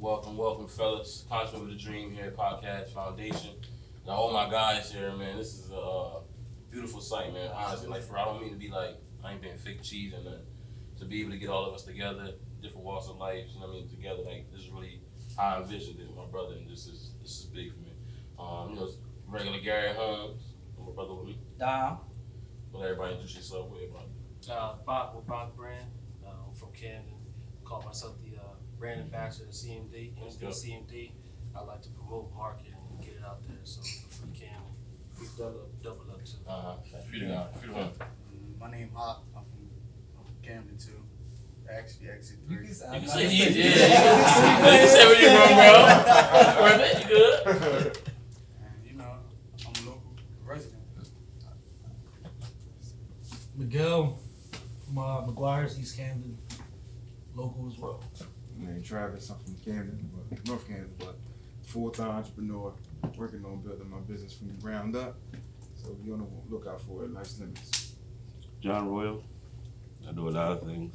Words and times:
Welcome, 0.00 0.38
welcome, 0.38 0.66
fellas. 0.66 1.26
Contract 1.28 1.58
with 1.58 1.72
the 1.72 1.76
Dream 1.76 2.10
here, 2.10 2.30
Podcast 2.34 2.88
Foundation. 2.94 3.50
Now, 4.06 4.14
all 4.14 4.32
my 4.32 4.48
guys 4.48 4.90
here, 4.90 5.12
man. 5.12 5.36
This 5.36 5.52
is 5.58 5.70
a 5.70 5.76
uh, 5.76 6.20
beautiful 6.70 7.02
sight, 7.02 7.34
man. 7.34 7.50
Honestly, 7.54 7.86
like 7.86 8.00
for 8.04 8.16
I 8.16 8.24
don't 8.24 8.40
mean 8.40 8.50
to 8.50 8.56
be 8.56 8.70
like 8.70 8.96
I 9.22 9.32
ain't 9.32 9.42
being 9.42 9.58
fake 9.58 9.82
cheese 9.82 10.14
and 10.14 10.24
nothing. 10.24 10.46
To 11.00 11.04
be 11.04 11.20
able 11.20 11.32
to 11.32 11.36
get 11.36 11.50
all 11.50 11.66
of 11.66 11.74
us 11.74 11.82
together, 11.82 12.32
different 12.62 12.86
walks 12.86 13.08
of 13.08 13.18
life, 13.18 13.44
you 13.52 13.60
know 13.60 13.66
what 13.66 13.76
I 13.76 13.80
mean, 13.80 13.90
together, 13.90 14.22
like 14.22 14.50
this 14.50 14.62
is 14.62 14.70
really 14.70 15.02
how 15.36 15.56
I 15.58 15.60
envisioned 15.60 16.00
it, 16.00 16.16
my 16.16 16.24
brother, 16.24 16.54
and 16.54 16.66
this 16.66 16.86
is 16.86 17.10
this 17.20 17.32
is 17.32 17.44
big 17.52 17.70
for 17.74 17.80
me. 17.80 17.92
Um, 18.38 18.70
you 18.70 18.76
know, 18.76 18.88
regular 19.28 19.60
Gary 19.60 19.92
Holmes, 19.92 20.54
my 20.78 20.92
brother 20.94 21.12
with 21.12 21.26
me. 21.26 21.38
Dom. 21.58 21.98
Let 22.72 22.84
everybody 22.84 23.12
introduce 23.16 23.36
yourself 23.36 23.68
with 23.68 23.82
everybody. 23.82 24.06
Uh, 24.50 24.76
Bob 24.86 25.14
with 25.14 25.26
Bob 25.26 25.54
Brand. 25.54 25.90
Uh, 26.24 26.30
I'm 26.48 26.54
from 26.54 26.72
Camden. 26.72 27.20
Call 27.66 27.82
myself 27.82 28.14
the 28.24 28.29
uh, 28.80 28.82
brand 28.82 29.00
ambassador 29.00 29.46
of 29.48 29.52
CMD. 29.54 30.12
Let's 30.22 30.36
MD. 30.36 30.48
CMD. 30.48 31.10
I 31.54 31.60
like 31.62 31.82
to 31.82 31.88
promote, 31.90 32.32
market, 32.34 32.72
and 32.90 33.00
get 33.04 33.14
it 33.16 33.24
out 33.24 33.42
there. 33.46 33.56
So 33.64 33.80
for 34.08 34.26
Camden, 34.28 34.62
we 35.20 35.26
double 35.36 35.60
up- 35.60 35.82
double 35.82 36.10
up 36.12 36.24
too. 36.24 36.36
Uh-huh. 36.46 36.76
Free 37.10 37.20
to 37.20 37.26
God. 37.26 37.56
Free 37.56 37.68
to 37.68 37.74
him. 37.74 37.90
Mm, 37.90 38.58
My 38.60 38.70
name 38.70 38.90
Hawk. 38.94 39.24
I'm 39.36 39.42
from, 39.44 39.70
I'm 40.18 40.24
from 40.24 40.34
Camden 40.42 40.78
too. 40.78 41.02
Actually, 41.70 42.10
exit 42.10 42.38
three. 42.48 42.56
You 42.66 42.74
I'm 42.88 43.00
can 43.00 43.08
say 43.08 43.22
gonna 43.22 43.34
you, 43.34 43.52
say- 43.52 43.90
yeah. 43.90 44.72
You 44.72 44.78
can 44.78 44.88
say 44.88 45.06
where 45.06 45.22
you 45.22 45.28
from, 45.38 45.52
bro. 45.56 46.62
Worth 46.62 46.80
it. 46.80 47.02
You 47.02 47.08
good? 47.08 47.98
And 48.60 48.86
you 48.90 48.94
know, 48.96 49.04
I'm 49.66 49.86
a 49.86 49.88
local 49.88 50.12
resident. 50.44 50.82
Miguel 53.56 54.18
from 54.86 54.98
uh, 54.98 55.22
McGuire's 55.26 55.78
East 55.78 55.96
Camden, 55.96 56.38
local 57.34 57.68
as 57.72 57.78
well. 57.78 58.02
My 58.60 58.72
name 58.72 58.82
Travis. 58.82 59.30
I'm 59.30 59.38
from 59.38 59.54
Camden, 59.64 60.10
but 60.30 60.46
North 60.46 60.66
Camden, 60.66 60.90
but 60.98 61.16
full-time 61.66 62.08
entrepreneur, 62.10 62.72
working 63.16 63.44
on 63.44 63.60
building 63.60 63.88
my 63.90 63.98
business 64.00 64.34
from 64.34 64.48
the 64.48 64.54
ground 64.54 64.96
up. 64.96 65.16
So 65.76 65.90
be 65.94 66.10
on 66.12 66.18
the 66.18 66.54
lookout 66.54 66.80
for 66.82 67.04
it. 67.04 67.12
Life's 67.12 67.38
limits. 67.40 67.94
John 68.60 68.88
Royal. 68.88 69.24
I 70.08 70.12
do 70.12 70.28
a 70.28 70.30
lot 70.30 70.52
of 70.52 70.62
things. 70.62 70.94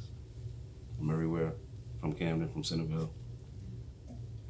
I'm 1.00 1.10
everywhere. 1.10 1.54
From 2.00 2.12
Camden, 2.12 2.48
from 2.50 2.62
Centerville. 2.62 3.10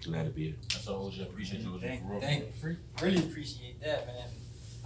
Glad 0.04 0.24
to 0.24 0.30
be 0.30 0.44
here. 0.48 0.54
That's 0.72 0.86
all, 0.88 1.06
OG. 1.06 1.14
I 1.20 1.22
appreciate 1.22 1.62
you. 1.62 1.74
OG, 1.74 1.80
Thank, 1.80 2.02
for 2.02 2.08
real. 2.12 2.20
thank 2.20 2.44
you. 2.62 2.76
Really 3.02 3.18
appreciate 3.18 3.80
that, 3.80 4.06
man. 4.06 4.28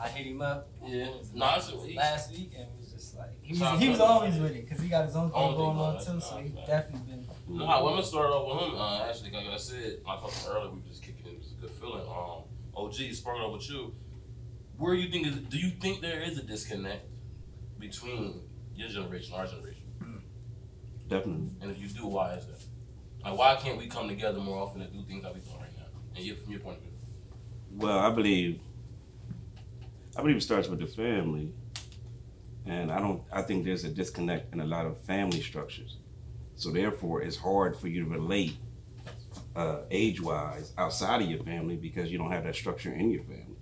I 0.03 0.09
hit 0.09 0.27
him 0.28 0.41
up 0.41 0.69
Yeah. 0.87 1.09
Last 1.34 1.75
was 1.75 1.84
it, 1.84 1.91
he- 1.91 1.97
last 1.97 2.31
week 2.33 2.53
and 2.56 2.67
was 2.78 2.91
just 2.91 3.19
like 3.19 3.28
he 3.42 3.53
was, 3.53 3.78
he 3.81 3.89
was 3.91 4.00
always 4.00 4.39
with 4.39 4.53
it 4.56 4.67
because 4.67 4.83
he 4.83 4.89
got 4.89 5.05
his 5.05 5.15
own 5.15 5.31
thing 5.31 5.39
going 5.42 5.56
going 5.56 5.77
on 5.78 5.97
on, 5.97 6.05
too. 6.05 6.20
So 6.20 6.37
he 6.39 6.48
definitely 6.67 7.11
been. 7.12 7.20
No, 7.51 7.67
well, 7.67 7.89
I'm 7.89 7.95
gonna 7.95 8.03
start 8.05 8.31
off 8.31 8.47
with 8.47 8.69
him. 8.69 8.81
Uh, 8.81 9.09
actually, 9.09 9.31
like 9.33 9.47
I 9.47 9.56
said, 9.56 9.98
like 10.06 10.20
I 10.23 10.51
earlier, 10.51 10.70
we 10.70 10.79
were 10.81 10.87
just 10.87 11.03
kicking 11.03 11.27
it. 11.27 11.33
It 11.33 11.39
was 11.39 11.53
a 11.53 11.61
good 11.61 11.70
feeling. 11.70 12.06
Um, 12.06 12.45
OG, 12.77 13.12
sparking 13.12 13.43
up 13.43 13.53
with 13.53 13.69
you. 13.69 13.93
Where 14.79 14.95
you 14.95 15.11
think 15.11 15.27
is? 15.27 15.34
Do 15.34 15.59
you 15.59 15.71
think 15.71 16.01
there 16.01 16.21
is 16.23 16.39
a 16.39 16.43
disconnect 16.43 17.06
between 17.78 18.43
your 18.77 18.89
generation, 18.89 19.34
our 19.34 19.47
generation? 19.47 19.83
Definitely. 21.09 21.51
And 21.61 21.73
if 21.73 21.81
you 21.81 21.89
do, 21.89 22.06
why 22.06 22.34
is 22.34 22.47
that? 22.47 22.62
Like, 23.25 23.37
why 23.37 23.56
can't 23.56 23.77
we 23.77 23.89
come 23.89 24.06
together 24.06 24.39
more 24.39 24.62
often 24.62 24.83
and 24.83 24.93
do 24.93 25.03
things 25.03 25.25
that 25.25 25.34
we 25.34 25.41
doing 25.41 25.56
right 25.59 25.77
now? 25.77 25.87
And 26.15 26.25
you, 26.25 26.37
from 26.37 26.53
your 26.53 26.61
point 26.61 26.77
of 26.77 26.83
view. 26.84 26.93
Well, 27.73 27.98
I 27.98 28.11
believe 28.11 28.61
I 30.17 30.23
believe 30.23 30.37
it 30.37 30.43
starts 30.43 30.69
with 30.69 30.78
the 30.78 30.87
family. 30.87 31.53
And 32.65 32.93
I 32.93 33.01
don't 33.01 33.23
I 33.33 33.43
think 33.43 33.65
there's 33.65 33.83
a 33.84 33.89
disconnect 33.89 34.55
in 34.55 34.61
a 34.61 34.67
lot 34.67 34.87
of 34.87 35.01
family 35.01 35.43
structures. 35.43 35.97
So 36.61 36.70
therefore 36.70 37.22
it's 37.22 37.39
hard 37.39 37.75
for 37.75 37.89
you 37.89 38.05
to 38.05 38.11
relate 38.11 38.58
uh, 39.56 39.78
age 39.91 40.20
wise 40.20 40.75
outside 40.77 41.22
of 41.22 41.30
your 41.30 41.42
family 41.42 41.75
because 41.75 42.12
you 42.12 42.19
don't 42.19 42.30
have 42.33 42.44
that 42.44 42.55
structure 42.55 42.92
in 42.92 43.11
your 43.11 43.22
family. 43.22 43.56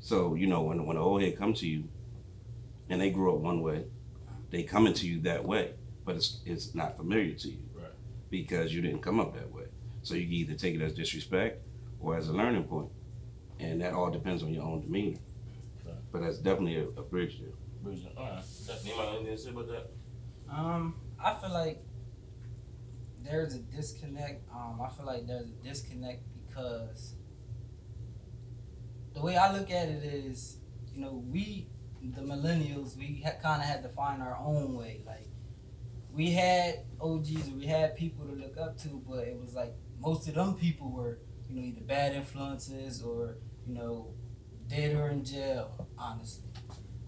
So, 0.00 0.34
you 0.34 0.46
know, 0.46 0.60
when 0.60 0.84
when 0.84 0.98
an 0.98 1.02
old 1.02 1.22
head 1.22 1.38
come 1.38 1.54
to 1.54 1.66
you 1.66 1.84
and 2.90 3.00
they 3.00 3.08
grew 3.08 3.34
up 3.34 3.40
one 3.40 3.62
way, 3.62 3.86
they 4.50 4.64
come 4.64 4.86
into 4.86 5.08
you 5.08 5.20
that 5.20 5.46
way. 5.46 5.72
But 6.04 6.16
it's 6.16 6.42
it's 6.44 6.74
not 6.74 6.98
familiar 6.98 7.32
to 7.36 7.48
you. 7.48 7.62
Right. 7.74 7.88
Because 8.28 8.74
you 8.74 8.82
didn't 8.82 9.00
come 9.00 9.18
up 9.18 9.32
that 9.34 9.50
way. 9.50 9.64
So 10.02 10.14
you 10.14 10.24
can 10.24 10.34
either 10.34 10.54
take 10.54 10.74
it 10.74 10.82
as 10.82 10.92
disrespect 10.92 11.62
or 12.00 12.18
as 12.18 12.28
a 12.28 12.34
learning 12.34 12.64
point. 12.64 12.90
And 13.60 13.80
that 13.80 13.94
all 13.94 14.10
depends 14.10 14.42
on 14.42 14.52
your 14.52 14.64
own 14.64 14.82
demeanor. 14.82 15.20
Right. 15.86 15.94
But 16.12 16.20
that's 16.20 16.36
definitely 16.36 16.80
a, 16.80 16.88
a 17.00 17.02
bridge 17.02 17.40
there. 17.40 17.54
Bridget, 17.82 18.12
All 18.14 18.24
right. 18.26 18.44
Anybody 18.84 19.08
anything 19.08 19.36
to 19.36 19.38
say 19.38 19.50
about 19.50 19.68
that? 19.68 19.90
Um, 20.50 20.96
I 21.18 21.34
feel 21.34 21.52
like 21.52 21.82
there's 23.22 23.54
a 23.54 23.58
disconnect. 23.58 24.48
Um, 24.52 24.80
I 24.84 24.88
feel 24.90 25.06
like 25.06 25.26
there's 25.26 25.48
a 25.48 25.64
disconnect 25.68 26.22
because 26.46 27.14
the 29.14 29.20
way 29.20 29.36
I 29.36 29.52
look 29.52 29.70
at 29.70 29.88
it 29.88 30.04
is, 30.04 30.58
you 30.94 31.00
know, 31.00 31.22
we 31.30 31.68
the 32.02 32.22
millennials 32.22 32.96
we 32.96 33.22
ha- 33.24 33.38
kind 33.42 33.60
of 33.60 33.68
had 33.68 33.82
to 33.82 33.88
find 33.88 34.22
our 34.22 34.36
own 34.38 34.74
way. 34.74 35.02
Like 35.06 35.28
we 36.12 36.32
had 36.32 36.84
OGs 37.00 37.48
and 37.48 37.58
we 37.58 37.66
had 37.66 37.96
people 37.96 38.26
to 38.26 38.32
look 38.32 38.56
up 38.58 38.78
to, 38.78 39.02
but 39.08 39.26
it 39.28 39.38
was 39.38 39.54
like 39.54 39.74
most 39.98 40.28
of 40.28 40.34
them 40.34 40.54
people 40.54 40.90
were, 40.90 41.18
you 41.48 41.56
know, 41.56 41.62
either 41.62 41.82
bad 41.82 42.14
influences 42.14 43.02
or 43.02 43.36
you 43.66 43.74
know, 43.74 44.14
dead 44.68 44.96
or 44.96 45.08
in 45.10 45.24
jail. 45.24 45.88
Honestly, 45.98 46.48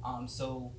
um, 0.04 0.28
so 0.28 0.72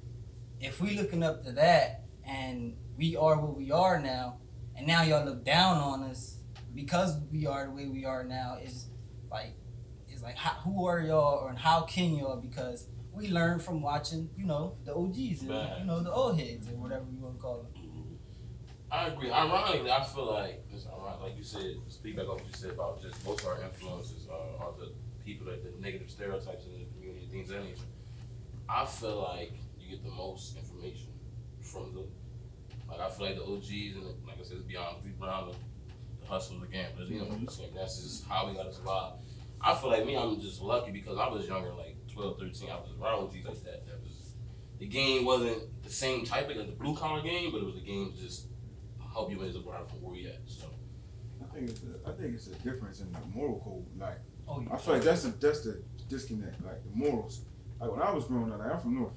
if 0.60 0.80
we 0.82 0.96
looking 0.96 1.24
up 1.24 1.44
to 1.44 1.52
that 1.54 2.04
and 2.28 2.76
we 2.96 3.16
are 3.16 3.40
what 3.40 3.58
we 3.58 3.72
are 3.72 4.00
now, 4.00 4.38
and 4.78 4.88
now 4.88 5.04
y'all 5.04 5.26
look 5.26 5.44
down 5.44 5.78
on 5.78 6.04
us 6.04 6.40
because 6.74 7.20
we 7.32 7.46
are 7.46 7.66
the 7.66 7.72
way 7.72 7.88
we 7.88 8.06
are 8.06 8.24
now, 8.24 8.58
is 8.64 8.88
like, 9.32 9.56
it's 10.08 10.24
like 10.24 10.36
how, 10.36 10.52
who 10.62 10.86
are 10.88 11.00
y'all 11.00 11.48
and 11.48 11.58
how 11.58 11.82
can 11.82 12.16
y'all? 12.16 12.38
Because 12.38 12.88
we 13.14 13.30
learned 13.30 13.62
from 13.62 13.82
watching, 13.82 14.30
you 14.38 14.46
know, 14.46 14.76
the 14.86 14.94
OGs 14.94 15.42
and 15.42 15.80
you 15.80 15.86
know 15.86 16.02
the 16.02 16.12
old 16.12 16.40
heads 16.40 16.68
or 16.68 16.76
whatever 16.76 17.06
you 17.12 17.20
want 17.20 17.36
to 17.36 17.42
call 17.42 17.64
them. 17.64 17.84
I 18.92 19.08
agree. 19.08 19.32
Ironically, 19.32 19.92
I 19.92 20.04
feel 20.04 20.32
like, 20.32 20.64
ironic, 20.72 21.22
like 21.22 21.38
you 21.38 21.44
said, 21.44 21.78
speak 21.90 22.16
back 22.16 22.30
on 22.30 22.36
what 22.36 22.46
you 22.46 22.54
said 22.54 22.72
about 22.72 23.02
just 23.02 23.26
most 23.26 23.42
of 23.42 23.48
our 23.48 23.64
influences 23.64 24.28
uh, 24.30 24.64
are 24.64 24.74
the 24.80 24.92
people 25.26 25.48
that 25.48 25.64
the 25.64 25.82
negative 25.82 26.12
stereotypes 26.12 26.66
in 26.66 26.74
the 26.74 26.86
community, 26.94 27.28
things 27.32 27.50
of 27.50 27.58
that 27.58 27.64
nature. 27.64 27.82
I 28.70 28.86
feel 28.86 29.20
like 29.22 29.54
you 29.80 29.90
get 29.90 30.04
the 30.04 30.12
most 30.12 30.58
information 30.58 31.08
from 31.62 31.94
the, 31.96 32.06
like 32.90 33.00
I 33.00 33.10
feel 33.10 33.28
like 33.28 33.36
the 33.36 33.44
OGs 33.44 33.96
and 33.96 34.04
the, 34.04 34.16
like 34.28 34.40
I 34.40 34.44
said, 34.44 34.58
it's 34.58 34.66
beyond 34.66 34.98
we 35.04 35.12
Brown, 35.12 35.50
the, 35.50 35.56
the 36.22 36.28
hustle, 36.28 36.56
of 36.56 36.62
the 36.62 36.68
gamblers, 36.68 37.10
you 37.10 37.20
know, 37.20 37.26
mm-hmm. 37.26 37.44
it's 37.44 37.60
like 37.60 37.74
that's 37.74 38.02
just 38.02 38.28
how 38.28 38.48
we 38.48 38.56
gotta 38.56 38.74
survive. 38.74 39.14
I 39.62 39.76
feel 39.76 39.90
like 39.90 40.06
me, 40.06 40.16
I'm 40.16 40.40
just 40.42 40.62
lucky 40.62 40.92
because 40.92 41.18
I 41.18 41.28
was 41.30 41.48
younger, 41.48 41.74
like 41.74 41.96
12, 42.12 42.40
13, 42.40 42.70
I 42.70 42.76
was 42.76 42.90
around 43.00 43.24
OGs 43.24 43.46
like 43.46 43.64
that. 43.64 43.86
That 43.88 44.02
was 44.04 44.34
the 44.80 44.88
game 44.88 45.26
wasn't 45.26 45.84
the 45.84 45.90
same 45.90 46.26
type 46.26 46.50
of 46.50 46.58
like 46.58 46.68
the 46.68 46.74
blue 46.74 46.96
collar 46.96 47.22
game, 47.22 47.52
but 47.52 47.60
it 47.60 47.66
was 47.66 47.78
a 47.78 47.86
game 47.86 48.12
to 48.12 48.18
just 48.18 48.48
help 49.12 49.32
you 49.32 49.42
as 49.44 49.56
a 49.56 49.60
ground 49.60 49.90
from 49.90 50.02
where 50.02 50.14
we 50.14 50.28
at. 50.28 50.42
So 50.46 50.66
I 51.42 51.54
think 51.54 51.70
it's 51.70 51.82
a, 51.84 52.10
I 52.10 52.14
think 52.14 52.36
it's 52.36 52.48
a 52.48 52.56
difference 52.56 53.00
in 53.00 53.12
the 53.12 53.20
moral 53.34 53.62
code. 53.64 53.86
Like 54.00 54.20
Oh 54.48 54.66
I 54.72 54.78
feel 54.78 54.96
like 54.96 55.04
that's 55.04 55.24
the 55.24 55.30
that's 55.30 55.62
the 55.62 55.82
disconnect. 56.10 56.64
Like 56.64 56.84
the 56.84 56.96
morals. 56.96 57.42
Like 57.80 57.92
when 57.92 58.02
I 58.02 58.12
was 58.12 58.26
growing 58.26 58.52
up, 58.52 58.60
like 58.60 58.72
I'm 58.72 58.80
from 58.80 58.96
North. 58.96 59.14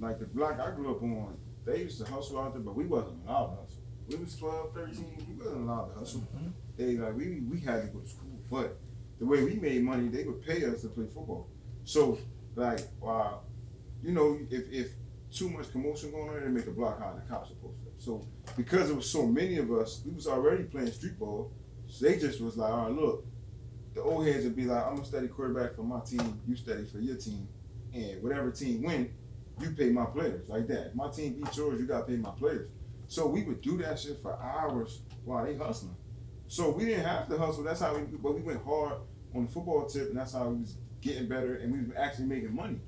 Like 0.00 0.18
the 0.18 0.26
block 0.26 0.58
I 0.60 0.70
grew 0.72 0.94
up 0.94 1.02
on, 1.02 1.36
they 1.64 1.78
used 1.82 2.04
to 2.04 2.10
hustle 2.10 2.38
out 2.40 2.52
there, 2.54 2.62
but 2.62 2.74
we 2.74 2.86
wasn't 2.86 3.18
allowed 3.26 3.54
to 3.56 3.62
hustle. 3.62 3.82
We 4.08 4.16
was 4.16 4.36
12, 4.36 4.74
13, 4.74 5.24
we 5.28 5.34
wasn't 5.44 5.62
allowed 5.68 5.92
to 5.92 5.98
hustle. 5.98 6.20
Mhm. 6.36 6.52
They 6.76 6.96
like 6.96 7.16
we 7.16 7.40
we 7.40 7.60
had 7.60 7.82
to 7.82 7.88
go 7.88 8.00
to 8.00 8.08
school, 8.08 8.38
but 8.50 8.78
the 9.18 9.26
way 9.26 9.44
we 9.44 9.54
made 9.54 9.82
money, 9.84 10.08
they 10.08 10.24
would 10.24 10.42
pay 10.42 10.64
us 10.64 10.82
to 10.82 10.88
play 10.88 11.04
football. 11.06 11.48
So 11.84 12.18
like, 12.56 12.80
wow, 13.00 13.42
you 14.02 14.12
know, 14.12 14.38
if 14.50 14.70
if 14.72 14.92
too 15.30 15.48
much 15.50 15.70
commotion 15.72 16.10
going 16.10 16.28
on, 16.28 16.40
they 16.40 16.48
make 16.48 16.66
a 16.66 16.70
block 16.72 16.98
high, 16.98 17.12
the 17.14 17.20
cops 17.32 17.50
up. 17.52 17.56
So 17.98 18.26
because 18.56 18.88
there 18.88 18.96
was 18.96 19.08
so 19.08 19.26
many 19.26 19.58
of 19.58 19.70
us, 19.72 20.02
we 20.04 20.12
was 20.12 20.26
already 20.26 20.64
playing 20.64 20.90
street 20.92 21.18
ball. 21.18 21.52
So 21.86 22.06
they 22.06 22.18
just 22.18 22.40
was 22.40 22.56
like, 22.56 22.70
all 22.72 22.88
right, 22.88 22.92
look, 22.92 23.26
the 23.94 24.02
old 24.02 24.26
heads 24.26 24.44
would 24.44 24.56
be 24.56 24.64
like, 24.64 24.84
I'm 24.84 25.00
a 25.00 25.04
steady 25.04 25.28
quarterback 25.28 25.76
for 25.76 25.82
my 25.82 26.00
team, 26.00 26.40
you 26.46 26.56
steady 26.56 26.84
for 26.84 26.98
your 26.98 27.16
team, 27.16 27.46
and 27.94 28.22
whatever 28.22 28.50
team 28.50 28.82
win, 28.82 29.10
you 29.62 29.70
pay 29.70 29.90
my 29.90 30.06
players 30.06 30.48
like 30.48 30.66
that. 30.68 30.88
If 30.88 30.94
my 30.94 31.10
team 31.10 31.34
beat 31.34 31.56
yours, 31.56 31.80
you 31.80 31.86
gotta 31.86 32.04
pay 32.04 32.16
my 32.16 32.30
players. 32.30 32.68
So 33.08 33.26
we 33.26 33.42
would 33.42 33.60
do 33.60 33.76
that 33.78 33.98
shit 33.98 34.20
for 34.20 34.34
hours 34.40 35.02
while 35.24 35.44
they 35.44 35.56
hustling. 35.56 35.96
So 36.48 36.70
we 36.70 36.84
didn't 36.84 37.04
have 37.04 37.28
to 37.28 37.38
hustle. 37.38 37.64
That's 37.64 37.80
how 37.80 37.94
we, 37.94 38.02
but 38.02 38.34
we 38.34 38.42
went 38.42 38.62
hard 38.64 38.94
on 39.34 39.46
the 39.46 39.52
football 39.52 39.86
tip, 39.86 40.08
and 40.08 40.18
that's 40.18 40.34
how 40.34 40.48
we 40.48 40.60
was 40.60 40.76
getting 41.00 41.28
better, 41.28 41.56
and 41.56 41.72
we 41.72 41.80
was 41.80 41.96
actually 41.96 42.26
making 42.26 42.54
money. 42.54 42.78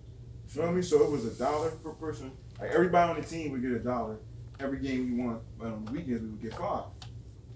You 0.44 0.50
feel 0.50 0.72
me? 0.72 0.82
So 0.82 1.02
it 1.02 1.10
was 1.10 1.24
a 1.24 1.38
dollar 1.38 1.70
per 1.70 1.92
person. 1.92 2.32
Like 2.60 2.70
everybody 2.70 3.12
on 3.12 3.20
the 3.20 3.26
team 3.26 3.52
would 3.52 3.62
get 3.62 3.72
a 3.72 3.78
dollar 3.78 4.18
every 4.60 4.78
game 4.78 5.16
we 5.16 5.22
won, 5.22 5.40
but 5.58 5.66
on 5.68 5.84
the 5.84 5.92
weekends 5.92 6.22
we 6.22 6.28
would 6.30 6.42
get 6.42 6.54
five. 6.54 6.84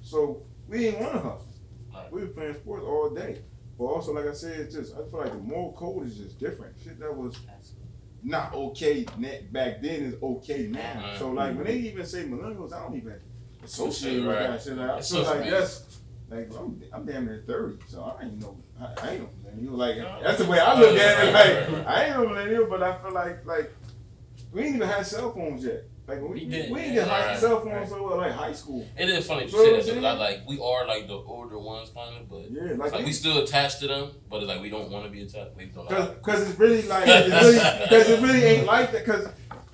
So 0.02 0.42
we 0.66 0.78
didn't 0.78 1.00
want 1.00 1.12
to 1.14 1.20
hustle. 1.20 1.48
We 2.12 2.22
were 2.22 2.28
playing 2.28 2.54
sports 2.54 2.84
all 2.84 3.10
day. 3.10 3.42
But 3.78 3.84
also, 3.84 4.12
like 4.12 4.26
I 4.26 4.32
said, 4.32 4.60
it's 4.60 4.74
just 4.74 4.94
I 4.94 5.08
feel 5.08 5.20
like 5.20 5.32
the 5.32 5.38
moral 5.38 5.72
code 5.72 6.06
is 6.06 6.16
just 6.16 6.38
different. 6.38 6.74
Shit 6.82 6.98
that 7.00 7.16
was 7.16 7.38
not 8.22 8.54
okay 8.54 9.06
net 9.16 9.52
back 9.52 9.80
then 9.80 10.02
is 10.02 10.14
okay 10.22 10.66
now. 10.66 10.80
Right. 10.80 11.18
So 11.18 11.30
like 11.30 11.56
when 11.56 11.66
they 11.66 11.78
mm-hmm. 11.78 11.86
even 11.86 12.06
say 12.06 12.24
millennials, 12.24 12.72
I 12.72 12.82
don't 12.82 12.96
even 12.96 13.14
associate 13.62 14.24
with 14.24 14.38
that 14.38 14.62
shit. 14.62 14.76
Like, 14.76 14.90
I 14.90 14.94
feel 14.94 15.02
so 15.02 15.22
like 15.22 15.26
strange. 15.26 15.50
that's 15.50 15.98
Like 16.30 16.50
I'm, 16.58 16.82
I'm 16.92 17.06
damn 17.06 17.24
near 17.24 17.42
thirty, 17.46 17.78
so 17.86 18.02
I 18.02 18.24
ain't 18.24 18.40
no, 18.40 18.56
I, 18.78 18.84
I 18.84 19.10
ain't 19.12 19.22
no 19.22 19.30
millennial. 19.42 19.74
Like 19.74 20.22
that's 20.22 20.38
the 20.38 20.46
way 20.46 20.58
I 20.58 20.78
look 20.78 20.96
at 20.96 21.24
it. 21.24 21.32
Like 21.32 21.86
I 21.86 22.04
ain't 22.04 22.16
no 22.16 22.28
millennial, 22.28 22.66
but 22.66 22.82
I 22.82 22.98
feel 22.98 23.12
like 23.12 23.46
like 23.46 23.72
we 24.52 24.62
ain't 24.62 24.76
even 24.76 24.88
had 24.88 25.06
cell 25.06 25.32
phones 25.32 25.64
yet. 25.64 25.84
Like 26.08 26.22
we, 26.22 26.28
We 26.28 26.34
we, 26.34 26.44
did. 26.46 26.64
ain't 26.76 26.94
get 26.94 27.06
high, 27.06 27.26
Right. 27.26 27.38
cell 27.38 27.60
phones 27.60 27.92
until 27.92 28.16
like 28.16 28.32
high 28.32 28.52
school. 28.52 28.86
It 28.98 29.10
is 29.10 29.26
funny 29.26 29.44
to 29.44 29.50
So 29.52 29.62
say 29.62 29.76
that. 29.76 29.84
saying- 29.84 30.02
Like, 30.02 30.18
like 30.18 30.40
we 30.48 30.58
are 30.58 30.86
like 30.86 31.06
the 31.06 31.12
older 31.14 31.58
ones, 31.58 31.90
kind 31.94 32.16
of, 32.16 32.28
but 32.30 32.50
Yeah, 32.50 32.72
like, 32.76 32.92
like 32.92 33.04
we 33.04 33.12
still 33.12 33.38
attached 33.42 33.80
to 33.80 33.88
them, 33.88 34.10
but 34.30 34.38
it's 34.38 34.46
like 34.48 34.62
we 34.62 34.70
don't 34.70 34.90
want 34.90 35.04
to 35.04 35.10
be 35.10 35.20
attached. 35.22 35.54
We 35.56 35.66
don't. 35.66 35.86
Cause, 35.86 36.08
Like, 36.26 36.38
it's 36.48 36.58
really 36.58 36.82
like 36.82 37.04
it's 37.06 37.28
really, 37.44 37.58
cause 37.58 38.08
it 38.08 38.20
really 38.22 38.42
ain't 38.44 38.66
like 38.66 38.90
that. 38.92 39.04
Cause 39.04 39.28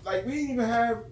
like 0.04 0.26
we 0.26 0.32
didn't 0.32 0.50
even 0.50 0.64
have 0.66 1.04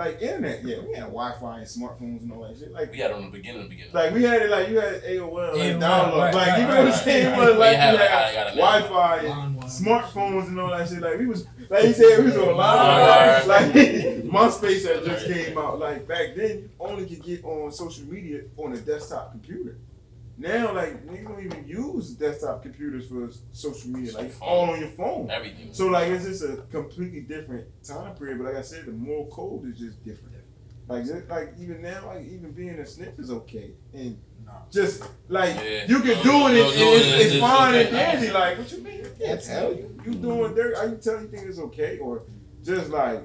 like 0.00 0.22
internet 0.22 0.64
yet. 0.64 0.82
We 0.82 0.94
had 0.94 1.04
Wi-Fi 1.04 1.58
and 1.58 1.66
smartphones 1.66 2.22
and 2.22 2.32
all 2.32 2.42
that 2.48 2.58
shit. 2.58 2.72
Like 2.72 2.90
we 2.90 2.98
had 2.98 3.10
it 3.10 3.16
on 3.16 3.24
the 3.24 3.30
beginning, 3.30 3.62
the 3.62 3.68
beginning. 3.68 3.92
like 3.92 4.14
we 4.14 4.22
had 4.22 4.42
it 4.42 4.50
like 4.50 4.68
you 4.70 4.80
had 4.80 5.02
AOL 5.02 5.52
like 5.52 5.60
AOL, 5.60 5.80
download. 5.80 6.16
right, 6.16 6.34
like 6.34 6.46
right, 6.46 6.60
you 6.60 6.66
know 6.66 6.84
what 6.84 6.92
I'm 6.92 7.04
saying? 7.04 7.26
It 7.26 7.38
was 7.38 7.56
like 7.58 7.70
We 7.70 7.76
had, 7.76 7.92
you 7.92 7.98
had 7.98 8.10
I 8.10 8.34
got 8.34 8.46
it 8.46 8.56
now. 8.56 8.62
Wi-Fi 8.62 9.16
and 9.26 9.62
smartphones 9.64 10.48
and 10.48 10.60
all 10.60 10.70
that 10.70 10.88
shit. 10.88 11.00
Like 11.00 11.18
we 11.18 11.26
was 11.26 11.46
like 11.68 11.84
you 11.84 11.92
said, 11.92 12.18
we 12.18 12.24
was 12.24 12.36
on 12.38 12.56
line. 12.56 13.46
Right. 13.46 13.46
Like 13.46 13.72
MySpace 13.72 14.86
had 14.86 15.04
just 15.04 15.26
came 15.26 15.58
out. 15.58 15.78
Like 15.78 16.08
back 16.08 16.34
then, 16.34 16.50
you 16.58 16.70
only 16.80 17.06
could 17.06 17.22
get 17.22 17.44
on 17.44 17.70
social 17.70 18.06
media 18.06 18.42
on 18.56 18.72
a 18.72 18.78
desktop 18.78 19.32
computer. 19.32 19.76
Now, 20.38 20.74
like 20.74 21.06
niggas 21.06 21.28
don't 21.28 21.44
even 21.44 21.68
use 21.68 22.10
desktop 22.10 22.62
computers 22.62 23.06
for 23.08 23.28
social 23.52 23.90
media. 23.90 24.14
Like 24.14 24.26
it's 24.26 24.38
all 24.40 24.70
on 24.70 24.80
your 24.80 24.88
phone. 24.88 25.30
Everything. 25.30 25.68
So 25.72 25.88
like 25.88 26.08
it's 26.08 26.24
just 26.24 26.42
a 26.44 26.56
completely 26.70 27.20
different 27.20 27.66
time 27.84 28.14
period. 28.16 28.38
But 28.38 28.44
like 28.46 28.56
I 28.56 28.62
said, 28.62 28.86
the 28.86 28.92
moral 28.92 29.26
code 29.26 29.70
is 29.70 29.78
just 29.78 30.02
different. 30.04 30.36
Like 30.88 31.04
just, 31.06 31.28
like 31.28 31.54
even 31.60 31.82
now, 31.82 32.06
like 32.06 32.24
even 32.26 32.50
being 32.52 32.70
a 32.70 32.86
snitch 32.86 33.14
is 33.18 33.30
okay, 33.30 33.72
and 33.92 34.18
just 34.72 35.04
like 35.28 35.54
Yeah. 35.54 35.84
you 35.86 36.00
can 36.00 36.16
No, 36.16 36.22
do 36.24 36.30
it, 36.30 36.32
no, 36.32 36.46
and 36.46 36.54
no, 36.54 36.70
it's, 36.70 36.80
it's- 36.80 37.20
it's 37.26 37.32
it's 37.34 37.40
fine 37.40 37.74
okay. 37.74 37.82
and 37.84 37.92
dandy. 37.92 38.30
Like 38.32 38.58
what 38.58 38.72
you 38.72 38.78
mean? 38.82 38.96
You 38.96 39.10
can't 39.26 39.42
tell 39.44 39.72
you 39.72 40.00
you 40.04 40.14
doing 40.14 40.54
dirt. 40.54 40.74
Are 40.76 40.88
you 40.88 40.96
telling 40.96 41.22
you 41.24 41.28
think 41.28 41.46
it's 41.46 41.58
okay, 41.60 41.98
or 41.98 42.22
just 42.64 42.90
like 42.90 43.22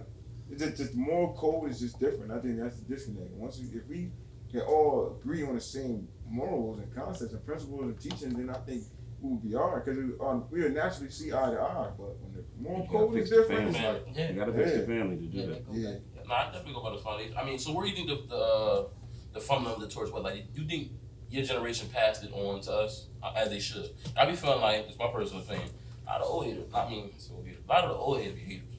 it's 0.52 0.62
just, 0.62 0.78
just 0.78 0.92
the 0.92 0.98
moral 1.00 1.34
code 1.34 1.72
is 1.72 1.80
just 1.80 2.00
different. 2.00 2.32
I 2.32 2.40
think 2.40 2.60
that's 2.60 2.78
the 2.82 2.94
disconnect. 2.94 3.32
Once 3.32 3.60
we, 3.60 3.80
if 3.80 3.88
we 3.88 4.12
can 4.52 4.62
all 4.62 5.18
agree 5.20 5.44
on 5.44 5.56
the 5.56 5.62
same 5.62 6.08
morals 6.30 6.80
and 6.80 6.94
concepts 6.94 7.34
and 7.34 7.46
principles 7.46 7.82
and 7.84 8.00
teaching, 8.00 8.30
then 8.34 8.50
I 8.50 8.60
think 8.60 8.84
we 9.22 9.30
would 9.32 9.44
be 9.44 9.56
alright 9.56 9.84
because 9.86 9.98
we, 10.00 10.26
um, 10.26 10.46
we 10.52 10.62
would 10.62 10.74
naturally 10.74 11.10
see 11.12 11.32
eye 11.32 11.52
to 11.52 11.60
eye. 11.62 11.90
But 11.98 12.20
when 12.22 12.34
the 12.34 12.44
moral 12.60 12.84
You 12.86 12.92
gotta 12.92 13.06
code 13.06 13.18
is 13.18 13.18
fix 13.18 13.30
the 13.30 13.36
different, 13.38 13.68
it's 13.70 13.78
family. 13.78 14.00
like 14.06 14.18
Yeah. 14.18 14.30
You 14.32 14.36
gotta 14.40 14.54
fix 14.54 14.72
the 14.72 14.80
Yeah. 14.80 14.86
family 14.86 15.16
to 15.18 15.22
do 15.24 15.38
Yeah, 15.38 15.46
that. 15.46 15.54
they 15.54 15.60
go 15.60 15.74
Yeah. 15.74 15.92
back. 16.16 16.28
Nah, 16.28 16.34
I 16.36 16.46
definitely 16.46 16.74
go 16.74 16.84
by 16.84 16.92
the 16.92 16.98
foundation. 16.98 17.38
I 17.38 17.46
mean, 17.46 17.60
so 17.60 17.74
where 17.74 17.86
do 17.86 17.90
you 17.92 17.96
think 17.96 18.08
the 18.10 18.28
the, 18.36 18.42
uh, 18.42 18.88
the 19.34 19.40
fundamental 19.40 19.84
of 19.84 19.90
the 19.90 19.94
torch 19.96 20.12
was? 20.12 20.24
Like, 20.24 20.54
do 20.54 20.62
you 20.62 20.68
think 20.68 20.92
your 21.30 21.44
generation 21.44 21.90
passed 21.90 22.24
it 22.24 22.32
on 22.34 22.62
to 22.62 22.72
us 22.72 23.08
uh, 23.24 23.32
as 23.36 23.50
they 23.50 23.60
should? 23.60 23.90
I 24.18 24.26
be 24.26 24.36
feeling 24.36 24.62
like 24.62 24.88
it's 24.90 24.98
my 24.98 25.08
personal 25.08 25.44
opinion. 25.44 25.70
A 26.08 26.12
lot 26.12 26.22
of 26.22 26.28
old 26.28 26.46
haters, 26.46 26.72
I 26.74 26.90
mean, 26.90 27.12
so 27.18 27.42
haters, 27.44 27.64
a 27.68 27.72
lot 27.72 27.84
of 27.84 27.90
the 27.92 27.96
old 27.96 28.20
haters 28.20 28.36
be 28.36 28.42
haters. 28.42 28.78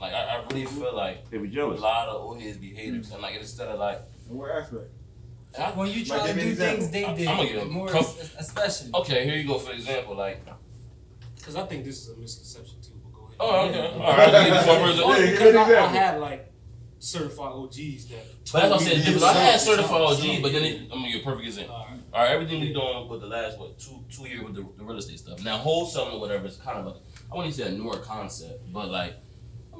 Like, 0.00 0.12
I, 0.12 0.36
I 0.36 0.46
really 0.46 0.64
feel 0.66 0.94
like 0.94 1.28
They 1.30 1.38
be 1.38 1.58
a 1.58 1.66
lot 1.66 2.08
of 2.08 2.20
old 2.22 2.40
heads 2.40 2.56
be 2.58 2.72
haters, 2.74 3.10
and 3.10 3.20
like 3.20 3.34
instead 3.34 3.68
of 3.68 3.80
like, 3.80 4.00
in 4.30 4.36
what 4.36 4.50
aspect? 4.50 4.90
I- 5.56 5.70
When 5.72 5.88
you 5.90 6.04
try 6.04 6.18
Like, 6.18 6.34
to 6.34 6.40
do 6.40 6.54
things 6.54 6.90
they 6.90 7.04
did, 7.14 7.26
I'ma 7.28 7.42
give 7.44 7.70
more 7.70 7.88
couple- 7.88 8.14
especially. 8.38 8.90
okay, 8.94 9.24
here 9.24 9.36
you 9.36 9.46
go 9.46 9.58
for 9.58 9.72
example, 9.72 10.14
like, 10.16 10.44
Because 11.36 11.56
I 11.56 11.64
think 11.66 11.84
this 11.84 12.02
is 12.02 12.08
a 12.10 12.16
misconception 12.16 12.76
too. 12.82 12.92
But 13.02 13.12
go 13.14 13.24
ahead. 13.26 13.36
oh 13.40 13.68
okay, 13.68 14.04
all 14.04 14.16
right, 14.16 14.50
this 14.50 14.66
one. 14.66 15.10
Only 15.14 15.24
Yeah, 15.24 15.30
because 15.30 15.54
I, 15.56 15.84
I 15.84 15.86
had 15.88 16.20
like 16.20 16.52
certified 16.98 17.52
OGs 17.52 18.06
that. 18.08 18.24
But 18.52 18.60
that's 18.60 18.70
what 18.70 18.80
I 18.80 18.84
said. 18.84 18.96
Different. 19.04 19.22
I 19.22 19.32
had 19.32 19.60
certified 19.60 20.00
OG, 20.00 20.16
Some- 20.34 20.42
but 20.42 20.52
then 20.52 20.64
it, 20.64 20.82
I'm 20.82 20.88
gonna 21.00 21.12
give 21.12 21.20
a 21.22 21.24
perfect 21.24 21.46
example. 21.46 21.74
Alright. 21.76 22.00
All 22.12 22.22
right, 22.22 22.30
everything 22.32 22.60
we 22.60 22.72
doing 22.72 23.08
with 23.08 23.20
the 23.20 23.26
last 23.26 23.58
what 23.58 23.78
two 23.78 24.04
two 24.10 24.26
years 24.28 24.42
with 24.44 24.54
the, 24.54 24.62
the 24.76 24.84
real 24.84 24.98
estate 24.98 25.18
stuff. 25.18 25.42
Now 25.42 25.58
wholesaling 25.58 26.14
or 26.14 26.20
whatever 26.20 26.46
is 26.46 26.56
kind 26.56 26.78
of 26.78 26.86
a 26.86 26.96
I 27.32 27.36
wouldn't 27.36 27.54
say 27.54 27.64
a 27.68 27.70
newer 27.70 27.98
concept, 27.98 28.70
but 28.72 28.88
like 28.90 29.14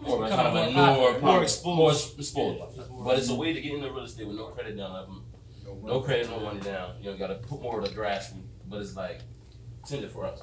more 0.00 0.29
kind 0.29 0.41
of 0.49 0.55
a 0.55 0.70
newer, 0.70 0.73
more 0.73 0.97
popular. 0.97 1.20
more 1.20 1.20
More 1.20 1.43
exposed, 1.43 2.19
exposed. 2.19 2.59
more 2.59 2.69
exposed. 2.69 2.91
Yeah, 2.91 3.05
But 3.05 3.19
it's 3.19 3.29
a 3.31 3.35
way 3.35 3.53
to 3.53 3.61
get 3.61 3.73
into 3.75 3.91
real 3.91 4.05
estate 4.05 4.26
with 4.29 4.37
no 4.37 4.47
credit 4.49 4.76
down, 4.76 4.93
like, 5.75 5.85
no 5.85 6.00
credit, 6.00 6.29
no 6.31 6.41
money 6.41 6.61
down. 6.61 6.94
You 6.99 7.06
know, 7.06 7.12
you 7.12 7.19
gotta 7.19 7.35
put 7.37 7.62
more 7.62 7.81
of 7.81 7.88
the 7.88 7.94
grassroots, 7.94 8.43
but 8.69 8.81
it's 8.81 8.97
like 8.97 9.20
tender 9.87 10.09
for 10.09 10.25
us. 10.26 10.43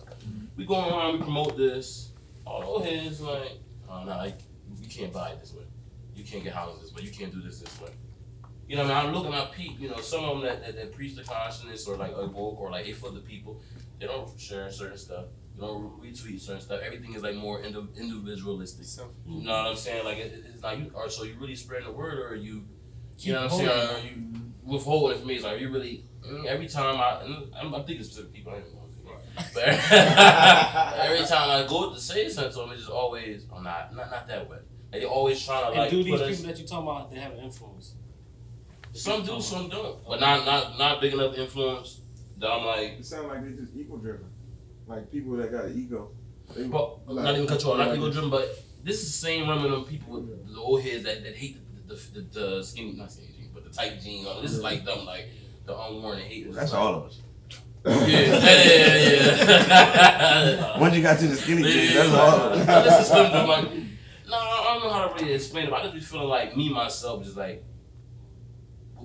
We 0.55 0.65
go 0.65 0.75
around, 0.75 1.13
we 1.13 1.19
promote 1.19 1.57
this. 1.57 2.11
All 2.45 2.79
those 2.79 2.87
heads 2.87 3.21
like, 3.21 3.59
oh 3.89 4.03
no, 4.03 4.17
like, 4.17 4.39
you 4.81 4.87
can't 4.87 5.11
buy 5.11 5.29
it 5.29 5.39
this 5.39 5.53
way. 5.53 5.63
You 6.15 6.23
can't 6.23 6.43
get 6.43 6.53
houses 6.53 6.81
this 6.81 6.93
way. 6.93 7.03
You 7.03 7.11
can't 7.11 7.33
do 7.33 7.41
this 7.41 7.59
this 7.59 7.81
way. 7.81 7.89
You 8.67 8.75
know, 8.77 8.83
what 8.83 8.91
I 8.93 9.03
mean, 9.03 9.07
I'm 9.09 9.15
looking 9.15 9.33
at 9.33 9.51
Pete. 9.51 9.79
You 9.79 9.89
know, 9.89 9.97
some 9.97 10.23
of 10.23 10.37
them 10.37 10.45
that, 10.45 10.65
that, 10.65 10.75
that 10.75 10.91
preach 10.93 11.15
the 11.15 11.23
consciousness 11.23 11.87
or 11.87 11.97
like 11.97 12.13
a 12.15 12.25
woke 12.25 12.59
or 12.59 12.71
like 12.71 12.85
hate 12.85 12.97
for 12.97 13.11
the 13.11 13.19
people. 13.19 13.61
They 13.99 14.07
don't 14.07 14.39
share 14.39 14.71
certain 14.71 14.97
stuff. 14.97 15.25
They 15.55 15.61
don't 15.61 16.01
retweet 16.01 16.39
certain 16.41 16.61
stuff. 16.61 16.81
Everything 16.83 17.13
is 17.13 17.21
like 17.21 17.35
more 17.35 17.61
indi- 17.61 17.87
individualistic. 17.97 18.85
So, 18.85 19.11
You 19.27 19.43
know 19.45 19.51
what 19.51 19.67
I'm 19.67 19.75
saying? 19.75 20.03
Like 20.03 20.17
it, 20.17 20.43
it's 20.51 20.63
like 20.63 20.79
you 20.79 20.91
or 20.95 21.09
so 21.09 21.23
you 21.23 21.35
really 21.39 21.55
spreading 21.55 21.87
the 21.87 21.93
word 21.93 22.17
or 22.17 22.29
are 22.29 22.35
you 22.35 22.63
you 23.19 23.33
know 23.33 23.43
what 23.43 23.51
I'm 23.53 23.57
saying? 23.57 23.69
Or 23.69 23.93
are 23.93 23.99
you 23.99 24.27
withholding 24.65 25.17
information? 25.17 25.45
Are 25.45 25.57
you 25.57 25.69
really 25.71 26.05
every 26.47 26.67
time 26.67 26.99
I 26.99 27.21
I'm, 27.59 27.73
I'm 27.73 27.83
thinking 27.85 28.03
specific 28.03 28.33
people 28.33 28.51
I 28.53 28.59
don't 28.59 28.73
know. 28.73 28.81
But 29.53 29.63
every 31.05 31.25
time 31.25 31.49
I 31.49 31.65
go 31.67 31.93
to 31.93 31.99
say 31.99 32.29
something 32.29 32.53
to 32.53 32.59
them, 32.59 32.69
it's 32.71 32.81
just 32.81 32.91
always 32.91 33.45
oh 33.51 33.59
not 33.61 33.95
not 33.95 34.09
not 34.11 34.27
that 34.27 34.49
way. 34.49 34.57
Like 34.91 35.01
they 35.01 35.05
always 35.05 35.43
trying 35.45 35.63
to 35.63 35.67
And 35.69 35.77
like 35.79 35.89
do 35.91 36.03
these 36.03 36.11
put 36.13 36.27
people 36.27 36.31
us, 36.31 36.41
that 36.43 36.59
you 36.61 36.67
talking 36.67 36.87
about, 36.87 37.11
they 37.11 37.17
have 37.19 37.33
an 37.33 37.39
influence. 37.39 37.95
some 38.93 39.25
do, 39.25 39.41
some 39.41 39.67
don't. 39.69 40.05
But 40.07 40.19
not 40.21 40.45
not 40.45 40.77
not 40.77 41.01
big 41.01 41.13
enough 41.13 41.37
influence 41.37 42.01
that 42.37 42.49
I'm 42.49 42.65
like 42.65 42.99
It 42.99 43.05
sound 43.05 43.27
like 43.27 43.43
they 43.43 43.51
just 43.61 43.75
ego 43.75 43.97
driven, 43.97 44.27
like 44.87 45.11
people 45.11 45.35
that 45.37 45.51
got 45.51 45.65
an 45.65 45.77
ego. 45.77 46.11
They, 46.55 46.67
But 46.67 47.05
like- 47.07 47.25
not 47.25 47.35
even 47.35 47.47
control, 47.47 47.75
not 47.77 47.89
like- 47.89 47.97
ego 47.97 48.11
driven, 48.11 48.29
but 48.29 48.47
this 48.83 49.01
is 49.03 49.11
the 49.11 49.17
same 49.27 49.49
remnant 49.49 49.73
of 49.73 49.87
people 49.89 50.13
with 50.13 50.53
the 50.53 50.59
old 50.59 50.81
heads 50.81 51.03
that, 51.03 51.23
that 51.23 51.35
hate 51.35 51.57
the, 51.87 51.95
the, 51.95 52.21
the, 52.21 52.39
the 52.39 52.63
skinny, 52.63 52.93
not 52.93 53.11
skinny 53.11 53.29
jeans, 53.34 53.34
but 53.34 53.34
the 53.34 53.34
tight 53.75 54.01
jeans. 54.01 54.27
on. 54.27 54.41
This 54.41 54.51
is 54.51 54.61
like 54.61 54.85
them, 54.85 55.05
like 55.05 55.27
the 55.65 55.77
unworn 55.77 56.19
haters. 56.19 56.55
That's 56.55 56.73
like, 56.73 56.81
all 56.81 56.95
of 56.95 57.05
us. 57.05 57.21
Yeah, 57.85 58.07
yeah, 58.07 58.95
yeah, 58.95 59.35
yeah. 60.47 60.79
Once 60.79 60.95
you 60.95 61.03
got 61.03 61.19
to 61.19 61.27
the 61.27 61.35
skinny 61.35 61.63
jeans, 61.63 61.93
yeah, 61.93 62.03
that's 62.03 62.13
yeah. 62.13 62.19
all 62.19 62.39
of 62.39 62.69
us. 62.69 62.97
This 62.97 63.07
is 63.07 63.13
them, 63.13 63.47
like, 63.47 63.71
no, 64.27 64.37
I 64.37 64.73
don't 64.73 64.83
know 64.83 64.93
how 64.93 65.07
to 65.07 65.13
really 65.23 65.35
explain 65.35 65.67
it. 65.67 65.73
I 65.73 65.81
just 65.83 65.93
be 65.93 65.99
feeling 65.99 66.27
like 66.27 66.57
me 66.57 66.73
myself, 66.73 67.23
just 67.23 67.37
like 67.37 67.63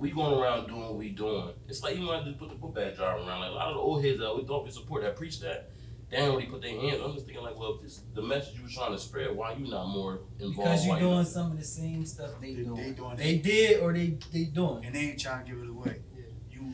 we 0.01 0.09
going 0.09 0.33
around 0.33 0.67
doing 0.67 0.81
what 0.81 0.95
we 0.95 1.09
doing. 1.09 1.53
It's 1.67 1.83
like 1.83 1.95
you 1.95 2.01
might 2.01 2.25
just 2.25 2.39
put 2.39 2.49
the 2.49 2.55
book 2.55 2.73
bag 2.73 2.95
drive 2.95 3.17
around. 3.17 3.41
Like 3.41 3.51
a 3.51 3.53
lot 3.53 3.67
of 3.67 3.75
the 3.75 3.79
old 3.79 4.03
heads 4.03 4.19
that 4.19 4.35
we 4.35 4.43
thought 4.43 4.65
we 4.65 4.71
support 4.71 5.03
that 5.03 5.15
preach 5.15 5.39
that, 5.41 5.69
they 6.11 6.17
don't 6.17 6.35
really 6.35 6.45
put 6.47 6.61
their 6.61 6.79
hands. 6.79 7.01
I'm 7.03 7.13
just 7.13 7.25
thinking 7.25 7.43
like, 7.43 7.57
well, 7.57 7.75
if 7.75 7.81
this 7.81 8.01
the 8.13 8.21
message 8.21 8.55
you 8.57 8.63
were 8.63 8.69
trying 8.69 8.91
to 8.91 8.99
spread, 8.99 9.35
why 9.35 9.53
you 9.53 9.67
not 9.67 9.87
more 9.87 10.19
involved? 10.39 10.57
Because 10.57 10.85
you're 10.85 10.95
you 10.95 11.01
doing 11.01 11.15
not- 11.17 11.27
some 11.27 11.51
of 11.51 11.57
the 11.57 11.63
same 11.63 12.05
stuff 12.05 12.31
they, 12.41 12.53
They- 12.53 12.63
doing. 12.63 12.75
they 12.83 12.91
doing 12.91 13.15
They 13.15 13.29
it. 13.35 13.43
did 13.43 13.79
or 13.81 13.93
they 13.93 14.17
they 14.33 14.43
doing. 14.45 14.85
and 14.85 14.93
they 14.93 14.99
ain't 14.99 15.19
trying 15.19 15.45
to 15.45 15.51
give 15.51 15.61
it 15.63 15.69
away. 15.69 16.01
Yeah. 16.15 16.23
You 16.51 16.73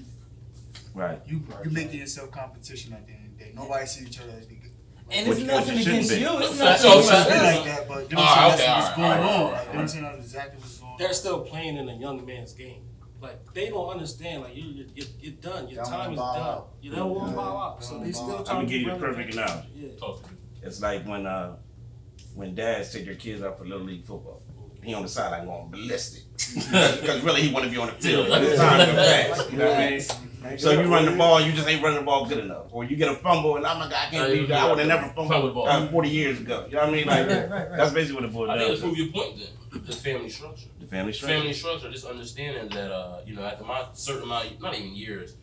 Right. 0.93 1.21
you 1.27 1.43
you 1.63 1.69
making 1.69 1.99
yourself 1.99 2.31
competition 2.31 2.93
at 2.93 3.05
the 3.05 3.13
end 3.13 3.25
of 3.33 3.37
the 3.37 3.43
day. 3.45 3.51
Nobody 3.55 3.85
see 3.85 4.05
each 4.05 4.19
other 4.19 4.31
as 4.31 4.47
the 4.47 4.55
good. 4.55 4.71
And 5.09 5.27
Which- 5.29 5.37
it's 5.37 5.45
which 5.45 5.49
it 5.49 5.55
nothing 5.55 5.77
shouldn't 5.77 5.87
against 5.87 6.09
be. 6.09 6.15
you. 6.19 6.39
It's 6.39 6.57
That's 6.57 6.83
nothing 6.83 6.91
all 6.91 6.97
against 6.97 7.11
it 7.11 7.15
Something 7.15 7.37
is. 7.37 7.41
us. 7.41 7.55
like 7.55 7.65
that, 7.65 7.87
but 7.87 8.09
them 8.09 8.17
Alright, 8.19 8.35
saying 8.35 8.49
that's 8.49 8.61
okay, 8.61 8.73
what's 8.73 8.85
alright, 8.87 8.95
going 8.97 9.07
alright, 9.07 9.23
on. 9.29 9.43
alright, 9.45 9.67
Like, 9.67 9.77
them 9.77 9.87
saying 9.87 10.03
that's 10.03 10.17
exactly 10.17 10.59
what's 10.59 10.77
going 10.79 10.91
on. 10.91 10.97
They're 10.97 11.13
still 11.13 11.39
playing 11.41 11.77
in 11.77 11.87
a 11.89 11.95
young 11.95 12.25
man's 12.25 12.53
game. 12.53 12.81
Like 13.21 13.53
they 13.53 13.69
don't 13.69 13.89
understand. 13.89 14.43
Like 14.43 14.55
you, 14.55 14.63
you're, 14.63 14.85
you're, 14.95 15.07
you're 15.19 15.33
done. 15.33 15.67
Your 15.67 15.77
Y'all 15.77 15.85
time 15.85 15.99
wanna 15.99 16.11
is 16.13 16.19
bow 16.19 16.33
done. 16.33 16.47
out. 16.47 16.69
You 16.81 16.91
don't 16.91 17.09
want 17.15 17.23
to 17.25 17.29
Yeah. 17.31 17.35
bow 17.35 17.57
out. 17.57 17.71
Y'all 17.73 17.81
So 17.81 17.93
wanna 17.97 18.05
they 18.05 18.11
bow 18.11 18.17
still 18.23 18.37
out. 18.39 18.49
I'ma 18.49 18.59
to 18.61 18.65
give 18.67 18.81
you 18.81 18.87
a 18.87 18.89
relevant. 18.91 19.15
perfect 19.15 19.33
analogy. 19.33 19.67
Yeah. 19.75 19.89
Talk 19.99 20.23
to 20.23 20.31
me. 20.31 20.37
It's 20.63 20.81
like 20.81 21.07
when 21.07 21.25
uh 21.25 21.55
when 22.35 22.53
dads 22.55 22.93
take 22.93 23.05
their 23.05 23.15
kids 23.15 23.41
out 23.41 23.57
for 23.57 23.65
little 23.65 23.85
league 23.85 24.05
football. 24.05 24.41
He 24.83 24.93
on 24.93 25.01
the 25.01 25.09
sideline 25.09 25.45
going 25.47 25.69
ballistic 25.69 26.23
because 26.37 27.21
really 27.23 27.41
he 27.41 27.51
want 27.53 27.65
to 27.65 27.71
be 27.71 27.77
on 27.77 27.87
the 27.87 27.93
field. 27.93 28.27
But 28.29 28.43
it's 28.43 28.57
time 28.59 28.79
to 28.87 28.93
pass. 28.93 29.51
You 29.51 29.57
know 29.57 29.65
what 29.69 29.79
I 29.79 29.89
mean? 29.89 30.59
So 30.59 30.71
you 30.71 30.87
run 30.87 31.05
the 31.05 31.11
ball, 31.17 31.41
you 31.41 31.51
just 31.51 31.67
ain't 31.67 31.83
running 31.83 31.99
the 31.99 32.05
ball 32.05 32.25
good 32.25 32.37
enough, 32.37 32.67
or 32.71 32.85
you 32.85 32.95
get 32.95 33.09
a 33.09 33.15
fumble, 33.15 33.57
and 33.57 33.65
oh 33.65 33.73
my 33.79 33.89
god, 33.89 33.93
I 34.07 34.11
can't 34.11 34.29
believe 34.29 34.47
that. 34.49 34.61
I 34.63 34.69
would 34.69 34.77
have 34.79 34.87
never 34.87 35.07
Fumble 35.07 35.27
fumbled 35.27 35.53
ball. 35.55 35.67
uh, 35.67 35.87
40 35.89 36.09
years 36.09 36.39
ago. 36.39 36.65
You 36.69 36.75
know 36.75 36.81
what 36.85 36.89
I 36.89 36.91
mean? 36.91 37.07
Like 37.07 37.27
Right, 37.27 37.27
right, 37.27 37.49
right, 37.49 37.69
right. 37.69 37.77
that's 37.77 37.91
basically 37.91 38.15
what 38.15 38.23
it 38.25 38.33
boils 38.33 38.49
I 38.51 38.57
down 38.57 38.67
think 38.67 38.69
that's 38.69 38.81
to. 38.81 38.87
prove 38.87 38.97
your 38.97 39.07
point 39.25 39.37
then. 39.39 39.47
The 39.85 39.93
family 39.93 40.29
structure. 40.29 40.67
The 40.79 40.87
family 40.87 41.13
structure. 41.13 41.37
family 41.37 41.53
structure, 41.53 41.91
just 41.91 42.05
understanding 42.05 42.69
that 42.69 42.91
uh, 42.91 43.21
you 43.25 43.35
know, 43.35 43.43
after 43.43 43.63
my 43.63 43.85
certain 43.93 44.23
amount, 44.23 44.61
not 44.61 44.75
even 44.75 44.95
years, 44.95 45.35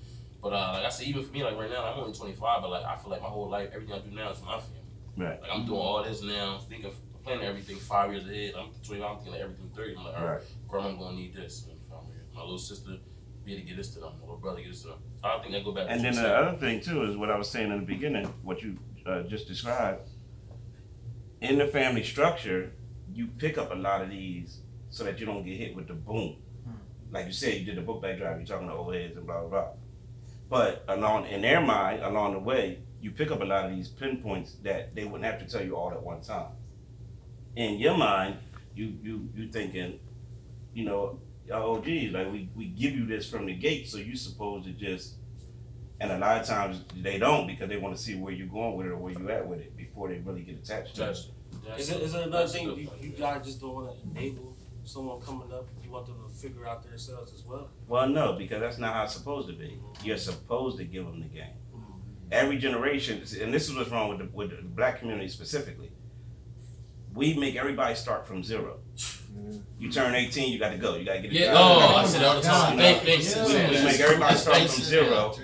but 0.42 0.52
uh, 0.52 0.72
like 0.74 0.84
I 0.84 0.88
said, 0.90 1.06
even 1.06 1.24
for 1.24 1.32
me, 1.32 1.42
like 1.42 1.56
right 1.56 1.70
now, 1.70 1.84
I'm 1.84 1.98
only 1.98 2.12
25, 2.12 2.62
but 2.62 2.70
like 2.70 2.84
I 2.84 2.96
feel 2.96 3.10
like 3.10 3.22
my 3.22 3.28
whole 3.28 3.48
life, 3.48 3.70
everything 3.72 3.94
I 3.94 3.98
do 4.00 4.10
now 4.10 4.30
is 4.30 4.38
for 4.38 4.46
my 4.46 4.60
family. 4.60 4.80
Right. 5.16 5.40
Like 5.40 5.50
I'm 5.50 5.64
doing 5.64 5.78
all 5.78 6.02
this 6.02 6.22
now, 6.22 6.58
thinking, 6.68 6.90
planning 7.24 7.44
everything 7.44 7.76
five 7.76 8.12
years 8.12 8.24
ahead. 8.28 8.54
I'm 8.58 8.70
25, 8.84 9.10
I'm 9.10 9.16
thinking 9.16 9.34
of 9.34 9.40
everything 9.40 9.70
30. 9.74 9.96
I'm 9.96 10.04
like, 10.04 10.18
all 10.18 10.26
right, 10.26 10.42
grandma, 10.68 10.88
I'm 10.90 10.98
gonna 10.98 11.16
need 11.16 11.34
this. 11.34 11.66
My 12.34 12.40
little 12.40 12.58
sister, 12.58 12.98
be 13.44 13.52
able 13.52 13.62
to 13.62 13.68
get 13.68 13.76
this 13.76 13.90
to 13.94 14.00
them. 14.00 14.12
My 14.18 14.22
little 14.22 14.36
brother, 14.38 14.60
get 14.60 14.70
this 14.70 14.82
to 14.82 14.88
them. 14.88 14.98
I 15.22 15.38
think 15.38 15.52
that 15.52 15.64
go 15.64 15.72
back. 15.72 15.86
And 15.88 16.04
then 16.04 16.14
the 16.14 16.34
other 16.34 16.58
thing 16.58 16.80
too 16.80 17.04
is 17.04 17.16
what 17.16 17.30
I 17.30 17.38
was 17.38 17.48
saying 17.48 17.70
in 17.70 17.80
the 17.80 17.86
beginning, 17.86 18.26
what 18.42 18.62
you 18.62 18.76
uh, 19.06 19.22
just 19.22 19.46
described. 19.46 20.08
In 21.40 21.58
the 21.58 21.66
family 21.66 22.02
structure, 22.02 22.72
you 23.14 23.28
pick 23.38 23.58
up 23.58 23.72
a 23.72 23.74
lot 23.74 24.02
of 24.02 24.10
these 24.10 24.58
so 24.90 25.04
that 25.04 25.18
you 25.18 25.26
don't 25.26 25.44
get 25.44 25.56
hit 25.56 25.74
with 25.74 25.88
the 25.88 25.94
boom. 25.94 26.36
Hmm. 26.64 26.72
Like 27.12 27.26
you 27.26 27.32
said, 27.32 27.54
you 27.54 27.64
did 27.64 27.76
the 27.76 27.82
book 27.82 28.02
bag 28.02 28.18
drive. 28.18 28.38
You're 28.38 28.46
talking 28.46 28.68
to 28.68 28.74
old 28.74 28.94
heads 28.94 29.16
and 29.16 29.26
blah 29.26 29.40
blah 29.40 29.48
blah. 29.48 29.68
But 30.48 30.84
along 30.88 31.26
in 31.26 31.42
their 31.42 31.60
mind, 31.60 32.02
along 32.02 32.34
the 32.34 32.38
way, 32.38 32.80
you 33.00 33.10
pick 33.10 33.30
up 33.30 33.40
a 33.40 33.44
lot 33.44 33.66
of 33.66 33.74
these 33.74 33.88
pinpoints 33.88 34.56
that 34.62 34.94
they 34.94 35.04
wouldn't 35.04 35.24
have 35.24 35.38
to 35.40 35.46
tell 35.46 35.64
you 35.64 35.76
all 35.76 35.90
at 35.90 36.02
one 36.02 36.20
time. 36.20 36.52
In 37.56 37.78
your 37.78 37.96
mind, 37.96 38.36
you 38.74 38.96
you 39.02 39.28
you 39.34 39.48
thinking, 39.48 40.00
you 40.72 40.84
know, 40.84 41.20
oh 41.52 41.80
geez, 41.80 42.12
like 42.12 42.30
we, 42.30 42.48
we 42.54 42.66
give 42.66 42.92
you 42.92 43.06
this 43.06 43.28
from 43.28 43.46
the 43.46 43.54
gate, 43.54 43.88
so 43.88 43.98
you 43.98 44.16
supposed 44.16 44.66
to 44.66 44.72
just 44.72 45.14
and 46.00 46.10
a 46.10 46.18
lot 46.18 46.40
of 46.40 46.46
times 46.46 46.82
they 46.96 47.18
don't 47.18 47.46
because 47.46 47.68
they 47.68 47.76
want 47.76 47.96
to 47.96 48.02
see 48.02 48.16
where 48.16 48.32
you're 48.32 48.46
going 48.46 48.76
with 48.76 48.86
it 48.86 48.90
or 48.90 48.96
where 48.96 49.12
you 49.12 49.30
at 49.30 49.46
with 49.46 49.60
it 49.60 49.76
before 49.76 50.08
they 50.08 50.18
really 50.18 50.42
get 50.42 50.56
attached 50.56 50.96
to 50.96 51.10
it. 51.10 51.18
That's- 51.64 51.80
Is 51.80 51.90
it, 51.90 52.02
is 52.02 52.14
it 52.14 52.26
another 52.26 52.46
thing, 52.48 52.68
you, 52.76 52.90
you 53.00 53.10
guys 53.10 53.44
just 53.44 53.60
don't 53.60 53.74
wanna 53.74 53.92
enable 54.14 54.56
someone 54.84 55.20
coming 55.20 55.50
up, 55.52 55.66
you 55.82 55.90
want 55.90 56.06
them 56.06 56.16
to 56.28 56.34
figure 56.34 56.66
out 56.66 56.82
themselves 56.82 57.32
as 57.32 57.42
well? 57.44 57.70
Well, 57.88 58.08
no, 58.08 58.34
because 58.34 58.60
that's 58.60 58.78
not 58.78 58.94
how 58.94 59.04
it's 59.04 59.14
supposed 59.14 59.48
to 59.48 59.54
be. 59.54 59.80
You're 60.02 60.18
supposed 60.18 60.76
to 60.78 60.84
give 60.84 61.06
them 61.06 61.20
the 61.20 61.26
game. 61.28 61.54
Mm-hmm. 61.74 61.92
Every 62.32 62.58
generation, 62.58 63.18
and 63.40 63.52
this 63.54 63.68
is 63.68 63.74
what's 63.74 63.90
wrong 63.90 64.10
with 64.10 64.18
the, 64.18 64.36
with 64.36 64.50
the 64.50 64.62
black 64.62 64.98
community 65.00 65.28
specifically. 65.28 65.90
We 67.14 67.34
make 67.34 67.54
everybody 67.56 67.94
start 67.94 68.26
from 68.26 68.42
zero. 68.42 68.78
You 69.80 69.90
turn 69.90 70.14
18, 70.14 70.52
you 70.52 70.60
got 70.60 70.70
to 70.70 70.78
go. 70.78 70.94
You 70.94 71.04
got 71.04 71.14
to 71.14 71.22
get 71.22 71.32
a 71.32 71.34
Yeah, 71.34 71.52
job. 71.52 71.56
oh, 71.56 71.96
I 71.96 72.06
said 72.06 72.22
all 72.24 72.36
the 72.36 72.40
time. 72.40 72.78
Yeah. 72.78 72.94
Thank. 73.00 73.24
Yeah. 73.24 73.44
We, 73.46 73.76
we 73.78 73.84
make 73.84 74.00
everybody 74.00 74.36
start 74.36 74.70
from 74.70 74.84
zero, 74.84 75.34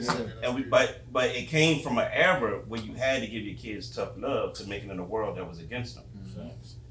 and 0.45 0.55
we 0.55 0.63
but 0.63 1.13
but 1.13 1.31
it 1.31 1.49
came 1.49 1.83
from 1.83 1.99
an 1.99 2.09
era 2.13 2.61
where 2.69 2.81
you 2.81 2.95
had 2.95 3.21
to 3.23 3.27
give 3.27 3.43
your 3.43 3.57
kids 3.57 3.91
tough 3.95 4.11
love 4.17 4.55
to 4.55 4.67
make 4.69 4.85
it 4.85 4.91
in 4.91 4.99
a 5.01 5.05
world 5.05 5.37
that 5.39 5.49
was 5.49 5.59
against 5.59 5.97
them. 5.97 6.05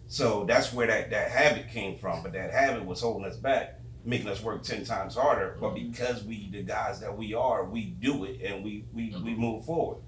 So 0.08 0.44
that's 0.46 0.74
where 0.74 0.88
that, 0.88 1.12
that 1.12 1.30
habit 1.30 1.70
came 1.70 1.98
from. 1.98 2.24
But 2.24 2.34
that 2.34 2.52
habit 2.52 2.84
was 2.84 3.02
holding 3.02 3.26
us 3.26 3.38
back, 3.38 3.80
making 4.04 4.28
us 4.28 4.42
work 4.42 4.64
ten 4.64 4.84
times 4.84 5.16
harder. 5.16 5.56
But 5.60 5.76
mm-hmm. 5.76 5.92
because 5.92 6.24
we 6.24 6.50
the 6.52 6.64
guys 6.64 7.00
that 7.02 7.16
we 7.16 7.34
are, 7.34 7.64
we 7.66 7.86
do 7.86 8.24
it 8.24 8.42
and 8.44 8.64
we 8.64 8.86
we, 8.92 9.10
we 9.10 9.12
mm-hmm. 9.12 9.40
move 9.40 9.66
forward. 9.66 10.00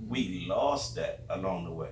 Mm-hmm. 0.00 0.10
We 0.10 0.46
lost 0.48 0.94
that 0.94 1.24
along 1.28 1.64
the 1.64 1.72
way. 1.72 1.90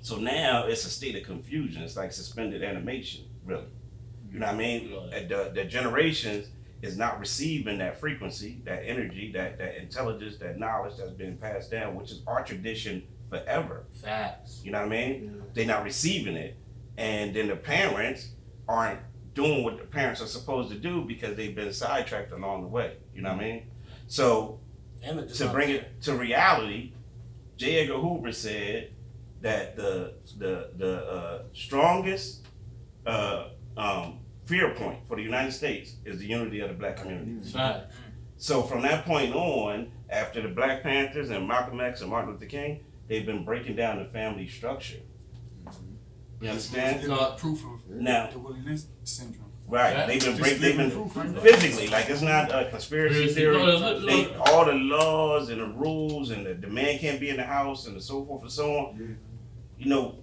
So 0.00 0.16
now 0.16 0.66
it's 0.66 0.84
a 0.84 0.90
state 0.90 1.14
of 1.14 1.22
confusion. 1.22 1.82
It's 1.82 1.96
like 1.96 2.12
suspended 2.12 2.62
animation, 2.62 3.24
really. 3.44 3.68
You 4.30 4.40
know 4.40 4.46
what 4.46 4.56
I 4.56 4.58
mean? 4.58 4.90
The 5.28 5.52
the 5.54 5.64
generations 5.64 6.48
is 6.82 6.98
not 6.98 7.20
receiving 7.20 7.78
that 7.78 7.98
frequency, 7.98 8.60
that 8.64 8.82
energy, 8.84 9.30
that 9.32 9.56
that 9.58 9.80
intelligence, 9.80 10.36
that 10.38 10.58
knowledge 10.58 10.96
that's 10.98 11.12
been 11.12 11.38
passed 11.38 11.70
down, 11.70 11.94
which 11.94 12.10
is 12.10 12.22
our 12.26 12.44
tradition 12.44 13.04
forever. 13.38 13.84
Facts. 14.02 14.60
You 14.64 14.72
know 14.72 14.78
what 14.80 14.86
I 14.86 14.90
mean? 14.90 15.42
They're 15.54 15.66
not 15.66 15.84
receiving 15.84 16.36
it, 16.36 16.56
and 16.96 17.34
then 17.34 17.48
the 17.48 17.56
parents 17.56 18.28
aren't 18.68 19.00
doing 19.34 19.64
what 19.64 19.78
the 19.78 19.84
parents 19.84 20.20
are 20.22 20.26
supposed 20.26 20.70
to 20.70 20.76
do 20.78 21.02
because 21.04 21.36
they've 21.36 21.54
been 21.54 21.72
sidetracked 21.72 22.32
along 22.32 22.62
the 22.62 22.68
way. 22.68 22.96
You 23.14 23.22
know 23.22 23.32
what 23.32 23.42
I 23.42 23.44
mean? 23.44 23.62
So 24.06 24.60
And 25.02 25.18
it 25.18 25.34
to 25.34 25.48
bring 25.48 25.68
there. 25.68 25.78
it 25.78 26.02
to 26.02 26.14
reality, 26.14 26.92
J. 27.56 27.80
Edgar 27.80 27.98
Hoover 27.98 28.32
said 28.32 28.92
that 29.40 29.76
the 29.76 30.14
the 30.38 30.70
the 30.76 30.94
uh, 31.06 31.42
strongest 31.52 32.46
uh, 33.06 33.48
um, 33.76 34.20
fear 34.46 34.74
point 34.74 35.00
for 35.08 35.16
the 35.16 35.22
United 35.22 35.52
States 35.52 35.96
is 36.04 36.18
the 36.18 36.26
unity 36.26 36.60
of 36.60 36.68
the 36.68 36.74
black 36.74 36.96
community. 36.96 37.50
Facts. 37.50 37.94
So 38.36 38.62
from 38.62 38.82
that 38.82 39.04
point 39.04 39.34
on, 39.34 39.90
after 40.10 40.42
the 40.42 40.48
Black 40.48 40.82
Panthers 40.82 41.30
and 41.30 41.46
Malcolm 41.48 41.80
X 41.80 42.00
and 42.02 42.10
Martin 42.10 42.32
Luther 42.32 42.46
King, 42.46 42.84
they've 43.08 43.26
been 43.26 43.44
breaking 43.44 43.76
down 43.76 43.98
the 43.98 44.06
family 44.06 44.48
structure. 44.48 45.00
You 46.40 46.50
understand? 46.50 47.08
No, 47.08 47.34
proof 47.38 47.64
of 47.64 47.88
Now- 47.88 48.28
the 48.30 48.38
Willie 48.38 48.78
syndrome. 49.04 49.44
Right. 49.66 50.06
They've 50.06 50.20
been 50.20 50.36
Just 50.36 50.40
break, 50.42 50.58
they've 50.58 50.76
been 50.76 51.34
physically, 51.40 51.88
like 51.88 52.10
it's 52.10 52.20
not 52.20 52.50
a 52.52 52.68
conspiracy 52.68 53.28
theory. 53.28 53.56
No, 53.56 53.64
look, 53.64 54.02
look, 54.02 54.06
They, 54.06 54.34
all 54.52 54.66
the 54.66 54.74
laws 54.74 55.48
and 55.48 55.58
the 55.60 55.66
rules 55.66 56.30
and 56.32 56.44
the, 56.44 56.52
the 56.52 56.66
man 56.66 56.98
can't 56.98 57.18
be 57.18 57.30
in 57.30 57.38
the 57.38 57.44
house 57.44 57.86
and 57.86 58.00
so 58.02 58.26
forth 58.26 58.42
and 58.42 58.52
so 58.52 58.76
on. 58.76 59.18
You 59.78 59.86
know, 59.86 60.18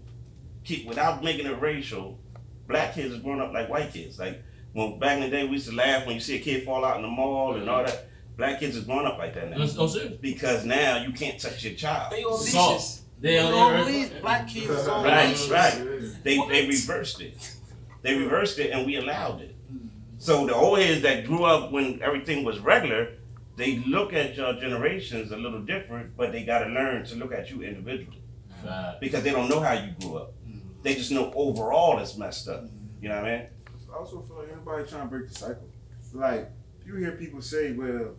keep, 0.63 0.85
without 0.85 1.23
making 1.23 1.47
it 1.47 1.59
racial, 1.59 2.19
black 2.67 2.93
kids 2.93 3.15
are 3.15 3.17
growing 3.17 3.41
up 3.41 3.51
like 3.51 3.67
white 3.67 3.91
kids. 3.91 4.19
Like 4.19 4.43
when 4.73 4.99
back 4.99 5.17
in 5.17 5.21
the 5.23 5.29
day, 5.29 5.45
we 5.45 5.53
used 5.53 5.69
to 5.69 5.75
laugh 5.75 6.05
when 6.05 6.15
you 6.15 6.21
see 6.21 6.35
a 6.35 6.39
kid 6.39 6.63
fall 6.63 6.85
out 6.85 6.97
in 6.97 7.01
the 7.01 7.07
mall 7.07 7.55
and 7.55 7.67
all 7.67 7.83
that. 7.83 8.09
Black 8.41 8.59
kids 8.59 8.75
are 8.75 8.81
growing 8.81 9.05
up 9.05 9.19
like 9.19 9.35
that 9.35 9.51
now 9.51 9.57
No, 9.57 9.65
no, 9.65 9.87
serious. 9.87 10.13
because 10.19 10.65
now 10.65 10.97
you 11.03 11.11
can't 11.13 11.39
touch 11.39 11.63
your 11.63 11.75
child. 11.75 12.11
They 12.11 12.23
on 12.23 12.39
Salt. 12.39 12.73
leashes. 12.73 13.01
They 13.19 13.33
They 13.33 13.39
on 13.39 13.53
on 13.53 13.85
leash, 13.85 14.09
black 14.19 14.47
kids 14.47 14.87
on 14.87 15.03
Right, 15.05 15.29
leashes. 15.29 15.49
right. 15.51 16.23
They 16.23 16.37
they 16.49 16.67
reversed 16.67 17.21
it. 17.21 17.35
They 18.01 18.15
reversed 18.17 18.57
it 18.57 18.71
and 18.71 18.87
we 18.87 18.95
allowed 18.95 19.41
it. 19.41 19.55
So 20.17 20.47
the 20.47 20.55
old 20.55 20.79
heads 20.79 21.03
that 21.03 21.25
grew 21.27 21.43
up 21.43 21.71
when 21.71 22.01
everything 22.01 22.43
was 22.43 22.57
regular, 22.57 23.09
they 23.57 23.77
look 23.95 24.11
at 24.13 24.35
your 24.35 24.53
generations 24.53 25.31
a 25.31 25.37
little 25.37 25.61
different, 25.61 26.17
but 26.17 26.31
they 26.31 26.43
gotta 26.43 26.65
learn 26.71 27.05
to 27.05 27.15
look 27.17 27.31
at 27.33 27.51
you 27.51 27.61
individually. 27.61 28.23
Facts. 28.63 28.97
Because 28.99 29.21
they 29.23 29.31
don't 29.31 29.49
know 29.49 29.59
how 29.59 29.73
you 29.73 29.91
grew 29.99 30.17
up. 30.17 30.33
They 30.81 30.95
just 30.95 31.11
know 31.11 31.31
overall 31.35 31.99
it's 31.99 32.17
messed 32.17 32.47
up. 32.49 32.63
You 33.01 33.09
know 33.09 33.17
what 33.21 33.25
I 33.25 33.37
mean? 33.37 33.47
I 33.93 33.97
also 33.97 34.21
feel 34.21 34.37
like 34.37 34.49
everybody 34.49 34.83
trying 34.89 35.03
to 35.03 35.09
break 35.09 35.27
the 35.29 35.35
cycle. 35.35 35.69
Like 36.11 36.49
you 36.87 36.95
hear 36.95 37.11
people 37.11 37.39
say, 37.41 37.71
"Well, 37.73 38.15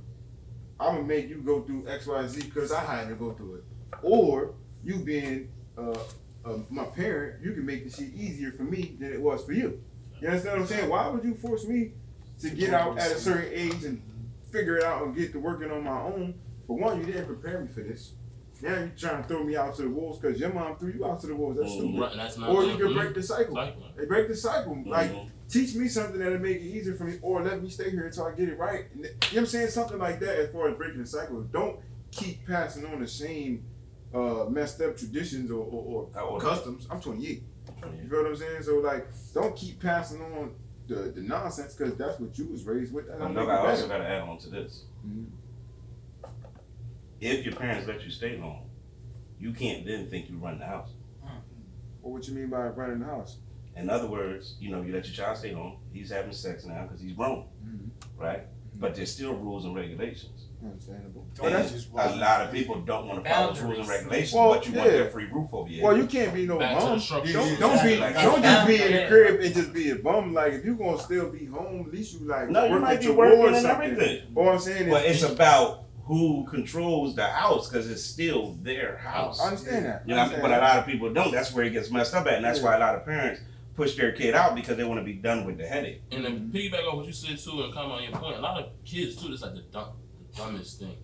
I'm 0.83 0.97
gonna 0.97 1.07
make 1.07 1.29
you 1.29 1.37
go 1.37 1.63
through 1.63 1.87
X, 1.89 2.07
Y, 2.07 2.27
Z 2.27 2.43
because 2.45 2.73
I 2.73 2.81
had 2.85 3.09
to 3.09 3.15
go 3.15 3.33
through 3.33 3.57
it," 3.57 3.65
or 4.03 4.55
you 4.85 4.99
being 4.99 5.49
uh, 5.79 5.97
uh, 6.45 6.59
my 6.71 6.85
parent, 6.85 7.43
you 7.43 7.53
can 7.53 7.65
make 7.65 7.85
the 7.85 7.91
shit 7.91 8.13
easier 8.15 8.53
for 8.53 8.65
me 8.65 8.97
than 8.99 9.13
it 9.13 9.21
was 9.21 9.45
for 9.45 9.53
you. 9.53 9.81
You 10.21 10.29
understand 10.29 10.61
what 10.61 10.63
I'm 10.63 10.67
saying? 10.77 10.89
Why 10.91 11.09
would 11.09 11.25
you 11.25 11.35
force 11.35 11.67
me 11.67 11.93
to 12.41 12.51
get 12.51 12.75
out 12.75 12.99
at 12.99 13.11
a 13.13 13.19
certain 13.19 13.51
age 13.53 13.85
and 13.85 14.03
figure 14.51 14.77
it 14.77 14.85
out 14.85 15.03
and 15.05 15.15
get 15.17 15.33
to 15.33 15.39
working 15.41 15.71
on 15.71 15.85
my 15.85 16.01
own? 16.03 16.35
For 16.67 16.77
one, 16.77 17.01
you 17.01 17.07
didn't 17.07 17.27
prepare 17.27 17.61
me 17.61 17.69
for 17.73 17.81
this. 17.81 18.13
Now 18.61 18.79
you're 18.79 18.93
trying 18.97 19.23
to 19.23 19.29
throw 19.29 19.43
me 19.43 19.57
out 19.57 19.75
to 19.77 19.83
the 19.83 19.89
wolves 19.89 20.19
because 20.21 20.39
your 20.39 20.53
mom 20.53 20.77
threw 20.77 20.93
you 20.93 21.05
out 21.05 21.21
to 21.21 21.27
the 21.27 21.35
wolves. 21.35 21.59
That's 21.59 21.73
stupid. 21.73 22.01
Right, 22.01 22.17
that's 22.17 22.39
not. 22.39 22.51
Or 22.51 22.65
you 22.65 22.77
can 22.79 22.93
break 22.95 23.15
the 23.15 23.23
cycle. 23.23 23.55
Cycle. 23.57 23.83
They 23.97 24.05
break 24.07 24.29
the 24.29 24.37
cycle. 24.37 24.81
Like 24.87 25.11
Mhm. 25.11 25.31
Teach 25.53 25.75
me 25.75 25.87
something 25.87 26.19
that'll 26.19 26.39
make 26.39 26.57
it 26.57 26.63
easier 26.63 26.95
for 26.95 27.05
me, 27.05 27.19
or 27.21 27.43
let 27.43 27.63
me 27.63 27.69
stay 27.69 27.91
here 27.91 28.07
until 28.07 28.25
I 28.25 28.33
get 28.33 28.49
it 28.49 28.59
right. 28.59 28.87
You 28.97 29.03
know 29.03 29.09
what 29.21 29.37
I'm 29.37 29.47
saying? 29.47 29.69
Something 29.69 29.99
like 29.99 30.19
that 30.21 30.39
as 30.39 30.51
far 30.51 30.69
as 30.71 30.77
breaking 30.77 31.01
the 31.01 31.07
cycle. 31.07 31.43
Don't 31.43 31.79
keep 32.11 32.47
passing 32.47 32.87
on 32.87 33.01
the 33.01 33.07
same 33.09 33.65
uh, 34.15 34.47
messed 34.49 34.81
up 34.81 34.97
traditions 34.97 35.51
or, 35.51 35.63
or, 35.63 36.09
or 36.15 36.21
old 36.21 36.43
are 36.43 36.45
you? 36.45 36.51
customs. 36.51 36.87
I'm 36.91 37.01
28. 37.01 37.43
You 38.03 38.09
feel 38.09 38.23
what 38.23 38.31
I'm 38.31 38.37
saying? 38.37 38.63
So 38.63 38.79
like, 38.79 39.09
don't 39.35 39.55
keep 39.55 39.81
passing 39.81 40.23
on 40.23 40.55
the, 40.89 40.95
the 41.15 41.21
nonsense 41.21 41.75
because 41.75 41.97
that's 41.97 42.19
what 42.19 42.37
you 42.39 42.47
was 42.47 42.65
raised 42.65 42.93
with. 42.93 43.07
Don't 43.09 43.35
look, 43.35 43.49
I 43.49 43.59
also 43.59 43.89
gotta 43.89 44.09
add 44.09 44.23
on 44.23 44.39
to 44.39 44.51
this. 44.51 44.85
Mhm. 45.07 45.27
If 47.21 47.45
your 47.45 47.55
parents 47.55 47.87
let 47.87 48.03
you 48.05 48.11
stay 48.11 48.37
home, 48.39 48.63
you 49.39 49.53
can't 49.53 49.85
then 49.87 50.09
think 50.09 50.29
you 50.29 50.39
run 50.39 50.59
the 50.59 50.67
house. 50.67 50.91
Or 52.03 52.13
what 52.13 52.27
you 52.27 52.35
mean 52.35 52.49
by 52.51 52.67
running 52.67 52.99
the 52.99 53.05
house? 53.07 53.37
In 53.77 53.89
other 53.89 54.07
words, 54.07 54.57
you 54.61 54.71
know, 54.71 54.83
you 54.83 54.93
let 54.93 55.07
your 55.07 55.15
child 55.15 55.37
stay 55.39 55.53
home. 55.53 55.77
He's 55.93 56.11
having 56.11 56.33
sex 56.33 56.65
now 56.67 56.83
because 56.83 57.01
he's 57.01 57.13
grown, 57.13 57.47
Mhm. 57.65 57.89
right? 58.19 58.43
But 58.79 58.95
there's 58.95 59.11
still 59.13 59.35
rules 59.35 59.65
and 59.65 59.75
regulations. 59.75 60.47
Understandable. 60.65 61.27
Don't 61.35 61.51
that's- 61.51 61.73
just 61.73 61.89
A 61.93 62.15
lot 62.17 62.43
of 62.43 62.53
people 62.53 62.81
don't 62.83 63.09
want 63.09 63.25
to 63.25 63.29
follow 63.31 63.49
those 63.53 63.63
rules 63.63 63.79
and 63.81 63.89
regulations, 63.89 64.33
Well, 64.35 64.55
but 64.55 64.67
you 64.69 64.75
want 64.75 64.91
yeah. 64.91 64.97
their 64.99 65.11
free 65.11 65.25
roof 65.27 65.49
over 65.53 65.69
your 65.69 65.85
Well, 65.85 65.97
you 65.97 66.07
can't 66.07 66.33
be 66.33 66.47
no 66.47 66.59
Back 66.59 66.79
to 66.79 66.85
the 66.85 66.91
bum. 66.91 66.99
Don't, 67.01 67.27
Yeah, 67.27 67.57
don't 67.59 67.83
be 67.83 67.93
exactly. 67.95 68.23
don't 68.23 68.43
just 68.43 68.67
be 68.69 68.83
in 68.83 68.93
the 68.93 69.07
crib 69.09 69.41
and 69.41 69.55
just 69.55 69.73
be 69.73 69.91
a 69.91 69.97
bum. 69.97 70.33
Like 70.35 70.53
if 70.53 70.65
you're 70.65 70.75
gonna 70.77 70.99
still 71.01 71.31
be 71.31 71.47
home, 71.47 71.85
at 71.89 71.93
least 71.93 72.15
you 72.21 72.27
like 72.29 72.49
No, 72.51 72.65
you 72.67 72.73
work 72.73 72.83
might 72.83 73.01
be 73.01 73.07
your 73.07 73.15
working 73.15 73.39
war 73.39 73.49
or 73.51 73.55
and 73.55 73.67
everything. 73.67 74.23
All 74.37 74.49
I'm 74.51 74.59
saying 74.59 74.87
is, 74.87 74.91
But 74.93 75.05
it's 75.07 75.23
about 75.25 75.85
who 76.05 76.45
controls 76.49 77.17
the 77.17 77.25
house 77.27 77.69
because 77.69 77.91
it's 77.91 78.03
still 78.05 78.57
their 78.63 78.97
house. 78.99 79.41
I 79.41 79.49
understand 79.49 79.87
that. 79.87 80.03
You 80.07 80.15
know, 80.15 80.21
I 80.21 80.25
what 80.25 80.33
I 80.35 80.37
mean? 80.37 80.43
understand 80.43 80.43
but 80.43 80.53
a 80.53 80.61
lot 80.61 80.79
of 80.79 80.87
people 80.87 81.13
don't. 81.13 81.33
That's 81.33 81.53
where 81.53 81.65
it 81.65 81.71
gets 81.71 81.91
messed 81.91 82.15
up 82.15 82.27
at, 82.27 82.35
and 82.35 82.45
that's 82.45 82.59
Yeah. 82.61 82.67
why 82.67 82.77
a 82.77 82.81
lot 82.81 82.95
of 82.95 83.05
parents 83.05 83.41
push 83.75 83.97
their 83.97 84.13
kid 84.13 84.35
out 84.35 84.55
because 84.55 84.77
they 84.77 84.85
want 84.85 85.01
to 85.01 85.05
be 85.05 85.15
done 85.15 85.45
with 85.45 85.59
the 85.59 85.67
headache. 85.67 86.03
And 86.11 86.25
then 86.25 86.51
piggyback 86.53 86.87
off 86.87 86.97
what 86.97 87.07
you 87.07 87.13
said 87.13 87.39
too, 87.39 87.63
and 87.63 87.73
comment 87.73 87.93
on 87.93 88.03
your 88.03 88.13
point. 88.13 88.37
A 88.37 88.41
lot 88.41 88.63
of 88.63 88.71
kids 88.85 89.17
too. 89.17 89.33
It's 89.33 89.43
like 89.43 89.55
the 89.55 89.63
dumb, 89.63 89.93
the 90.19 90.37
dumbest 90.37 90.79
thing. 90.81 90.97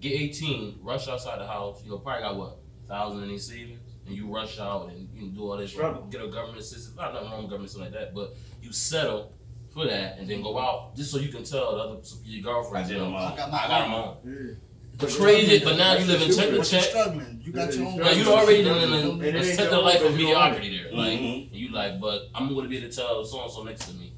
Get 0.00 0.12
18, 0.14 0.80
rush 0.82 1.06
outside 1.06 1.38
the 1.38 1.46
house. 1.46 1.80
You 1.84 1.90
know, 1.92 1.98
probably 1.98 2.22
got 2.22 2.36
what 2.36 2.58
thousand 2.88 3.22
in 3.22 3.28
these 3.28 3.46
savings, 3.46 3.78
and 4.04 4.16
you 4.16 4.26
rush 4.26 4.58
out 4.58 4.88
and 4.90 5.08
you 5.14 5.28
do 5.28 5.42
all 5.42 5.56
this. 5.56 5.70
Struggle. 5.70 6.02
Get 6.10 6.20
a 6.20 6.26
government 6.26 6.58
assistance. 6.58 6.96
Not 6.96 7.14
nothing 7.14 7.30
wrong 7.30 7.42
with 7.42 7.50
government 7.50 7.70
something 7.70 7.92
like 7.92 8.00
that, 8.00 8.12
but 8.12 8.34
you 8.60 8.72
settle 8.72 9.32
for 9.72 9.86
that 9.86 10.18
and 10.18 10.28
then 10.28 10.42
go 10.42 10.58
out 10.58 10.94
just 10.96 11.10
so 11.10 11.18
you 11.18 11.28
can 11.28 11.44
tell 11.44 11.76
the 11.76 11.78
other 11.78 12.00
your 12.24 12.42
girlfriend. 12.42 12.84
I 12.84 12.88
did 12.88 12.94
you 12.94 12.98
know, 12.98 13.04
them 13.06 13.14
all. 13.14 13.32
I 13.32 13.36
got 13.36 13.50
my 13.88 13.94
own. 13.94 14.16
Yeah. 14.24 14.32
The 14.32 14.71
crazy, 14.98 15.64
but 15.64 15.76
now 15.76 15.96
you 15.96 16.06
live 16.06 16.22
in 16.22 16.32
check 16.34 16.50
to 16.50 16.62
check. 16.64 16.84
struggling. 16.84 17.40
You 17.44 17.52
got 17.52 17.74
your 17.74 17.86
own. 17.86 17.96
Now 17.98 18.10
you 18.10 18.28
already 18.32 18.60
in 18.60 18.66
And 18.68 19.36
a 19.36 19.44
set 19.44 19.70
the 19.70 19.78
life 19.78 20.02
of 20.02 20.12
mediocrity 20.14 20.78
there. 20.78 20.92
Like 20.92 21.18
Mhm. 21.18 21.48
you 21.52 21.70
like, 21.72 22.00
but 22.00 22.28
I'm 22.34 22.54
gonna 22.54 22.68
be 22.68 22.78
able 22.78 22.88
to 22.88 22.94
tell 22.94 23.24
so 23.24 23.42
and 23.42 23.50
so 23.50 23.62
next 23.64 23.86
to 23.88 23.94
me. 23.94 24.11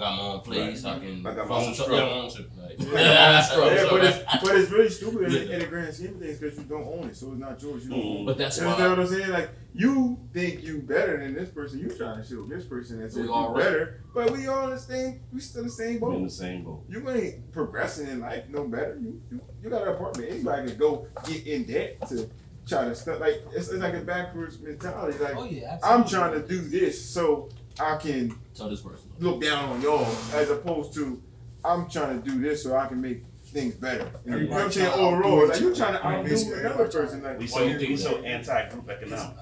I 0.00 0.02
got 0.08 0.16
my 0.16 0.22
own 0.24 0.40
place. 0.40 0.84
I 0.84 0.98
can. 0.98 1.26
I 1.26 1.34
got 1.34 1.48
my 1.48 1.56
own 1.56 1.74
truck. 1.74 1.86
truck. 1.88 1.98
Yeah, 1.98 2.04
my 2.06 2.12
own 2.12 2.30
truck. 2.30 2.46
Like, 2.56 2.76
Yeah, 2.92 3.42
struggle, 3.42 3.88
but 3.98 4.04
it's 4.04 4.18
but 4.42 4.56
it's 4.56 4.70
really 4.70 4.88
stupid 4.88 5.22
in, 5.24 5.32
the- 5.32 5.52
in 5.52 5.58
the 5.60 5.66
grand 5.66 5.94
scheme 5.94 6.14
of 6.14 6.20
things 6.20 6.38
because 6.38 6.58
you 6.58 6.64
don't 6.64 6.84
own 6.86 7.08
it, 7.10 7.16
so 7.16 7.32
it's 7.32 7.38
not 7.40 7.60
yours. 7.62 7.84
You 7.84 7.90
don't 7.90 8.00
own 8.00 8.16
it. 8.22 8.26
But 8.26 8.38
that's 8.38 8.58
You 8.58 8.64
understand 8.66 8.90
what 8.98 9.00
I'm 9.00 9.06
saying? 9.14 9.30
Like 9.30 9.50
you 9.74 10.18
think 10.32 10.62
you 10.64 10.80
better 10.80 11.18
than 11.18 11.34
this 11.34 11.50
person. 11.50 11.80
You 11.80 11.90
trying 11.90 12.22
to 12.22 12.26
show 12.26 12.46
this 12.46 12.64
person 12.64 13.02
as 13.02 13.14
We 13.14 13.22
if 13.22 13.26
you 13.28 13.32
all 13.34 13.52
right. 13.52 13.62
better, 13.62 14.00
but 14.14 14.30
we 14.30 14.46
all 14.46 14.64
in 14.64 14.70
the 14.70 14.78
same. 14.78 15.20
We 15.32 15.40
still 15.40 15.60
in 15.62 15.66
the 15.66 15.72
same 15.72 16.00
We're 16.00 16.14
in 16.14 16.20
boat. 16.20 16.24
the 16.28 16.34
same 16.34 16.64
boat. 16.64 16.84
You 16.88 17.10
ain't 17.10 17.52
progressing 17.52 18.08
in 18.08 18.20
life 18.20 18.48
no 18.48 18.66
better. 18.66 18.98
You 19.00 19.20
you, 19.30 19.40
you 19.62 19.68
got 19.68 19.82
an 19.82 19.88
apartment. 19.94 20.30
Anybody 20.30 20.68
can 20.70 20.78
go 20.78 21.06
get 21.26 21.46
in 21.46 21.64
debt 21.64 22.08
to 22.08 22.28
try 22.66 22.86
to 22.86 22.94
stuff. 22.94 23.20
Like 23.20 23.42
it's, 23.52 23.68
it's 23.68 23.82
like 23.82 23.94
a 23.94 24.00
backwards 24.00 24.58
mentality. 24.60 25.18
Like 25.18 25.36
Oh 25.36 25.44
yeah, 25.44 25.78
I'm 25.84 26.06
trying 26.06 26.32
to 26.40 26.46
do 26.48 26.58
this 26.62 27.04
so 27.04 27.50
I 27.80 27.96
can 27.96 28.38
Tell 28.54 28.68
this 28.68 28.80
person. 28.80 29.10
look 29.18 29.40
down 29.42 29.70
on 29.70 29.80
y'all 29.82 30.06
as 30.34 30.50
opposed 30.50 30.94
to 30.94 31.22
I'm 31.64 31.88
trying 31.90 32.20
to 32.22 32.28
do 32.30 32.40
this 32.40 32.62
so 32.62 32.76
I 32.76 32.86
can 32.86 33.00
make 33.00 33.24
things 33.46 33.74
better. 33.74 34.10
You 34.24 34.30
know 34.30 34.46
what 34.48 34.62
I'm 34.62 34.72
saying? 34.72 34.86
Everybody 34.86 34.90
trying 34.90 34.90
to 34.90 34.94
Overall, 35.16 35.48
like 35.48 35.60
you 35.60 35.66
other. 35.66 35.76
trying 35.76 35.92
to 35.98 36.00
Right, 36.04 36.18
outdo 36.18 36.28
basically, 36.30 36.60
another 36.60 36.88
person. 36.88 37.20
trying 37.20 37.22
Like 37.22 37.38
We 37.38 37.44
Why 37.46 37.50
so 37.50 37.64
you 37.64 37.78
do 37.78 37.88
we 37.88 37.96
so 37.96 38.14
that? 38.22 38.24
anti-group 38.24 38.86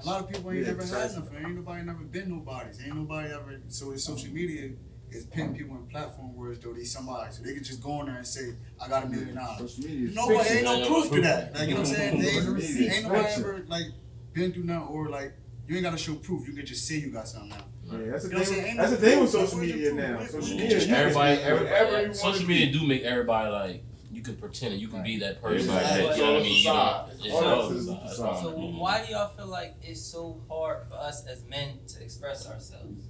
A 0.03 0.05
lot 0.05 0.21
of 0.21 0.29
people 0.29 0.51
ain't 0.51 0.61
Yeah, 0.61 0.67
never 0.67 0.85
had 0.85 0.91
nothing. 1.15 1.37
Ain't 1.45 1.55
nobody 1.55 1.83
never 1.85 2.03
been 2.03 2.29
nobody's. 2.29 2.81
Ain't 2.83 2.95
nobody 2.95 3.33
ever. 3.33 3.59
So 3.69 3.91
it's 3.91 4.03
social 4.03 4.33
media 4.33 4.71
is 5.11 5.25
putting 5.25 5.55
people 5.55 5.75
in 5.75 5.85
platform 5.87 6.35
words 6.35 6.59
though 6.59 6.73
they 6.73 6.83
somebody, 6.83 7.31
so 7.33 7.41
they 7.43 7.53
can 7.53 7.63
just 7.63 7.81
go 7.81 7.99
in 8.01 8.07
there 8.07 8.17
and 8.17 8.27
say, 8.27 8.55
"I 8.79 8.87
got 8.89 9.05
a 9.05 9.09
million 9.09 9.35
dollars." 9.35 9.59
social 9.75 9.83
media. 9.89 10.09
is 10.09 10.15
Nobody 10.15 10.49
ain't 10.49 10.63
no 10.63 10.87
proof 10.87 11.11
to 11.11 11.21
that. 11.21 11.53
Like 11.55 11.67
you 11.69 11.73
know 11.75 11.81
what 11.81 11.89
I'm 11.89 11.95
saying? 11.95 12.19
They 12.19 12.27
ain't, 12.27 12.93
ain't 12.93 13.03
nobody 13.07 13.33
ever 13.33 13.65
like 13.67 13.85
been 14.33 14.51
through 14.53 14.63
nothing 14.65 14.87
or 14.87 15.09
like 15.09 15.33
you 15.69 15.75
ain't 15.75 15.83
gotta 15.83 15.97
show 15.97 16.15
proof. 16.15 16.47
You 16.47 16.53
can 16.53 16.65
just 16.65 16.87
say 16.87 16.95
you 16.95 17.11
got 17.11 17.27
something 17.27 17.49
now. 17.49 17.57
Yeah, 17.85 18.11
that's 18.11 18.23
the 18.23 18.29
You 18.29 18.33
know 18.35 18.39
what 18.39 18.47
I'm 18.49 18.53
thing. 18.55 18.63
saying? 18.63 18.77
That's 18.77 18.91
the 18.91 18.97
thing 18.97 19.19
with 19.21 19.29
social 19.29 19.59
media 19.59 19.93
now. 19.93 20.25
Social 20.25 20.57
media, 20.57 20.79
you 20.79 20.95
Everybody, 20.95 21.35
say 21.37 21.43
whatever 21.53 21.61
you 21.63 21.67
everybody, 21.67 22.13
social 22.15 22.47
media 22.47 22.73
do 22.73 22.87
make 22.87 23.03
everybody 23.03 23.51
like 23.51 23.83
you 24.11 24.23
can 24.23 24.35
pretend 24.35 24.73
and 24.73 24.81
you 24.81 24.87
can 24.87 25.03
be 25.03 25.19
that 25.19 25.41
person. 25.41 25.69
Everybody 25.69 26.07
Like, 26.07 26.17
you 26.17 26.23
know 26.23 26.33
what 26.33 26.39
I 26.39 26.43
mean? 26.43 26.57
You 26.57 26.63
know, 26.65 27.05
it's 27.11 27.33
All 27.35 27.43
all 27.45 27.69
that 27.69 27.75
is 27.75 27.85
facade. 27.85 28.05
It's. 28.05 28.41
So 28.41 28.49
why 28.79 29.05
do 29.05 29.11
y'all 29.13 29.27
feel 29.29 29.47
like 29.47 29.75
it's 29.83 30.01
so 30.01 30.41
hard 30.49 30.87
for 30.87 30.95
us 30.95 31.25
as 31.27 31.43
men 31.45 31.79
to 31.89 32.03
express 32.03 32.47
ourselves? 32.49 33.05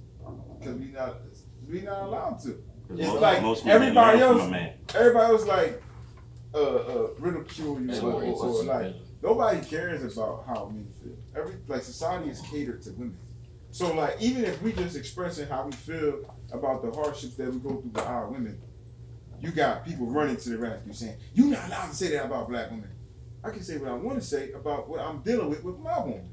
Because 0.58 0.74
we 0.76 0.86
not 0.86 1.16
we 1.66 1.80
not 1.80 2.02
allowed 2.02 2.38
to. 2.42 2.62
It's 2.90 3.06
most- 3.08 3.20
like 3.22 3.42
most 3.42 3.66
everybody 3.66 4.18
learn 4.20 4.38
else- 4.40 4.50
man. 4.50 4.72
Everybody 4.94 5.32
was 5.32 5.46
like 5.46 5.82
uh 6.52 6.58
uh 6.58 7.08
ridicule 7.18 7.80
you 7.80 7.88
or, 7.90 7.94
Everybody 7.94 8.26
or, 8.26 8.32
or 8.32 8.46
wants 8.46 8.60
to 8.60 8.66
like 8.66 8.94
nobody 9.22 9.60
cares 9.66 10.16
about 10.16 10.44
how 10.46 10.66
men 10.72 10.88
feel. 11.02 11.16
Every 11.36 11.54
like 11.68 11.82
society 11.82 12.30
is 12.30 12.40
catered 12.40 12.82
to 12.82 12.92
women. 12.92 13.18
So 13.72 13.94
like 13.94 14.20
even 14.20 14.44
if 14.44 14.60
we 14.62 14.72
just 14.72 14.96
expressing 14.96 15.48
how 15.48 15.64
we 15.64 15.72
feel 15.72 16.34
about 16.52 16.82
the 16.82 16.90
hardships 16.90 17.36
that 17.36 17.52
we 17.52 17.58
go 17.60 17.80
through 17.80 17.90
with 17.94 18.06
our 18.06 18.28
women, 18.28 18.60
you 19.40 19.50
got 19.50 19.84
people 19.84 20.06
running 20.06 20.36
to 20.36 20.50
the 20.50 20.58
rescue 20.58 20.92
saying, 20.92 21.16
You're 21.34 21.48
not 21.48 21.66
allowed 21.68 21.88
to 21.88 21.94
say 21.94 22.10
that 22.10 22.26
about 22.26 22.48
black 22.48 22.70
women. 22.70 22.90
I 23.42 23.50
can 23.50 23.62
say 23.62 23.78
what 23.78 23.90
I 23.90 23.94
want 23.94 24.20
to 24.20 24.26
say 24.26 24.52
about 24.52 24.88
what 24.88 25.00
I'm 25.00 25.20
dealing 25.22 25.48
with 25.48 25.64
with 25.64 25.78
my 25.78 25.98
woman. 25.98 26.28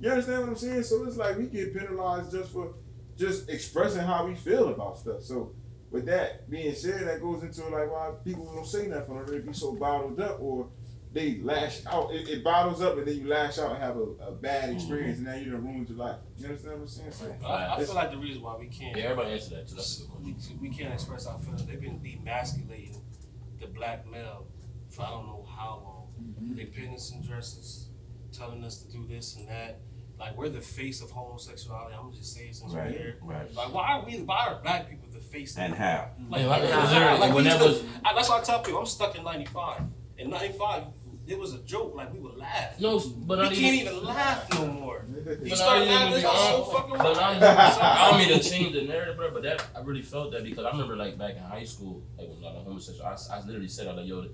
You 0.00 0.10
understand 0.10 0.40
what 0.42 0.48
I'm 0.50 0.56
saying? 0.56 0.84
So 0.84 1.04
it's 1.04 1.16
like 1.16 1.36
we 1.36 1.46
get 1.46 1.74
penalized 1.74 2.30
just 2.30 2.52
for 2.52 2.74
just 3.16 3.48
expressing 3.48 4.02
how 4.02 4.26
we 4.26 4.34
feel 4.34 4.68
about 4.68 4.98
stuff. 4.98 5.22
So 5.22 5.52
with 5.90 6.06
that 6.06 6.48
being 6.50 6.74
said, 6.74 7.08
that 7.08 7.20
goes 7.20 7.42
into 7.42 7.62
like 7.68 7.90
why 7.90 8.12
people 8.24 8.52
don't 8.54 8.66
say 8.66 8.86
nothing 8.86 9.16
or 9.16 9.24
they 9.24 9.38
be 9.38 9.52
so 9.52 9.72
bottled 9.72 10.20
up 10.20 10.40
or 10.40 10.68
they 11.14 11.38
lash 11.40 11.86
out. 11.86 12.12
It, 12.12 12.28
it 12.28 12.44
bottles 12.44 12.82
up 12.82 12.98
and 12.98 13.06
then 13.06 13.16
you 13.16 13.28
lash 13.28 13.58
out 13.58 13.70
and 13.70 13.82
have 13.82 13.96
a, 13.96 14.02
a 14.20 14.32
bad 14.32 14.64
mm-hmm. 14.64 14.76
experience 14.76 15.18
and 15.18 15.26
now 15.26 15.34
you 15.36 15.52
done 15.52 15.64
ruined 15.64 15.88
your 15.88 15.98
life. 15.98 16.16
You 16.36 16.46
understand 16.48 16.74
what 16.74 16.80
I'm 16.82 16.88
saying? 16.88 17.12
So, 17.12 17.46
I, 17.46 17.76
I 17.76 17.84
feel 17.84 17.94
like 17.94 18.10
the 18.10 18.18
reason 18.18 18.42
why 18.42 18.56
we 18.56 18.66
can't 18.66 18.96
Yeah, 18.96 19.04
everybody 19.04 19.32
answer 19.32 19.50
that 19.56 19.68
too. 19.68 19.76
That's 19.76 20.00
a 20.00 20.02
good 20.08 20.24
we, 20.24 20.32
question. 20.32 20.58
we 20.60 20.68
can't 20.70 20.92
express 20.92 21.26
our 21.26 21.38
feelings. 21.38 21.64
They've 21.64 21.80
been 21.80 22.00
demasculating 22.00 23.00
the 23.60 23.68
black 23.68 24.10
male 24.10 24.46
for 24.90 25.02
I 25.02 25.10
don't 25.10 25.26
know 25.26 25.46
how 25.56 25.80
long. 25.84 26.08
Mm-hmm. 26.20 26.56
They 26.56 26.64
putting 26.66 26.94
us 26.94 27.12
in 27.12 27.26
dresses, 27.26 27.88
telling 28.32 28.62
us 28.64 28.82
to 28.82 28.92
do 28.92 29.06
this 29.06 29.36
and 29.36 29.48
that. 29.48 29.80
Like 30.18 30.36
we're 30.36 30.48
the 30.48 30.60
face 30.60 31.02
of 31.02 31.10
homosexuality. 31.10 31.94
I'm 31.96 32.04
gonna 32.04 32.16
just 32.16 32.34
say 32.34 32.42
it 32.46 32.54
since 32.54 32.72
we're 32.72 32.78
Right, 32.80 32.90
here. 32.92 33.16
right. 33.22 33.52
Like 33.52 33.74
why 33.74 33.88
are 33.88 34.04
we? 34.04 34.18
Why 34.22 34.46
are 34.46 34.60
black 34.62 34.88
people 34.88 35.08
the 35.12 35.18
face? 35.20 35.56
And 35.58 35.74
how? 35.74 36.10
Mm-hmm. 36.20 36.32
Like, 36.32 36.40
Yeah, 36.42 36.46
like, 36.48 36.62
like, 36.62 36.70
how- 36.70 37.14
is 37.14 37.20
like, 37.20 37.30
we 37.30 37.34
when 37.42 37.44
to- 37.58 37.64
was- 37.64 37.82
I, 38.04 38.14
that's 38.14 38.28
why 38.28 38.38
I 38.38 38.42
tell 38.42 38.60
people 38.60 38.80
I'm 38.80 38.86
stuck 38.86 39.16
in 39.16 39.24
'95. 39.24 39.82
In 40.18 40.30
'95, 40.30 40.84
it 41.26 41.38
was 41.38 41.54
a 41.54 41.58
joke. 41.60 41.94
Like 41.94 42.12
we 42.12 42.18
would 42.20 42.36
laugh. 42.36 42.78
No, 42.80 42.98
but 42.98 43.38
we 43.38 43.44
not 43.44 43.52
can't 43.52 43.74
even. 43.74 43.92
even 43.94 44.04
laugh 44.04 44.48
no 44.54 44.66
more. 44.66 45.04
You 45.08 45.36
But 45.50 45.56
start 45.58 45.86
laughing, 45.86 46.10
be 46.10 46.14
it's 46.16 46.22
so 46.22 46.28
honest- 46.30 46.72
fucking 46.72 46.90
But 46.98 47.02
not 47.14 47.16
wild. 47.16 47.36
even, 47.36 47.48
I 47.48 48.08
don't 48.10 48.18
mean 48.18 48.38
to 48.42 48.50
change 48.50 48.72
the 48.74 48.82
narrative, 48.82 49.16
bro. 49.16 49.30
But 49.32 49.42
that 49.44 49.66
I 49.74 49.80
really 49.80 50.02
felt 50.02 50.32
that 50.32 50.44
because 50.44 50.64
I 50.64 50.70
remember 50.70 50.96
like 50.96 51.16
back 51.18 51.36
in 51.36 51.42
high 51.42 51.64
school, 51.64 52.02
like 52.18 52.28
when 52.28 52.38
a 52.38 52.40
lot 52.40 52.56
of 52.56 52.64
homosexual, 52.64 53.06
I, 53.06 53.16
I 53.36 53.44
literally 53.46 53.68
said, 53.68 53.88
I 53.88 53.92
like, 53.92 54.06
yo, 54.06 54.26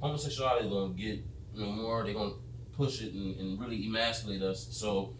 homosexuality 0.00 0.66
is 0.66 0.72
gonna 0.72 0.94
get 0.94 1.24
you 1.54 1.64
know 1.64 1.72
more. 1.72 2.02
They're 2.04 2.14
gonna 2.14 2.34
push 2.76 3.02
it 3.02 3.12
and, 3.12 3.36
and 3.38 3.60
really 3.60 3.86
emasculate 3.86 4.42
us. 4.42 4.66
So, 4.70 5.14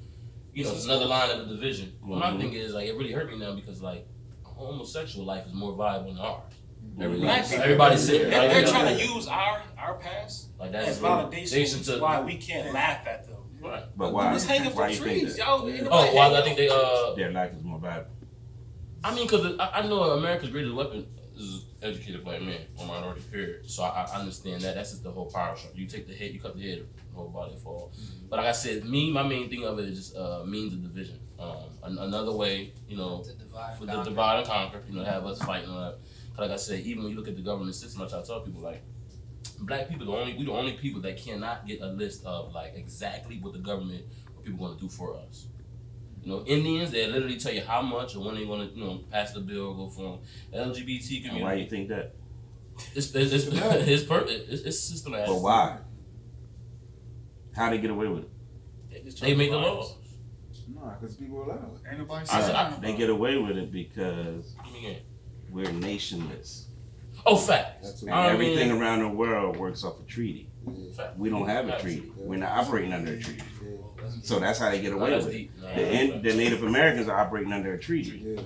you 0.54 0.64
know, 0.64 0.72
it's 0.72 0.86
another 0.86 1.04
line 1.06 1.30
of 1.30 1.48
the 1.48 1.54
division. 1.54 1.92
But 2.02 2.18
my 2.18 2.30
Mhm. 2.30 2.40
thing 2.40 2.52
is 2.54 2.72
like 2.74 2.88
it 2.88 2.96
really 2.96 3.12
hurt 3.12 3.30
me 3.30 3.38
now 3.38 3.54
because 3.54 3.80
like 3.82 4.06
homosexual 4.42 5.24
life 5.26 5.46
is 5.46 5.52
more 5.52 5.72
viable 5.74 6.08
than 6.12 6.18
ours. 6.18 6.51
Everybody, 7.00 7.20
Black 7.22 7.44
people- 7.48 7.62
everybody 7.64 7.96
said 7.96 8.14
They're, 8.14 8.26
it. 8.26 8.30
they're 8.30 8.62
Like, 8.62 8.70
trying 8.70 8.96
to 8.98 9.04
use 9.14 9.26
our 9.26 9.62
our 9.78 9.94
past 9.94 10.48
like 10.58 10.72
as 10.74 11.00
that's 11.00 11.34
validation 11.34 11.84
to 11.86 12.00
why 12.00 12.20
we 12.20 12.36
can't 12.36 12.72
laugh 12.72 13.06
at 13.06 13.26
them. 13.26 13.36
Right. 13.60 13.84
But 13.96 14.12
why? 14.12 14.34
It's 14.34 14.44
hanging 14.44 14.66
Why 14.66 14.72
from 14.72 14.90
you 14.90 14.96
think 14.96 15.20
trees, 15.22 15.36
that? 15.36 15.46
y'all. 15.46 15.68
ain't 15.68 15.84
nobody 15.84 15.88
Oh, 16.10 16.14
well, 16.14 16.18
I 16.34 16.40
hanging 16.40 16.44
think 16.44 16.56
they 16.58 16.68
uh. 16.68 17.14
Their 17.14 17.30
life 17.30 17.52
is 17.54 17.62
more 17.62 17.78
valuable. 17.78 18.10
I 19.04 19.14
mean, 19.14 19.26
because 19.26 19.56
I, 19.58 19.70
I 19.80 19.86
know 19.86 20.02
America's 20.02 20.50
greatest 20.50 20.74
weapon 20.74 21.06
is 21.36 21.64
educated 21.82 22.22
black 22.24 22.40
men 22.42 22.60
or 22.76 22.86
minority 22.86 23.20
period. 23.30 23.68
So 23.70 23.82
I, 23.84 24.02
I 24.12 24.18
understand 24.20 24.60
that. 24.62 24.74
That's 24.74 24.90
just 24.90 25.02
the 25.02 25.10
whole 25.10 25.26
power 25.30 25.56
structure. 25.56 25.78
You 25.78 25.86
take 25.86 26.06
the 26.06 26.14
head, 26.14 26.32
you 26.32 26.40
cut 26.40 26.56
the 26.56 26.62
head, 26.62 26.86
the 27.10 27.16
whole 27.16 27.28
body 27.28 27.54
fall. 27.56 27.92
But 28.28 28.38
like 28.38 28.46
I 28.48 28.52
said, 28.52 28.84
me, 28.84 29.10
my 29.10 29.22
main 29.22 29.48
thing 29.48 29.64
of 29.64 29.78
it 29.78 29.86
is 29.86 29.98
just 29.98 30.16
uh, 30.16 30.44
means 30.44 30.72
of 30.74 30.82
division. 30.82 31.18
Um, 31.38 31.56
an, 31.82 31.98
another 31.98 32.32
way, 32.32 32.72
you 32.88 32.96
know, 32.96 33.22
To 33.24 33.32
divide. 33.34 33.76
for 33.78 33.86
the 33.86 33.92
conquer. 33.94 34.10
divide 34.10 34.38
and 34.38 34.46
conquer, 34.46 34.82
you 34.88 34.94
know, 34.96 35.04
have 35.04 35.26
us 35.26 35.42
fighting 35.42 35.68
on 35.70 35.80
that. 35.82 35.98
'Cause 36.32 36.38
Like 36.40 36.50
I 36.50 36.56
said, 36.56 36.80
even 36.86 37.02
when 37.04 37.12
you 37.12 37.18
look 37.18 37.28
at 37.28 37.36
the 37.36 37.42
government 37.42 37.74
system, 37.74 38.02
I 38.02 38.08
try 38.08 38.20
to 38.20 38.26
tell 38.26 38.40
people 38.40 38.62
like, 38.62 38.82
black 39.60 39.88
people, 39.88 40.06
the 40.06 40.12
only 40.12 40.34
we 40.36 40.44
the 40.44 40.52
only 40.52 40.72
people 40.72 41.00
that 41.02 41.16
cannot 41.16 41.66
get 41.66 41.80
a 41.80 41.86
list 41.88 42.24
of 42.24 42.52
like 42.52 42.72
exactly 42.74 43.38
what 43.40 43.52
the 43.52 43.58
government 43.58 44.04
what 44.34 44.44
people 44.44 44.58
going 44.66 44.76
to 44.78 44.80
do 44.82 44.88
for 44.88 45.14
us. 45.16 45.46
You 46.22 46.32
know, 46.32 46.44
Indians 46.46 46.90
they 46.92 47.06
literally 47.06 47.36
tell 47.36 47.52
you 47.52 47.62
how 47.62 47.82
much 47.82 48.14
or 48.16 48.24
when 48.24 48.36
they're 48.36 48.46
going 48.46 48.68
to 48.68 48.74
you 48.74 48.84
know 48.84 48.98
pass 49.10 49.32
the 49.32 49.40
bill 49.40 49.66
or 49.68 49.74
go 49.76 49.88
for 49.88 50.02
them. 50.02 50.18
LGBT 50.70 51.28
And 51.30 51.40
why 51.42 51.56
do 51.56 51.60
you 51.62 51.68
think 51.68 51.88
that? 51.88 52.14
it's 52.94 53.14
it's 53.14 53.32
it's, 53.32 53.46
it's, 53.46 54.04
per, 54.08 54.24
it's, 54.26 54.62
it's 54.62 54.80
systematic. 54.80 55.26
But 55.26 55.40
why? 55.40 55.78
How 57.54 57.70
they 57.70 57.78
get 57.78 57.90
away 57.90 58.08
with 58.08 58.24
it? 58.24 58.30
They, 58.90 59.00
just 59.02 59.20
They 59.20 59.26
trying 59.34 59.38
make 59.38 59.50
the 59.50 59.58
divide 59.58 59.72
laws. 59.74 59.90
us. 59.90 59.96
Nah, 60.74 60.94
because 60.94 61.16
people 61.16 61.42
allow 61.42 61.54
it. 61.56 61.88
Ain't 61.90 61.98
nobody 61.98 62.26
I- 62.30 62.40
saying 62.40 62.56
I- 62.56 62.78
They 62.80 62.96
get 62.96 63.10
away 63.10 63.36
with 63.36 63.56
it 63.58 63.70
because 63.72 64.54
What 64.56 64.66
do 64.72 64.78
you 64.80 64.88
mean? 64.88 64.98
We're 65.52 65.66
nationless. 65.66 66.64
Oh, 67.24 67.36
facts. 67.36 67.86
That's 67.86 68.02
And 68.02 68.10
what- 68.10 68.18
I 68.18 68.22
mean- 68.32 68.32
everything 68.52 68.70
around 68.72 69.00
the 69.00 69.08
world 69.08 69.56
works 69.56 69.84
off 69.84 70.00
a 70.00 70.02
treaty. 70.04 70.48
Yeah. 70.66 70.92
Facts. 70.92 71.18
We 71.18 71.30
don't 71.30 71.46
have 71.48 71.68
a 71.68 71.78
treaty. 71.80 72.10
We're 72.16 72.38
not 72.38 72.52
operating 72.58 72.92
under 72.92 73.12
a 73.14 73.20
treaty. 73.20 73.42
So 74.22 74.38
that's 74.40 74.58
how 74.58 74.70
they 74.70 74.80
get 74.80 74.92
away 74.92 75.10
that's 75.10 75.26
with 75.26 75.34
it. 75.34 75.50
No, 75.60 75.68
The, 75.74 75.92
in, 76.00 76.22
the 76.22 76.34
Native 76.34 76.62
Americans 76.64 77.08
are 77.08 77.18
operating 77.18 77.52
under 77.52 77.72
a 77.74 77.78
treaty. 77.78 78.38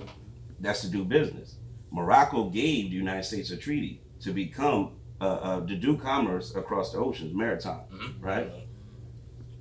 That's 0.59 0.81
to 0.81 0.89
do 0.89 1.03
business. 1.03 1.55
Morocco 1.91 2.49
gave 2.49 2.89
the 2.91 2.95
United 2.95 3.23
States 3.23 3.49
a 3.51 3.57
treaty 3.57 4.01
to 4.21 4.31
become 4.33 4.91
uh, 5.19 5.23
uh, 5.23 5.65
to 5.65 5.75
do 5.75 5.97
commerce 5.97 6.55
across 6.55 6.91
the 6.91 6.99
oceans, 6.99 7.33
maritime. 7.33 7.81
Mhm. 7.91 8.13
Right. 8.21 8.51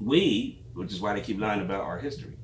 We, 0.01 0.61
which 0.75 0.93
is 0.93 1.01
why 1.01 1.15
they 1.15 1.23
keep 1.23 1.41
lying 1.41 1.63
about 1.63 1.81
our 1.83 1.99
history. 1.99 2.37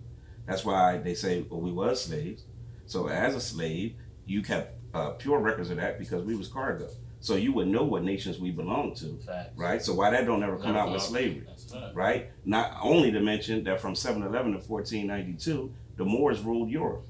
That's 0.47 0.65
why 0.65 0.97
they 0.99 1.15
say, 1.15 1.45
well, 1.51 1.61
we 1.61 1.73
was 1.73 2.03
slaves. 2.05 2.45
So 2.87 3.09
as 3.09 3.35
a 3.35 3.41
slave, 3.41 3.95
you 4.25 4.41
kept 4.43 4.79
uh, 4.95 5.11
pure 5.11 5.39
records 5.39 5.71
of 5.71 5.77
that 5.79 5.99
because 5.99 6.23
we 6.25 6.35
was 6.35 6.49
cargo. 6.49 6.89
So 7.21 7.37
you 7.37 7.53
would 7.53 7.69
know 7.69 7.85
what 7.85 8.03
nations 8.03 8.41
we 8.41 8.51
belong 8.51 8.95
to, 8.97 9.17
Facts. 9.25 9.57
right? 9.57 9.81
So 9.81 9.95
why 9.95 10.11
that 10.11 10.27
don't 10.27 10.43
ever 10.43 10.59
come 10.59 10.75
out 10.77 10.91
with 10.93 11.03
slavery, 11.03 11.45
That's 11.47 11.73
a 11.73 11.81
fact. 11.81 11.95
right? 11.95 12.31
Not 12.45 12.77
only 12.83 13.13
to 13.13 13.21
mention 13.21 13.63
that 13.65 13.81
from 13.81 13.95
711 13.95 14.53
to 14.61 14.69
1492, 14.69 15.73
the 15.97 16.05
Moors 16.05 16.41
ruled 16.41 16.69
Europe. 16.69 17.05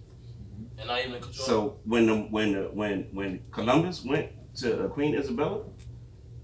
And 0.78 0.86
not 0.88 1.00
even 1.00 1.12
control. 1.12 1.32
So 1.46 1.76
when 1.84 2.06
the, 2.06 2.16
when 2.16 2.52
the, 2.52 2.60
when 2.72 3.08
when 3.12 3.40
Columbus 3.52 4.04
went 4.04 4.28
to 4.56 4.84
uh, 4.84 4.88
Queen 4.88 5.14
Isabella 5.14 5.62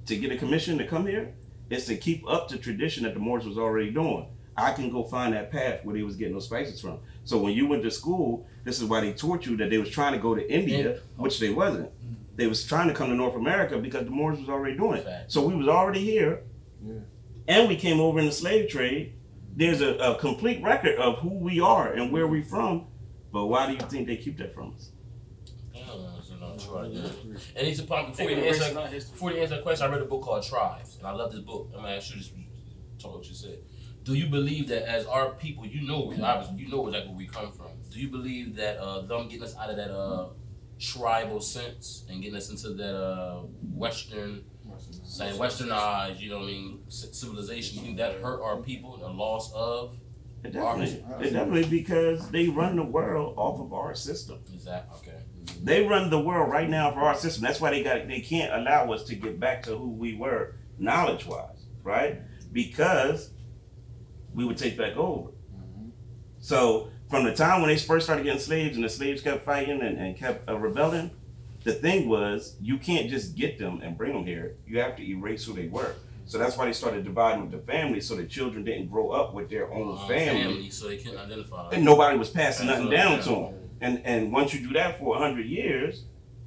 to 0.07 0.17
get 0.17 0.33
a 0.33 0.39
commission 0.39 0.79
to 0.79 0.87
come 0.87 1.07
here, 1.07 1.35
it's 1.69 1.85
to 1.87 1.97
keep 1.97 2.27
up 2.29 2.49
the 2.49 2.57
tradition 2.57 3.05
that 3.05 3.13
the 3.13 3.21
Moors 3.21 3.47
was 3.47 3.59
already 3.59 3.91
doing. 3.91 4.29
I 4.57 4.73
can 4.73 4.91
go 4.91 5.05
find 5.05 5.35
that 5.35 5.53
path 5.53 5.85
where 5.85 5.95
they 5.95 6.03
was 6.03 6.17
getting 6.17 6.33
those 6.35 6.47
spices 6.47 6.81
from. 6.81 6.99
So 7.29 7.37
when 7.37 7.53
you 7.53 7.67
went 7.67 7.83
to 7.83 7.91
school, 7.91 8.47
this 8.65 8.81
is 8.81 8.85
why 8.89 9.01
they 9.03 9.13
taught 9.13 9.45
you 9.45 9.55
that 9.59 9.69
they 9.69 9.77
was 9.77 9.91
trying 9.91 10.15
to 10.15 10.19
go 10.19 10.35
to 10.35 10.51
India, 10.51 10.93
Yeah. 10.95 10.99
which 11.19 11.39
they 11.39 11.51
wasn't. 11.51 11.89
Mm-hmm. 11.91 12.15
They 12.37 12.47
was 12.47 12.65
trying 12.65 12.89
to 12.89 12.95
come 12.95 13.11
to 13.11 13.15
North 13.15 13.35
America 13.35 13.77
because 13.77 14.07
the 14.07 14.11
Moors 14.11 14.39
was 14.41 14.49
already 14.49 14.79
doing 14.79 15.01
it. 15.01 15.05
Fact. 15.05 15.31
So 15.31 15.47
we 15.47 15.55
was 15.55 15.69
already 15.69 16.03
here, 16.03 16.41
Yeah. 16.83 17.01
and 17.47 17.69
we 17.69 17.77
came 17.77 18.01
over 18.01 18.19
in 18.19 18.25
the 18.25 18.33
slave 18.33 18.71
trade. 18.71 19.13
There's 19.55 19.83
a, 19.83 19.97
a 19.97 20.15
complete 20.19 20.63
record 20.63 20.97
of 20.97 21.19
who 21.19 21.35
we 21.35 21.61
are 21.61 21.93
and 21.93 22.11
where 22.11 22.27
we 22.27 22.41
from. 22.41 22.87
But 23.31 23.45
why 23.49 23.67
do 23.67 23.75
you 23.75 23.81
think 23.91 24.07
they 24.07 24.17
keep 24.17 24.39
that 24.39 24.55
from 24.55 24.73
us? 24.75 24.89
Yeah, 25.75 25.85
so 26.23 26.33
and 26.41 26.59
true 26.59 26.79
identity. 26.79 27.35
And 27.57 27.69
it's 27.69 27.79
a 27.81 27.83
problem 27.83 28.13
before 28.13 28.31
you 28.31 28.37
answer 28.39 29.13
before 29.13 29.33
you 29.33 29.37
answer 29.43 29.57
that 29.57 29.63
question, 29.65 29.87
I 29.87 29.91
read 29.93 30.01
a 30.01 30.07
book 30.07 30.23
called 30.23 30.45
Tribes, 30.45 30.97
and 30.97 31.07
I 31.07 31.13
love 31.13 31.31
this 31.33 31.41
book. 31.41 31.69
I'm 31.75 31.83
gonna 31.83 31.95
ask 31.95 32.09
you 32.11 32.17
this, 32.23 32.33
talk 32.99 33.17
what 33.17 33.29
you 33.29 33.35
said. 33.35 33.59
Do 34.09 34.15
you 34.15 34.27
believe 34.27 34.69
that 34.69 34.89
as 34.89 35.05
our 35.05 35.33
people, 35.33 35.67
you 35.67 35.87
know, 35.87 36.11
obviously, 36.23 36.65
you 36.65 36.71
know 36.71 36.87
exactly 36.87 37.11
where 37.11 37.19
we 37.19 37.27
come 37.27 37.53
from. 37.53 37.67
Do 37.91 38.01
you 38.01 38.09
believe 38.09 38.57
that 38.57 38.79
uh, 38.79 39.03
them 39.03 39.29
getting 39.29 39.45
us 39.45 39.55
out 39.55 39.69
of 39.69 39.77
that 39.77 39.91
uh, 39.95 40.29
tribal 40.81 41.43
sense 41.43 42.07
and 42.09 42.23
getting 42.23 42.39
us 42.39 42.49
into 42.49 42.71
that 42.71 42.97
uh, 42.97 43.41
Western, 43.75 44.47
saying 45.05 45.39
Westernized, 45.39 46.21
you 46.21 46.31
know, 46.31 46.39
what 46.39 46.45
I 46.45 46.53
mean, 46.53 46.81
civilization? 46.89 47.81
You 47.81 47.85
think 47.85 47.99
that 47.99 48.23
hurt 48.23 48.41
our 48.41 48.57
people, 48.63 48.97
the 48.97 49.11
loss 49.11 49.53
of? 49.53 49.99
It 50.43 50.53
definitely, 50.53 51.05
it 51.21 51.33
definitely 51.35 51.69
because 51.69 52.31
they 52.31 52.49
run 52.49 52.77
the 52.77 52.85
world 52.85 53.35
off 53.37 53.61
of 53.61 53.75
our 53.75 53.95
system. 53.95 54.39
Is 54.55 54.65
that 54.65 54.89
okay? 54.97 55.21
They 55.63 55.87
run 55.87 56.09
the 56.09 56.19
world 56.19 56.51
right 56.51 56.71
now 56.71 56.93
for 56.93 57.01
our 57.01 57.15
system. 57.15 57.43
That's 57.43 57.61
why 57.61 57.73
they 57.73 57.83
got 57.83 58.09
they 58.09 58.21
can't 58.21 58.55
allow 58.55 58.91
us 58.91 59.05
to 59.05 59.15
get 59.17 59.39
back 59.39 59.65
to 59.65 59.77
who 59.77 59.91
we 59.91 60.15
were 60.15 60.55
knowledge 60.79 61.27
wise, 61.27 61.67
right? 61.83 62.23
Because 62.53 63.33
we 64.39 64.45
would 64.45 64.57
take 64.57 64.79
back 64.79 64.97
over. 64.97 65.31
So 66.39 66.91
from 67.11 67.25
the 67.25 67.35
time 67.35 67.61
when 67.61 67.69
they 67.71 67.77
first 67.77 68.07
started 68.07 68.23
getting 68.23 68.39
slaves 68.41 68.77
and 68.77 68.85
the 68.85 68.89
slaves 68.89 69.21
kept 69.21 69.45
fighting 69.45 69.83
and, 69.83 69.99
and 69.99 70.17
kept 70.17 70.49
uh, 70.49 70.57
rebelling, 70.57 71.11
the 71.65 71.73
thing 71.73 72.09
was 72.09 72.55
you 72.61 72.79
can't 72.79 73.11
just 73.11 73.35
get 73.35 73.59
them 73.59 73.81
and 73.83 73.99
bring 73.99 74.13
them 74.13 74.25
here. 74.25 74.55
You 74.65 74.79
have 74.79 74.95
to 74.97 75.03
erase 75.03 75.45
who 75.45 75.55
they 75.55 75.67
were. 75.67 75.97
So 76.27 76.39
that's 76.39 76.57
why 76.57 76.67
they 76.67 76.73
started 76.73 77.03
dividing 77.05 77.43
with 77.43 77.51
the 77.51 77.59
families 77.73 78.07
so 78.07 78.15
the 78.15 78.27
children 78.27 78.63
didn't 78.63 78.87
grow 78.91 79.11
up 79.11 79.35
with 79.35 79.51
their 79.51 79.73
own 79.73 79.99
Uh, 79.99 80.07
family 80.07 80.71
so 80.71 80.87
they 80.87 80.99
couldn't 80.99 81.19
identify. 81.19 81.71
and 81.73 81.85
nobody 81.85 82.17
was 82.17 82.31
passing 82.31 82.69
That's 82.69 82.79
nothing 82.81 82.97
down 82.97 83.21
to 83.23 83.29
them. 83.31 83.55
And 83.81 84.03
and 84.05 84.33
once 84.33 84.55
you 84.55 84.61
do 84.69 84.73
that 84.75 85.01
for 85.01 85.17
hundred 85.17 85.47
years, 85.47 86.05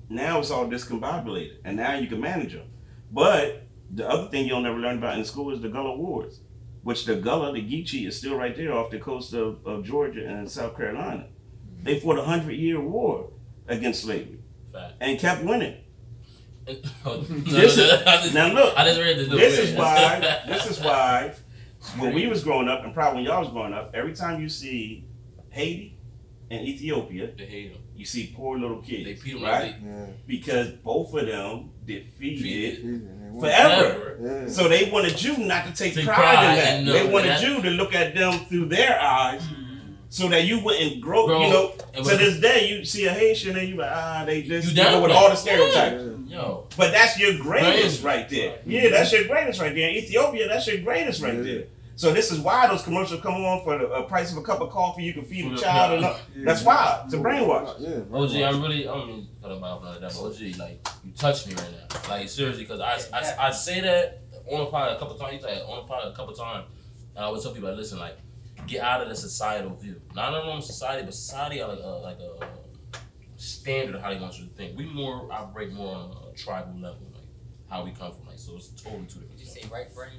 now 0.07 0.39
it's 0.39 0.51
all 0.51 0.65
discombobulated, 0.67 1.57
and 1.65 1.75
now 1.75 1.95
you 1.95 2.07
can 2.07 2.21
manage 2.21 2.53
them. 2.53 2.67
But 3.11 3.63
the 3.93 4.07
other 4.07 4.29
thing 4.29 4.45
you'll 4.47 4.61
never 4.61 4.77
learn 4.79 4.97
about 4.99 5.17
in 5.17 5.25
school 5.25 5.51
is 5.53 5.59
the 5.61 5.69
Gullah 5.69 5.97
Wars, 5.97 6.39
which 6.83 7.05
the 7.05 7.15
Gullah, 7.15 7.53
the 7.53 7.61
Geechee, 7.61 8.07
is 8.07 8.17
still 8.17 8.35
right 8.35 8.55
there 8.55 8.73
off 8.73 8.89
the 8.91 8.99
coast 8.99 9.33
of, 9.33 9.65
of 9.65 9.83
Georgia 9.85 10.25
and 10.27 10.49
South 10.49 10.75
Carolina. 10.75 11.27
Mm-hmm. 11.27 11.83
They 11.83 11.99
fought 11.99 12.17
a 12.19 12.23
hundred 12.23 12.53
year 12.53 12.79
war 12.79 13.29
against 13.67 14.03
slavery 14.03 14.39
Fact. 14.71 14.93
and 14.99 15.19
kept 15.19 15.43
winning. 15.43 15.77
Oh, 17.05 17.17
this 17.27 17.77
is- 17.77 18.33
now 18.33 18.53
look, 18.53 18.77
I 18.77 18.85
just 18.85 18.99
read 18.99 19.17
this. 19.17 19.27
This 19.43 19.59
is 19.69 19.75
why. 19.75 20.41
This 20.47 20.67
is 20.69 20.79
why. 20.79 21.33
When 21.97 22.13
we 22.13 22.27
was 22.27 22.43
growing 22.43 22.67
up, 22.69 22.83
and 22.83 22.93
probably 22.93 23.17
when 23.23 23.25
y'all 23.25 23.41
was 23.41 23.49
growing 23.51 23.73
up, 23.73 23.91
every 23.95 24.13
time 24.13 24.39
you 24.39 24.47
see 24.47 25.05
Haiti 25.49 25.97
and 26.51 26.67
Ethiopia, 26.67 27.31
They 27.35 27.45
hate 27.45 27.73
them. 27.73 27.81
you 27.95 28.05
see 28.05 28.31
poor 28.35 28.59
little 28.59 28.81
kids, 28.81 29.23
They 29.23 29.33
right? 29.33 29.41
like 29.43 29.75
Yeah. 29.83 30.05
Because 30.27 30.69
both 30.69 31.13
of 31.15 31.25
them 31.25 31.71
defeated 31.83 32.75
Defeated. 32.75 33.09
Forever. 33.39 34.17
Yeah. 34.21 34.47
So 34.49 34.67
they 34.67 34.89
wanted 34.91 35.21
you 35.21 35.37
not 35.37 35.65
to 35.65 35.73
take 35.73 35.95
Take 35.95 36.05
pride, 36.05 36.15
pride 36.17 36.49
in 36.49 36.85
that. 36.85 36.97
in 36.99 37.07
they 37.07 37.11
wanted 37.11 37.29
that- 37.29 37.41
you 37.43 37.61
to 37.61 37.69
look 37.71 37.93
at 37.95 38.13
them 38.15 38.33
through 38.45 38.65
their 38.65 38.99
eyes, 39.01 39.41
so 40.09 40.27
that 40.27 40.43
you 40.45 40.59
wouldn't 40.59 40.99
grow. 41.01 41.25
Grow. 41.25 41.41
You 41.45 41.49
know, 41.53 41.73
to 41.95 42.17
this 42.17 42.39
day, 42.39 42.67
you 42.69 42.83
see 42.85 43.05
a 43.05 43.11
Haitian 43.13 43.57
and 43.57 43.69
you 43.69 43.75
like, 43.75 43.91
ah, 43.93 44.23
they 44.25 44.41
just 44.43 44.67
You 44.67 44.71
you 44.73 44.77
know, 44.77 44.83
down 44.83 45.01
with 45.01 45.09
with 45.11 45.17
all 45.17 45.29
the 45.29 45.35
stereotypes. 45.35 46.03
Yo, 46.27 46.65
But 46.77 46.91
that's 46.91 47.17
your 47.19 47.33
greatest 47.39 47.71
Greatest. 47.73 48.03
right 48.03 48.29
there. 48.29 48.59
Yeah, 48.65 48.89
that's 48.89 49.11
your 49.11 49.25
greatest 49.25 49.59
right 49.59 49.73
there. 49.75 49.89
In 49.89 49.95
Ethiopia, 49.95 50.47
that's 50.47 50.67
your 50.67 50.77
greatest 50.77 51.21
right 51.21 51.33
Yeah. 51.35 51.41
there. 51.41 51.63
So 51.95 52.11
this 52.13 52.31
is 52.31 52.39
why 52.39 52.67
those 52.67 52.81
commercials 52.83 53.21
come 53.21 53.33
on 53.35 53.63
for 53.63 53.77
the 53.77 53.87
uh, 53.87 54.03
price 54.03 54.31
of 54.31 54.37
a 54.37 54.41
cup 54.41 54.59
of 54.61 54.69
coffee. 54.71 55.03
You 55.03 55.13
can 55.13 55.25
feed 55.25 55.45
a 55.45 55.49
Yeah. 55.49 55.57
child. 55.61 55.91
And 55.97 56.05
all. 56.05 56.17
That's 56.37 56.63
why 56.63 57.01
it's 57.05 57.13
a 57.13 57.17
brainwash. 57.17 57.75
Yeah, 57.79 58.17
OG, 58.17 58.35
I'm 58.43 58.61
really, 58.61 58.87
I 58.87 58.93
don't 58.93 59.07
mean 59.07 59.27
to 59.27 59.41
cut 59.47 59.51
him 59.57 59.63
off 59.63 59.83
like 59.83 59.99
that, 60.01 60.13
but 60.13 60.23
OG, 60.25 60.57
like, 60.57 60.87
you 61.03 61.11
touch 61.11 61.45
me 61.47 61.53
right 61.53 61.67
now. 61.71 62.09
Like, 62.09 62.29
seriously, 62.29 62.63
because 62.63 62.79
I, 62.79 62.99
I, 63.15 63.47
I 63.47 63.51
say 63.51 63.81
that 63.81 64.21
on 64.49 64.59
the 64.61 64.65
pod 64.67 64.95
a 64.95 64.99
couple 64.99 65.15
times, 65.15 65.41
You 65.41 65.47
like, 65.47 65.59
on 65.67 65.77
the 65.77 65.83
pod 65.83 66.07
a 66.07 66.15
couple 66.15 66.33
times, 66.33 66.65
and 67.15 67.23
I 67.25 67.29
would 67.29 67.41
tell 67.41 67.53
people, 67.53 67.69
like, 67.69 67.77
listen, 67.77 67.99
like, 67.99 68.17
get 68.67 68.81
out 68.81 69.01
of 69.01 69.09
the 69.09 69.15
societal 69.15 69.75
view. 69.75 70.01
Not 70.15 70.31
nothing 70.31 70.47
wrong 70.47 70.57
with 70.57 70.65
society, 70.65 71.03
but 71.03 71.13
society 71.13 71.61
are 71.61 71.67
like 71.69 71.79
a, 71.79 71.87
like 72.03 72.17
a 72.19 72.99
standard 73.37 73.95
of 73.95 74.01
how 74.01 74.13
they 74.13 74.19
want 74.19 74.37
you 74.39 74.45
to 74.45 74.51
think. 74.53 74.77
We 74.77 74.85
more 74.85 75.27
operate 75.31 75.71
more 75.71 75.95
on 75.95 76.15
a 76.31 76.35
tribal 76.37 76.79
level, 76.79 77.07
like, 77.13 77.23
how 77.69 77.83
we 77.83 77.91
come 77.91 78.11
from, 78.13 78.27
like, 78.27 78.39
so 78.39 78.55
it's 78.55 78.69
totally 78.69 79.05
two 79.05 79.19
different 79.19 79.37
Did 79.37 79.47
you 79.47 79.53
say 79.53 79.67
right 79.71 79.93
brain? 79.93 80.11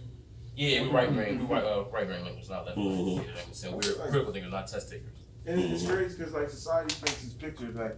Yeah, 0.55 0.83
we 0.83 0.91
right 0.91 1.13
brain, 1.13 1.39
we 1.39 1.47
right, 1.47 1.65
uh, 1.65 1.85
right 1.91 2.07
brain 2.07 2.25
language, 2.25 2.49
not 2.49 2.67
left 2.67 2.77
brain. 2.77 3.07
Yeah, 3.07 3.15
like 3.15 3.49
I 3.49 3.53
said, 3.53 3.73
we're 3.73 3.81
critical 3.81 4.33
thinkers, 4.33 4.53
not 4.53 4.67
test 4.67 4.91
takers. 4.91 5.09
And 5.47 5.61
it's, 5.61 5.83
it's 5.83 5.91
crazy 5.91 6.17
because 6.19 6.33
like 6.33 6.51
society 6.51 6.95
paints 7.05 7.23
this 7.23 7.33
picture 7.33 7.71
like, 7.75 7.97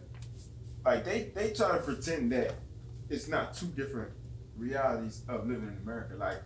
like 0.84 1.04
they 1.04 1.32
they 1.34 1.50
try 1.50 1.76
to 1.76 1.82
pretend 1.82 2.32
that 2.32 2.54
it's 3.10 3.28
not 3.28 3.54
two 3.54 3.66
different 3.66 4.12
realities 4.56 5.22
of 5.28 5.46
living 5.48 5.68
in 5.68 5.78
America. 5.82 6.14
Like, 6.16 6.42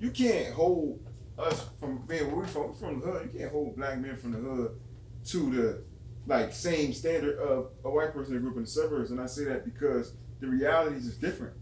you 0.00 0.10
can't 0.10 0.52
hold 0.52 1.00
us 1.38 1.68
from 1.80 2.04
being 2.06 2.26
where 2.26 2.42
we 2.42 2.46
from, 2.46 2.72
we 2.72 2.78
from 2.78 3.00
the 3.00 3.06
hood. 3.06 3.30
You 3.32 3.38
can't 3.38 3.52
hold 3.52 3.76
black 3.76 3.98
men 3.98 4.16
from 4.16 4.32
the 4.32 4.38
hood 4.38 4.80
to 5.26 5.50
the 5.50 5.84
like 6.26 6.52
same 6.52 6.92
standard 6.92 7.38
of 7.38 7.70
a 7.84 7.90
white 7.90 8.12
person 8.12 8.34
that 8.34 8.40
grew 8.40 8.50
up 8.50 8.56
in 8.56 8.62
the 8.62 8.68
suburbs. 8.68 9.10
And 9.10 9.20
I 9.20 9.26
say 9.26 9.44
that 9.44 9.64
because 9.64 10.14
the 10.40 10.48
realities 10.48 11.06
is 11.06 11.16
different. 11.16 11.54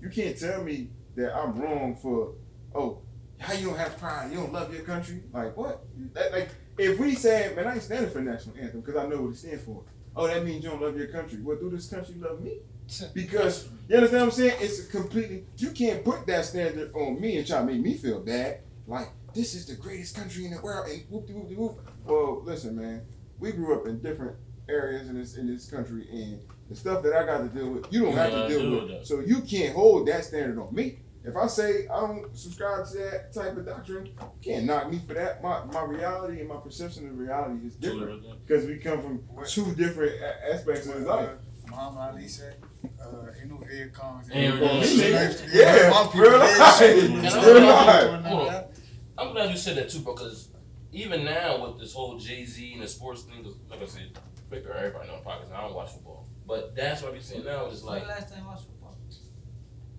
You 0.00 0.10
can't 0.10 0.38
tell 0.38 0.62
me 0.62 0.90
that 1.16 1.34
I'm 1.34 1.56
wrong 1.56 1.96
for 1.96 2.34
oh 2.74 3.00
how 3.38 3.52
you 3.54 3.68
don't 3.68 3.78
have 3.78 3.98
pride, 3.98 4.30
you 4.30 4.38
don't 4.38 4.52
love 4.52 4.72
your 4.72 4.82
country. 4.82 5.22
Like 5.32 5.56
what? 5.56 5.84
That, 6.14 6.32
like 6.32 6.50
if 6.78 6.98
we 6.98 7.14
say, 7.14 7.52
man, 7.54 7.66
I 7.66 7.74
ain't 7.74 7.82
standing 7.82 8.10
for 8.10 8.20
national 8.20 8.56
anthem 8.58 8.80
because 8.80 8.96
I 8.96 9.06
know 9.06 9.22
what 9.22 9.32
it 9.32 9.36
stands 9.36 9.64
for. 9.64 9.82
Oh, 10.16 10.26
that 10.26 10.44
means 10.44 10.62
you 10.62 10.70
don't 10.70 10.80
love 10.80 10.96
your 10.96 11.08
country. 11.08 11.40
Well, 11.42 11.56
do 11.56 11.70
this 11.70 11.88
country 11.88 12.14
love 12.18 12.40
me? 12.40 12.58
Because 13.14 13.68
you 13.88 13.96
understand 13.96 14.20
what 14.22 14.26
I'm 14.26 14.30
saying? 14.32 14.56
It's 14.60 14.86
a 14.86 14.90
completely 14.90 15.44
you 15.56 15.70
can't 15.70 16.04
put 16.04 16.26
that 16.26 16.44
standard 16.44 16.92
on 16.94 17.20
me 17.20 17.38
and 17.38 17.46
try 17.46 17.58
to 17.60 17.64
make 17.64 17.80
me 17.80 17.94
feel 17.94 18.20
bad. 18.20 18.60
Like 18.86 19.08
this 19.34 19.54
is 19.54 19.66
the 19.66 19.74
greatest 19.74 20.14
country 20.16 20.44
in 20.44 20.52
the 20.52 20.60
world 20.60 20.88
and 20.88 21.02
whoop 21.08 21.26
de 21.26 21.32
whoop 21.32 21.48
de 21.48 21.54
whoop. 21.54 21.80
Well, 22.04 22.42
listen, 22.44 22.76
man, 22.76 23.02
we 23.38 23.52
grew 23.52 23.74
up 23.74 23.86
in 23.86 24.00
different 24.00 24.36
areas 24.68 25.08
in 25.08 25.18
this 25.18 25.36
in 25.36 25.46
this 25.46 25.70
country 25.70 26.06
and 26.12 26.40
the 26.68 26.76
stuff 26.76 27.02
that 27.02 27.12
I 27.14 27.26
got 27.26 27.38
to 27.38 27.48
deal 27.48 27.70
with, 27.70 27.92
you 27.92 28.00
don't 28.02 28.12
You 28.12 28.16
have 28.16 28.30
to 28.32 28.48
deal 28.48 28.60
deal 28.60 28.70
with. 28.70 28.82
with 28.84 28.90
that. 28.92 29.06
So 29.06 29.20
you 29.20 29.40
can't 29.42 29.74
hold 29.74 30.06
that 30.08 30.24
standard 30.24 30.58
on 30.58 30.74
me. 30.74 30.98
If 31.26 31.36
I 31.36 31.46
say 31.46 31.86
I 31.88 32.00
don't 32.00 32.36
subscribe 32.36 32.86
to 32.88 32.98
that 32.98 33.32
type 33.32 33.56
of 33.56 33.64
doctrine, 33.64 34.06
you 34.06 34.12
can't 34.42 34.66
knock 34.66 34.90
me 34.90 35.00
for 35.06 35.14
that. 35.14 35.42
My 35.42 35.64
my 35.64 35.82
reality 35.84 36.40
and 36.40 36.48
my 36.48 36.56
perception 36.56 37.08
of 37.08 37.18
reality 37.18 37.66
is 37.66 37.76
different 37.76 38.22
different 38.22 38.46
because 38.46 38.66
we 38.66 38.76
come 38.78 39.00
from 39.02 39.44
two 39.46 39.74
different 39.74 40.12
a- 40.20 40.52
aspects 40.54 40.86
of 40.86 40.96
his 40.96 41.06
life. 41.06 41.30
Muhammad 41.70 42.14
Ali 42.14 42.28
said, 42.28 42.56
uh, 43.02 43.26
ain't 43.40 43.50
no 43.50 43.56
Vietcongs. 43.56 44.28
Ain't 44.30 44.60
no- 44.60 44.80
Yeah, 44.82 45.32
Yeah, 45.52 45.90
my 45.90 46.04
people, 46.12 46.20
real 46.20 46.38
life. 46.38 46.80
Real 46.80 47.56
I'm 47.56 48.22
life. 48.22 48.22
glad- 48.46 48.68
I'm 49.16 49.32
glad 49.32 49.50
you 49.50 49.56
said 49.56 49.76
that 49.78 49.88
too. 49.88 50.00
Because 50.00 50.50
even 50.92 51.24
now 51.24 51.64
with 51.66 51.80
this 51.80 51.94
whole 51.94 52.18
Jay 52.18 52.44
Z 52.44 52.74
and 52.74 52.82
the 52.82 52.88
sports 52.88 53.22
thing, 53.22 53.42
like 53.70 53.80
I 53.82 53.86
said, 53.86 54.18
figure 54.50 54.74
everybody 54.74 55.08
know 55.08 55.20
pockets. 55.24 55.50
I 55.54 55.62
don't 55.62 55.74
watch 55.74 55.92
football, 55.92 56.28
but 56.46 56.76
that's 56.76 57.02
what 57.02 57.12
I 57.12 57.14
be 57.14 57.22
saying 57.22 57.44
now. 57.46 57.66
Is 57.68 57.82
When 57.82 57.94
like 57.94 58.02
the 58.02 58.08
last 58.08 58.28
time 58.28 58.42
you 58.42 58.48
watched 58.48 58.64
football? 58.66 58.96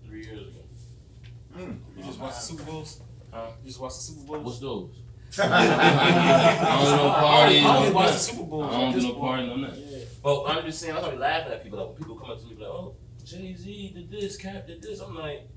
three 0.06 0.24
years 0.24 0.46
ago. 0.54 0.60
You 1.58 2.02
just 2.04 2.20
watch 2.20 2.34
the 2.34 2.40
Super 2.40 2.62
Bowls? 2.64 3.00
Huh? 3.32 3.46
You 3.62 3.68
just 3.68 3.80
watch 3.80 3.94
the 3.94 4.00
Super 4.00 4.26
Bowls? 4.26 4.44
What's 4.44 4.58
those? 4.60 4.90
I 5.42 6.82
don't 6.82 6.96
know 6.96 7.10
parties. 7.12 7.64
I 7.64 7.76
only 7.76 7.88
no 7.88 7.94
watch 7.94 8.12
the. 8.12 8.18
Super 8.18 8.42
Bowls. 8.44 8.74
I 8.74 8.80
don't 8.80 8.90
do 8.92 8.96
this 8.96 9.04
no 9.04 9.14
point. 9.14 9.20
party, 9.22 9.46
no 9.46 9.56
nothing. 9.56 9.82
But 10.22 10.44
I'm 10.44 10.64
just 10.64 10.78
saying, 10.80 10.94
I'm 10.96 11.00
gonna 11.02 11.12
be 11.14 11.18
laughing 11.18 11.52
at 11.52 11.62
people. 11.62 11.78
Like 11.78 11.88
when 11.88 11.96
people 11.96 12.16
come 12.16 12.30
up 12.30 12.38
to 12.40 12.46
me, 12.46 12.54
like, 12.54 12.68
"Oh, 12.68 12.94
Jay 13.24 13.54
Z 13.54 13.92
did 13.94 14.10
this, 14.10 14.36
Cap 14.36 14.66
did 14.66 14.82
this." 14.82 15.00
I'm 15.00 15.14
like, 15.14 15.48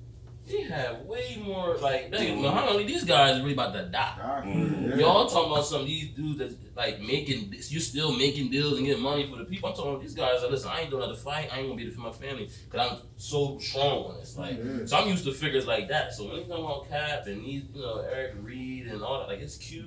they 0.50 0.64
have 0.64 1.02
way 1.02 1.42
more. 1.46 1.78
Like, 1.78 2.12
they, 2.12 2.36
Muhammad 2.36 2.70
Ali, 2.70 2.86
these 2.86 3.04
guys 3.04 3.38
are 3.38 3.42
really 3.42 3.54
about 3.54 3.74
to 3.74 3.86
die. 3.86 4.16
Yeah. 4.18 4.42
Mm-hmm. 4.46 5.00
Y'all 5.00 5.28
talking 5.28 5.52
about 5.52 5.66
some 5.66 5.82
of 5.82 5.88
these 5.88 6.10
dudes 6.10 6.40
that's 6.40 6.56
like 6.76 7.00
making 7.02 7.54
you 7.54 7.80
still 7.80 8.18
making 8.18 8.50
deals 8.50 8.78
and 8.78 8.86
getting 8.86 9.04
money 9.04 9.28
for 9.30 9.38
the 9.38 9.46
people. 9.46 9.70
I'm 9.70 9.76
talking 9.76 9.92
about 9.92 10.02
these 10.02 10.16
guys 10.16 10.42
that 10.42 10.50
listen, 10.50 10.70
I 10.72 10.82
ain't 10.82 10.90
doing 10.90 11.04
another 11.04 11.18
fight, 11.20 11.50
I 11.54 11.60
ain't 11.60 11.68
gonna 11.68 11.76
be 11.78 11.84
there 11.84 11.94
for 11.94 12.02
my 12.02 12.12
family 12.12 12.50
because 12.70 12.92
I'm 12.92 12.98
so 13.18 13.60
strong 13.60 14.06
on 14.06 14.20
this. 14.20 14.38
Like 14.38 14.58
Yeah. 14.58 14.86
so 14.86 14.98
I'm 14.98 15.08
used 15.10 15.26
to 15.26 15.34
figures 15.34 15.68
like 15.68 15.90
that. 15.90 16.14
So 16.14 16.28
when 16.28 16.38
they 16.38 16.44
come 16.44 16.62
on 16.66 16.88
Cap 16.88 17.28
and 17.28 17.44
these, 17.44 17.64
you 17.74 17.82
know, 17.82 18.00
Eric 18.00 18.36
Reid 18.42 18.88
and 18.88 19.04
all 19.04 19.20
that, 19.20 19.28
like 19.28 19.40
it's 19.40 19.58
cute, 19.58 19.86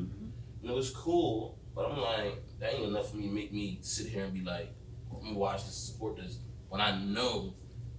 you 0.62 0.68
know, 0.68 0.78
it's 0.78 0.90
cool. 0.90 1.58
But 1.74 1.90
I'm 1.90 1.98
like, 1.98 2.42
that 2.60 2.74
ain't 2.74 2.84
enough 2.84 3.10
for 3.10 3.16
me 3.16 3.28
to 3.28 3.34
make 3.34 3.52
me 3.52 3.78
sit 3.80 4.08
here 4.08 4.24
and 4.24 4.34
be 4.34 4.42
like, 4.42 4.70
let 5.10 5.22
me 5.22 5.32
watch 5.32 5.64
this, 5.64 5.74
support 5.74 6.16
this 6.16 6.38
when 6.68 6.80
I 6.80 6.98
know 6.98 7.54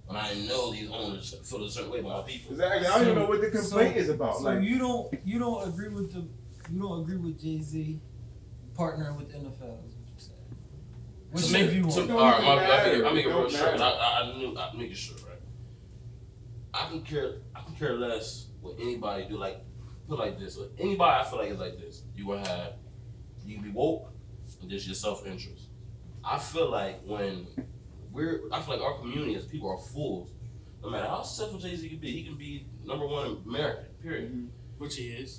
when 0.06 0.16
I 0.16 0.34
know 0.46 0.72
these 0.72 0.90
owners 0.90 1.34
feel 1.44 1.64
a 1.64 1.70
certain 1.70 1.90
way 1.90 2.00
about 2.00 2.26
people. 2.26 2.52
Exactly. 2.52 2.86
I 2.86 2.90
don't 2.98 3.02
even 3.08 3.14
know 3.22 3.26
what 3.28 3.40
the 3.40 3.50
complaint 3.50 3.96
is 3.96 4.08
about. 4.10 4.36
So 4.36 4.42
like, 4.44 4.62
you 4.62 4.78
don't 4.78 5.14
you 5.24 5.38
don't 5.38 5.66
agree 5.68 5.88
with 5.88 6.12
the 6.12 6.26
you 6.72 6.80
don't 6.80 7.00
agree 7.02 7.16
with 7.16 7.40
Jay 7.40 7.60
Z 7.60 8.00
partnering 8.74 9.16
with 9.16 9.30
the 9.30 9.38
NFL? 9.38 9.86
Is 9.86 9.94
what 9.94 10.08
you 10.08 10.14
said. 10.16 10.34
Which 11.30 11.44
So 11.44 11.52
make 11.52 11.66
maybe, 11.66 11.76
you 11.78 11.90
so, 11.90 12.00
want? 12.06 12.10
All 12.10 12.18
right, 12.32 12.42
my, 12.44 12.52
I 12.52 12.86
make 12.86 12.98
it, 13.00 13.04
I 13.06 13.12
make 13.12 13.24
It 13.24 13.28
it 13.28 13.32
real 13.32 13.42
don't 13.42 13.50
short. 13.52 13.80
I. 13.80 13.88
I, 13.88 14.20
I 14.22 14.36
knew, 14.36 14.58
I 14.58 14.76
make 14.76 14.90
it 14.90 14.96
short, 14.96 15.22
right? 15.22 15.38
I 16.74 16.88
can 16.88 17.02
care, 17.02 17.36
I 17.54 17.62
can 17.62 17.74
care 17.76 17.94
less 17.94 18.46
what 18.60 18.76
anybody 18.80 19.26
do. 19.28 19.36
Like, 19.36 19.60
put 20.08 20.14
it 20.14 20.22
like 20.22 20.38
this. 20.38 20.56
or 20.56 20.66
Anybody 20.78 21.20
I 21.20 21.24
feel 21.28 21.38
like 21.38 21.50
is 21.50 21.58
like 21.58 21.78
this. 21.78 22.02
You 22.16 22.26
will 22.26 22.38
have, 22.38 22.74
you 23.46 23.54
can 23.56 23.64
be 23.64 23.70
woke, 23.70 24.10
and 24.60 24.70
just 24.70 24.86
your 24.86 24.94
self 24.96 25.24
interest. 25.26 25.68
I 26.24 26.38
feel 26.38 26.70
like 26.70 27.00
when 27.06 27.46
we're 28.14 28.40
I 28.52 28.60
feel 28.60 28.76
like 28.76 28.84
our 28.84 28.98
community 28.98 29.34
as 29.34 29.44
people 29.44 29.68
are 29.70 29.78
fools. 29.78 30.30
No 30.82 30.90
matter 30.90 31.06
how 31.06 31.22
successful 31.22 31.58
Jay 31.58 31.74
Z 31.76 31.88
can 31.88 31.98
be, 31.98 32.10
he 32.12 32.22
can 32.24 32.36
be 32.36 32.66
number 32.84 33.06
one 33.06 33.26
in 33.26 33.36
America. 33.48 33.84
Period. 34.02 34.50
Which 34.78 34.96
he 34.96 35.08
is. 35.08 35.38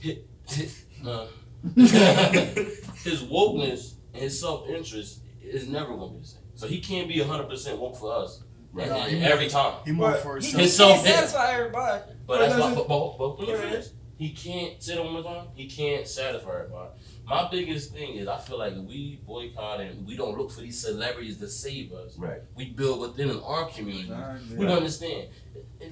Uh, 1.05 1.27
his 1.75 3.23
wokeness 3.23 3.93
and 4.13 4.23
his 4.23 4.39
self 4.39 4.67
interest 4.69 5.21
is 5.43 5.67
never 5.67 5.95
gonna 5.95 6.11
be 6.13 6.19
the 6.19 6.25
same. 6.25 6.41
So 6.55 6.67
he 6.67 6.79
can't 6.79 7.07
be 7.07 7.19
hundred 7.21 7.49
percent 7.49 7.79
woke 7.79 7.95
for 7.97 8.13
us 8.13 8.41
Right. 8.71 8.87
and- 8.89 9.15
and 9.15 9.25
every 9.25 9.47
time. 9.47 9.75
He 9.85 9.91
more 9.91 10.13
for 10.15 10.37
He 10.39 10.47
himself. 10.51 10.61
His 10.61 10.77
can't 10.77 10.95
self- 11.05 11.05
satisfy 11.05 11.51
everybody. 11.53 12.03
But 12.27 12.39
that's 12.39 12.53
But 12.55 12.61
why, 12.61 12.67
does 12.69 12.77
but, 12.77 12.87
but, 12.87 13.17
but 13.17 13.39
let 13.39 13.39
me 13.39 13.45
Go 13.53 13.59
finish. 13.59 13.73
ahead. 13.73 13.89
He 14.17 14.29
can't 14.31 14.81
say 14.83 14.95
it 14.95 15.03
one 15.03 15.13
more 15.13 15.23
time. 15.23 15.47
He 15.55 15.67
can't 15.69 16.07
satisfy 16.07 16.49
everybody. 16.61 16.89
My 17.27 17.47
biggest 17.51 17.91
thing 17.93 18.15
is 18.15 18.27
I 18.27 18.37
feel 18.37 18.59
like 18.59 18.73
we 18.75 19.19
boycott 19.25 19.81
and 19.81 20.05
we 20.05 20.15
don't 20.15 20.37
look 20.37 20.51
for 20.51 20.61
these 20.61 20.79
celebrities 20.79 21.37
to 21.37 21.47
save 21.47 21.91
us. 21.91 22.17
Right. 22.17 22.41
We 22.55 22.65
build 22.71 22.99
within 23.01 23.39
our 23.41 23.65
community. 23.69 24.11
Exactly. 24.11 24.57
We 24.57 24.65
don't 24.65 24.77
understand. 24.77 25.29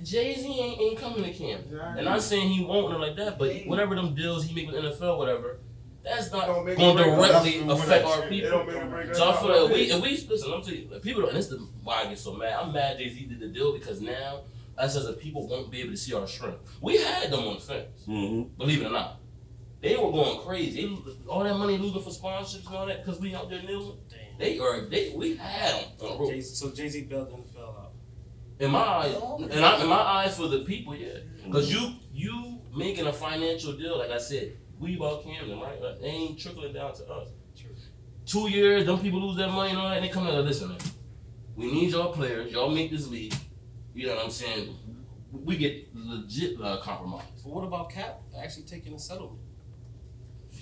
Jay 0.03 0.35
Z 0.35 0.47
ain't, 0.47 0.79
ain't 0.81 0.99
coming 0.99 1.23
to 1.23 1.33
camp. 1.33 1.63
And 1.97 2.07
I'm 2.07 2.19
saying 2.19 2.49
he 2.49 2.63
won't 2.63 2.89
nothing 2.91 3.01
like 3.01 3.15
that, 3.17 3.39
but 3.39 3.51
whatever 3.65 3.95
them 3.95 4.13
deals 4.15 4.45
he 4.45 4.53
make 4.55 4.67
with 4.71 4.75
NFL, 4.75 5.17
whatever, 5.17 5.59
that's 6.03 6.31
not 6.31 6.47
going 6.47 6.67
to 6.67 6.75
directly 6.75 7.59
affect 7.67 8.05
our 8.05 8.21
people. 8.27 8.49
don't 8.51 8.67
make 8.67 8.75
it 8.75 8.89
break 8.89 9.09
us. 9.09 9.17
So 9.17 9.29
I 9.31 9.37
feel 9.37 9.49
like 9.49 9.71
if 9.71 9.75
we, 9.75 9.81
It- 9.83 9.95
if 9.95 10.01
we 10.03 10.27
listen, 10.29 10.53
I'm 10.53 10.61
telling 10.61 10.79
you, 10.91 10.99
people 10.99 11.21
don't, 11.21 11.29
and 11.29 11.37
this 11.39 11.49
is 11.51 11.61
why 11.83 12.01
I 12.03 12.07
get 12.07 12.19
so 12.19 12.33
mad. 12.33 12.53
I'm 12.61 12.73
mad 12.73 12.97
Jay 12.97 13.09
Z 13.09 13.25
did 13.25 13.39
the 13.39 13.47
deal 13.47 13.73
because 13.73 14.01
now 14.01 14.41
us 14.77 14.95
as 14.95 15.05
a 15.07 15.13
people 15.13 15.47
won't 15.47 15.71
be 15.71 15.81
able 15.81 15.91
to 15.91 15.97
see 15.97 16.13
our 16.13 16.27
strength. 16.27 16.57
We 16.81 16.97
had 16.97 17.31
them 17.31 17.41
on 17.47 17.55
the 17.55 17.59
fence, 17.61 18.03
Mm-hmm. 18.07 18.57
believe 18.57 18.81
it 18.81 18.85
or 18.87 18.91
not. 18.91 19.19
They 19.83 19.97
were 19.97 20.11
going 20.13 20.39
crazy. 20.39 20.87
They, 20.87 21.27
all 21.27 21.43
that 21.43 21.57
money 21.57 21.77
losing 21.77 22.01
for 22.01 22.09
sponsorships 22.09 22.65
and 22.67 22.75
all 22.75 22.85
that 22.85 23.03
because 23.05 23.19
we 23.19 23.35
out 23.35 23.49
there 23.49 23.61
kneeling. 23.61 23.97
They 24.39 24.57
are 24.57 24.79
they 24.81 25.11
we 25.13 25.35
had 25.35 25.73
them 25.75 25.89
on 26.01 26.09
the 26.13 26.17
road. 26.19 26.29
Jay- 26.31 26.41
so 26.41 26.71
Jay 26.71 26.87
Z 26.87 27.01
bailed 27.03 27.27
the 27.29 27.53
fell 27.53 27.77
out. 27.77 27.91
In 28.59 28.71
my 28.71 28.79
eyes, 28.79 29.15
and 29.51 29.65
I, 29.65 29.81
in 29.81 29.89
my 29.89 29.95
eyes 29.97 30.37
for 30.37 30.47
the 30.47 30.59
people, 30.59 30.95
yeah. 30.95 31.17
Because 31.45 31.73
you 31.73 31.95
you 32.13 32.61
making 32.73 33.07
a 33.07 33.11
financial 33.13 33.73
deal, 33.73 33.99
like 33.99 34.09
I 34.09 34.19
said, 34.19 34.55
we 34.79 34.95
about 34.95 35.25
Camden, 35.25 35.59
right? 35.59 35.77
But 35.81 35.99
They 36.01 36.07
ain't 36.07 36.39
trickling 36.39 36.73
down 36.73 36.93
to 36.93 37.03
us. 37.11 37.27
True. 37.57 37.71
Two 38.25 38.49
years, 38.49 38.85
them 38.85 38.99
people 38.99 39.19
lose 39.19 39.35
their 39.35 39.49
money 39.49 39.71
and 39.71 39.79
all 39.79 39.89
that, 39.89 39.97
and 39.97 40.05
they 40.05 40.09
come 40.09 40.27
in 40.27 40.33
and 40.33 40.47
listen, 40.47 40.69
man. 40.69 40.77
We 41.57 41.71
need 41.71 41.91
y'all 41.91 42.13
players. 42.13 42.53
Y'all 42.53 42.69
make 42.69 42.89
this 42.89 43.07
league. 43.09 43.35
You 43.93 44.07
know 44.07 44.15
what 44.15 44.25
I'm 44.25 44.31
saying? 44.31 44.77
We 45.31 45.57
get 45.57 45.89
legit 45.93 46.59
uh, 46.61 46.77
compromise. 46.77 47.25
But 47.43 47.53
what 47.53 47.65
about 47.65 47.89
Cap 47.89 48.21
actually 48.41 48.63
taking 48.63 48.93
a 48.93 48.99
settlement? 48.99 49.41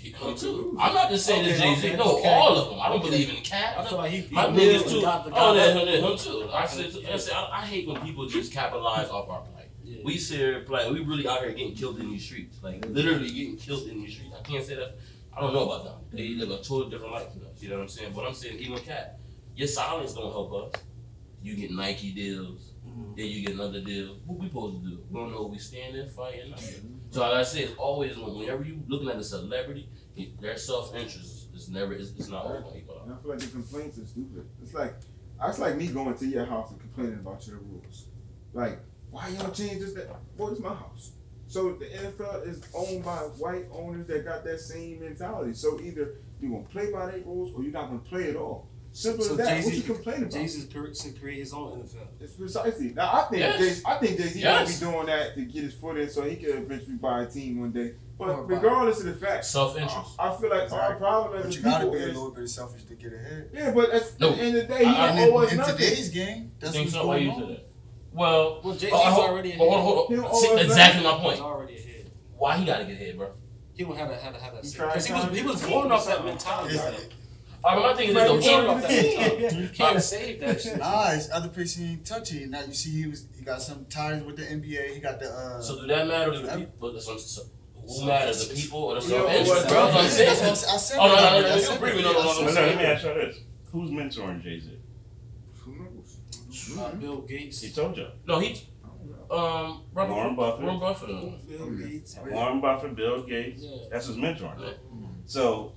He 0.02 0.12
come 0.12 0.36
too. 0.36 0.76
I'm 0.80 0.96
not 0.96 1.12
just 1.12 1.28
saying 1.28 1.46
that 1.46 1.60
Okay, 1.60 1.76
Jay 1.76 1.82
Z. 1.82 1.88
okay, 1.90 1.96
No, 1.98 2.18
okay. 2.18 2.34
all 2.34 2.58
of 2.58 2.70
them. 2.72 2.80
I 2.82 2.90
don't 2.90 3.02
believe 3.04 3.30
in 3.30 3.36
Cap. 3.44 3.78
I 3.78 3.96
like 3.96 4.10
he, 4.12 4.22
he 4.22 4.34
My 4.34 4.50
biggest 4.50 4.90
too. 4.90 5.04
Oh, 5.06 5.54
yeah, 5.54 5.74
him, 5.74 6.18
too. 6.18 6.50
I 6.52 6.66
said, 6.66 6.92
I, 7.08 7.18
said 7.18 7.34
I, 7.36 7.60
I 7.60 7.66
hate 7.68 7.88
when 7.88 8.02
people 8.02 8.26
just 8.28 8.52
capitalize 8.52 9.10
off 9.10 9.30
our 9.30 9.42
plight. 9.42 9.70
Yeah. 9.84 10.00
We 10.04 10.18
and 10.18 10.66
play. 10.66 10.90
We 10.92 11.02
really 11.04 11.28
out 11.28 11.42
here 11.42 11.52
getting 11.52 11.76
killed 11.76 12.00
in 12.00 12.10
these 12.10 12.26
streets, 12.26 12.58
like 12.64 12.84
literally 12.88 13.30
getting 13.30 13.58
killed 13.58 13.88
in 13.90 14.02
these 14.02 14.14
streets. 14.16 14.34
I 14.40 14.42
can't 14.42 14.66
say 14.66 14.74
that. 14.76 14.96
I 15.38 15.42
don't 15.42 15.54
know 15.54 15.70
about 15.70 15.84
them. 15.86 15.96
They 16.12 16.30
live 16.30 16.50
a 16.50 16.58
totally 16.64 16.90
different 16.90 17.14
life 17.14 17.32
than 17.34 17.44
us. 17.44 17.62
You 17.62 17.70
know 17.70 17.76
what 17.76 17.82
I'm 17.84 17.88
saying? 17.90 18.14
But 18.16 18.26
I'm 18.26 18.34
saying 18.34 18.58
even 18.58 18.80
cat, 18.80 19.20
your 19.56 19.68
silence 19.68 20.14
don't 20.14 20.32
help 20.32 20.52
us. 20.76 20.82
You 21.44 21.56
get 21.56 21.72
Nike 21.72 22.12
deals, 22.12 22.72
Mhm. 22.88 23.16
then 23.16 23.26
you 23.28 23.46
get 23.46 23.54
another 23.56 23.82
deal. 23.82 24.18
What 24.26 24.40
we 24.40 24.48
supposed 24.48 24.84
to 24.84 24.90
do? 24.90 25.04
We 25.10 25.20
don't 25.20 25.32
know. 25.32 25.46
We 25.46 25.58
stand 25.60 25.96
there 25.96 26.08
fighting. 26.08 26.54
So 27.12 27.20
like 27.22 27.34
I 27.34 27.44
said, 27.44 27.64
it's 27.64 27.76
always 27.78 28.18
whenever 28.18 28.64
you 28.64 28.82
looking 28.88 29.10
at 29.10 29.18
a 29.18 29.24
celebrity, 29.24 29.90
it, 30.16 30.40
their 30.42 30.58
self 30.58 30.96
interest 30.96 31.50
is 31.54 31.70
never. 31.70 31.94
It's, 31.94 32.12
it's 32.18 32.30
not. 32.30 32.46
And 32.46 33.14
I 33.14 33.22
feel 33.22 33.32
like 33.32 33.40
the 33.40 33.48
complaints 33.48 33.98
are 34.00 34.06
stupid. 34.06 34.48
It's 34.64 34.74
like 34.74 34.96
that's 35.40 35.60
like 35.60 35.76
me 35.76 35.88
going 35.88 36.18
to 36.18 36.26
your 36.26 36.46
house 36.46 36.72
and 36.72 36.80
complaining 36.80 37.20
about 37.20 37.46
your 37.48 37.58
rules. 37.58 38.06
Like, 38.54 38.80
why 39.10 39.28
y'all 39.30 39.52
change 39.52 39.82
this? 39.82 39.94
That 39.94 40.08
boy, 40.38 40.52
it's 40.52 40.62
my 40.62 40.70
house. 40.70 41.12
So 41.48 41.74
the 41.74 41.86
NFL 41.86 42.48
is 42.48 42.64
owned 42.74 43.04
by 43.04 43.18
white 43.18 43.66
owners 43.74 44.08
that 44.08 44.24
got 44.24 44.46
that 44.46 44.62
same 44.62 45.02
mentality. 45.02 45.54
So 45.54 45.82
either 45.82 46.16
you're 46.40 46.52
gonna 46.52 46.64
play 46.70 46.94
by 46.94 47.12
their 47.12 47.20
rules 47.20 47.54
or 47.54 47.62
you're 47.62 47.74
not 47.74 47.88
gonna 47.88 48.00
play 48.00 48.30
at 48.30 48.38
all. 48.38 48.70
Simple 48.94 49.24
So 49.24 49.32
as 49.32 49.38
that. 49.38 49.48
Jay-Z- 49.56 49.66
what 49.68 49.76
you 49.78 49.82
complaining 49.84 50.22
about? 50.24 50.34
Jay 50.34 50.48
Z 50.48 50.68
should 50.94 51.20
create 51.22 51.40
his 51.40 51.54
own 51.54 51.80
NFL. 51.82 52.08
It's 52.20 52.34
precisely. 52.34 52.90
Now 52.94 53.10
I 53.14 53.22
think 53.30 53.40
Yes. 53.40 53.60
Jay, 53.78 53.82
I 53.86 53.96
think 53.98 54.18
Jay 54.18 54.28
Z 54.28 54.40
Yes. 54.42 54.82
might 54.82 54.86
be 54.88 54.92
doing 54.94 55.06
that 55.06 55.36
to 55.36 55.42
get 55.46 55.64
his 55.64 55.74
foot 55.76 55.98
in 55.98 56.10
so 56.10 56.24
he 56.24 56.36
can 56.36 56.50
eventually 56.58 56.96
buy 56.98 57.24
a 57.24 57.26
team 57.26 57.62
one 57.62 57.72
day. 57.72 57.94
But 58.20 58.28
buy- 58.48 58.56
regardless 58.56 59.00
of 59.00 59.06
the 59.06 59.14
fact, 59.14 59.46
Self 59.46 59.78
interest. 59.78 59.96
I, 60.20 60.30
I 60.30 60.38
feel 60.38 60.50
like 60.50 60.72
our 60.74 60.96
problem 60.98 61.38
as 61.40 61.46
But 61.46 61.54
a 61.54 61.58
you 61.58 61.64
gotta 61.64 61.86
people 61.86 61.98
be 62.00 62.04
a 62.04 62.08
little 62.08 62.32
bit 62.32 62.50
selfish 62.50 62.84
to 62.84 62.96
get 62.96 63.14
ahead. 63.14 63.50
yeah, 63.54 63.72
but 63.72 63.90
at 63.92 64.20
No. 64.20 64.32
the 64.36 64.42
end 64.42 64.58
of 64.58 64.68
the 64.68 64.74
day, 64.74 64.80
he 64.80 64.86
I- 64.86 65.08
And 65.08 65.18
don't 65.18 65.34
owe 65.34 65.40
in, 65.40 65.46
us 65.46 65.52
in 65.54 65.58
nothing. 65.60 65.76
today's 65.78 66.10
game, 66.10 66.52
that's 66.60 66.74
think 66.74 66.86
what's 66.88 66.94
so? 66.96 67.08
Why 67.08 67.16
going 67.20 67.26
you 67.26 67.32
on. 67.32 67.58
Well, 68.14 68.62
Well, 68.62 68.74
Jay 68.76 68.88
Z's 68.88 68.90
oh, 68.94 68.98
uh, 68.98 69.02
I 69.04 69.10
hope- 69.12 69.30
already 69.30 69.52
hold 69.54 69.74
on, 69.74 69.80
ahead. 69.80 69.86
hold 70.20 70.26
on. 70.26 70.32
He 70.34 70.48
See, 70.48 70.60
exactly 70.66 71.04
my 71.04 71.12
He's 71.12 71.22
point. 71.22 71.40
already 71.40 71.78
ahead. 71.78 72.12
Why 72.38 72.58
he 72.58 72.66
gotta 72.66 72.84
get 72.84 72.98
hit, 72.98 73.18
bro? 73.18 73.30
He 73.74 73.84
don't 73.86 73.96
have 73.98 74.10
to 74.10 74.16
have 74.18 74.34
to 74.36 74.40
have 74.44 74.54
that. 74.54 74.64
He 74.64 74.70
same- 74.70 74.78
tried 74.82 74.94
Cause 74.94 75.06
he 75.06 75.14
was 75.14 75.38
he 75.40 75.44
was 75.44 75.62
to- 75.62 75.68
born 75.70 75.92
off 75.94 76.06
that 76.08 76.26
mentality. 76.26 76.78
It's- 77.62 77.66
I 77.66 77.76
mean, 77.76 77.84
my 77.86 77.94
thing 77.94 78.10
is 78.10 78.16
Right, 78.16 78.28
this, 78.28 78.46
he's 78.46 78.52
though. 78.54 78.66
Born 78.66 78.76
off 78.78 78.82
that 78.82 78.92
He- 78.92 79.18
mentality. 79.18 79.56
You 79.58 79.70
can't 79.70 80.04
save 80.04 80.40
that 80.40 80.62
shit. 80.62 80.78
Nah, 80.80 81.12
it's 81.12 81.32
other 81.32 81.50
places 81.50 81.76
he 81.78 81.86
ain't 81.92 82.06
touching. 82.06 82.50
Now 82.52 82.62
you 82.64 82.74
see 82.74 83.02
he 83.04 83.08
was 83.08 83.26
he 83.38 83.44
got 83.46 83.62
some 83.62 83.86
ties 83.86 84.24
with 84.24 84.38
the 84.38 84.44
NBA. 84.44 84.94
He 84.96 85.00
got 85.00 85.20
the 85.20 85.30
uh. 85.32 85.62
So 85.62 85.82
do 85.82 85.88
that 85.88 86.08
matter 86.08 86.32
to 86.32 86.40
the 86.40 86.48
people? 86.58 86.74
But 86.80 86.94
that's 86.94 87.06
what 87.08 87.14
I'm 87.14 87.20
saying. 87.20 87.48
Who 87.88 88.06
matters, 88.06 88.48
the 88.48 88.56
people 88.56 88.80
or 88.80 88.96
the 89.00 89.02
You 89.02 89.10
know 89.10 89.18
self-interest, 89.28 89.68
bro? 89.68 89.86
That's 89.86 89.94
what 89.96 90.04
I'm 90.04 90.10
saying. 90.10 90.50
I 90.74 90.78
said 90.78 90.98
Oh, 91.00 91.08
no, 91.08 91.16
that 91.16 91.22
no, 91.22 91.24
no, 91.24 91.28
already. 91.28 91.42
no, 91.42 91.52
I 91.52 91.56
you 91.56 91.62
said 91.62 91.76
agree 91.78 91.94
with 91.96 92.04
that. 92.04 92.10
me, 92.10 92.14
no, 92.14 92.14
no, 92.14 92.24
no, 92.24 92.32
said 92.34 92.40
no, 92.42 92.46
Let, 92.46 92.54
no, 92.54 92.62
let 92.62 92.70
that. 92.70 92.78
me 92.78 92.86
ask 92.86 93.04
you 93.04 93.14
this: 93.14 93.38
Who's 93.72 93.90
mentoring 93.90 94.44
Jay 94.44 94.60
Z? 94.60 94.78
Who 95.66 95.72
knows? 95.76 96.78
Uh, 96.80 96.92
Bill 96.96 97.22
Gates. 97.22 97.62
He 97.62 97.70
told 97.72 97.98
you. 97.98 98.08
No, 98.28 98.40
he, 98.40 98.62
um, 99.32 99.84
Robert, 99.94 100.14
Warren 100.14 100.36
Buffett. 100.36 100.62
Warren 100.64 100.80
Buffett. 100.80 101.48
Bill 101.50 101.70
Gates. 101.72 102.18
Warren 102.30 102.62
Buffett, 102.62 102.96
Bill 102.96 103.24
Gates. 103.24 103.62
Yeah. 103.64 103.78
That's 103.92 104.08
his 104.08 104.16
mentoring. 104.18 104.60
Yeah. 104.60 104.74
So, 105.26 105.74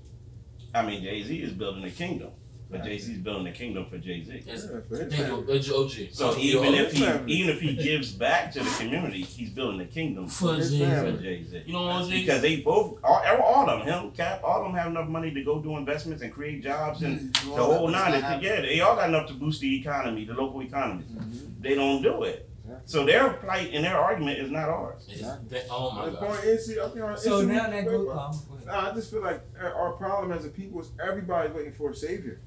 I 0.75 0.83
mean, 0.85 1.03
Jay 1.03 1.23
Z 1.23 1.37
is 1.43 1.53
building 1.53 1.85
a 1.85 1.91
kingdom, 1.91 2.31
but 2.71 2.83
Jay 2.83 2.99
Z 2.99 3.13
is 3.13 3.19
building 3.19 3.47
a 3.47 3.53
kingdom 3.53 3.87
for 3.87 3.99
Jay 3.99 4.25
Z. 4.25 4.43
It's, 4.47 4.65
Yeah, 4.67 4.81
thank 4.91 5.13
family. 5.13 5.59
you, 5.61 5.77
OG. 5.77 6.09
So 6.13 6.37
you 6.37 6.59
even 6.61 6.75
if 6.75 6.93
he 6.93 7.05
even 7.33 7.51
if 7.55 7.61
he 7.61 7.77
gives 7.77 8.11
back 8.13 8.51
to 8.53 8.59
the 8.59 8.71
community, 8.81 9.23
he's 9.23 9.51
building 9.51 9.81
a 9.81 9.87
kingdom 9.87 10.27
for 10.27 10.49
for 10.49 10.57
Jay-Z. 10.57 10.79
family. 10.81 11.23
Jay 11.23 11.45
Z. 11.45 11.63
You 11.67 11.73
know 11.75 11.83
what, 11.87 12.03
OG? 12.03 12.11
Because 12.11 12.43
they 12.43 12.57
both, 12.57 12.99
all, 13.05 13.23
all 13.43 13.71
of 13.71 13.87
them, 13.87 14.05
him, 14.07 14.11
Cap, 14.13 14.41
all 14.43 14.61
of 14.61 14.65
them 14.67 14.75
have 14.75 14.89
enough 14.89 15.09
money 15.09 15.33
to 15.33 15.45
go 15.45 15.61
do 15.61 15.77
investments 15.77 16.23
and 16.23 16.33
create 16.33 16.63
jobs 16.63 17.03
and 17.03 17.33
Do 17.33 17.55
the 17.55 17.63
all 17.63 17.75
whole 17.79 17.89
nine. 17.89 18.13
They, 18.13 18.19
yeah, 18.49 18.61
they 18.63 18.81
all 18.81 18.97
got 18.97 19.09
enough 19.11 19.29
to 19.29 19.35
boost 19.35 19.61
the 19.61 19.79
economy, 19.81 20.25
the 20.25 20.35
local 20.35 20.61
economy. 20.63 21.05
Mhm. 21.05 21.61
They 21.63 21.75
don't 21.77 22.03
do 22.03 22.25
it. 22.25 22.51
Exactly. 22.85 23.01
So 23.01 23.07
their 23.07 23.31
plight 23.35 23.71
and 23.73 23.85
their 23.85 23.97
argument 23.99 24.39
is 24.39 24.51
not 24.51 24.69
ours. 24.69 25.07
It's- 25.11 25.37
they- 25.49 25.63
oh 25.71 25.91
my 25.93 26.07
The 26.07 26.11
god. 26.13 26.21
point 26.29 26.45
is, 26.45 26.67
see, 26.67 26.79
I 26.81 26.89
think 26.89 27.01
our 27.05 27.17
So 27.17 27.41
now 27.41 27.71
that 27.71 27.85
wait, 27.87 27.95
um. 28.11 28.41
Nah, 28.67 28.91
I 28.91 28.95
just 28.95 29.11
feel 29.11 29.23
like 29.23 29.41
our 29.61 29.75
our 29.75 29.93
problem 29.93 30.33
as 30.33 30.45
a 30.45 30.49
people 30.49 30.81
is 30.81 30.91
everybody's 31.03 31.55
waiting 31.55 31.73
for 31.73 31.91
a 31.91 31.95
savior. 31.95 32.41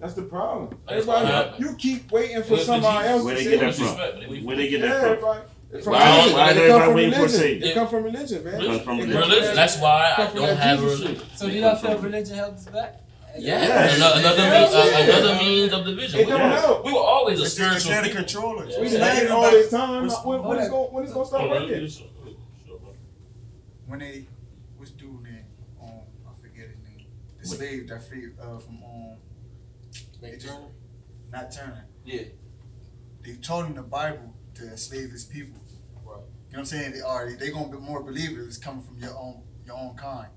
That's 0.00 0.14
the 0.14 0.22
problem. 0.22 0.78
Everybody, 0.88 1.26
what 1.26 1.60
you 1.60 1.74
keep 1.76 2.10
waiting 2.10 2.42
for 2.42 2.54
Where's 2.54 2.66
the 2.66 2.72
somebody 2.72 2.98
Jesus? 3.08 3.10
else 3.12 3.24
Where 3.24 3.34
they 3.36 3.44
get 3.44 3.52
you. 3.52 3.58
that 3.58 3.74
from? 3.74 3.84
Disrespect, 3.84 4.16
but 4.20 4.28
we- 4.28 4.42
Where 4.42 4.56
they 4.56 4.68
get 4.68 4.80
that 4.82 5.00
from? 5.00 5.10
everybody. 5.10 5.40
From 5.82 5.92
Why- 5.94 6.16
religion. 6.16 6.32
why 6.38 6.52
They 6.52 6.68
come 6.68 6.82
from 6.82 6.94
waiting 6.94 7.10
for 7.12 7.16
a 7.16 7.22
religion. 7.22 7.40
savior? 7.40 7.66
They 7.68 7.72
come 7.74 7.88
from 7.88 8.02
religion, 8.04 8.44
man. 8.44 8.52
Comes 8.60 8.80
from 8.82 8.96
They 8.98 9.04
religion. 9.06 9.20
Religion. 9.30 9.54
That's 9.56 9.78
why 9.78 10.14
I 10.18 10.26
don't 10.34 10.56
have 10.58 10.82
religion. 10.82 11.20
So 11.34 11.46
do 11.48 11.52
y'all 11.52 11.76
feel 11.76 11.98
religion 11.98 12.36
held 12.36 12.54
us 12.54 12.64
back? 12.66 13.00
Yeah, 13.38 13.62
Yes. 13.62 13.96
another, 13.96 14.20
another, 14.20 14.42
Yes. 14.42 14.72
means, 14.72 15.08
uh, 15.08 15.12
another 15.12 15.34
means 15.42 15.72
of 15.72 15.84
division. 15.86 16.20
It 16.20 16.26
we, 16.26 16.32
don't 16.32 16.40
were, 16.50 16.56
help. 16.56 16.84
we 16.84 16.92
were 16.92 16.98
always 16.98 17.40
a 17.40 17.44
It's 17.44 17.54
they're, 17.54 17.78
spiritual 17.78 17.90
they're 17.92 18.02
the 18.02 18.08
people. 18.08 18.22
controllers. 18.24 18.74
We 18.78 18.88
Yeah. 18.98 19.28
all 19.34 19.50
this 19.50 19.70
time. 19.70 20.06
What's- 20.06 20.24
When, 20.24 20.42
when, 20.42 20.58
it's 20.58 20.68
gonna, 20.68 20.82
when 20.90 21.04
it's 21.04 21.12
gonna 21.14 21.26
stop 21.26 21.48
working? 21.50 21.68
you 21.68 21.88
sure- 21.88 22.06
sure, 22.66 22.78
bro. 22.78 22.94
When 23.86 23.98
they 24.00 24.26
what's 24.76 24.90
dude 24.92 25.22
name? 25.22 25.44
Um, 25.80 25.88
I 26.28 26.34
forget 26.42 26.68
his 26.68 26.78
name. 26.78 27.06
The 27.40 27.46
slave 27.48 27.88
that 27.88 28.02
free 28.06 28.28
uh 28.40 28.58
from 28.58 28.82
um 28.84 29.16
Nate 30.20 30.34
just- 30.40 30.46
Turner. 30.52 30.66
not 31.32 31.50
Turner. 31.52 31.86
Yeah. 32.04 32.22
They 33.24 33.34
told 33.36 33.66
him 33.66 33.74
the 33.74 33.82
Bible 33.82 34.34
to 34.56 34.62
enslave 34.64 35.10
his 35.10 35.24
people. 35.24 35.60
Right. 36.04 36.04
You 36.04 36.12
know 36.12 36.22
what 36.50 36.58
I'm 36.58 36.64
saying? 36.66 36.92
They 36.92 37.00
are 37.00 37.32
they 37.32 37.50
gonna 37.50 37.68
be 37.70 37.78
more 37.78 38.02
believers 38.02 38.58
coming 38.58 38.82
from 38.82 38.98
your 38.98 39.16
own 39.16 39.42
your 39.64 39.76
own 39.78 39.94
kind. 39.96 40.28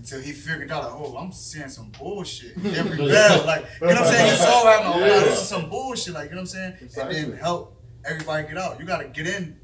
Until 0.00 0.22
he 0.22 0.32
figured 0.32 0.72
out 0.72 0.84
like, 0.84 0.92
oh, 0.94 1.14
I'm 1.18 1.30
seeing 1.30 1.68
some 1.68 1.90
bullshit. 1.90 2.56
Every 2.64 2.96
bell, 2.96 3.44
like 3.44 3.66
you 3.82 3.86
know 3.86 3.92
what 3.92 3.98
I'm 3.98 4.06
saying? 4.06 4.30
He 4.30 4.36
saw 4.38 4.64
that, 4.64 4.86
like, 4.86 4.94
oh, 4.96 4.98
Yeah. 4.98 5.20
this 5.24 5.42
is 5.42 5.46
some 5.48 5.68
bullshit, 5.68 6.14
like 6.14 6.30
you 6.30 6.36
know 6.36 6.40
what 6.40 6.54
I'm 6.54 6.80
saying? 6.80 6.90
And 6.96 7.10
then 7.32 7.32
help 7.38 7.78
everybody 8.06 8.48
get 8.48 8.56
out. 8.56 8.80
You 8.80 8.86
gotta 8.86 9.08
get 9.08 9.26
in. 9.26 9.60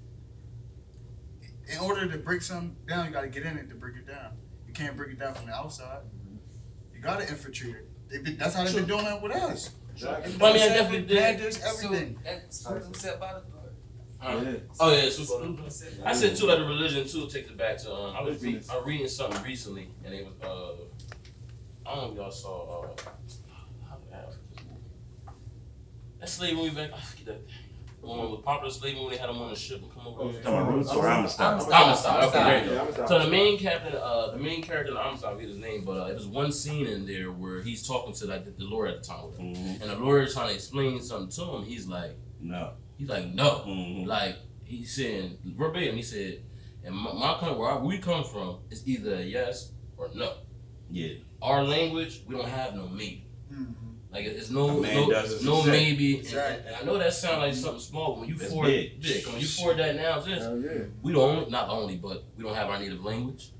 In 1.72 1.78
order 1.78 2.06
to 2.06 2.18
break 2.18 2.42
something 2.42 2.76
down, 2.86 3.06
you 3.06 3.12
gotta 3.12 3.28
get 3.28 3.44
in 3.44 3.56
it 3.56 3.70
to 3.70 3.74
break 3.76 3.96
it 3.96 4.06
down. 4.06 4.32
You 4.66 4.74
can't 4.74 4.94
break 4.94 5.10
it 5.12 5.18
down 5.18 5.32
from 5.32 5.46
the 5.46 5.54
outside. 5.54 6.02
You 6.94 7.00
gotta 7.00 7.26
infiltrate 7.26 7.74
it. 7.76 7.88
They 8.10 8.18
been, 8.18 8.36
that's 8.36 8.54
how 8.54 8.64
they've 8.64 8.74
been 8.74 8.84
doing 8.84 9.04
that 9.06 9.22
with 9.22 9.32
us. 9.32 9.70
Exactly. 9.94 10.36
Well, 10.38 10.50
I 10.50 10.54
mean, 10.54 10.62
I 10.64 10.68
definitely 10.68 11.06
did. 11.06 11.18
Everything. 11.64 12.18
So 12.18 12.30
that's 12.30 12.58
supposed 12.60 12.92
to 12.92 13.00
set 13.00 13.18
by 13.18 13.32
the 13.32 13.40
blood. 13.40 13.55
Huh? 14.26 14.40
Yeah. 14.44 14.56
Oh 14.80 14.92
yeah, 14.92 15.08
super. 15.10 15.70
Set 15.70 15.92
I 16.04 16.12
said 16.12 16.36
too, 16.36 16.46
like 16.46 16.58
the 16.58 16.64
religion 16.64 17.06
too 17.06 17.26
takes 17.28 17.48
it 17.50 17.56
back 17.56 17.78
to. 17.78 17.92
Um, 17.94 18.16
I 18.16 18.22
was 18.22 18.42
re- 18.42 18.60
I 18.70 18.76
was 18.76 18.86
reading 18.86 19.08
something 19.08 19.42
recently, 19.42 19.88
and 20.04 20.12
it 20.14 20.26
was. 20.26 20.34
Uh, 20.42 20.82
I 21.88 21.94
don't 21.94 22.06
know 22.06 22.10
if 22.12 22.16
y'all 22.18 22.30
saw. 22.30 22.82
Uh, 22.82 22.88
how 23.88 23.96
did 23.96 24.12
I 24.12 24.18
forget 24.22 24.36
this 24.50 24.64
movie? 24.64 25.36
That 26.20 26.28
slave 26.28 26.56
movie 26.56 26.74
back, 26.74 26.90
I 26.92 27.00
forget 27.00 27.26
that. 27.26 27.40
The 28.00 28.06
one 28.08 28.30
with 28.30 28.42
popular 28.44 28.70
slave 28.72 28.96
movie, 28.96 29.14
they 29.14 29.20
had 29.20 29.28
them 29.30 29.38
on 29.38 29.50
the 29.50 29.56
ship 29.56 29.82
and 29.82 29.92
come 29.92 30.06
over. 30.06 30.32
Talking 30.32 30.46
about 30.46 30.72
Roots 30.74 30.90
or 30.92 31.08
Amistad? 31.08 31.52
Amistad. 31.54 31.72
Amistad, 31.82 32.24
okay, 32.24 32.44
there 32.44 32.64
you 32.64 32.70
go. 32.70 32.88
Yeah, 32.98 33.06
So 33.06 33.18
the 33.24 33.30
main 33.30 33.58
captain, 33.58 33.94
uh, 33.96 34.30
the 34.32 34.36
main 34.38 34.62
character, 34.62 34.96
I'm 34.96 35.16
sorry, 35.16 35.32
I 35.32 35.36
forget 35.36 35.48
his 35.50 35.58
name, 35.58 35.84
but 35.84 35.92
uh, 35.92 36.08
there's 36.08 36.26
one 36.26 36.52
scene 36.52 36.86
in 36.86 37.06
there 37.06 37.32
where 37.32 37.62
he's 37.62 37.86
talking 37.86 38.12
to 38.14 38.26
like 38.26 38.44
the, 38.44 38.50
the 38.52 38.64
lawyer 38.64 38.88
at 38.88 39.02
the 39.02 39.08
time, 39.08 39.26
with 39.30 39.38
him. 39.38 39.54
Mhm. 39.54 39.80
and 39.80 39.90
the 39.90 39.96
lawyer's 39.96 40.34
trying 40.34 40.48
to 40.48 40.54
explain 40.54 41.00
something 41.02 41.30
to 41.30 41.52
him. 41.56 41.64
He's 41.64 41.86
like, 41.88 42.16
No. 42.40 42.72
He's 42.96 43.08
like, 43.08 43.26
no, 43.34 43.62
Mhm. 43.66 44.06
like 44.06 44.36
he's 44.64 44.94
saying 44.94 45.38
verbatim. 45.44 45.96
He 45.96 46.02
said, 46.02 46.42
and 46.84 46.94
my, 46.94 47.12
my 47.12 47.34
country, 47.38 47.56
where 47.58 47.76
we 47.78 47.98
come 47.98 48.24
from, 48.24 48.58
is 48.70 48.86
either 48.86 49.16
a 49.16 49.22
yes 49.22 49.72
or 49.96 50.08
no. 50.14 50.32
Yeah. 50.90 51.14
Our 51.42 51.64
language, 51.64 52.22
we 52.26 52.34
don't 52.36 52.48
have 52.48 52.74
no 52.74 52.88
maybe. 52.88 53.26
Mhm. 53.52 53.74
Like 54.10 54.24
it's 54.24 54.50
no 54.50 54.80
man 54.80 54.94
no, 54.94 55.10
does 55.10 55.44
no 55.44 55.62
maybe. 55.64 56.14
And, 56.16 56.20
Exactly. 56.24 56.66
and 56.68 56.76
I 56.76 56.82
know 56.84 56.96
that 56.96 57.12
sounds 57.12 57.38
like 57.38 57.54
something 57.54 57.80
small. 57.80 58.12
but 58.14 58.20
When 58.20 58.28
you 58.30 58.36
It's 58.36 58.46
forward, 58.50 58.68
big. 58.68 59.00
big. 59.02 59.26
When 59.26 59.40
you 59.40 59.46
forward 59.46 59.78
that 59.78 59.96
now, 59.96 60.20
this 60.20 60.42
yeah. 60.42 60.84
we 61.02 61.12
don't 61.12 61.50
not 61.50 61.68
only, 61.68 61.96
but 61.96 62.24
we 62.36 62.42
don't 62.44 62.54
have 62.54 62.68
our 62.70 62.78
native 62.78 63.04
language, 63.04 63.50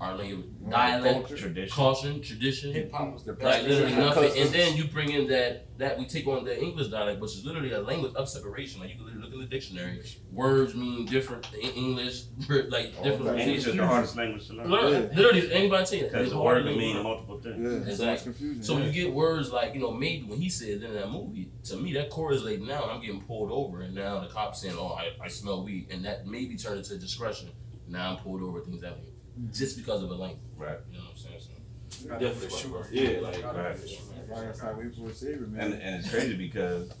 our 0.00 0.14
language, 0.14 0.46
dialect, 0.68 1.26
Culture. 1.28 1.36
Tradition. 1.36 1.74
caution, 1.74 2.20
tradition. 2.22 2.72
Hip 2.72 2.92
hop 2.92 3.12
was 3.14 3.24
the 3.24 3.32
Like 3.32 3.62
literally 3.62 3.94
nothing, 3.94 4.32
and 4.42 4.50
then 4.50 4.76
you 4.76 4.84
bring 4.88 5.10
in 5.10 5.26
that 5.28 5.66
that 5.78 5.98
we 5.98 6.06
take 6.06 6.26
on 6.26 6.44
the 6.44 6.58
English 6.62 6.88
dialect, 6.88 7.20
which 7.20 7.32
is 7.32 7.44
literally 7.44 7.72
a 7.72 7.80
language 7.80 8.12
of 8.14 8.28
separation. 8.28 8.80
Like 8.80 8.90
you 8.90 8.96
can 8.96 9.04
literally 9.06 9.24
look 9.24 9.34
in 9.34 9.40
the 9.40 9.46
dictionary, 9.46 10.02
words 10.32 10.74
mean 10.74 11.06
different 11.06 11.46
in 11.54 11.70
English, 11.70 12.24
like 12.68 12.92
Oh, 12.98 13.04
different. 13.04 13.28
okay. 13.30 13.42
English 13.44 13.66
is 13.66 13.76
the 13.76 13.86
hardest 13.86 14.16
language 14.16 14.46
to 14.48 14.52
learn. 14.54 14.70
Learn, 14.70 15.14
literally, 15.14 15.52
anybody 15.52 15.86
tell 15.86 15.98
you. 15.98 16.04
Because 16.04 16.22
It's 16.24 16.32
the 16.32 16.40
word 16.42 16.62
to 16.64 16.68
can 16.70 16.78
mean 16.78 17.02
multiple 17.02 17.38
things. 17.40 17.56
Yeah, 17.58 17.84
so 17.84 17.90
Exactly. 17.90 18.32
confusion. 18.32 18.62
So 18.62 18.74
when 18.74 18.82
yeah. 18.82 18.88
you 18.90 19.04
get 19.04 19.14
words 19.14 19.50
like 19.50 19.74
you 19.74 19.80
know 19.80 19.92
maybe 19.92 20.24
when 20.24 20.40
he 20.40 20.48
said 20.50 20.82
in 20.82 20.94
that 20.94 21.10
movie, 21.10 21.50
to 21.64 21.76
me 21.76 21.92
that 21.94 22.10
correlates 22.10 22.62
now. 22.62 22.84
I'm 22.90 23.00
getting 23.00 23.22
pulled 23.22 23.50
over, 23.50 23.80
and 23.80 23.94
now 23.94 24.20
the 24.20 24.28
cops 24.28 24.60
saying, 24.60 24.76
"Oh, 24.78 24.92
I, 24.92 25.12
I 25.24 25.28
smell 25.28 25.64
weed," 25.64 25.88
and 25.90 26.04
that 26.04 26.26
maybe 26.26 26.56
turned 26.56 26.78
into 26.78 26.98
discretion. 26.98 27.48
Now 27.88 28.10
I'm 28.12 28.16
pulled 28.16 28.42
over, 28.42 28.60
things 28.60 28.80
that 28.80 28.96
way, 28.96 29.04
just 29.52 29.76
because 29.76 30.02
of 30.02 30.10
a 30.10 30.14
language. 30.14 30.40
Right. 30.56 30.78
You 30.90 30.98
know 30.98 31.04
what 31.04 31.10
I'm 31.12 31.16
saying? 31.16 31.40
So, 31.40 32.08
Definitely 32.08 32.48
for 32.48 32.56
sure. 32.56 32.82
fuck, 32.84 32.92
Yeah, 32.92 33.20
like, 33.20 33.42
Gotta 33.42 33.58
right. 33.58 33.78
for 33.78 33.86
sure. 33.88 33.98
Why 34.28 34.40
that's 34.42 34.60
how 34.60 34.72
we 34.72 34.88
for 34.90 35.08
a 35.10 35.14
savior, 35.14 35.46
man. 35.46 35.72
And, 35.72 35.82
and 35.82 35.94
it's 36.04 36.10
crazy 36.10 36.36
because 36.36 36.92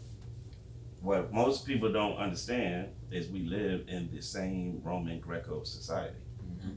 what 1.00 1.32
most 1.32 1.66
people 1.66 1.92
don't 1.92 2.16
understand 2.16 2.88
is 3.10 3.28
we 3.28 3.40
live 3.40 3.84
in 3.88 4.10
the 4.14 4.22
same 4.22 4.80
Roman 4.82 5.20
Greco 5.20 5.64
society. 5.64 6.16
Mm-hmm. 6.42 6.70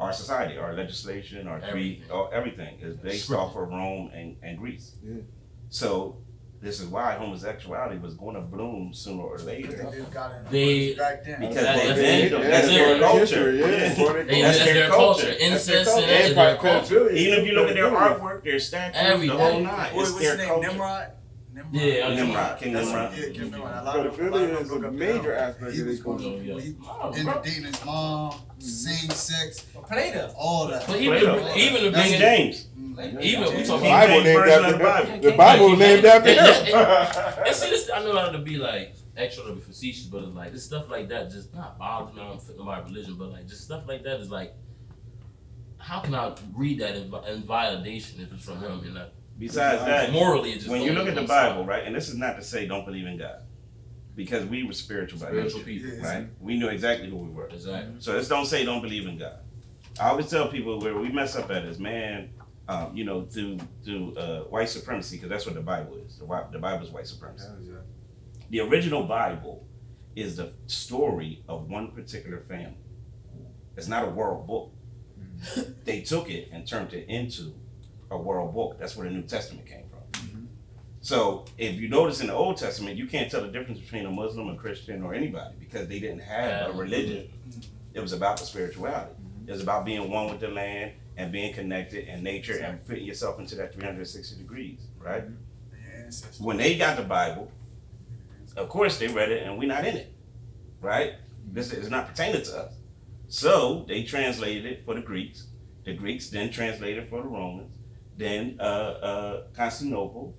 Our 0.00 0.12
society, 0.12 0.58
our 0.58 0.74
legislation, 0.74 1.46
our 1.48 1.60
creed, 1.60 2.02
Everything. 2.04 2.10
or 2.10 2.34
everything 2.34 2.78
is 2.80 2.96
based 2.96 3.28
Scripted. 3.30 3.38
off 3.38 3.56
of 3.56 3.68
Rome 3.68 4.10
and, 4.14 4.36
and 4.42 4.58
Greece. 4.58 4.96
Yeah. 5.02 5.22
So 5.70 6.18
this 6.62 6.78
is 6.80 6.86
why 6.86 7.14
homosexuality 7.14 7.98
was 7.98 8.14
going 8.14 8.36
to 8.36 8.40
bloom 8.40 8.94
sooner 8.94 9.22
or 9.22 9.36
later. 9.38 9.72
they 9.90 9.98
just 9.98 10.12
got 10.12 10.30
in 10.32 10.44
They- 10.50 10.94
back 10.94 11.24
then. 11.24 11.40
Because 11.40 11.54
That- 11.56 11.76
they 11.76 11.86
that's 11.88 12.00
did, 12.00 12.32
that's 12.32 12.42
That's 12.48 12.68
their 12.68 12.98
culture. 13.00 13.52
Yeah. 13.52 13.66
Yeah. 13.66 13.88
Before 13.88 14.12
they- 14.12 14.22
They- 14.22 14.42
That's 14.42 14.58
that's 14.58 14.64
their 14.70 14.74
their 14.74 14.88
culture. 14.88 15.26
culture. 15.26 15.26
That's 15.26 15.38
their 15.66 15.78
Incest 15.78 15.90
culture. 15.90 16.02
and 16.02 16.10
that 16.10 16.24
is 16.30 16.34
their 16.36 16.56
culture. 16.56 17.10
Even 17.10 17.38
if 17.40 17.46
you 17.48 17.52
look 17.54 17.68
at 17.68 17.74
their 17.74 17.90
artwork, 17.90 18.44
their 18.44 18.58
statues, 18.60 19.00
the 19.02 19.08
Everything. 19.08 19.38
whole 19.38 19.60
nine, 19.60 19.94
What 19.96 20.08
it's 20.08 20.18
their 20.18 20.36
name? 20.36 20.60
Nimrod? 20.60 21.06
Nimrod? 21.54 21.74
Yeah, 21.74 22.06
I 22.08 22.14
Nimrod, 22.14 22.58
King 22.58 22.72
That's 22.72 22.86
Nimrod. 22.88 23.10
what- 23.10 23.18
Yeah, 23.18 23.32
King 23.32 23.50
Nimrod. 23.50 23.72
A 23.72 23.84
lot 23.84 23.96
of 23.98 24.04
a 24.04 24.06
lot 24.06 24.06
of 24.06 24.18
Pedophilia 24.18 24.54
them 24.54 24.62
is 24.62 24.70
look 24.70 24.82
a 24.82 24.86
up 24.86 24.92
to 24.92 24.98
major 24.98 25.34
him. 25.36 25.42
aspect 25.42 25.72
He 25.74 25.80
of 25.80 25.86
was 25.86 25.96
their 25.96 26.04
going 26.04 26.18
culture. 26.18 26.42
Yeah. 26.44 27.18
Ended 27.18 27.42
dating 27.44 27.64
his 27.64 27.84
mom, 27.84 28.34
same 28.58 29.10
sex, 29.10 29.60
Plato. 29.88 30.34
all 30.38 30.68
that. 30.68 30.86
But 30.86 31.00
even 31.00 31.18
Plato. 31.18 31.54
even 31.58 31.84
the 31.84 31.90
That's 31.90 32.08
big 32.10 32.18
King 32.18 32.20
James. 32.20 32.66
Mhm. 32.78 33.20
even 33.22 33.40
we 33.42 33.62
The 33.62 33.64
talking 33.66 33.82
King 33.82 33.90
Bible 33.92 34.14
James 34.14 34.24
named 34.24 34.48
after 34.48 34.64
of 34.66 34.72
the 34.72 34.84
Bible. 34.84 35.20
the 35.30 35.32
Bible 35.36 35.70
was 35.70 35.78
named 35.78 36.04
after 36.04 36.30
him. 36.32 37.46
And 37.46 37.54
see, 37.56 37.70
this 37.70 37.90
I 37.94 38.00
know 38.02 38.12
not 38.12 38.30
to 38.32 38.38
be 38.38 38.56
like 38.56 38.94
extra 39.16 39.44
to 39.44 39.52
be 39.52 39.60
facetious, 39.60 40.06
but 40.06 40.22
it's 40.24 40.34
like 40.34 40.52
this 40.52 40.64
stuff 40.64 40.88
like 40.90 41.08
that 41.10 41.30
just 41.30 41.54
not 41.54 41.78
bothers 41.78 42.14
me. 42.16 42.22
I 42.22 42.28
don't 42.28 42.42
fit 42.42 42.56
my 42.58 42.78
religion, 42.80 43.16
but 43.18 43.30
like 43.30 43.46
just 43.46 43.62
stuff 43.64 43.82
like 43.86 44.02
that 44.04 44.20
is 44.20 44.30
like, 44.30 44.54
how 45.78 46.00
can 46.00 46.14
I 46.14 46.34
read 46.54 46.80
that 46.80 46.96
in, 46.96 47.02
in 47.28 47.42
validation 47.42 48.20
if 48.22 48.32
it's 48.32 48.44
from 48.44 48.60
him 48.60 48.80
and 48.84 48.94
not 48.94 49.10
Besides 49.38 49.84
that, 49.84 50.12
morally? 50.12 50.52
It 50.52 50.56
just 50.58 50.68
when 50.68 50.82
you 50.82 50.92
look 50.92 51.08
at 51.08 51.14
the 51.14 51.22
make 51.22 51.28
sense. 51.30 51.50
Bible, 51.52 51.64
right, 51.64 51.84
and 51.84 51.94
this 51.94 52.08
is 52.08 52.16
not 52.16 52.36
to 52.36 52.42
say 52.44 52.66
don't 52.66 52.84
believe 52.84 53.06
in 53.06 53.18
God, 53.18 53.40
because 54.14 54.44
we 54.44 54.62
were 54.62 54.72
spiritual 54.72 55.18
by 55.20 55.32
nature, 55.32 55.58
people, 55.58 55.88
Yeah. 55.90 56.14
right? 56.14 56.26
We 56.40 56.58
knew 56.58 56.68
exactly 56.68 57.08
who 57.10 57.16
we 57.16 57.30
were. 57.30 57.48
exactly. 57.48 57.94
So 57.98 58.14
let's 58.14 58.28
don't 58.28 58.46
say 58.46 58.64
don't 58.64 58.82
believe 58.82 59.06
in 59.06 59.18
God. 59.18 59.38
I 60.00 60.08
always 60.10 60.30
tell 60.30 60.48
people 60.48 60.80
where 60.80 60.96
we 60.96 61.10
mess 61.10 61.34
up 61.36 61.50
at 61.50 61.64
is 61.64 61.78
man, 61.78 62.30
um, 62.68 62.96
you 62.96 63.04
know, 63.04 63.22
through 63.24 63.58
through 63.84 64.14
uh, 64.16 64.42
white 64.44 64.68
supremacy, 64.68 65.16
because 65.16 65.28
that's 65.30 65.44
what 65.46 65.54
the 65.54 65.60
Bible 65.60 65.96
is. 66.06 66.18
The, 66.18 66.26
the 66.52 66.58
Bible 66.58 66.84
is 66.86 66.90
white 66.92 67.06
supremacy. 67.06 67.46
The 68.50 68.60
original 68.60 69.02
Bible 69.04 69.66
is 70.14 70.36
the 70.36 70.52
story 70.66 71.42
of 71.48 71.68
one 71.70 71.90
particular 71.90 72.40
family. 72.40 72.76
It's 73.76 73.88
not 73.88 74.04
a 74.04 74.10
world 74.10 74.46
book. 74.46 74.72
they 75.84 76.02
took 76.02 76.30
it 76.30 76.50
and 76.52 76.66
turned 76.66 76.92
it 76.92 77.08
into 77.08 77.54
a 78.12 78.18
world 78.18 78.54
book. 78.54 78.78
That's 78.78 78.96
where 78.96 79.08
the 79.08 79.14
New 79.14 79.22
Testament 79.22 79.66
came 79.66 79.84
from. 79.88 80.48
So 81.00 81.44
if 81.58 81.80
you 81.80 81.88
notice 81.88 82.20
in 82.20 82.28
the 82.28 82.34
Old 82.34 82.56
Testament, 82.56 82.96
you 82.96 83.06
can't 83.06 83.28
tell 83.30 83.40
the 83.40 83.48
difference 83.48 83.80
between 83.80 84.06
a 84.06 84.10
Muslim, 84.10 84.48
a 84.50 84.54
Christian, 84.54 85.02
or 85.02 85.14
anybody 85.14 85.56
because 85.58 85.88
they 85.88 85.98
didn't 85.98 86.20
have 86.20 86.70
a 86.70 86.72
religion. 86.72 87.28
It 87.92 88.00
was 88.00 88.12
about 88.12 88.36
the 88.38 88.44
spirituality. 88.44 89.14
It 89.46 89.50
was 89.50 89.62
about 89.62 89.84
being 89.84 90.08
one 90.08 90.30
with 90.30 90.40
the 90.40 90.48
land 90.48 90.92
and 91.16 91.32
being 91.32 91.52
connected 91.52 92.06
in 92.06 92.22
nature 92.22 92.58
and 92.58 92.80
fitting 92.86 93.04
yourself 93.04 93.40
into 93.40 93.56
that 93.56 93.74
360 93.74 94.36
degrees, 94.36 94.78
right? 94.98 95.24
Yeah, 95.72 96.04
ancestors. 96.04 96.40
When 96.40 96.56
they 96.56 96.78
got 96.78 96.96
the 96.96 97.02
Bible, 97.02 97.50
of 98.56 98.68
course 98.68 98.98
they 98.98 99.08
read 99.08 99.30
it 99.30 99.42
and 99.42 99.58
we're 99.58 99.68
not 99.68 99.84
in 99.84 99.96
it, 99.96 100.12
right? 100.80 101.14
This 101.50 101.72
is 101.72 101.90
not 101.90 102.08
pertaining 102.08 102.42
to 102.42 102.58
us. 102.58 102.74
So 103.26 103.84
they 103.88 104.04
translated 104.04 104.66
it 104.66 104.84
for 104.84 104.94
the 104.94 105.00
Greeks. 105.00 105.46
The 105.84 105.94
Greeks 105.94 106.30
then 106.30 106.50
translated 106.50 107.08
for 107.08 107.22
the 107.22 107.28
Romans. 107.28 107.72
Then 108.22 108.56
uh, 108.60 108.62
uh, 108.62 109.42
Constantinople 109.54 110.34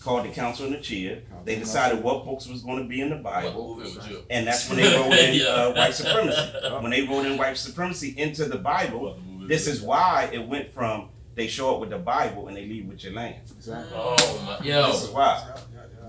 called 0.00 0.24
the 0.24 0.30
Council 0.30 0.64
of 0.66 0.70
Nicaea. 0.72 1.20
They 1.44 1.56
decided 1.58 2.02
what 2.02 2.24
books 2.24 2.46
was 2.48 2.62
going 2.62 2.82
to 2.82 2.88
be 2.88 3.00
in 3.02 3.10
the 3.10 3.16
Bible. 3.16 3.76
movie 3.76 3.90
would 3.94 4.08
you? 4.08 4.22
And 4.30 4.46
that's 4.46 4.68
when 4.68 4.78
they 4.78 4.96
wrote 4.96 5.12
in 5.18 5.34
Yeah. 5.34 5.46
uh, 5.48 5.74
white 5.74 5.94
supremacy. 5.94 6.40
When 6.82 6.90
they 6.90 7.02
wrote 7.02 7.26
in 7.26 7.36
white 7.36 7.56
supremacy 7.58 8.14
into 8.16 8.46
the 8.46 8.56
Bible, 8.58 9.18
this 9.46 9.66
is 9.66 9.82
why 9.82 10.30
it 10.32 10.46
went 10.46 10.70
from 10.70 11.10
they 11.34 11.46
show 11.46 11.74
up 11.74 11.80
with 11.80 11.90
the 11.90 11.98
Bible 11.98 12.48
and 12.48 12.56
they 12.56 12.66
leave 12.66 12.86
with 12.86 13.04
your 13.04 13.12
land. 13.12 13.36
Exactly. 13.56 13.92
Oh 13.94 14.42
my, 14.44 14.66
yo. 14.66 14.86
This 14.90 15.04
is 15.04 15.10
why. 15.10 15.54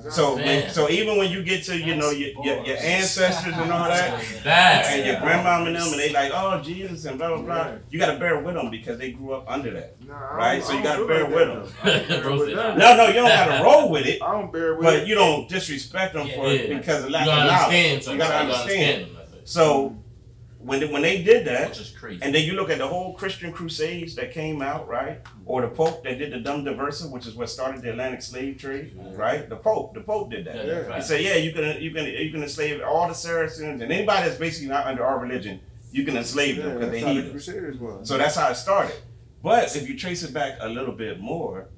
So, 0.09 0.35
when, 0.35 0.69
so 0.69 0.89
even 0.89 1.17
when 1.17 1.29
you 1.29 1.43
get 1.43 1.63
to 1.65 1.77
you 1.77 1.95
know 1.95 2.09
your, 2.11 2.29
your, 2.43 2.65
your 2.65 2.77
ancestors 2.77 3.53
and 3.53 3.71
all 3.71 3.87
that, 3.89 4.23
That 4.43 4.85
and 4.87 5.05
your 5.05 5.15
Yeah. 5.15 5.21
grandmom 5.21 5.67
and 5.67 5.75
them, 5.75 5.87
and 5.91 5.99
they 5.99 6.11
like, 6.13 6.31
oh 6.33 6.61
Jesus 6.61 7.05
and 7.05 7.17
blah 7.17 7.29
blah 7.35 7.41
blah. 7.41 7.55
Yeah. 7.55 7.75
You 7.89 7.99
got 7.99 8.13
to 8.13 8.19
bear 8.19 8.39
with 8.39 8.55
them 8.55 8.69
because 8.69 8.97
they 8.97 9.11
grew 9.11 9.33
up 9.33 9.45
under 9.49 9.71
that. 9.71 9.95
Nah, 10.05 10.15
Right, 10.35 10.63
so 10.63 10.73
you 10.73 10.83
gotta 10.83 11.05
bear 11.05 11.25
with 11.25 11.47
them. 11.47 11.63
though. 11.83 11.91
I 11.91 11.97
don't 11.97 12.07
bear 12.07 12.21
Bro 12.21 12.37
with 12.39 12.47
said 12.49 12.57
that. 12.57 12.77
No, 12.77 12.95
no, 12.95 13.07
you 13.07 13.13
don't 13.13 13.27
got 13.29 13.57
to 13.57 13.63
roll 13.69 13.89
with 13.91 14.05
it, 14.05 14.21
I 14.21 14.31
don't 14.31 14.51
bear 14.53 14.75
with 14.75 14.83
but 14.85 14.93
it. 14.99 15.07
you 15.07 15.15
don't 15.15 15.49
disrespect 15.49 16.13
them 16.13 16.27
for 16.29 16.47
it 16.47 16.69
because 16.69 17.03
of 17.03 17.09
You 17.09 17.15
lack 17.15 17.25
gotta 17.25 17.41
of 17.41 17.47
knowledge. 17.47 17.75
understand. 17.75 18.13
You 18.13 18.17
gotta 18.17 18.35
understand. 18.37 19.05
them, 19.05 19.17
I 19.17 19.31
think. 19.31 19.41
So 19.45 19.95
when 20.69 20.79
they, 20.79 20.87
when 20.87 21.01
they 21.01 21.21
did 21.23 21.45
that, 21.47 21.69
Which 21.69 21.79
is 21.79 21.91
crazy. 21.91 22.19
And 22.21 22.33
then 22.33 22.45
you 22.45 22.53
look 22.53 22.69
at 22.69 22.77
the 22.77 22.87
whole 22.87 23.13
Christian 23.13 23.51
crusades 23.51 24.15
that 24.15 24.31
came 24.31 24.61
out, 24.61 24.87
right? 24.87 25.21
Or 25.45 25.61
the 25.61 25.67
Pope 25.67 26.03
that 26.03 26.17
did 26.19 26.31
the 26.31 26.39
Dum 26.39 26.63
Diversa, 26.63 27.09
which 27.11 27.25
is 27.27 27.35
what 27.35 27.49
started 27.49 27.81
the 27.81 27.91
Atlantic 27.91 28.21
slave 28.21 28.57
trade, 28.57 28.97
right? 29.15 29.49
The 29.49 29.55
Pope, 29.55 29.93
the 29.95 30.01
Pope 30.01 30.31
did 30.31 30.45
that. 30.45 30.55
Yeah, 30.55 30.63
Yeah. 30.63 30.87
yeah. 30.87 30.95
He 30.97 31.01
said, 31.01 31.21
yeah, 31.21 31.35
you 31.35 31.51
can 31.51 31.81
you 31.81 31.91
can 31.91 32.05
you 32.05 32.31
can 32.31 32.43
enslave 32.43 32.81
all 32.81 33.07
the 33.07 33.13
Saracens 33.15 33.81
and 33.81 33.91
anybody 33.91 34.27
that's 34.27 34.39
basically 34.39 34.69
not 34.69 34.85
under 34.85 35.03
our 35.05 35.19
religion, 35.19 35.59
you 35.91 36.05
can 36.05 36.15
enslave 36.15 36.57
Yeah, 36.57 36.63
them 36.65 36.73
because 36.79 36.91
they 36.91 36.99
how 37.01 37.13
the. 37.13 37.29
Crusaders 37.31 37.77
was. 37.77 38.07
So 38.07 38.17
that's 38.17 38.35
how 38.35 38.49
it 38.51 38.55
started. 38.55 38.95
But 39.41 39.75
if 39.75 39.87
you 39.89 39.97
trace 39.97 40.21
it 40.23 40.33
back 40.33 40.57
a 40.59 40.69
little 40.69 40.93
bit 40.93 41.19
more, 41.19 41.69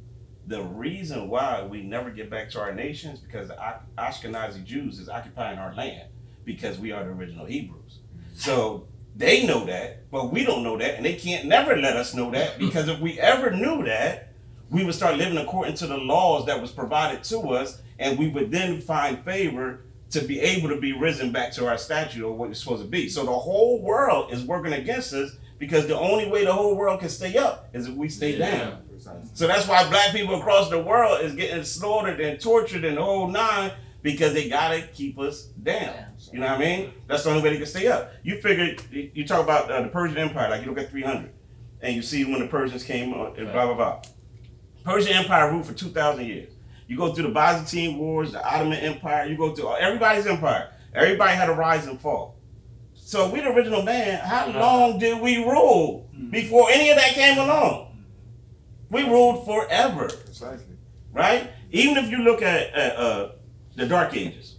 the 0.48 0.64
reason 0.64 1.30
why 1.30 1.64
we 1.64 1.82
never 1.82 2.10
get 2.10 2.30
back 2.30 2.50
to 2.52 2.60
our 2.60 2.74
nations 2.74 3.20
because 3.20 3.48
the 3.48 3.58
Ashkenazi 3.98 4.64
Jews 4.66 5.00
is 5.00 5.08
occupying 5.08 5.60
our 5.60 5.74
land 5.76 6.10
because 6.44 6.80
we 6.80 6.92
are 6.92 7.04
the 7.04 7.12
original 7.12 7.46
Hebrews. 7.46 8.00
So 8.42 8.88
they 9.16 9.46
know 9.46 9.66
that, 9.66 10.10
but 10.10 10.32
we 10.32 10.44
don't 10.44 10.64
know 10.64 10.76
that, 10.78 10.96
and 10.96 11.06
they 11.06 11.14
can't 11.14 11.46
never 11.46 11.78
let 11.78 11.96
us 11.96 12.16
know 12.16 12.32
that 12.32 12.54
hmm. 12.56 12.66
because 12.66 12.88
if 12.88 13.00
we 13.00 13.20
ever 13.20 13.52
knew 13.52 13.84
that, 13.86 14.30
we 14.72 14.84
would 14.84 14.96
start 14.96 15.18
living 15.18 15.38
according 15.38 15.76
to 15.76 15.88
the 15.88 15.98
laws 15.98 16.48
that 16.48 16.60
was 16.60 16.72
provided 16.72 17.24
to 17.26 17.40
us, 17.52 17.82
and 18.00 18.18
we 18.18 18.30
would 18.30 18.50
then 18.50 18.82
find 18.82 19.24
favor 19.24 19.82
to 20.10 20.22
be 20.22 20.40
able 20.40 20.70
to 20.70 20.80
be 20.80 20.92
risen 20.92 21.32
back 21.32 21.52
to 21.54 21.68
our 21.68 21.78
statute 21.78 22.26
or 22.26 22.34
what 22.34 22.50
it's 22.50 22.60
supposed 22.60 22.82
to 22.82 22.88
be. 22.88 23.08
So 23.10 23.26
the 23.26 23.32
whole 23.32 23.80
world 23.80 24.34
is 24.34 24.44
working 24.44 24.74
against 24.74 25.14
us 25.14 25.36
because 25.60 25.86
the 25.88 25.98
only 25.98 26.28
way 26.28 26.44
the 26.44 26.54
whole 26.54 26.76
world 26.76 27.00
can 27.00 27.10
stay 27.10 27.38
up 27.38 27.70
is 27.74 27.88
if 27.88 27.94
we 27.94 28.10
stay 28.10 28.38
Yeah. 28.38 28.58
down. 28.58 28.78
So 29.34 29.48
that's 29.48 29.68
why 29.68 29.88
black 29.90 30.12
people 30.12 30.36
across 30.36 30.70
the 30.70 30.80
world 30.80 31.22
is 31.22 31.34
getting 31.34 31.64
slaughtered 31.64 32.20
and 32.20 32.40
tortured 32.40 32.84
and 32.84 32.98
the 32.98 33.04
whole 33.04 33.28
nine 33.28 33.72
because 34.02 34.34
they 34.34 34.50
gotta 34.50 34.82
keep 34.82 35.20
us 35.20 35.44
down. 35.46 35.94
You 36.32 36.40
know 36.40 36.48
what 36.48 36.56
I 36.56 36.60
mean? 36.60 36.94
That's 37.08 37.24
the 37.24 37.30
only 37.30 37.44
way 37.44 37.52
they 37.52 37.58
can 37.58 37.66
stay 37.66 37.88
up. 37.88 38.12
You 38.24 38.42
figure 38.42 38.76
you 38.92 39.26
talk 39.28 39.44
about 39.44 39.70
uh, 39.70 39.82
the 39.84 39.90
Persian 39.90 40.18
Empire, 40.18 40.50
like 40.50 40.62
you 40.62 40.68
look 40.70 40.80
at 40.80 40.90
300, 40.90 41.32
and 41.82 41.96
you 41.96 42.02
see 42.02 42.26
when 42.26 42.40
the 42.40 42.48
Persians 42.48 42.84
came 42.84 43.14
on 43.14 43.36
and 43.38 43.52
blah 43.52 43.66
blah 43.66 43.76
blah. 43.76 44.02
Persian 44.84 45.14
Empire 45.14 45.52
ruled 45.52 45.66
for 45.66 45.74
2,000 45.74 46.26
years. 46.26 46.52
You 46.88 46.98
go 46.98 47.14
through 47.14 47.28
the 47.28 47.34
Byzantine 47.34 47.98
Wars, 47.98 48.32
the 48.32 48.44
Ottoman 48.44 48.80
Empire. 48.80 49.26
You 49.28 49.38
go 49.38 49.54
through 49.56 49.76
everybody's 49.76 50.26
empire. 50.26 50.72
Everybody 50.94 51.36
had 51.36 51.50
a 51.50 51.54
rise 51.54 51.88
and 51.88 52.00
fall. 52.02 52.36
So 52.94 53.30
we 53.30 53.42
the 53.42 53.50
original 53.50 53.84
man. 53.84 54.20
How 54.20 54.50
long 54.52 55.00
did 55.00 55.22
we 55.22 55.38
rule 55.38 56.10
before 56.30 56.70
any 56.72 56.90
of 56.90 56.98
that 56.98 57.10
came 57.14 57.38
along? 57.38 58.04
We 58.90 59.04
ruled 59.04 59.46
forever 59.46 60.10
Precisely. 60.10 60.76
right? 61.14 61.50
Even 61.72 62.04
if 62.04 62.10
you 62.10 62.20
look 62.20 62.42
at, 62.42 62.74
at 62.74 62.96
uh, 62.98 63.30
the 63.82 63.88
Dark 63.88 64.16
Ages, 64.16 64.58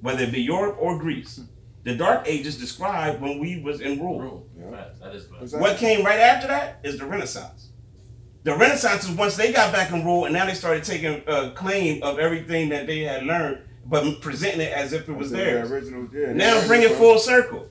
whether 0.00 0.24
it 0.24 0.32
be 0.32 0.42
Europe 0.42 0.76
or 0.80 0.98
Greece, 0.98 1.40
the 1.84 1.94
Dark 1.94 2.24
Ages 2.26 2.58
described 2.58 3.20
when 3.22 3.38
we 3.38 3.60
was 3.60 3.80
in 3.80 4.00
rule. 4.00 4.20
Rule. 4.20 4.48
Yeah. 4.58 4.70
Facts. 4.70 4.98
That 5.00 5.14
is 5.14 5.26
facts. 5.26 5.52
What 5.52 5.76
came 5.76 6.04
right 6.04 6.18
after 6.18 6.48
that 6.48 6.80
is 6.82 6.98
the 6.98 7.06
Renaissance. 7.06 7.68
The 8.42 8.54
Renaissance 8.56 9.04
is 9.08 9.16
once 9.16 9.36
they 9.36 9.52
got 9.52 9.72
back 9.72 9.92
in 9.92 10.04
rule, 10.04 10.24
and 10.24 10.34
now 10.34 10.44
they 10.44 10.54
started 10.54 10.82
taking 10.82 11.22
uh, 11.28 11.50
claim 11.54 12.02
of 12.02 12.18
everything 12.18 12.68
that 12.70 12.86
they 12.88 13.00
had 13.00 13.22
learned, 13.24 13.60
but 13.86 14.20
presenting 14.20 14.62
it 14.62 14.72
as 14.72 14.92
if 14.92 15.08
it 15.08 15.12
was 15.12 15.30
The 15.30 15.36
theirs. 15.36 15.70
original, 15.70 16.08
yeah. 16.12 16.32
Now 16.32 16.66
bring 16.66 16.82
it 16.82 16.92
full 16.92 17.18
circle. 17.18 17.68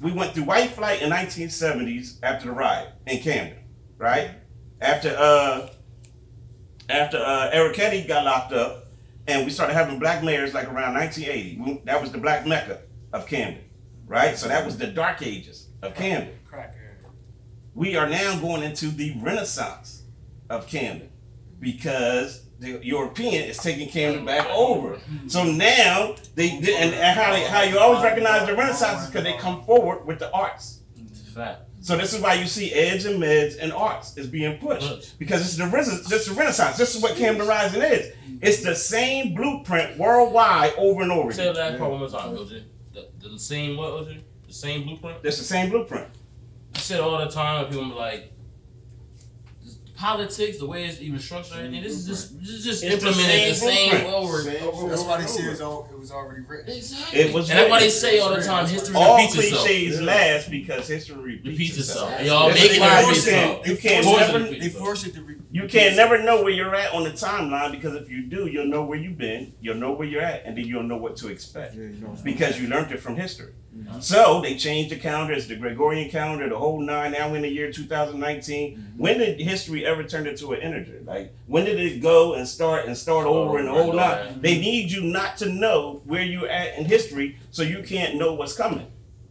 We 0.00 0.12
went 0.12 0.32
through 0.32 0.44
white 0.44 0.70
flight 0.70 1.02
in 1.02 1.10
1970s 1.10 2.18
after 2.22 2.46
the 2.46 2.52
riot 2.52 2.88
in 3.06 3.18
Camden, 3.20 3.58
right? 3.98 4.30
After 4.80 5.14
uh 5.16 5.68
after 6.88 7.18
uh 7.18 7.50
Errichetti 7.52 8.06
got 8.06 8.24
locked 8.24 8.52
up 8.52 8.85
and 9.28 9.44
we 9.44 9.50
started 9.50 9.74
having 9.74 9.98
black 9.98 10.22
mayors 10.22 10.54
like 10.54 10.66
around 10.68 10.94
1980. 10.94 11.58
We- 11.60 11.80
That 11.84 12.00
was 12.00 12.12
the 12.12 12.18
black 12.18 12.46
mecca 12.46 12.80
of 13.12 13.26
Camden, 13.26 13.64
right? 14.06 14.36
So 14.38 14.48
that 14.48 14.64
was 14.64 14.76
the 14.78 14.86
dark 14.86 15.22
ages 15.22 15.68
of 15.82 15.94
Camden. 15.94 16.34
Crack 16.44 16.74
area. 16.76 17.10
We 17.74 17.96
are 17.96 18.08
now 18.08 18.38
going 18.40 18.62
into 18.62 18.86
the 18.88 19.14
renaissance 19.20 20.02
of 20.48 20.66
Camden 20.66 21.10
because 21.60 22.44
the 22.58 22.78
European 22.82 23.44
is 23.44 23.58
taking 23.58 23.88
Camden 23.88 24.24
back 24.24 24.46
over. 24.50 24.98
So 25.26 25.44
now 25.44 26.14
they 26.34 26.58
did, 26.60 26.70
and, 26.80 26.94
and 26.94 27.18
how 27.18 27.32
they, 27.32 27.42
how 27.44 27.62
you 27.62 27.78
always 27.78 28.02
recognize 28.02 28.46
the 28.46 28.54
Renaissance 28.54 29.02
is 29.02 29.06
because 29.08 29.24
they 29.24 29.34
come 29.34 29.62
forward 29.64 30.06
with 30.06 30.18
the 30.18 30.30
arts. 30.32 30.80
Fact. 31.34 31.65
So 31.86 31.96
this 31.96 32.12
is 32.12 32.20
why 32.20 32.34
you 32.34 32.46
see 32.48 32.72
eds 32.72 33.04
and 33.04 33.22
meds 33.22 33.58
and 33.60 33.72
arts 33.72 34.16
is 34.16 34.26
being 34.26 34.58
pushed 34.58 35.16
because 35.20 35.42
it's 35.42 35.56
the 35.56 35.66
rena- 35.66 36.02
this 36.08 36.26
is 36.26 36.26
the 36.26 36.34
Renaissance. 36.34 36.76
This 36.76 36.96
is 36.96 37.00
what 37.00 37.14
Camden 37.14 37.46
Rising 37.46 37.80
is. 37.80 38.12
It's 38.42 38.60
the 38.64 38.74
same 38.74 39.36
blueprint 39.36 39.96
worldwide 39.96 40.72
over 40.78 41.02
and 41.02 41.12
over 41.12 41.30
Say 41.30 41.46
again. 41.46 41.54
that 41.54 41.78
part 41.78 41.92
one 41.92 42.00
more 42.00 42.08
time, 42.08 42.36
OJ. 42.36 42.64
The, 42.92 43.08
the 43.28 43.38
same 43.38 43.76
what, 43.76 44.04
OJ? 44.04 44.20
The 44.48 44.52
same 44.52 44.82
blueprint? 44.82 45.18
It's 45.22 45.38
the 45.38 45.44
same 45.44 45.70
blueprint. 45.70 46.08
I 46.74 46.78
said 46.80 46.98
all 46.98 47.18
the 47.18 47.28
time. 47.30 47.66
People 47.68 47.84
be 47.84 47.94
like, 47.94 48.32
politics, 49.96 50.58
the 50.58 50.66
way 50.66 50.84
it's 50.84 51.00
even 51.00 51.18
structured, 51.18 51.64
and 51.64 51.74
this 51.74 51.92
is 51.92 52.02
mm-hmm. 52.04 52.12
just 52.12 52.40
this 52.40 52.48
is 52.50 52.64
just 52.64 52.84
It's 52.84 53.02
the 53.02 53.08
implemented 53.08 53.50
the 53.50 53.54
same 53.54 53.90
same, 53.90 54.06
over 54.06 54.38
Same 54.42 54.62
over. 54.62 54.88
That's 54.88 55.02
why 55.02 55.16
they 55.16 55.24
Over 55.24 55.32
say 55.32 55.42
it's 55.44 55.60
all, 55.60 55.88
it 55.90 55.98
was 55.98 56.10
already 56.12 56.42
written. 56.42 56.74
Exactly. 56.76 57.20
It 57.20 57.34
was 57.34 57.50
and 57.50 57.58
that's 57.58 57.70
why 57.70 57.80
they 57.80 57.88
say 57.88 58.18
all 58.20 58.34
the 58.34 58.42
time, 58.42 58.66
history 58.66 58.94
All 58.94 59.16
repeats 59.16 59.34
itself. 59.36 59.60
All 59.60 59.66
cliches 59.66 60.02
last 60.02 60.50
because 60.50 60.88
history 60.88 61.16
repeats, 61.16 61.46
Repeats 61.46 61.78
itself. 61.78 62.10
itself. 62.12 62.26
Y'all 62.26 62.48
make 62.50 62.70
it 62.72 62.80
why 62.80 63.00
repeat 63.00 63.06
you 63.06 63.12
itself. 63.12 63.66
you 63.66 63.76
can't 63.76 64.04
Force 64.04 64.22
it 64.22 64.32
to 64.32 64.38
repeat 64.38 64.60
They 64.60 64.68
force 64.68 65.06
it 65.06 65.14
to 65.14 65.22
re- 65.22 65.36
You 65.56 65.68
can 65.68 65.88
itself. 65.88 66.10
never 66.10 66.22
know 66.22 66.42
where 66.42 66.52
you're 66.52 66.74
at 66.74 66.92
on 66.92 67.04
the 67.04 67.10
timeline 67.10 67.70
because 67.70 67.94
if 67.94 68.10
you 68.10 68.22
do, 68.26 68.46
you'll 68.46 68.66
know 68.66 68.84
where 68.84 68.98
you've 68.98 69.16
been, 69.18 69.52
you'll 69.60 69.76
know 69.76 69.92
where 69.92 70.06
you're 70.06 70.20
at, 70.22 70.44
and 70.44 70.56
then 70.56 70.66
you'll 70.66 70.82
know 70.82 70.96
what 70.98 71.16
to 71.16 71.28
expect 71.28 71.74
Yeah, 71.74 71.82
you 71.84 72.00
know. 72.00 72.14
because 72.22 72.60
you 72.60 72.68
learned 72.68 72.92
it 72.92 73.00
from 73.00 73.16
history. 73.16 73.52
Mhm. 73.76 74.02
So 74.02 74.40
they 74.40 74.56
changed 74.56 74.90
the 74.90 74.96
calendar. 74.96 75.34
It's 75.34 75.46
the 75.46 75.56
Gregorian 75.56 76.08
calendar, 76.10 76.48
the 76.48 76.58
whole 76.58 76.80
nine. 76.80 77.12
Now 77.12 77.28
we're 77.30 77.36
in 77.36 77.42
the 77.42 77.48
year 77.48 77.70
2019. 77.70 78.92
When 78.96 79.18
did 79.18 79.40
history 79.40 79.84
ever 79.86 80.02
turn 80.04 80.26
into 80.26 80.52
an 80.52 80.60
integer? 80.60 81.00
Like 81.04 81.34
when 81.46 81.64
did 81.64 81.78
it 81.80 82.00
go 82.00 82.34
and 82.34 82.46
start 82.48 82.86
and 82.86 82.96
start 82.96 83.26
over 83.26 83.58
and 83.58 83.68
the 83.68 83.72
whole 83.72 83.92
nine? 83.92 84.40
They 84.40 84.58
need 84.58 84.90
you 84.90 85.02
not 85.02 85.36
to 85.38 85.46
know 85.48 86.00
where 86.04 86.22
you're 86.22 86.48
at 86.48 86.78
in 86.78 86.84
history, 86.86 87.36
so 87.50 87.62
you 87.62 87.82
can't 87.82 88.16
know 88.16 88.32
what's 88.34 88.54
coming. 88.56 88.86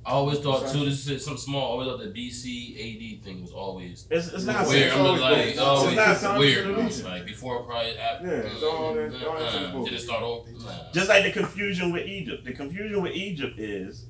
I 0.05 0.11
always 0.11 0.37
thought 0.39 0.71
too. 0.71 0.85
This 0.85 1.07
is 1.07 1.25
something 1.25 1.41
small. 1.41 1.63
I 1.63 1.71
always 1.71 1.87
thought 1.87 2.13
the 2.13 2.27
BC 2.29 2.75
AD 3.17 3.23
thing 3.23 3.41
was 3.41 3.51
always 3.51 4.05
It's, 4.11 4.27
it's 4.27 4.43
not 4.43 4.67
weird. 4.67 4.91
I'm 4.93 5.05
always- 5.05 5.21
like, 5.21 5.37
it's 5.47 5.59
oh, 5.59 5.91
not 5.95 6.09
it's 6.11 6.21
science 6.21 6.39
weird. 6.39 6.77
It's 6.79 7.03
like 7.03 7.25
before, 7.25 7.63
probably 7.63 7.97
after. 7.97 8.27
Yeah, 8.27 8.33
it's 8.53 8.63
all 8.63 8.93
that- 8.93 9.27
all 9.27 9.39
that 9.39 9.55
uh, 9.55 9.83
Did 9.83 9.93
it 9.93 9.99
start 10.01 10.21
over? 10.21 10.51
Nah. 10.51 10.91
Just 10.93 11.09
like 11.09 11.23
the 11.23 11.31
confusion 11.31 11.91
with 11.91 12.05
Egypt. 12.05 12.45
The 12.45 12.53
confusion 12.53 13.01
with 13.01 13.13
Egypt 13.13 13.57
is 13.57 14.05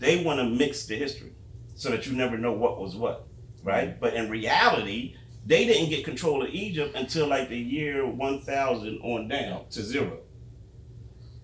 they 0.00 0.24
want 0.24 0.40
to 0.40 0.44
mix 0.44 0.86
the 0.86 0.96
history 0.96 1.32
so 1.76 1.90
that 1.90 2.06
you 2.08 2.14
never 2.16 2.36
know 2.36 2.52
what 2.52 2.80
was 2.80 2.96
what, 2.96 3.28
right? 3.62 3.98
But 4.00 4.14
in 4.14 4.28
reality, 4.28 5.14
they 5.46 5.66
didn't 5.66 5.90
get 5.90 6.04
control 6.04 6.42
of 6.42 6.48
Egypt 6.50 6.96
until 6.96 7.28
like 7.28 7.48
the 7.48 7.56
year 7.58 8.04
1000 8.06 8.98
on 9.02 9.28
down 9.28 9.66
to 9.70 9.82
zero. 9.82 10.18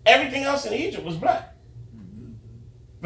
Everything 0.04 0.42
else 0.42 0.66
in 0.66 0.72
Egypt 0.72 1.04
was 1.04 1.16
black. 1.16 1.55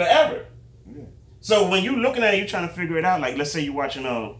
Forever. 0.00 0.46
Yeah. 0.86 1.04
So 1.40 1.68
when 1.68 1.84
you're 1.84 1.96
looking 1.96 2.22
at 2.22 2.34
it, 2.34 2.38
you're 2.38 2.46
trying 2.46 2.68
to 2.68 2.74
figure 2.74 2.96
it 2.98 3.04
out. 3.04 3.20
Like, 3.20 3.36
let's 3.36 3.52
say 3.52 3.60
you're 3.60 3.74
watching 3.74 4.06
uh, 4.06 4.34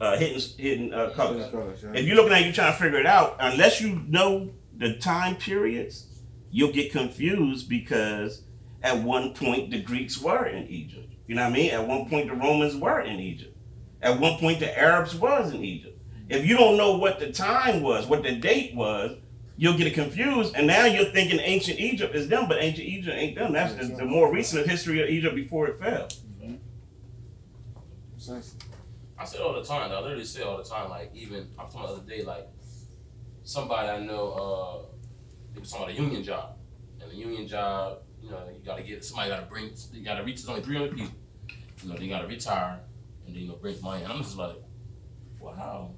uh, 0.00 0.16
Hidden, 0.16 0.40
hidden 0.58 0.94
uh, 0.94 1.10
Colors. 1.10 1.46
If 1.94 2.06
you're 2.06 2.16
looking 2.16 2.32
at 2.32 2.42
it, 2.42 2.44
you're 2.44 2.54
trying 2.54 2.72
to 2.72 2.78
figure 2.78 2.98
it 2.98 3.06
out, 3.06 3.36
unless 3.40 3.80
you 3.80 4.02
know 4.08 4.50
the 4.76 4.96
time 4.96 5.36
periods, 5.36 6.06
you'll 6.50 6.72
get 6.72 6.92
confused 6.92 7.68
because 7.68 8.42
at 8.82 9.02
one 9.02 9.34
point 9.34 9.70
the 9.70 9.80
Greeks 9.80 10.20
were 10.20 10.46
in 10.46 10.66
Egypt. 10.68 11.12
You 11.26 11.34
know 11.34 11.42
what 11.42 11.52
I 11.52 11.54
mean? 11.54 11.70
At 11.70 11.86
one 11.86 12.08
point 12.08 12.28
the 12.28 12.34
Romans 12.34 12.76
were 12.76 13.00
in 13.00 13.18
Egypt. 13.18 13.56
At 14.02 14.20
one 14.20 14.38
point 14.38 14.60
the 14.60 14.78
Arabs 14.78 15.14
was 15.14 15.52
in 15.52 15.64
Egypt. 15.64 15.98
If 16.28 16.46
you 16.46 16.56
don't 16.56 16.76
know 16.76 16.96
what 16.96 17.18
the 17.18 17.32
time 17.32 17.82
was, 17.82 18.06
what 18.06 18.22
the 18.22 18.34
date 18.34 18.74
was, 18.74 19.16
you'll 19.56 19.76
get 19.76 19.86
it 19.86 19.94
confused, 19.94 20.54
and 20.56 20.66
now 20.66 20.84
you're 20.84 21.06
thinking 21.06 21.38
ancient 21.40 21.78
Egypt 21.78 22.14
is 22.14 22.28
them, 22.28 22.48
but 22.48 22.62
ancient 22.62 22.86
Egypt 22.86 23.16
ain't 23.16 23.36
them. 23.36 23.52
That's 23.52 23.74
the, 23.74 23.94
the 23.94 24.04
more 24.04 24.32
recent 24.32 24.68
history 24.68 25.02
of 25.02 25.08
Egypt 25.08 25.34
before 25.34 25.68
it 25.68 25.78
fell. 25.78 26.08
Precisely. 28.12 28.60
I 29.18 29.24
say 29.24 29.38
all 29.38 29.52
the 29.52 29.62
time. 29.62 29.92
I 29.92 30.00
literally 30.00 30.24
say 30.24 30.42
all 30.42 30.56
the 30.56 30.64
time. 30.64 30.90
Like 30.90 31.10
even 31.14 31.48
I'm 31.58 31.66
talking 31.66 31.82
the 31.82 31.88
other 31.88 32.02
day, 32.08 32.22
like 32.22 32.48
somebody 33.44 33.88
I 33.88 34.00
know, 34.00 34.32
uh, 34.32 34.96
they 35.52 35.60
was 35.60 35.70
talking 35.70 35.86
about 35.86 35.98
a 35.98 36.02
union 36.02 36.24
job, 36.24 36.56
and 37.00 37.10
the 37.10 37.14
union 37.14 37.46
job, 37.46 37.98
you 38.22 38.30
know, 38.30 38.42
you 38.48 38.64
gotta 38.64 38.82
get 38.82 39.04
somebody 39.04 39.30
gotta 39.30 39.46
bring, 39.46 39.70
you 39.92 40.04
gotta 40.04 40.24
reach. 40.24 40.36
It's 40.36 40.48
only 40.48 40.62
300 40.62 40.96
people. 40.96 41.14
You 41.82 41.90
know, 41.90 41.96
they 41.96 42.08
gotta 42.08 42.26
retire, 42.26 42.80
and 43.26 43.34
then 43.34 43.42
you 43.42 43.48
know 43.48 43.56
bring 43.56 43.80
money. 43.82 44.02
And 44.02 44.12
I'm 44.12 44.22
just 44.22 44.36
like, 44.36 44.56
how? 45.56 45.90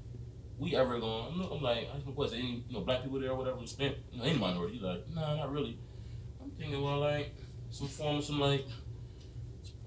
We 0.59 0.75
ever 0.75 0.99
going? 0.99 1.35
I'm, 1.35 1.41
I'm 1.53 1.63
like, 1.63 1.89
I 1.95 2.11
was 2.11 2.33
any 2.33 2.65
you 2.69 2.75
know 2.75 2.81
black 2.81 3.03
people 3.03 3.21
there 3.21 3.31
or 3.33 3.37
whatever 3.37 3.59
spent 3.67 3.97
you 4.11 4.19
know, 4.19 4.25
any 4.25 4.39
minority. 4.39 4.75
He's 4.75 4.83
like, 4.83 5.05
nah, 5.15 5.37
not 5.37 5.53
really. 5.53 5.79
I'm 6.43 6.51
thinking, 6.53 6.83
well, 6.83 6.99
like 6.99 7.35
some 7.71 7.89
form 7.89 8.17
of 8.19 8.25
some 8.25 8.41
like. 8.41 8.65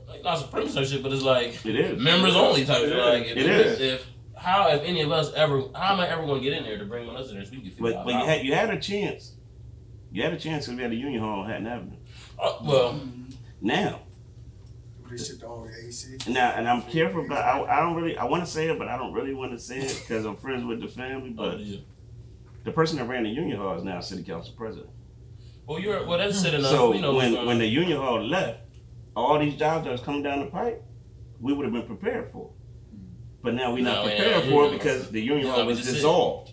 Like, 0.08 0.24
not 0.24 0.40
supremacist 0.40 0.74
type 0.74 0.86
shit, 0.88 1.04
but 1.04 1.12
it's 1.14 1.22
like 1.22 1.64
It 1.66 1.76
is. 1.76 2.02
members 2.02 2.36
only 2.36 2.66
type 2.66 2.82
It 2.82 2.90
shit. 2.90 2.98
is. 2.98 3.04
Like 3.06 3.24
if, 3.28 3.38
It 3.38 3.46
if, 3.46 3.66
is. 3.68 3.80
if 3.80 4.08
how 4.36 4.68
if 4.70 4.82
any 4.84 5.02
of 5.02 5.12
us 5.12 5.32
ever 5.34 5.62
how 5.76 5.94
am 5.94 6.00
I 6.00 6.08
ever 6.10 6.26
going 6.26 6.42
to 6.42 6.50
get 6.50 6.58
in 6.58 6.64
there 6.64 6.78
to 6.80 6.86
bring 6.86 7.06
one 7.06 7.16
of 7.16 7.22
us 7.24 7.30
in 7.30 7.36
there 7.36 7.46
so 7.46 7.52
we 7.52 7.58
can 7.62 7.70
figure 7.72 7.84
But 7.92 7.96
out 7.96 8.06
but 8.06 8.14
you 8.16 8.26
had 8.26 8.44
you 8.46 8.54
had 8.56 8.70
a 8.72 8.80
chance. 8.80 9.34
You 10.12 10.24
had 10.24 10.34
a 10.34 10.38
chance 10.40 10.66
because 10.66 10.78
we 10.78 10.82
had 10.84 10.92
a 10.92 10.96
union 10.96 11.22
hall 11.22 11.42
on 11.42 11.50
Haddon 11.50 11.68
Avenue. 11.68 11.98
Uh, 12.40 12.54
well, 12.64 12.94
Mm-hmm. 12.94 13.68
Now, 15.10 15.18
They 15.18 15.24
shipped 15.24 15.44
all 15.44 15.64
the 15.64 15.88
AC. 15.88 16.18
now, 16.28 16.52
and 16.52 16.68
I'm 16.68 16.82
careful, 16.84 17.26
but 17.28 17.38
I, 17.40 17.62
I 17.64 17.80
don't 17.82 17.96
really 17.96 18.18
I 18.18 18.26
want 18.26 18.44
to 18.46 18.50
say 18.50 18.68
it, 18.70 18.78
but 18.78 18.88
I 18.88 18.98
don't 18.98 19.14
really 19.14 19.34
want 19.34 19.52
to 19.54 19.60
say 19.60 19.80
it 19.80 20.04
because 20.08 20.26
I'm 20.26 20.36
friends 20.38 20.64
with 20.66 20.82
the 20.82 20.88
family. 20.88 21.34
oh, 21.38 21.52
But 21.52 21.60
yeah. 21.60 21.80
the 22.64 22.72
person 22.72 22.98
that 23.00 23.06
ran 23.06 23.24
the 23.24 23.30
union 23.30 23.58
hall 23.58 23.76
is 23.78 23.84
now 23.84 24.00
city 24.02 24.24
council 24.24 24.54
president. 24.56 24.90
well, 25.66 25.80
you're 25.80 26.06
well. 26.06 26.18
That's 26.18 26.38
hmm. 26.38 26.44
said 26.44 26.54
enough. 26.56 26.72
So 26.72 26.92
we 26.92 27.02
know 27.02 27.16
when 27.16 27.36
uh, 27.36 27.46
when 27.46 27.58
the 27.58 27.66
union 27.68 28.00
hall 28.00 28.24
left, 28.24 28.60
all 29.16 29.40
these 29.40 29.56
jobs 29.56 29.86
that 29.86 29.92
was 29.92 30.02
coming 30.02 30.22
down 30.24 30.40
the 30.42 30.46
pipe, 30.48 30.84
we 31.40 31.54
would 31.54 31.66
have 31.66 31.74
been 31.74 31.88
prepared 31.88 32.32
for. 32.32 32.52
But 33.42 33.54
now 33.56 33.74
we're 33.74 33.84
not 33.84 34.06
No, 34.06 34.12
yeah, 34.12 34.18
prepared 34.18 34.44
yeah, 34.46 34.52
for 34.52 34.64
yeah. 34.66 34.70
it 34.70 34.74
because 34.74 35.10
the 35.12 35.22
union 35.22 35.48
Yeah, 35.48 35.54
hall 35.54 35.62
we 35.62 35.68
was 35.68 35.78
just 35.78 35.90
said- 35.90 35.96
dissolved. 35.96 36.52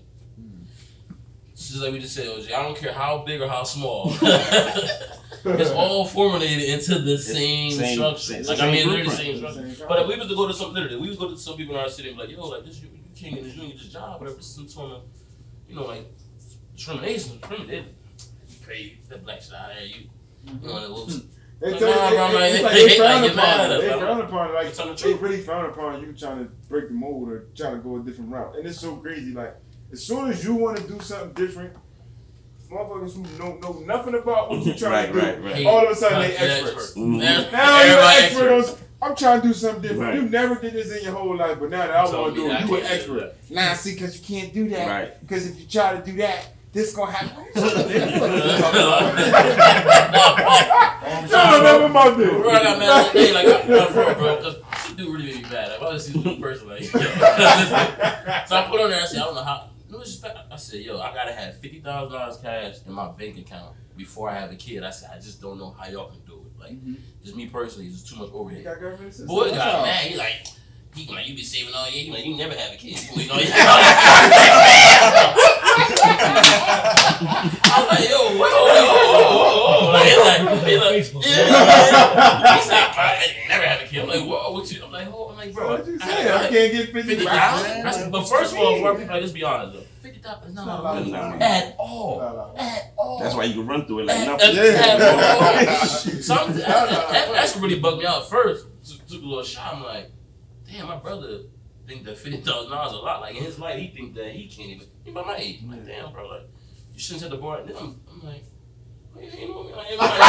It's 1.53 1.71
just 1.71 1.83
like 1.83 1.93
we 1.93 1.99
just 2.01 2.15
said, 2.15 2.27
OJ. 2.27 2.53
I 2.53 2.63
don't 2.63 2.77
care 2.77 2.93
how 2.93 3.19
big 3.25 3.41
or 3.41 3.49
how 3.49 3.65
small. 3.65 4.13
it's 5.45 5.71
all 5.71 6.07
formulated 6.07 6.69
into 6.69 6.99
the 7.01 7.19
same, 7.19 7.73
same- 7.73 7.95
structure. 7.97 8.19
same- 8.19 8.45
like 8.45 8.59
same 8.59 8.69
I 8.69 8.73
mean, 8.73 8.89
they're 8.89 9.05
the 9.05 9.11
same 9.11 9.37
structure. 9.39 9.87
But 9.89 10.01
if 10.03 10.09
we 10.09 10.17
was 10.17 10.29
to 10.29 10.35
go 10.35 10.47
to 10.49 10.55
some 10.55 10.73
literally, 10.75 10.97
we 10.97 11.09
was 11.09 11.19
go 11.19 11.29
to 11.31 11.37
some 11.39 11.57
people 11.57 11.75
in 11.75 11.81
our 11.81 11.89
city 11.89 12.09
and 12.09 12.17
be 12.19 12.25
like, 12.25 12.33
yo, 12.33 12.47
like 12.49 12.65
this, 12.65 12.81
you, 12.81 12.89
you 12.93 13.01
can't 13.15 13.35
get 13.35 13.45
this, 13.45 13.55
you 13.55 13.61
don't 13.63 13.71
get 13.71 13.79
this 13.79 13.89
job, 13.89 14.21
whatever. 14.21 14.37
This 14.37 14.47
is 14.47 14.55
some 14.55 14.69
sort 14.69 14.93
of, 14.93 15.03
you 15.69 15.75
know, 15.77 15.85
like 15.87 16.07
discrimination. 16.75 17.39
Discrimination. 17.39 17.87
You 18.49 18.57
pay 18.67 18.99
the 19.09 19.19
black 19.19 19.41
shit 19.43 19.55
out 19.55 19.69
there. 19.75 19.85
You, 19.87 20.09
you 20.45 20.69
know, 20.69 20.85
it 20.85 20.91
was. 20.91 21.23
They 21.59 21.71
Nah, 21.71 21.79
tell 21.79 21.89
you, 21.89 21.95
bro, 21.95 22.11
they, 22.11 22.19
I'm 22.19 22.35
like, 22.35 22.53
they- 22.53 22.63
they 22.83 22.89
they 22.89 22.97
frown 22.99 23.23
like, 23.23 23.29
get 23.31 23.37
mad 23.37 23.55
upon 23.61 23.71
it. 23.71 23.73
us, 23.77 23.81
They 23.81 23.89
bro. 23.89 23.99
frown 24.01 24.21
upon 24.21 24.51
it. 24.51 24.53
Like 24.53 24.67
It's 24.67 24.79
on 24.79 24.89
the 24.89 24.93
they 24.95 25.01
truth. 25.01 25.21
really 25.23 25.41
frown 25.41 25.65
upon 25.71 26.01
you 26.03 26.13
trying 26.13 26.39
to 26.45 26.51
break 26.69 26.89
the 26.89 26.95
mold 26.95 27.31
or 27.31 27.47
trying 27.57 27.77
to 27.77 27.79
go 27.83 27.97
a 27.97 28.01
different 28.01 28.31
route. 28.31 28.57
And 28.57 28.67
it's 28.67 28.79
so 28.79 28.97
crazy. 28.97 29.33
Like 29.33 29.57
as 29.91 30.05
soon 30.05 30.31
as 30.31 30.45
you 30.45 30.55
want 30.55 30.77
to 30.77 30.83
do 30.87 31.01
something 31.01 31.33
different, 31.33 31.73
motherfuckers 32.71 33.15
who 33.15 33.23
don't 33.39 33.61
know 33.63 33.73
nothing 33.87 34.15
about 34.15 34.51
what 34.51 34.65
you're 34.65 34.75
trying 34.75 34.93
Right, 34.93 35.07
to 35.07 35.13
do, 35.13 35.19
right, 35.45 35.55
right. 35.55 35.67
All 35.67 35.85
of 35.85 35.91
a 35.91 35.95
sudden 35.95 36.21
they 36.21 36.33
yeah, 36.35 36.41
experts. 36.41 36.95
Mhm. 36.95 37.53
Now 37.53 37.83
you're 37.83 37.99
an 37.99 38.25
expert 38.25 38.53
on. 38.53 38.65
I'm 39.03 39.15
trying 39.15 39.41
to 39.43 39.49
do 39.49 39.55
something 39.55 39.83
different. 39.83 40.01
Right. 40.03 40.15
You 40.15 40.23
never 40.23 40.55
did 40.55 40.73
this 40.73 40.91
in 40.97 41.05
your 41.05 41.13
whole 41.15 41.37
life, 41.37 41.59
but 41.61 41.69
now 41.71 41.87
that 41.87 41.97
I 41.97 42.07
Tell 42.07 42.23
want 42.23 42.35
to 42.35 42.41
do 42.41 42.47
it, 42.49 42.53
I 42.53 42.61
you 42.61 42.65
an 42.65 42.81
can't 42.81 42.89
do 43.07 43.21
expert. 43.21 43.35
Nah, 43.51 43.75
see, 43.75 43.93
because 43.93 44.17
you 44.19 44.37
can't 44.37 44.53
do 44.55 44.69
that. 44.71 44.89
Right. 44.89 45.21
Because 45.21 45.47
if 45.51 45.61
you 45.61 45.67
try 45.67 45.95
to 45.97 46.03
do 46.05 46.17
that, 46.17 46.55
this 46.73 46.95
gonna 46.95 47.13
happen. 47.13 47.45
No, 51.31 51.63
never 51.63 51.89
mind 51.89 52.21
this. 52.21 52.31
Bro, 52.31 52.51
I 52.51 52.63
got 52.63 52.79
mad 52.79 52.89
that 52.89 53.13
day, 53.13 53.33
like, 53.33 53.47
I'm 53.65 53.71
not 53.71 53.91
for 53.91 54.11
it, 54.11 54.19
bro, 54.19 54.37
because 54.37 54.57
she 54.87 54.95
do 54.95 55.13
really 55.13 55.27
make 55.27 55.45
me 55.45 55.51
mad. 55.51 55.71
Like, 55.73 55.83
I 55.83 55.93
was 55.93 56.07
see 56.07 56.19
the 56.21 56.37
person, 56.37 56.69
like, 56.69 56.83
so 56.85 56.99
I 57.01 58.67
put 58.71 58.81
on 58.81 58.91
there, 58.91 59.01
I 59.01 59.07
said, 59.07 59.21
I 59.21 59.25
don't 59.25 59.35
know 59.37 59.45
how, 59.45 59.69
no 59.97 60.03
disrespect. 60.05 60.39
I 60.51 60.57
said, 60.57 60.81
yo, 60.81 60.99
I 61.01 61.13
gotta 61.15 61.33
have 61.33 61.55
$50,000 61.57 62.43
cash 62.43 62.77
in 62.87 62.93
my 62.93 63.09
bank 63.13 63.39
account 63.39 63.75
before 63.97 64.29
I 64.31 64.35
have 64.35 64.53
a 64.53 64.57
kid. 64.57 64.83
I 64.85 64.91
said, 64.91 65.11
I 65.15 65.17
just 65.19 65.41
don't 65.41 65.59
know 65.59 65.71
how 65.79 65.89
y'all 65.89 66.09
can 66.11 66.21
do 66.27 66.35
it. 66.47 66.61
Like, 66.61 66.73
mm-hmm. 66.73 66.95
just 67.23 67.37
me 67.37 67.47
personally, 67.47 67.87
it's 67.89 68.01
just 68.03 68.13
too 68.13 68.21
much 68.21 68.29
You 68.31 68.35
overhead. 68.39 68.65
got 68.65 68.75
government 68.81 69.09
assistance. 69.09 69.29
Boy 69.29 69.45
That's 69.47 69.57
got 69.59 69.75
all. 69.77 69.83
mad. 69.85 70.05
He 70.07 70.17
like, 70.17 70.47
he 70.95 71.07
like, 71.13 71.27
you 71.29 71.35
be 71.35 71.43
saving 71.43 71.75
all 71.75 71.91
year. 71.91 72.05
He 72.05 72.11
like, 72.11 72.25
you 72.25 72.37
never 72.37 72.55
have 72.55 72.73
a 72.73 72.77
kid. 72.77 72.93
You 72.93 73.17
waiting 73.17 73.31
all 73.31 73.41
year. 73.41 73.53
I'm 76.57 77.87
like, 77.89 78.09
yo, 78.09 78.17
whoa, 78.17 78.39
whoa, 78.39 78.87
whoa, 78.87 79.13
whoa, 79.13 79.83
whoa. 79.83 79.93
Like, 79.93 80.07
he's 80.07 80.17
like, 80.19 80.41
he's 80.65 80.81
like, 80.81 80.95
Facebook. 80.95 81.23
yeah. 81.27 82.57
He's 82.57 82.69
like, 82.71 82.97
I 82.97 83.25
ain't 83.25 83.49
never 83.49 83.65
have 83.67 83.81
a 83.83 83.85
kid. 83.87 84.01
I'm 84.03 84.09
like, 84.09 84.27
what? 84.27 84.53
What 84.55 84.73
you? 84.73 84.85
I'm 84.85 84.93
like, 84.93 85.09
oh, 85.13 85.29
I'm 85.31 85.37
like, 85.37 85.53
bro. 85.55 85.69
What 85.77 85.87
you 85.87 85.99
I- 86.01 86.07
say? 86.07 86.31
I- 86.31 86.37
I 86.37 86.49
can't 86.49 86.73
get 86.73 86.93
fifty 86.93 87.03
Fifty 87.17 87.25
thousand. 87.27 87.83
thousand. 87.83 88.11
But 88.11 88.25
first 88.25 88.53
of 88.55 88.59
all, 88.61 88.79
for 88.81 88.93
people 88.99 89.13
like, 89.15 89.21
let's 89.21 89.33
be 89.33 89.43
honest 89.45 89.75
though. 89.77 89.86
Fifty 90.27 90.41
thousand 90.45 90.49
is 90.49 90.55
not 90.55 90.67
Not 90.67 90.81
a 90.81 90.83
lot 90.83 90.99
of 90.99 91.07
a 91.07 91.11
lot. 91.11 91.29
money 91.31 91.43
at 91.45 91.77
all. 91.79 92.19
Not 92.19 92.35
a. 92.57 92.63
At 92.63 92.93
all. 92.97 93.19
That's 93.21 93.35
why 93.35 93.45
you 93.45 93.55
can 93.55 93.67
run 93.67 93.87
through 93.87 93.99
it 94.01 94.07
like 94.07 94.17
At- 94.19 94.27
nothing. 94.27 94.49
at- 94.49 94.55
Yeah. 94.55 94.71
at 95.65 95.69
all. 95.69 95.87
Some 96.21 96.53
that, 96.55 96.67
that, 96.67 97.33
that's 97.33 97.55
what 97.55 97.63
really 97.65 97.79
bugged 97.81 97.99
me 98.01 98.07
out 98.07 98.29
first. 98.29 98.67
Took, 98.89 99.07
took 99.07 99.23
a 99.23 99.27
little 99.27 99.43
shot. 99.45 99.75
I'm 99.75 99.83
like, 99.85 100.11
damn, 100.71 100.87
my 100.87 100.97
brother 100.97 101.41
think 101.87 102.05
that 102.05 102.19
fifty 102.19 102.41
thousand 102.41 102.71
dollars 102.71 102.93
a 102.93 102.97
lot. 102.97 103.21
Like 103.21 103.37
in 103.37 103.45
his 103.45 103.59
life, 103.59 103.79
he 103.79 103.89
think 103.89 104.15
that 104.15 104.31
he 104.33 104.47
can't 104.49 104.69
even. 104.71 104.87
He 105.05 105.11
about 105.11 105.27
my 105.27 105.37
age. 105.37 105.61
I'm 105.63 105.71
like, 105.71 105.87
damn, 105.87 106.13
bro, 106.13 106.27
like 106.29 106.43
you 106.93 106.99
shouldn't 107.01 107.21
set 107.23 107.31
the 107.31 107.37
bar. 107.37 107.63
Then 107.63 107.77
I'm, 107.77 108.01
I'm 108.11 108.23
like. 108.25 108.45
You 109.19 109.49
know, 109.49 109.61
like, 109.61 109.77
like, 109.99 109.99
like, 109.99 110.21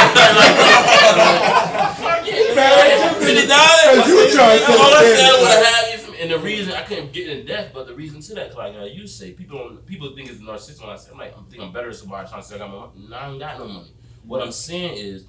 fuck 1.99 2.23
yeah, 2.25 3.13
fifty 3.19 3.45
dollars. 3.47 4.07
You 4.07 4.15
trying 4.31 4.59
to 4.59 4.63
set 4.63 4.79
All 4.79 4.93
I 4.95 5.03
the 5.03 5.03
said 5.03 5.17
standard, 5.17 5.39
would 5.41 5.43
like- 5.43 5.65
have 5.65 5.87
you 5.91 5.96
from, 5.96 5.96
and 6.31 6.41
the 6.41 6.45
reason 6.45 6.73
I 6.73 6.83
couldn't 6.83 7.13
get 7.13 7.29
in 7.29 7.45
depth, 7.45 7.73
but 7.73 7.87
the 7.87 7.95
reason 7.95 8.21
to 8.21 8.35
that, 8.35 8.55
like 8.55 8.75
uh, 8.75 8.83
you 8.83 9.07
say, 9.07 9.31
people 9.31 9.57
don't, 9.57 9.85
people 9.85 10.13
think 10.15 10.29
it's 10.29 10.39
narcissistic. 10.39 10.81
When 10.81 10.89
I 10.89 10.95
say, 10.95 11.11
I'm 11.11 11.17
like, 11.17 11.37
I'm 11.37 11.45
thinking 11.45 11.67
I'm 11.67 11.73
better 11.73 11.87
than 11.87 11.95
somebody 11.95 12.27
trying 12.27 12.41
to 12.41 12.47
say 12.47 12.55
I 12.55 12.57
got 12.59 12.69
my. 12.69 13.09
No, 13.09 13.15
I 13.15 13.29
ain't 13.29 13.39
got 13.39 13.59
no 13.59 13.67
money. 13.67 13.91
What 14.23 14.41
I'm 14.41 14.51
saying 14.51 14.97
is, 14.97 15.25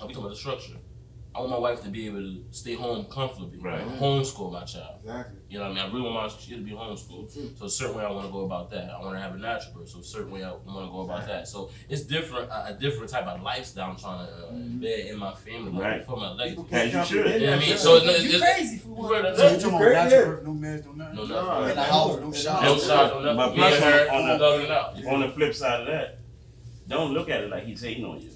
I'm 0.00 0.08
talking 0.08 0.16
about 0.18 0.30
the 0.30 0.36
structure. 0.36 0.74
I 1.34 1.38
want 1.38 1.50
my 1.50 1.58
wife 1.58 1.82
to 1.84 1.88
be 1.88 2.06
able 2.08 2.18
to 2.20 2.44
stay 2.50 2.74
home 2.74 3.06
comfortably, 3.06 3.58
Right. 3.58 3.80
homeschool 3.98 4.52
my 4.52 4.64
child. 4.64 4.96
Exactly. 5.00 5.38
You 5.48 5.58
know 5.58 5.64
what 5.64 5.70
I 5.70 5.74
mean? 5.74 5.84
I 5.84 5.86
really 5.86 6.02
want 6.02 6.14
my 6.14 6.28
kid 6.28 6.56
to 6.56 6.62
be 6.62 6.72
homeschooled. 6.72 7.58
So 7.58 7.64
a 7.64 7.70
certain 7.70 7.96
way 7.96 8.04
I 8.04 8.10
want 8.10 8.26
to 8.26 8.32
go 8.32 8.40
about 8.44 8.70
that. 8.72 8.90
I 8.90 9.00
want 9.00 9.16
to 9.16 9.20
have 9.22 9.34
a 9.34 9.38
natural 9.38 9.76
birth. 9.76 9.88
So 9.88 10.00
a 10.00 10.04
certain 10.04 10.30
way 10.30 10.44
I 10.44 10.50
want 10.52 10.64
to 10.86 10.92
go 10.92 11.00
about 11.00 11.26
that. 11.28 11.48
So 11.48 11.70
it's 11.88 12.02
different, 12.02 12.50
a, 12.50 12.66
a 12.68 12.72
different 12.78 13.10
type 13.10 13.26
of 13.26 13.40
lifestyle 13.40 13.90
I'm 13.92 13.96
trying 13.96 14.26
to 14.26 14.32
uh, 14.32 14.52
embed 14.52 15.10
in 15.10 15.18
my 15.18 15.32
family, 15.34 15.72
like, 15.72 15.82
Right. 15.82 16.04
for 16.04 16.16
my 16.18 16.32
legacy. 16.32 16.56
People 16.62 16.76
As 16.78 16.92
you 16.92 17.04
should. 17.04 17.16
comprehend 17.24 17.42
Yeah, 17.42 17.54
I 17.54 17.58
mean, 17.58 17.76
so 17.78 17.96
it's, 17.96 18.24
You 18.24 18.30
it's, 18.30 18.38
crazy 18.44 18.78
for 18.78 18.88
you 18.88 18.94
one. 18.94 19.12
ready 19.12 19.28
to 19.28 19.36
So 19.36 19.42
you 19.46 19.52
know? 19.52 19.58
talking 19.62 19.78
Crazy, 19.78 19.90
about 19.92 20.10
yeah. 20.10 20.16
natural 20.18 20.36
birth, 20.36 20.44
no 20.44 20.52
meds, 20.52 20.84
no 20.84 20.92
nothing? 20.92 21.16
No, 21.16 21.24
No, 21.24 21.44
nothing. 21.46 21.70
In 21.70 21.76
the 21.76 21.82
house, 21.82 22.16
no 22.16 22.26
No 22.26 22.32
shots. 22.32 22.86
shot, 22.86 23.08
no 23.08 23.22
But 23.22 23.32
nothing. 23.36 23.54
plus, 23.56 23.70
Me 23.70 23.76
and 23.76 23.84
her, 23.94 24.10
on 24.12 24.26
the- 24.38 24.44
thugging 24.44 24.64
it 24.64 24.70
out. 24.70 25.06
On 25.06 25.20
the 25.22 25.28
flip 25.30 25.54
side 25.54 25.80
of 25.80 25.86
that, 25.86 26.18
don't 26.88 27.12
look 27.14 27.30
at 27.30 27.40
it 27.40 27.48
like 27.50 27.64
he's 27.64 27.80
hating 27.80 28.04
on 28.04 28.20
you. 28.20 28.30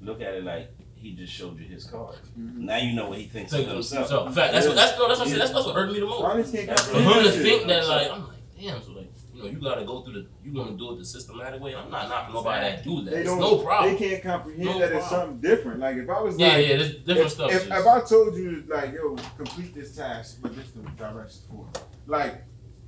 Look 0.00 0.22
at 0.22 0.32
it 0.34 0.44
like 0.44 0.70
he 1.00 1.12
just 1.12 1.32
showed 1.32 1.58
you 1.58 1.66
his 1.66 1.84
card. 1.84 2.16
Mm-hmm. 2.38 2.64
Now 2.66 2.76
you 2.78 2.94
know 2.94 3.08
what 3.08 3.18
he 3.18 3.26
thinks 3.26 3.52
of 3.52 3.60
of 3.60 3.68
himself. 3.68 4.02
himself. 4.08 4.28
In 4.28 4.32
fact, 4.34 4.52
that's 4.52 4.66
what 4.66 4.76
that's, 4.76 4.90
that's 4.92 5.00
what 5.00 5.10
I 5.10 5.14
said. 5.30 5.40
That's, 5.40 5.52
that's 5.52 5.66
what 5.66 5.74
hurt 5.74 5.92
me 5.92 6.00
the 6.00 6.06
most. 6.06 6.24
Honest 6.24 6.50
For 6.52 6.98
him 6.98 7.24
to 7.24 7.30
think 7.30 7.66
that, 7.66 7.86
like, 7.86 8.10
I'm 8.10 8.26
like, 8.26 8.36
damn, 8.60 8.82
so 8.82 8.92
like, 8.92 9.12
you 9.34 9.42
know, 9.42 9.48
you 9.50 9.60
gotta 9.60 9.84
go 9.84 10.02
through 10.02 10.14
the, 10.14 10.26
you 10.44 10.52
wanna 10.52 10.76
do 10.76 10.92
it 10.94 10.98
the 10.98 11.04
systematic 11.04 11.60
way. 11.60 11.74
I'm 11.74 11.90
not 11.90 12.08
knocking 12.08 12.34
nobody 12.34 12.66
that 12.70 12.84
do 12.84 13.02
that. 13.04 13.10
They 13.12 13.20
It's 13.20 13.28
don't. 13.30 13.40
no 13.40 13.58
problem. 13.58 13.94
They 13.94 14.08
can't 14.08 14.22
comprehend 14.22 14.64
No 14.64 14.78
that 14.80 14.92
it's 14.92 15.08
something 15.08 15.40
different. 15.40 15.80
Like 15.80 15.96
if 15.96 16.10
I 16.10 16.20
was 16.20 16.38
Yeah, 16.38 16.48
like, 16.48 16.66
yeah, 16.66 16.76
there's 16.76 16.94
different 16.96 17.18
if, 17.26 17.30
stuff. 17.32 17.52
If, 17.52 17.66
if 17.66 17.86
I 17.86 18.00
told 18.00 18.34
you 18.36 18.64
like, 18.68 18.92
yo, 18.94 19.16
complete 19.36 19.74
this 19.74 19.94
task, 19.96 20.38
but 20.42 20.56
this 20.56 20.70
the 20.72 20.82
directions 20.96 21.46
for 21.48 21.66
it. 21.72 21.82
Like, 22.06 22.42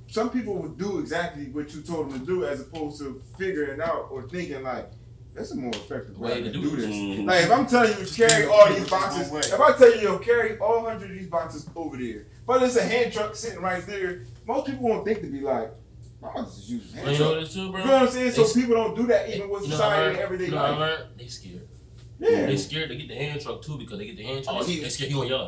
some 0.07 0.29
people 0.29 0.55
would 0.55 0.77
do 0.77 0.99
exactly 0.99 1.45
what 1.45 1.73
you 1.73 1.81
told 1.81 2.11
them 2.11 2.19
to 2.19 2.25
do, 2.25 2.45
as 2.45 2.59
opposed 2.59 2.99
to 2.99 3.21
figuring 3.37 3.79
out 3.79 4.09
or 4.11 4.27
thinking 4.27 4.61
like, 4.61 4.91
that's 5.33 5.51
a 5.51 5.55
more 5.55 5.71
effective 5.71 6.19
way, 6.19 6.31
Way 6.33 6.37
to 6.41 6.43
to 6.45 6.51
do 6.51 6.61
do 6.61 6.75
this. 6.75 6.85
Mhm. 6.87 7.25
Like, 7.25 7.43
if 7.45 7.51
I'm 7.51 7.65
telling 7.65 7.97
you 7.97 8.05
to 8.05 8.13
carry 8.13 8.45
all 8.45 8.67
these 8.73 8.89
boxes, 8.89 9.31
Way. 9.31 9.39
if 9.39 9.59
I 9.59 9.71
tell 9.77 9.95
you 9.95 10.01
yo 10.01 10.17
carry 10.19 10.57
all 10.59 10.81
hundred 10.85 11.11
of 11.11 11.17
these 11.17 11.27
boxes 11.27 11.67
over 11.75 11.97
there, 11.97 12.25
but 12.45 12.61
it's 12.63 12.75
a 12.75 12.83
hand 12.83 13.13
truck 13.13 13.35
sitting 13.35 13.59
right 13.61 13.85
there, 13.87 14.23
most 14.45 14.65
people 14.67 14.87
won't 14.89 15.05
think 15.05 15.21
to 15.21 15.27
be 15.27 15.39
like, 15.41 15.71
I'm 16.23 16.33
gonna 16.35 16.45
just 16.47 16.69
use 16.69 16.93
a 16.93 16.97
hand 16.97 17.11
you 17.13 17.19
know 17.19 17.31
truck. 17.33 17.43
this 17.45 17.53
too, 17.53 17.71
bro? 17.71 17.79
You 17.81 17.85
know 17.87 17.93
what 17.93 18.01
I'm 18.03 18.09
saying? 18.09 18.31
So 18.33 18.43
They- 18.43 18.61
people 18.61 18.75
don't 18.75 18.95
do 18.95 19.07
that 19.07 19.29
even 19.29 19.49
with 19.49 19.63
You 19.63 19.69
know 19.69 19.75
what 19.75 19.81
society 19.83 20.09
and 20.11 20.19
everyday 20.19 20.45
You 20.45 20.51
know 20.51 20.57
what 20.57 20.65
I 20.65 20.69
life. 20.71 20.79
learned? 20.79 21.03
They 21.17 21.27
scared. 21.27 21.67
Yeah. 22.19 22.45
They 22.45 22.57
scared 22.57 22.89
to 22.89 22.95
get 22.95 23.07
the 23.07 23.15
hand 23.15 23.41
truck 23.41 23.61
too 23.63 23.77
because 23.79 23.97
they 23.97 24.05
get 24.05 24.17
the 24.17 24.23
hand 24.23 24.43
truck. 24.43 24.57
Oh, 24.59 24.63
they, 24.63 24.73
he- 24.73 24.81
they 24.81 24.89
scared 24.89 25.09
he 25.09 25.15
gonna 25.17 25.29
yell. 25.29 25.47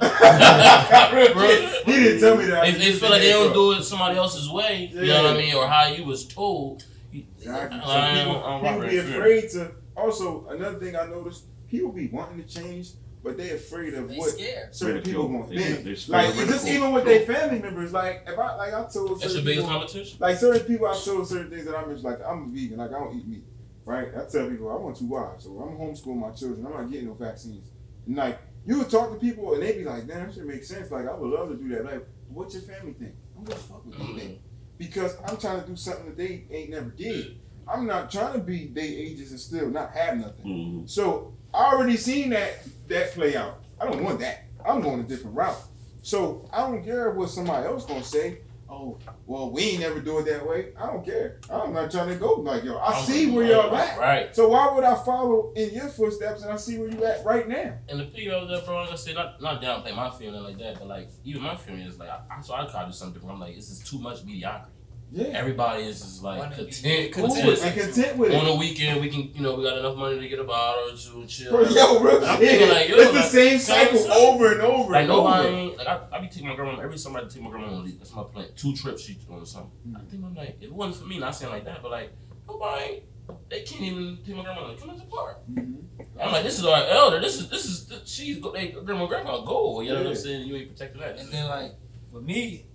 he 1.86 1.92
didn't 1.92 2.20
tell 2.20 2.36
me 2.38 2.46
that. 2.46 2.64
They, 2.66 2.72
they 2.72 2.94
feel 2.94 3.10
like 3.12 3.22
they 3.22 3.30
don't 3.30 3.54
do 3.54 3.74
it 3.74 3.84
somebody 3.84 4.18
else's 4.18 4.50
way. 4.50 4.90
You 4.92 5.06
know 5.06 5.24
what 5.24 5.34
I 5.34 5.38
mean, 5.38 5.54
or 5.54 5.68
how 5.68 5.88
you 5.88 6.04
was 6.06 6.26
told. 6.26 6.84
You- 7.14 7.26
Exactly. 7.38 7.80
So 7.80 7.86
I 7.88 8.14
people, 8.18 8.34
don't- 8.34 8.44
I 8.44 8.62
don't 8.62 8.82
people 8.90 8.90
be 8.90 8.98
afraid 8.98 9.50
to. 9.52 9.72
Also, 9.96 10.48
another 10.50 10.80
thing 10.80 10.96
I 10.96 11.06
noticed, 11.06 11.46
people 11.70 11.92
be 11.92 12.08
wanting 12.08 12.44
to 12.44 12.48
change, 12.48 12.92
but 13.24 13.38
they're 13.38 13.56
afraid 13.56 13.94
of 13.94 14.10
They 14.10 14.18
what 14.18 14.32
scared. 14.32 14.74
certain 14.76 14.96
Ridicule. 14.96 15.24
people 15.24 15.40
want. 15.40 15.50
They- 15.50 15.58
Then, 15.58 15.84
they 15.84 15.96
spread 15.96 16.36
like 16.36 16.48
just 16.48 16.68
even 16.68 16.92
with 16.92 17.06
their 17.06 17.22
family 17.22 17.60
members, 17.60 17.94
like 17.94 18.24
if 18.28 18.38
I 18.38 18.56
like 18.56 18.74
I 18.74 18.84
told 18.86 19.12
That's 19.12 19.22
your 19.22 19.30
certain 19.30 19.46
biggest 19.46 19.68
people, 19.68 19.80
competition. 19.80 20.18
like 20.20 20.38
certain 20.38 20.62
people, 20.68 20.88
I 20.88 20.98
told 20.98 21.28
certain 21.28 21.50
things 21.52 21.66
that 21.66 21.76
I'm 21.78 21.92
just 21.94 22.04
like 22.04 22.20
I'm 22.26 22.44
a 22.44 22.48
vegan, 22.54 22.78
like 22.78 22.90
I 22.92 23.00
don't 23.00 23.16
eat 23.18 23.28
meat, 23.28 23.44
right? 23.86 24.08
I 24.16 24.26
tell 24.26 24.50
people 24.50 24.70
I 24.72 24.76
want 24.76 24.98
two 24.98 25.06
wives, 25.08 25.44
so 25.46 25.52
I'm 25.60 25.78
homeschool 25.78 26.18
my 26.18 26.32
children. 26.32 26.66
I'm 26.66 26.74
not 26.74 26.92
getting 26.92 27.08
no 27.08 27.14
vaccines. 27.14 27.68
And 28.08 28.16
like 28.18 28.40
you 28.66 28.80
would 28.80 28.90
talk 28.90 29.12
to 29.14 29.18
people 29.20 29.54
and 29.54 29.62
they'd 29.62 29.78
be 29.78 29.84
like, 29.84 30.08
"Damn, 30.08 30.26
that 30.26 30.34
should 30.34 30.46
make 30.46 30.64
sense." 30.64 30.90
Like 30.90 31.08
I 31.08 31.14
would 31.14 31.30
love 31.30 31.50
to 31.50 31.56
do 31.56 31.70
that. 31.76 31.86
Like, 31.86 32.08
what's 32.30 32.56
your 32.56 32.64
family 32.64 32.94
think? 32.94 33.14
I'm 33.38 33.44
gonna 33.44 33.60
fuck 33.60 33.86
with 33.86 33.96
you 34.00 34.04
mm-hmm. 34.06 34.18
then. 34.18 34.40
Because 34.78 35.16
I'm 35.28 35.38
trying 35.38 35.62
to 35.62 35.68
do 35.68 35.76
something 35.76 36.06
that 36.08 36.18
they 36.18 36.46
ain't 36.52 36.72
never 36.72 36.90
did. 36.90 37.38
I'm 37.68 37.86
not 37.88 38.12
trying 38.12 38.34
to 38.34 38.40
be 38.40 38.68
their 38.68 38.84
ages 38.84 39.32
and 39.32 39.40
still 39.40 39.70
not 39.70 39.92
have 39.92 40.18
nothing. 40.18 40.46
Mhm. 40.46 40.90
So 40.90 41.34
I 41.54 41.74
already 41.74 41.98
seen 41.98 42.32
that 42.32 42.66
that 42.90 43.12
play 43.12 43.36
out. 43.36 43.64
I 43.80 43.86
don't 43.86 44.04
want 44.04 44.20
that. 44.20 44.46
I'm 44.66 44.82
going 44.82 45.00
a 45.00 45.04
different 45.04 45.36
route. 45.36 45.62
So 46.02 46.48
I 46.52 46.62
don't 46.62 46.84
care 46.84 47.12
what 47.12 47.30
somebody 47.30 47.66
else 47.66 47.86
gonna 47.86 48.04
say. 48.04 48.40
Oh, 48.74 48.98
well, 49.28 49.52
we 49.52 49.62
ain't 49.62 49.82
never 49.82 50.00
do 50.00 50.18
it 50.18 50.26
that 50.26 50.48
way. 50.48 50.74
I 50.76 50.88
don't 50.88 51.06
care. 51.06 51.40
I'm 51.48 51.74
not 51.74 51.92
trying 51.92 52.10
to 52.10 52.16
go 52.16 52.34
like 52.34 52.64
yo. 52.64 52.80
I 52.80 53.00
see 53.02 53.30
where 53.30 53.46
y'all 53.46 53.76
at. 53.76 54.00
Right. 54.00 54.36
So 54.36 54.50
why 54.50 54.74
would 54.74 54.84
I 54.84 54.96
follow 54.96 55.54
in 55.56 55.70
your 55.76 55.90
footsteps 55.90 56.42
and 56.42 56.52
I 56.52 56.56
see 56.58 56.80
where 56.80 56.90
you 56.90 57.06
at 57.06 57.24
right 57.24 57.48
now? 57.48 57.78
And 57.88 58.00
the 58.00 58.06
thing 58.06 58.30
of 58.30 58.50
that, 58.50 58.66
bro, 58.66 58.82
like 58.82 58.92
I 58.92 58.96
said, 58.96 59.14
not 59.14 59.40
not 59.40 59.62
downplay 59.62 59.96
my 59.96 60.10
feeling 60.10 60.42
like 60.42 60.58
that, 60.58 60.80
but 60.80 60.88
like 60.88 61.10
even 61.24 61.44
my 61.44 61.56
feeling 61.56 61.82
is 61.82 62.00
like, 62.00 62.10
I, 62.10 62.22
I 62.32 62.42
so 62.42 62.56
I 62.56 62.66
try 62.66 62.82
to 62.82 62.88
do 62.88 62.94
something 62.94 63.14
different. 63.14 63.36
I'm 63.36 63.40
like, 63.42 63.56
this 63.56 63.70
is 63.70 63.80
too 63.80 64.00
much 64.00 64.24
mediocrity. 64.24 64.72
Yeah. 65.16 65.26
Everybody 65.38 65.84
is 65.84 66.02
just 66.02 66.24
like 66.24 66.40
Wanna 66.40 66.56
content, 66.56 67.14
Cool 67.14 67.28
content. 67.28 67.48
with 67.48 67.64
it, 67.64 67.66
and 67.78 67.82
content 67.94 68.18
with 68.18 68.34
On 68.34 68.46
it. 68.48 68.50
the 68.50 68.56
weekend, 68.56 69.00
we 69.00 69.10
can, 69.10 69.32
you 69.36 69.42
know, 69.42 69.54
we 69.54 69.64
got 69.64 69.78
enough 69.78 69.96
money 69.96 70.20
to 70.20 70.28
get 70.28 70.40
a 70.40 70.44
bottle 70.44 70.90
or 70.92 70.98
two 70.98 71.20
and 71.22 71.30
chill. 71.30 71.52
Bro, 71.52 71.66
yo, 71.70 72.00
real 72.00 72.26
I'm 72.26 72.40
shit. 72.40 72.50
thinking 72.50 72.70
like, 72.70 72.90
yo, 72.90 72.96
it's 72.98 73.12
the 73.12 73.20
like, 73.20 73.26
same 73.30 73.60
same 73.60 73.60
cycle 73.60 74.00
cycle. 74.00 74.14
over 74.18 74.52
and 74.54 74.62
over 74.62 74.92
Like 74.94 75.00
and 75.02 75.08
nobody, 75.10 75.48
over. 75.48 75.78
like 75.78 75.88
I, 75.88 76.00
I 76.12 76.20
be 76.20 76.28
taking 76.30 76.48
my 76.48 76.56
grandma 76.56 76.82
every 76.82 76.98
summer. 76.98 77.20
I 77.20 77.26
take 77.26 77.44
my 77.44 77.52
grandma 77.52 77.68
on 77.68 77.86
leave. 77.86 78.00
That's 78.00 78.14
my 78.16 78.24
plan. 78.24 78.48
Two 78.56 78.76
trips 78.76 79.04
she 79.04 79.16
on 79.30 79.42
or 79.42 79.46
something. 79.46 79.70
Mm-hmm. 79.88 79.98
I 79.98 80.02
think 80.10 80.24
I'm 80.26 80.34
like, 80.34 80.58
if 80.60 80.64
it 80.64 80.74
wasn't 80.74 80.96
for 81.04 81.06
me, 81.08 81.20
not 81.20 81.36
saying 81.36 81.52
like 81.52 81.66
that, 81.66 81.84
but 81.84 81.92
like 81.92 82.12
nobody, 82.48 83.04
they 83.50 83.62
can't 83.62 83.82
even 83.84 84.18
take 84.26 84.36
my 84.36 84.44
grandma 84.44 84.68
like 84.70 84.80
come 84.80 84.90
into 84.90 85.02
the 85.02 85.08
park. 85.12 85.42
Mm-hmm. 85.52 86.02
I'm 86.20 86.32
like, 86.32 86.44
this 86.44 86.58
is 86.58 86.66
our 86.66 86.88
elder. 86.88 87.20
This 87.20 87.40
is 87.40 87.50
this 87.52 87.66
is 87.66 88.02
she's 88.06 88.40
go- 88.40 88.52
they, 88.52 88.70
grandma 88.70 89.06
grandma 89.06 89.42
go. 89.46 89.82
You 89.82 89.90
know 89.94 90.00
what 90.00 90.08
I'm 90.08 90.16
saying? 90.16 90.48
You 90.48 90.56
ain't 90.56 90.70
protecting 90.72 91.02
that. 91.02 91.20
And 91.20 91.30
then 91.32 91.48
like 91.50 91.74
for 92.12 92.20
me, 92.20 92.66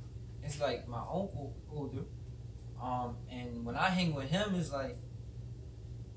it's 0.45 0.61
like 0.61 0.87
my 0.89 0.99
uncle 0.99 1.57
older, 1.71 1.99
um, 2.83 3.17
and 3.31 3.65
when 3.65 3.77
I 3.77 3.89
hang 3.91 4.15
with 4.15 4.31
him, 4.31 4.55
it's 4.55 4.73
like 4.73 4.97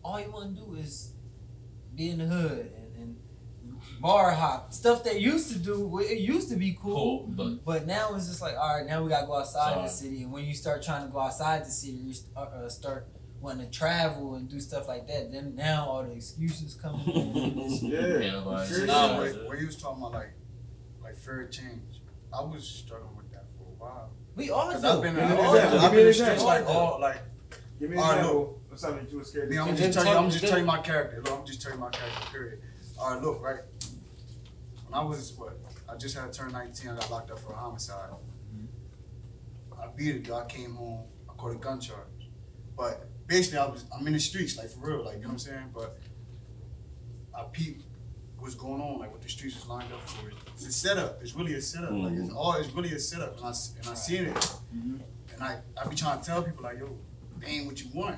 all 0.04 0.20
you 0.20 0.32
want 0.32 0.56
to 0.56 0.62
do 0.62 0.76
is 0.76 1.14
be 1.96 2.10
in 2.10 2.20
the 2.20 2.26
hood 2.26 2.72
and, 2.76 2.96
and 2.96 3.18
bar 4.00 4.32
hop 4.32 4.74
stuff 4.74 5.04
that 5.04 5.20
used 5.22 5.52
to 5.54 5.60
do. 5.60 6.00
It 6.00 6.20
used 6.20 6.50
to 6.50 6.56
be 6.56 6.78
cool. 6.82 7.26
cool, 7.26 7.28
but 7.28 7.66
But 7.66 7.88
now 7.88 8.16
it's 8.16 8.28
just 8.28 8.42
like, 8.42 8.56
all 8.56 8.78
right, 8.78 8.86
now 8.88 9.04
we 9.04 9.10
gotta 9.10 9.28
go 9.28 9.36
outside 9.38 9.78
the 9.84 9.88
city. 9.90 10.24
And 10.24 10.32
when 10.32 10.46
you 10.46 10.54
start 10.54 10.82
trying 10.84 11.06
to 11.06 11.12
go 11.12 11.20
outside 11.20 11.66
the 11.66 11.70
city, 11.72 11.94
you 11.98 12.14
st- 12.14 12.36
uh, 12.36 12.42
uh, 12.42 12.70
start 12.70 13.08
wanting 13.40 13.66
to 13.66 13.72
travel 13.72 14.36
and 14.36 14.48
do 14.50 14.60
stuff 14.60 14.88
like 14.88 15.08
that. 15.08 15.32
Then 15.32 15.56
now 15.56 15.86
all 15.88 16.04
the 16.04 16.12
excuses 16.14 16.76
come. 16.76 17.02
in. 17.08 17.60
Yeah. 17.92 18.00
yeah, 18.20 18.32
nobody. 18.34 18.68
Seriously, 18.68 18.88
Nah, 18.88 19.18
like, 19.18 19.36
when 19.48 19.60
you 19.60 19.66
was 19.68 19.78
talking 19.82 20.02
about 20.02 20.14
like, 20.14 20.34
like 21.04 21.18
fair 21.18 21.48
change, 21.48 22.02
I 22.34 22.42
was 22.42 22.68
struggling 22.68 23.16
with 23.18 23.32
that 23.32 23.46
for 23.58 23.64
a 23.64 23.76
while. 23.78 24.12
We 24.36 24.50
all 24.50 24.72
do. 24.72 24.88
I've 24.88 25.02
been, 25.02 25.10
in, 25.10 25.16
me 25.16 25.22
an 25.22 25.32
all. 25.38 25.58
I've 25.58 25.92
been 25.92 26.08
in 26.08 26.14
streets 26.14 26.44
like 26.44 26.66
all 26.68 27.00
like. 27.00 27.22
Give 27.80 27.90
me 27.90 27.98
an 27.98 28.04
Alright, 28.04 28.20
example 28.20 28.62
of 28.72 28.80
something 28.80 29.04
that 29.04 29.12
you 29.12 29.18
were 29.18 29.24
scared 29.24 29.52
Yeah, 29.52 29.64
I'm 29.64 29.76
just 29.76 29.94
telling 29.94 30.10
you. 30.10 30.16
I'm 30.16 30.30
just 30.30 30.48
telling 30.48 30.66
my 30.66 30.80
character. 30.80 31.22
Look, 31.24 31.40
I'm 31.40 31.46
just 31.46 31.62
telling 31.62 31.80
my 31.80 31.90
character. 31.90 32.32
Period. 32.32 32.62
All 33.00 33.14
right, 33.14 33.22
look, 33.22 33.42
right. 33.42 33.60
When 34.88 34.94
I 34.94 35.04
was 35.04 35.34
what, 35.34 35.58
I 35.90 35.96
just 35.98 36.18
had 36.18 36.32
turned 36.32 36.54
19. 36.54 36.92
I 36.92 36.96
got 36.96 37.10
locked 37.10 37.32
up 37.32 37.40
for 37.40 37.54
a 37.54 37.56
homicide. 37.56 38.12
I 39.82 39.88
beat 39.96 40.16
it. 40.16 40.26
though. 40.26 40.38
I 40.38 40.46
came 40.46 40.76
home. 40.76 41.06
I 41.30 41.34
caught 41.34 41.52
a 41.52 41.56
gun 41.56 41.80
charge. 41.80 42.06
But 42.78 43.10
basically, 43.28 43.60
I 43.60 43.66
was 43.66 43.86
I'm 43.96 44.06
in 44.08 44.14
the 44.14 44.20
streets, 44.20 44.58
like 44.58 44.70
for 44.70 44.80
real, 44.80 45.06
like 45.06 45.16
you 45.16 45.22
know 45.24 45.30
what 45.30 45.34
I'm 45.34 45.40
saying. 45.40 45.72
But 45.74 45.98
I 47.36 47.44
peep 47.52 47.82
what's 48.42 48.56
going 48.56 48.82
on, 48.82 49.00
like 49.00 49.12
what 49.12 49.22
the 49.22 49.30
streets 49.30 49.56
is 49.58 49.68
lined 49.68 49.92
up 49.94 50.02
for. 50.10 50.30
It's 50.54 50.66
a 50.68 50.72
setup. 50.72 51.22
It's 51.22 51.36
really 51.36 51.54
a 51.54 51.62
setup. 51.62 51.92
Like 51.92 52.14
it's 52.14 52.24
mm-hmm. 52.24 52.38
all. 52.38 52.54
It's 52.56 52.72
really 52.74 52.92
a 52.94 53.00
setup, 53.00 53.38
and 53.38 53.46
I 53.46 53.50
s- 53.50 53.74
and 53.80 53.88
I 53.88 53.94
seen 53.94 54.26
it. 54.26 54.36
Mm-hmm. 54.36 54.98
And 55.34 55.44
I 55.44 55.60
I 55.82 55.88
be 55.88 55.96
trying 55.96 56.20
to 56.20 56.26
tell 56.26 56.44
people 56.44 56.64
like, 56.64 56.80
yo, 56.80 56.98
they 57.40 57.48
ain't 57.48 57.68
what 57.68 57.82
you 57.82 57.90
want. 57.94 58.18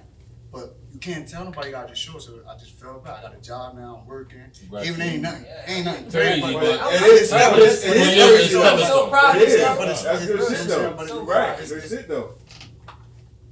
But 0.51 0.75
you 0.91 0.99
can't 0.99 1.27
tell 1.27 1.43
nobody. 1.43 1.67
You 1.69 1.73
gotta 1.73 1.89
just 1.89 2.01
show. 2.01 2.19
So 2.19 2.41
I 2.47 2.55
just 2.57 2.71
fell 2.79 2.99
back. 2.99 3.19
I 3.19 3.21
got 3.23 3.35
a 3.35 3.41
job 3.41 3.75
now. 3.75 3.99
I'm 4.01 4.07
working. 4.07 4.39
Even 4.83 5.01
ain't 5.01 5.21
nothing. 5.23 5.45
Ain't 5.67 5.85
nothing. 5.85 6.11
Crazy, 6.11 6.41
but, 6.41 6.53
but 6.53 6.63
it 6.63 7.01
it 7.01 7.21
is- 7.21 7.27
stepping- 7.27 7.57
it 7.59 7.63
is- 7.65 7.83
it 7.83 7.89
it 7.89 7.95
is 7.97 8.07
is- 8.07 8.13
stepping 8.13 8.33
it 8.33 8.41
is 8.41 8.49
stone. 8.49 8.65
I'm 8.65 8.79
so 8.79 9.07
proud 9.09 9.35
of 9.35 9.41
It 9.41 9.47
is. 9.49 9.59
you. 9.59 9.65
But 9.65 9.81
it's- 9.89 10.03
That's 10.03 10.25
good 10.27 10.39
good, 10.39 10.57
shit 10.57 10.67
though. 10.67 10.93
but 10.93 11.05
it's- 11.05 11.27
Right, 11.27 11.49
it's- 11.59 11.71
good 11.71 11.89
shit 11.89 12.07
though. 12.07 12.35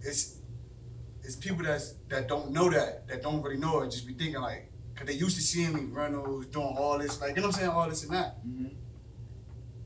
it's 0.02 0.38
it's 1.24 1.36
people 1.36 1.64
that's 1.64 1.94
that 2.10 2.28
don't 2.28 2.52
know 2.52 2.70
that 2.70 3.08
that 3.08 3.22
don't 3.22 3.42
really 3.42 3.58
know 3.58 3.82
it 3.82 3.90
just 3.92 4.08
be 4.08 4.14
thinking 4.14 4.42
like 4.42 4.71
because 5.02 5.16
they 5.16 5.20
used 5.20 5.36
to 5.38 5.42
seeing 5.42 5.74
me 5.74 5.82
Reynolds 5.92 6.48
doing 6.48 6.76
all 6.78 6.98
this 6.98 7.20
like 7.22 7.36
you 7.36 7.42
know 7.42 7.48
what 7.48 7.56
I'm 7.56 7.60
saying? 7.62 7.72
All 7.72 7.90
this 7.90 8.04
and 8.04 8.14
that. 8.14 8.46
Mhm. 8.46 8.76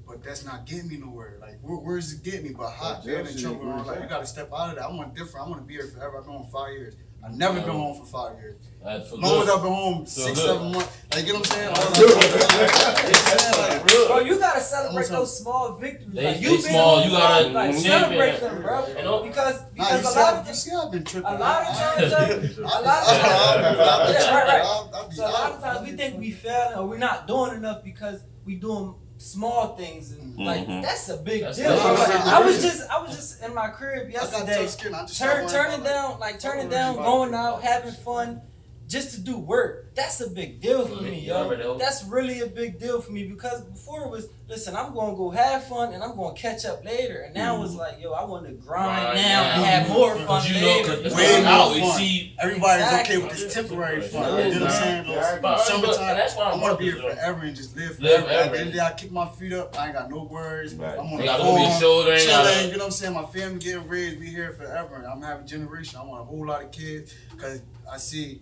but 0.07 0.23
that's 0.23 0.45
not 0.45 0.65
getting 0.65 0.87
me 0.87 0.97
nowhere. 0.97 1.37
Like 1.41 1.59
where, 1.61 1.77
where's 1.77 2.13
it 2.13 2.23
getting 2.23 2.43
me 2.43 2.53
but 2.55 2.69
hot? 2.69 3.05
Man 3.05 3.25
in 3.25 3.37
trouble. 3.37 3.83
Like 3.85 4.01
you 4.01 4.07
gotta 4.09 4.25
step 4.25 4.49
out 4.53 4.69
of 4.69 4.75
that. 4.75 4.85
I 4.85 4.91
want 4.91 5.15
different. 5.15 5.45
I 5.47 5.49
want 5.49 5.61
to 5.61 5.67
be 5.67 5.73
here 5.75 5.87
forever. 5.87 6.17
I've 6.17 6.25
been 6.25 6.33
home 6.33 6.47
five 6.51 6.73
years. 6.73 6.95
I've 7.25 7.35
never 7.35 7.59
been 7.59 7.69
home 7.71 7.97
for 7.97 8.05
five 8.05 8.37
years 8.37 8.55
That's 8.85 9.09
for 9.09 9.15
as 9.15 9.21
long 9.21 9.41
as. 9.43 9.49
I've 9.49 9.61
been 9.63 9.71
home 9.73 9.97
Feel 10.05 10.25
six 10.25 10.39
good. 10.39 10.45
seven 10.47 10.71
months 10.71 10.97
like 11.15 11.25
you 11.25 11.33
know 11.33 11.39
what 11.39 11.51
I'm 11.51 11.57
saying 11.57 11.69
all 11.69 11.75
Feel 11.75 12.07
that- 12.07 12.21
good. 12.21 12.41
You 12.41 12.47
know 12.47 12.65
what 12.65 12.99
I'm 13.01 13.39
saying? 13.39 13.69
Like, 13.81 14.07
Bro, 14.07 14.19
you 14.19 14.39
gotta 14.39 14.61
celebrate 14.61 15.07
those 15.09 15.39
small 15.39 15.71
victories. 15.73 16.13
They- 16.13 16.25
like 16.25 16.41
you 16.41 16.49
been 16.49 16.61
small, 16.61 17.03
you 17.03 17.09
gotta- 17.11 17.47
like 17.49 17.75
celebrate 17.75 18.27
Yeah. 18.27 18.37
them, 18.39 18.61
bro. 18.61 18.87
You 18.87 19.03
know? 19.03 19.23
because 19.23 19.55
Nah, 19.61 19.67
because 19.73 20.03
you 20.03 20.09
a 20.09 20.21
lot 20.21 20.33
I- 20.33 20.37
of 20.39 20.47
you 20.47 20.53
see, 20.53 20.71
I've 20.75 20.91
been 20.91 21.03
tripping. 21.03 21.29
a 21.31 21.37
lot 21.39 21.61
of 21.61 21.67
times, 21.77 22.13
I- 22.13 22.17
uh, 22.17 22.19
I- 22.19 22.29
a 22.29 22.31
lot 22.31 22.43
of 22.45 22.61
times- 22.61 22.61
I- 22.61 24.05
I- 24.05 24.11
Yeah, 24.11 24.35
right, 24.37 24.47
right. 24.47 24.61
I'll- 24.63 24.91
I'll 24.93 25.07
be 25.09 25.15
So 25.15 25.25
a 25.27 25.29
lot 25.29 25.51
of 25.53 25.61
times 25.63 25.89
we 25.89 25.95
think 25.97 26.19
we 26.19 26.31
failing 26.31 26.77
or 26.77 26.85
we're 26.87 26.97
not 26.97 27.27
doing 27.27 27.55
enough 27.55 27.83
because 27.83 28.19
we 28.45 28.55
doing 28.55 28.93
small 29.17 29.75
things 29.77 30.11
and 30.11 30.37
like 30.37 30.67
Mhm. 30.67 30.81
that's 30.83 31.07
a 31.09 31.15
big 31.17 31.41
That's 31.41 31.57
deal. 31.57 31.69
the- 31.71 31.77
Like, 31.77 32.09
I 32.27 32.39
was 32.41 32.61
just 32.61 32.81
I 32.89 33.01
was 33.01 33.15
just 33.15 33.41
in 33.41 33.53
my 33.55 33.67
crib 33.69 34.09
I 34.09 34.11
got 34.11 34.31
yesterday. 34.31 34.91
tough 34.91 35.07
just 35.07 35.17
Turn 35.19 35.47
turning 35.47 35.83
down 35.83 36.19
like 36.19 36.39
turning 36.39 36.67
down, 36.69 36.97
going 36.97 37.33
out, 37.33 37.63
having 37.63 37.93
fun, 37.93 38.41
just 38.87 39.15
to 39.15 39.21
do 39.21 39.37
work. 39.37 39.95
That's 39.95 40.21
a 40.21 40.29
big 40.29 40.61
deal 40.61 40.85
for 40.87 41.01
me, 41.01 41.19
yo. 41.21 41.77
That's 41.77 42.03
really 42.03 42.41
a 42.41 42.47
big 42.47 42.79
deal 42.79 43.01
for 43.01 43.11
me 43.11 43.23
because 43.25 43.61
before 43.61 44.03
it 44.03 44.09
was 44.09 44.27
listen, 44.47 44.75
I'm 44.75 44.93
gonna 44.93 45.15
go 45.15 45.31
have 45.31 45.63
fun 45.67 45.93
and 45.93 46.03
I'm 46.03 46.15
gonna 46.15 46.35
catch 46.35 46.65
up 46.65 46.85
later. 46.85 47.21
And 47.21 47.33
now 47.33 47.63
it's 47.63 47.73
mm. 47.73 47.77
like, 47.77 47.99
yo, 47.99 48.11
I 48.11 48.23
wanna 48.25 48.51
grind 48.51 48.63
Grind 48.65 49.15
now 49.17 49.41
and 49.55 49.65
have 49.65 49.89
more 49.89 50.15
fun 50.15 50.27
Cause 50.27 50.49
you 50.49 50.55
later. 50.65 50.87
cause 50.89 50.99
it's 50.99 51.15
Way 51.15 51.43
like 51.43 51.57
more 51.57 51.73
we 51.73 51.79
fun. 51.81 51.97
see. 51.97 52.35
Everybody's 52.39 52.85
Exactly. 52.85 53.15
okay 53.15 53.25
with 53.25 53.37
this 53.37 53.53
temporary 53.53 54.01
fun. 54.01 54.37
Yeah, 54.37 54.47
You 54.47 54.53
know 54.55 54.65
what 54.65 54.71
I'm 54.71 54.81
saying? 54.83 55.05
Yeah, 55.09 55.39
but- 55.41 55.59
Summertime. 55.61 56.15
that's 56.17 56.35
why 56.35 56.43
I 56.43 56.51
I'm 56.51 56.61
want 56.61 56.73
to 56.73 56.85
be 56.85 56.91
here 56.91 57.01
forever 57.01 57.41
and 57.45 57.55
just 57.55 57.75
live 57.75 57.99
Live 57.99 58.23
forever. 58.25 58.27
At 58.27 58.27
the 58.27 58.33
forever. 58.49 58.55
end 58.55 58.67
of 58.67 58.73
the 58.73 58.79
day, 58.79 58.85
I 58.85 58.93
kick 58.93 59.11
my 59.11 59.27
feet 59.29 59.53
up. 59.53 59.79
I 59.79 59.85
ain't 59.85 59.95
got 59.95 60.09
no 60.11 60.23
worries. 60.23 60.75
Right. 60.75 60.91
I'm 60.93 60.99
on 60.99 61.11
Ain't 61.13 61.19
the 61.21 61.25
gotta 61.25 61.43
look 61.43 61.59
your 61.59 61.69
phone, 61.69 61.79
shoulder, 61.81 62.11
ain't 62.11 62.21
chilling. 62.21 62.43
gotta- 62.45 62.65
You 62.65 62.71
know 62.73 62.77
what 62.79 62.85
I'm 62.85 62.91
saying? 62.91 63.13
My 63.13 63.25
family 63.25 63.59
getting 63.59 63.87
raised. 63.87 64.19
We 64.19 64.27
here 64.27 64.51
forever. 64.51 65.03
I'm 65.11 65.21
having 65.21 65.45
a 65.45 65.47
generation. 65.47 65.97
I 65.99 66.03
want 66.05 66.21
a 66.21 66.25
whole 66.25 66.45
lot 66.45 66.61
of 66.63 66.71
kids 66.71 67.13
because 67.31 67.61
I 67.91 67.97
see 67.97 68.41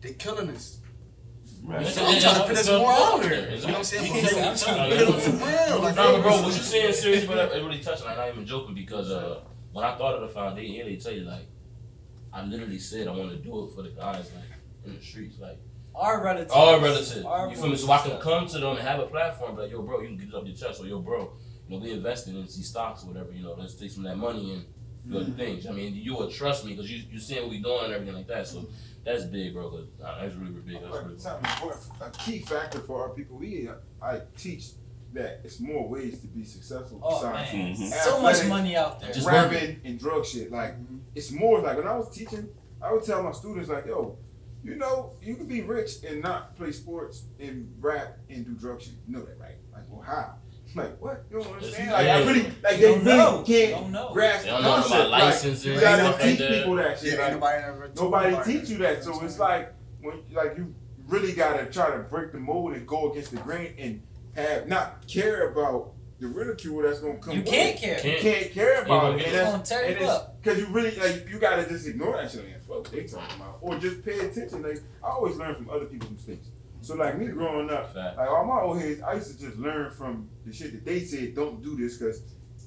they 0.00 0.12
killing 0.14 0.50
us. 0.50 0.78
Right. 1.62 1.86
So 1.86 2.04
I'm 2.04 2.18
trying 2.20 2.34
to 2.36 2.44
put 2.46 2.56
this 2.56 2.68
more 2.68 2.90
out 2.90 3.20
there. 3.22 3.50
You 3.54 3.60
know 3.60 3.66
what 3.66 3.76
I'm 3.78 3.84
saying? 3.84 4.12
Yeah. 4.34 4.50
I'm 4.50 4.56
trying 4.56 4.90
to 4.90 4.96
put 4.96 5.12
them 5.12 5.20
for 5.38 5.46
real. 5.46 5.80
Like, 5.82 5.94
Nah, 5.96 6.22
bro, 6.22 6.42
what 6.42 6.46
you 6.46 6.52
saying 6.52 6.92
serious, 6.94 7.24
but 7.26 7.36
it 7.54 7.62
really 7.62 7.80
touching. 7.80 8.06
I'm 8.06 8.16
not 8.16 8.28
even 8.28 8.46
joking 8.46 8.74
because 8.74 9.10
uh, 9.10 9.40
when 9.72 9.84
I 9.84 9.96
thought 9.96 10.14
of 10.14 10.22
the 10.22 10.28
foundation, 10.28 10.74
yeah, 10.74 10.84
they 10.84 10.96
tell 10.96 11.12
you 11.12 11.22
like, 11.24 11.46
I 12.32 12.44
literally 12.44 12.78
said 12.78 13.08
I 13.08 13.10
want 13.12 13.30
to 13.30 13.36
do 13.36 13.64
it 13.66 13.74
for 13.74 13.82
the 13.82 13.90
guys 13.90 14.30
like 14.34 14.44
in 14.86 14.96
the 14.96 15.02
streets, 15.02 15.38
like 15.38 15.58
Our 15.94 16.22
relatives. 16.24 16.52
all 16.52 16.80
relatives. 16.80 17.24
Our 17.24 17.50
You 17.50 17.56
feel 17.56 17.68
me? 17.68 17.76
So 17.76 17.90
I 17.92 17.98
can 17.98 18.18
come 18.20 18.46
to 18.46 18.58
them 18.58 18.76
and 18.78 18.86
have 18.86 19.00
a 19.00 19.06
platform, 19.06 19.56
like, 19.58 19.70
yo, 19.70 19.82
bro, 19.82 20.00
you 20.00 20.08
can 20.08 20.16
get 20.16 20.28
it 20.28 20.34
up 20.34 20.46
your 20.46 20.56
chest, 20.56 20.80
or 20.80 20.86
yo, 20.86 21.00
bro, 21.00 21.32
you 21.68 21.76
know, 21.76 21.82
we 21.84 21.90
invested 21.92 22.34
in 22.34 22.42
these 22.42 22.68
stocks 22.68 23.04
or 23.04 23.08
whatever. 23.08 23.32
You 23.32 23.42
know, 23.42 23.54
let's 23.58 23.74
take 23.74 23.90
some 23.90 24.06
of 24.06 24.10
that 24.12 24.16
money 24.16 24.54
and 24.54 24.64
do 25.06 25.18
other 25.18 25.30
things. 25.32 25.66
I 25.66 25.72
mean, 25.72 25.94
you 25.94 26.14
will 26.14 26.30
trust 26.30 26.64
me 26.64 26.72
because 26.72 26.90
you 26.90 27.02
you 27.10 27.18
seeing 27.18 27.42
what 27.42 27.50
we 27.50 27.60
doing 27.60 27.84
and 27.84 27.92
everything 27.92 28.14
like 28.14 28.28
that. 28.28 28.46
So 28.46 28.66
that's 29.04 29.24
big, 29.24 29.54
bro. 29.54 29.70
'cause, 29.70 29.86
uh, 30.02 30.20
that's 30.20 30.34
really, 30.34 30.52
really 30.52 30.72
big. 30.74 30.82
That's 30.82 31.04
really. 31.04 31.18
Something 31.18 31.50
important, 31.50 31.84
a 32.00 32.10
key 32.10 32.38
factor 32.40 32.80
for 32.80 33.02
our 33.02 33.10
people. 33.10 33.36
We 33.38 33.68
I 34.02 34.20
teach 34.36 34.72
that 35.12 35.40
it's 35.44 35.58
more 35.60 35.88
ways 35.88 36.20
to 36.20 36.28
be 36.28 36.44
successful 36.44 37.00
Oh 37.02 37.16
besides 37.20 37.52
man, 37.52 37.74
Mhm. 37.74 37.92
so 38.04 38.22
much 38.22 38.44
money 38.46 38.76
out 38.76 39.00
there. 39.00 39.12
Just 39.12 39.26
rapping 39.26 39.80
and 39.84 39.98
drug 39.98 40.24
shit. 40.24 40.52
Like 40.52 40.76
it's 41.14 41.30
more 41.32 41.60
like 41.60 41.76
when 41.78 41.88
I 41.88 41.96
was 41.96 42.14
teaching, 42.14 42.48
I 42.80 42.92
would 42.92 43.02
tell 43.04 43.22
my 43.22 43.32
students 43.32 43.68
like, 43.68 43.86
yo, 43.86 44.16
you 44.62 44.76
know, 44.76 45.12
you 45.22 45.34
can 45.36 45.46
be 45.46 45.62
rich 45.62 46.04
and 46.04 46.22
not 46.22 46.54
play 46.56 46.70
sports 46.70 47.24
and 47.40 47.74
rap 47.80 48.18
and 48.28 48.44
do 48.44 48.52
drug 48.52 48.80
shit. 48.80 48.92
You 49.08 49.14
know 49.16 49.22
that, 49.24 49.38
right? 49.40 49.56
Like, 49.72 49.84
well, 49.90 50.02
how? 50.02 50.34
I'm 50.72 50.82
like, 50.82 51.00
what? 51.00 51.24
You 51.30 51.38
don't 51.42 51.52
understand? 51.54 51.90
Like, 51.92 52.06
I 52.06 52.18
really, 52.22 52.42
like, 52.42 52.52
they 52.62 52.80
Don't 52.82 53.04
really 53.04 53.16
know. 53.18 53.42
can't 53.46 53.70
Don't 53.72 53.92
know. 53.92 54.10
grasp 54.12 54.44
They 54.44 54.50
the 54.50 54.56
don't 54.56 54.62
know 54.62 54.70
about 54.76 54.86
concept. 54.86 55.10
Like, 55.10 55.22
licensing 55.22 55.66
you 55.68 55.72
and 55.74 55.80
gotta 55.80 56.02
stuff 56.02 56.14
like 56.20 56.22
teach 56.30 56.38
that. 56.38 56.50
people 56.52 56.74
that 56.76 56.98
shit. 56.98 57.12
Yeah, 57.12 57.18
like, 57.18 57.24
ain't 57.32 57.34
nobody 57.40 57.62
ever 57.64 57.88
told 57.88 57.96
Nobody 58.12 58.30
nobody 58.32 58.52
teach 58.60 58.68
you 58.70 58.76
that, 58.78 59.04
so 59.04 59.24
it's 59.24 59.38
like 59.38 59.74
when 60.00 60.22
like 60.32 60.56
you 60.56 60.74
really 61.08 61.32
gotta 61.32 61.66
try 61.66 61.90
to 61.90 61.98
break 62.04 62.32
the 62.32 62.38
mold 62.38 62.74
and 62.74 62.86
go 62.86 63.10
against 63.10 63.32
the 63.32 63.38
grain 63.38 63.74
and 63.78 64.02
have 64.36 64.68
not 64.68 65.06
care 65.08 65.50
about 65.50 65.92
the 66.20 66.28
ridicule 66.28 66.82
that's 66.82 67.00
gonna 67.00 67.18
come. 67.18 67.34
You 67.34 67.40
with 67.40 67.50
can't 67.50 67.76
it. 67.76 67.80
care. 67.80 67.96
You 67.96 68.02
Can't. 68.02 68.22
can't 68.22 68.52
care 68.52 68.82
about 68.82 69.12
Ain't 69.14 69.22
it, 69.22 69.24
gonna 69.24 69.24
and 69.24 69.26
It's 69.26 69.32
that's 69.32 69.50
gonna 69.50 69.64
tear 69.64 69.90
and 69.90 69.96
you 70.00 70.06
it's 70.06 70.10
up. 70.14 70.42
because 70.42 70.58
you 70.60 70.66
really 70.68 70.94
like 70.96 71.28
you 71.28 71.38
gotta 71.40 71.66
just 71.68 71.88
ignore 71.88 72.16
that 72.16 72.30
shit. 72.30 72.44
Like, 72.44 72.62
fuck, 72.62 72.76
what 72.76 72.92
they 72.92 73.04
talking 73.04 73.36
about, 73.40 73.58
or 73.60 73.76
just 73.78 74.04
pay 74.04 74.18
attention. 74.20 74.62
Like 74.62 74.78
I 75.02 75.08
always 75.08 75.34
learn 75.36 75.54
from 75.56 75.68
other 75.70 75.86
people's 75.86 76.12
mistakes. 76.12 76.48
So 76.82 76.94
like 76.94 77.18
me 77.18 77.26
growing 77.26 77.70
up, 77.70 77.92
Fact. 77.94 78.16
like 78.16 78.28
all 78.28 78.44
my 78.44 78.60
old 78.62 78.80
heads, 78.80 79.00
I 79.02 79.14
used 79.14 79.38
to 79.38 79.46
just 79.46 79.58
learn 79.58 79.90
from 79.90 80.28
the 80.46 80.52
shit 80.52 80.72
that 80.72 80.84
they 80.84 81.00
said. 81.00 81.34
Don't 81.34 81.62
do 81.62 81.76
this 81.76 81.98
because 81.98 82.22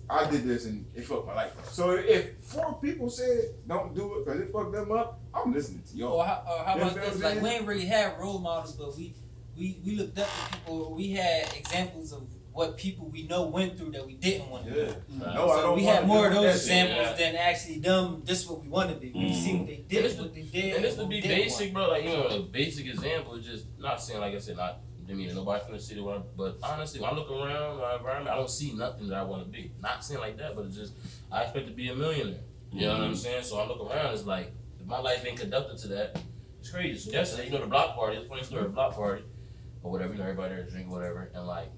I 0.09 0.29
did 0.29 0.43
this 0.43 0.65
and 0.65 0.85
it 0.93 1.05
fucked 1.05 1.27
my 1.27 1.33
life 1.33 1.57
up. 1.57 1.65
So 1.67 1.91
if 1.91 2.37
four 2.39 2.79
people 2.79 3.09
said 3.09 3.55
don't 3.67 3.95
do 3.95 4.15
it 4.15 4.25
because 4.25 4.41
it 4.41 4.51
fucked 4.51 4.71
them 4.73 4.91
up, 4.91 5.19
I'm 5.33 5.53
listening 5.53 5.83
to 5.89 5.97
y'all. 5.97 6.13
Or 6.13 6.25
how, 6.25 6.43
or 6.47 6.63
how 6.65 6.75
about 6.77 6.95
this? 6.95 7.21
Like 7.21 7.35
we 7.35 7.41
saying? 7.41 7.57
ain't 7.59 7.67
really 7.67 7.85
had 7.85 8.19
role 8.19 8.39
models, 8.39 8.75
but 8.75 8.95
we 8.95 9.15
we 9.57 9.79
we 9.85 9.95
looked 9.95 10.19
up 10.19 10.27
to 10.27 10.57
people. 10.57 10.93
We 10.93 11.11
had 11.11 11.53
examples 11.55 12.11
of 12.13 12.27
what 12.53 12.77
people 12.77 13.07
we 13.09 13.23
know 13.27 13.47
went 13.47 13.77
through 13.77 13.91
that 13.91 14.05
we 14.05 14.13
didn't 14.13 14.49
want 14.49 14.65
to 14.65 14.71
Yeah. 14.71 14.85
do. 14.85 14.95
No, 15.09 15.25
I 15.25 15.55
so 15.55 15.61
don't 15.61 15.75
we 15.75 15.83
wanna 15.83 15.97
had 15.97 16.07
more 16.07 16.27
of 16.27 16.33
those 16.33 16.43
that 16.43 16.51
shit. 16.51 16.87
examples 16.87 17.17
than 17.17 17.35
actually 17.35 17.79
them. 17.79 18.21
This 18.23 18.41
is 18.41 18.47
what 18.47 18.61
we 18.61 18.67
want 18.69 18.89
to 18.91 18.95
be. 18.95 19.11
We 19.11 19.33
see 19.33 19.55
what 19.55 19.67
they 19.67 19.83
did, 19.87 20.05
it's 20.05 20.19
what 20.19 20.33
they 20.35 20.41
did, 20.43 20.75
And 20.75 20.83
this 20.83 20.95
to 20.95 21.01
what 21.01 21.09
be 21.09 21.15
we 21.15 21.21
didn't 21.21 21.37
basic, 21.37 21.73
bro. 21.73 21.89
Like 21.89 22.03
you 22.03 22.09
know, 22.09 22.27
a 22.27 22.39
basic 22.41 22.85
example 22.85 23.35
is 23.35 23.45
just 23.45 23.65
not 23.79 24.01
saying 24.01 24.19
like 24.21 24.35
I 24.35 24.37
said, 24.37 24.57
not 24.57 24.79
mean 25.07 25.33
nobody 25.35 25.63
from 25.65 25.73
the 25.73 25.79
city, 25.79 26.05
but 26.37 26.57
honestly, 26.63 27.01
when 27.01 27.09
I 27.09 27.13
look 27.13 27.29
around 27.29 27.79
my 27.79 27.95
environment, 27.95 28.29
I 28.29 28.35
don't 28.35 28.49
see 28.49 28.73
nothing 28.73 29.07
that 29.09 29.17
I 29.17 29.23
want 29.23 29.43
to 29.43 29.49
be. 29.49 29.71
Not 29.81 30.03
saying 30.03 30.19
like 30.19 30.37
that, 30.37 30.55
but 30.55 30.65
it's 30.65 30.75
just 30.75 30.93
I 31.31 31.43
expect 31.43 31.67
to 31.67 31.73
be 31.73 31.89
a 31.89 31.95
millionaire. 31.95 32.39
You 32.71 32.87
know 32.87 32.93
what 32.93 33.01
I'm 33.01 33.11
mm-hmm. 33.11 33.15
saying? 33.15 33.43
So 33.43 33.59
I 33.59 33.67
look 33.67 33.79
around, 33.79 34.13
it's 34.13 34.25
like 34.25 34.51
if 34.79 34.87
my 34.87 34.99
life 34.99 35.25
ain't 35.25 35.39
conducted 35.39 35.77
to 35.79 35.87
that, 35.89 36.19
it's 36.59 36.69
crazy. 36.69 36.97
So 36.97 37.11
yesterday, 37.11 37.45
you 37.45 37.51
know, 37.51 37.61
the 37.61 37.67
block 37.67 37.95
party, 37.95 38.17
it's 38.17 38.25
a 38.25 38.29
funny 38.29 38.43
story, 38.43 38.63
the 38.63 38.69
block 38.69 38.95
party, 38.95 39.23
or 39.83 39.91
whatever. 39.91 40.13
You 40.13 40.19
know, 40.19 40.25
everybody 40.25 40.55
there 40.55 40.63
drink 40.63 40.89
whatever, 40.89 41.29
and 41.33 41.45
like 41.45 41.69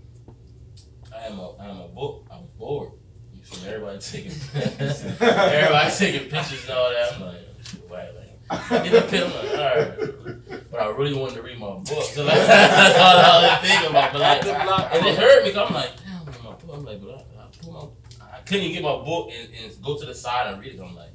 I 1.16 1.20
had 1.22 1.36
my 1.36 1.48
I 1.60 1.64
had 1.66 1.76
my 1.78 1.88
book. 1.88 2.26
I'm 2.32 2.44
bored. 2.58 2.92
You 3.34 3.44
feel 3.44 3.64
me? 3.64 3.70
Everybody 3.76 4.00
taking 4.00 4.32
everybody 4.56 5.92
taking 5.96 6.30
pictures 6.30 6.64
and 6.68 6.78
all 6.78 6.90
that. 6.90 7.14
I'm 7.14 7.22
like, 7.22 7.36
shit, 7.64 7.90
why 7.90 8.10
like. 8.10 8.22
I 8.48 8.88
get 8.88 8.92
the 8.92 9.02
pill, 9.10 9.26
I'm 9.28 9.34
like, 9.34 9.58
alright. 9.58 10.72
But 10.72 10.80
I 10.82 10.88
really 10.90 11.14
wanted 11.14 11.36
to 11.36 11.42
read 11.42 11.58
my 11.60 11.74
book. 11.78 12.04
So 12.04 12.24
like, 12.26 12.36
that's 12.36 13.00
all 13.00 13.18
I 13.18 13.60
was 13.60 13.68
thinking 13.70 13.90
about. 13.90 14.14
But 14.14 14.22
like, 14.22 14.46
and 14.94 15.06
it 15.08 15.18
hurt 15.18 15.44
me 15.46 15.52
'cause 15.52 15.68
I'm 15.68 15.74
like, 15.74 15.92
damn, 16.04 16.22
I'm 16.22 16.28
in 16.34 16.44
my 16.44 16.52
book. 16.52 16.72
I'm 16.74 16.86
like, 16.86 17.02
but 17.02 17.10
I, 17.10 17.42
I, 17.42 17.48
pull 17.64 17.74
my, 18.20 18.28
I 18.36 18.40
couldn't 18.42 18.64
even 18.66 18.74
get 18.74 18.84
my 18.84 19.04
book 19.04 19.32
and, 19.34 19.50
and 19.64 19.84
go 19.84 19.98
to 19.98 20.06
the 20.06 20.14
side 20.14 20.54
and 20.54 20.62
read 20.62 20.76
it. 20.76 20.80
I'm 20.82 20.96
like, 20.96 21.10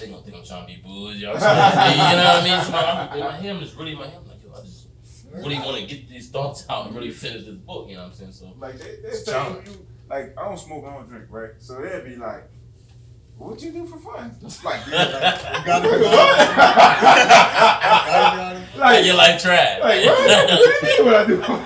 they 0.00 0.08
gonna 0.08 0.22
think 0.22 0.36
I'm 0.36 0.44
trying 0.44 0.66
to 0.66 0.72
be 0.72 0.80
bougie. 0.82 1.26
I'm 1.26 1.36
trying 1.38 1.70
to 1.70 1.76
be, 1.84 2.02
you 2.10 2.16
know 2.16 2.24
what 2.24 2.42
I 2.42 2.44
mean? 2.44 2.64
So 2.64 2.70
my, 2.72 3.14
in 3.14 3.20
my 3.20 3.32
head, 3.36 3.56
I'm 3.56 3.78
really 3.78 3.94
my 3.94 4.06
head. 4.06 4.18
I'm 4.22 4.28
like, 4.28 4.42
yo, 4.42 4.52
I 4.52 4.60
just 4.64 4.86
really 5.42 5.58
want 5.58 5.76
to 5.78 5.86
get 5.86 6.08
these 6.08 6.28
thoughts 6.30 6.64
out 6.70 6.86
and 6.86 6.94
really 6.96 7.10
finish 7.10 7.44
this 7.44 7.54
book. 7.56 7.88
You 7.88 7.96
know 7.96 8.02
what 8.02 8.08
I'm 8.08 8.14
saying? 8.14 8.32
So 8.32 8.52
Like 8.58 8.78
they, 8.78 8.96
they 9.02 9.08
It's 9.08 9.24
say 9.24 9.32
you 9.66 9.86
like 10.08 10.34
I 10.38 10.44
don't 10.44 10.58
smoke, 10.58 10.84
I 10.86 10.94
don't 10.94 11.08
drink, 11.08 11.24
right? 11.30 11.50
So 11.58 11.80
they'd 11.80 12.04
be 12.04 12.16
like, 12.16 12.48
"What 13.38 13.60
you 13.62 13.72
do 13.72 13.86
for 13.86 13.98
fun?" 13.98 14.36
Like, 14.64 14.84
You 14.86 14.92
gotta 14.92 15.88
be 15.88 15.94
honest. 16.06 16.50
like, 18.78 19.04
you're 19.04 19.14
like 19.16 19.38
trash. 19.40 19.80
Like 19.80 20.04
what? 20.04 20.28
what 20.28 20.48
do 20.48 20.54
you 20.64 20.82
mean 20.82 21.04
what 21.06 21.14
I 21.14 21.16
do 21.26 21.36
for 21.38 21.44
fun? 21.44 21.58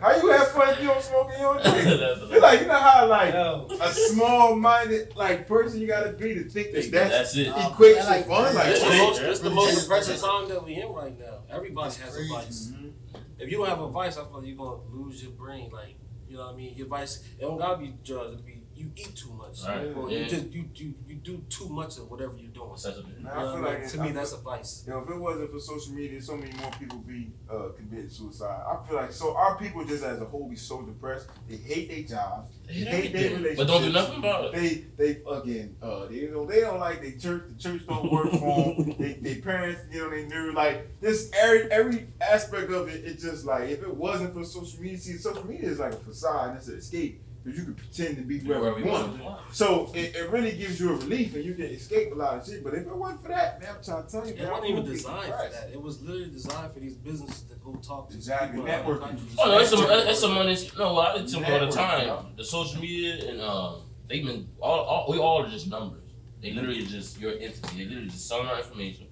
How 0.00 0.16
you 0.16 0.28
have 0.32 0.48
fun 0.48 0.68
if 0.70 0.80
you 0.80 0.88
don't 0.88 1.02
smoke 1.02 1.19
and 1.64 1.76
you 1.76 1.82
don't 1.84 1.98
drink? 1.98 2.00
That's- 2.00 2.18
It's 2.32 2.42
like 2.42 2.60
you 2.60 2.66
know 2.66 2.74
how 2.78 3.06
like 3.08 3.34
Yo, 3.34 3.68
a 3.80 3.92
small 3.92 4.56
minded 4.56 5.14
like 5.16 5.46
person 5.48 5.80
you 5.80 5.86
gotta 5.86 6.12
be 6.12 6.34
to 6.34 6.44
think 6.48 6.72
that 6.72 6.90
that's, 6.90 7.10
That's 7.10 7.36
it. 7.36 7.48
equates 7.48 8.06
like 8.06 8.22
to 8.24 8.28
fun. 8.28 8.44
that. 8.44 8.54
Like 8.54 8.66
It's 8.68 8.82
the 8.82 8.88
most, 8.96 9.20
it's 9.22 9.40
the 9.40 9.50
most 9.50 9.74
Yeah. 9.74 9.80
depressing 9.82 10.20
time 10.20 10.48
that 10.48 10.64
we 10.64 10.74
in 10.74 10.88
right 10.92 11.18
now. 11.18 11.38
Everybody 11.50 11.94
has 11.96 12.14
a 12.14 12.16
Crazy. 12.18 12.32
vice. 12.32 12.72
Mhm. 12.74 12.92
if 13.38 13.50
you 13.50 13.56
don't 13.58 13.68
have 13.68 13.80
a 13.80 13.88
vice, 13.88 14.16
I 14.18 14.24
feel 14.24 14.38
like 14.38 14.46
you're 14.46 14.56
gonna 14.56 14.82
lose 14.92 15.22
your 15.22 15.32
brain. 15.32 15.70
Like, 15.72 15.96
you 16.28 16.36
know 16.36 16.44
what 16.46 16.54
I 16.54 16.56
mean? 16.56 16.74
Your 16.76 16.86
vice, 16.88 17.24
it 17.38 17.40
don't 17.40 17.56
gotta 17.58 17.78
be 17.78 17.94
drugs. 18.04 18.34
It 18.34 18.44
be 18.44 18.59
you 18.80 18.90
eat 18.96 19.14
too 19.16 19.32
much, 19.42 19.56
Right. 19.66 19.94
or 19.96 20.10
Yeah. 20.10 20.18
you 20.20 20.24
just 20.34 20.46
you, 20.56 20.64
you 20.74 20.94
you 21.08 21.14
do 21.16 21.34
too 21.48 21.68
much 21.68 21.98
of 21.98 22.10
whatever 22.10 22.34
you're 22.42 22.50
doing. 22.60 22.76
Such 22.76 22.96
a- 22.96 23.04
You 23.18 23.24
know 23.24 23.30
I 23.30 23.42
feel 23.52 23.62
like 23.70 23.88
to 23.90 23.98
I 23.98 24.02
me, 24.02 24.08
feel- 24.08 24.14
that's 24.18 24.32
a 24.32 24.38
vice. 24.38 24.72
You 24.86 24.92
know, 24.92 25.00
if 25.04 25.10
it 25.10 25.20
wasn't 25.28 25.50
for 25.52 25.60
social 25.60 25.92
media, 26.00 26.20
so 26.22 26.36
many 26.36 26.52
more 26.62 26.70
people 26.80 26.98
be 26.98 27.30
uh, 27.54 27.68
committing 27.76 28.08
suicide. 28.10 28.62
I 28.72 28.74
feel 28.86 28.96
like 28.96 29.12
so 29.12 29.36
our 29.36 29.58
people 29.58 29.84
just 29.84 30.02
as 30.04 30.20
a 30.20 30.24
whole 30.24 30.48
be 30.48 30.56
so 30.56 30.82
depressed. 30.82 31.26
They 31.48 31.56
hate 31.56 31.86
their 31.90 32.02
jobs. 32.16 32.48
They 32.66 32.74
Hate 32.74 32.86
hate 33.04 33.12
their 33.12 33.30
relationships. 33.38 33.56
but 33.58 33.66
don't 33.66 33.82
do 33.82 33.92
nothing 33.92 34.18
about 34.20 34.44
it. 34.46 34.52
They 34.58 34.68
they 35.00 35.10
again 35.40 35.76
uh 35.82 36.06
they 36.06 36.14
you 36.24 36.30
know 36.30 36.46
they 36.46 36.60
don't 36.60 36.80
like 36.80 37.02
their 37.02 37.16
church. 37.24 37.42
The 37.50 37.56
church 37.64 37.82
don't 37.86 38.10
work 38.10 38.30
for 38.30 38.74
them. 38.76 38.94
they, 39.02 39.12
their 39.14 39.40
parents 39.42 39.80
you 39.92 39.98
know 40.02 40.10
they 40.10 40.24
knew 40.26 40.52
like 40.52 41.00
this 41.00 41.30
every 41.44 41.70
every 41.78 42.06
aspect 42.20 42.70
of 42.70 42.88
it. 42.88 43.04
It's 43.04 43.22
just 43.22 43.44
like 43.44 43.68
if 43.70 43.82
it 43.82 43.94
wasn't 44.06 44.32
for 44.34 44.44
social 44.44 44.80
media, 44.80 44.98
see 44.98 45.16
social 45.18 45.46
media 45.46 45.68
is 45.70 45.78
like 45.80 45.92
a 45.92 45.96
facade 45.96 46.56
it's 46.56 46.68
an 46.68 46.78
escape 46.78 47.20
because 47.42 47.58
you 47.58 47.64
can 47.64 47.74
pretend 47.74 48.16
to 48.16 48.22
be 48.22 48.38
whoever 48.38 48.60
Wherever 48.60 48.78
you 48.80 48.84
you 48.86 48.90
want. 48.92 49.22
want. 49.24 49.40
So 49.54 49.90
it, 49.94 50.14
it 50.14 50.30
really 50.30 50.52
gives 50.56 50.78
you 50.80 50.90
a 50.90 50.96
relief 50.96 51.34
and 51.34 51.44
you 51.44 51.54
can 51.54 51.64
escape 51.66 52.12
a 52.12 52.14
lot 52.14 52.34
of 52.38 52.46
shit. 52.46 52.62
But 52.62 52.74
if 52.74 52.86
it 52.86 52.94
wasn't 52.94 53.22
for 53.22 53.28
that, 53.28 53.60
man, 53.60 53.70
I'm 53.76 53.82
trying 53.84 54.04
to 54.04 54.10
tell 54.10 54.26
you, 54.26 54.34
It 54.34 54.38
man, 54.38 54.50
wasn't 54.50 54.70
even 54.70 54.82
would 54.84 54.92
designed 54.92 55.32
for 55.34 55.48
that. 55.50 55.70
It 55.72 55.80
was 55.82 56.02
literally 56.02 56.30
designed 56.30 56.72
for 56.74 56.80
these 56.80 56.94
businesses 56.96 57.42
to 57.44 57.54
go 57.56 57.74
talk 57.76 58.10
to 58.10 58.14
Exactly. 58.16 58.58
people 58.60 58.66
in 58.66 58.72
other 58.74 58.82
Networking. 58.94 59.00
countries. 59.00 59.36
Oh 59.38 59.48
no, 59.48 59.58
it's 59.58 59.72
a 59.72 60.10
it's 60.10 60.22
a 60.22 60.28
money. 60.28 60.56
No, 60.78 60.98
I 60.98 61.12
tell 61.14 61.24
them 61.26 61.34
all 61.44 61.50
the 61.50 61.66
Network, 61.66 61.74
time. 61.74 62.06
yeah. 62.06 62.22
The 62.36 62.44
social 62.44 62.80
media 62.80 63.30
and 63.30 63.40
um, 63.40 63.82
they've 64.08 64.24
been 64.24 64.48
all, 64.60 64.80
all 64.80 65.06
we 65.10 65.18
all 65.18 65.42
are 65.44 65.48
just 65.48 65.68
numbers. 65.68 66.02
They 66.42 66.52
literally 66.52 66.84
just 66.86 67.20
your 67.20 67.32
entity. 67.32 67.76
They 67.78 67.84
literally 67.84 68.08
just 68.08 68.26
selling 68.28 68.48
our 68.48 68.58
information. 68.58 69.08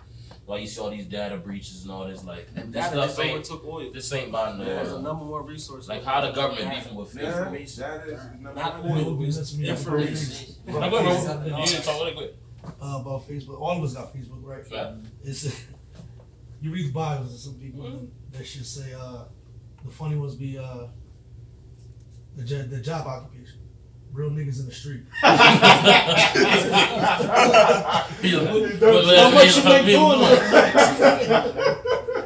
Like 0.49 0.63
you 0.63 0.67
see 0.67 0.81
all 0.81 0.89
these 0.91 1.05
data 1.07 1.37
breaches 1.37 1.83
and 1.83 1.93
all 1.93 2.09
this 2.09 2.25
like 2.25 2.49
And 2.57 2.73
this 2.73 2.91
data 2.91 3.09
stuff 3.09 3.25
ain't 3.25 3.35
overtook 3.35 3.65
oil. 3.67 3.93
this 3.93 4.11
ain't 4.15 4.33
buying 4.33 4.59
no. 4.59 4.65
There's 4.65 4.93
a 4.93 4.97
uh, 4.97 5.01
number 5.03 5.25
one 5.27 5.45
resource. 5.47 5.89
Like 5.89 6.03
how 6.03 6.23
the 6.23 6.33
government 6.33 6.71
beefing 6.71 6.95
with 6.97 7.15
Yeah, 7.15 7.23
Facebook. 7.23 7.39
Information. 7.39 7.81
that 7.83 8.07
is 8.09 8.23
number 8.41 8.55
Not 8.55 8.85
oil, 8.85 9.23
it's 9.23 9.55
me. 9.57 9.69
information. 9.69 10.55
Now, 10.67 10.89
go, 10.89 11.03
bro. 11.03 11.45
You 11.45 11.57
need 11.57 11.67
to 11.69 11.83
talk 11.83 12.01
really 12.01 12.15
quick. 12.17 12.35
uh, 12.65 12.99
about 13.03 13.29
Facebook. 13.29 13.61
All 13.61 13.77
of 13.77 13.85
us 13.85 13.93
got 13.95 14.15
Facebook, 14.15 14.43
right? 14.43 14.65
Yeah. 14.71 14.95
It's 15.23 15.45
you 16.63 16.73
read 16.73 16.89
the 16.89 16.93
Bibles 16.93 17.35
of 17.35 17.41
some 17.41 17.55
people 17.61 17.87
and 17.87 18.11
they 18.33 18.43
should 18.45 18.65
say 18.67 18.95
uh, 18.99 19.25
the 19.85 19.91
funny 19.91 20.17
ones 20.17 20.35
be 20.35 20.57
uh, 20.59 20.87
the 22.37 22.43
the 22.65 22.81
job 22.81 23.07
occupation, 23.07 23.58
real 24.13 24.31
niggas 24.31 24.61
in 24.61 24.67
the 24.67 24.73
street. 24.73 25.03
How 25.21 25.37
much 29.31 29.57
you 29.57 29.65
make 29.65 29.87
doing 29.87 30.21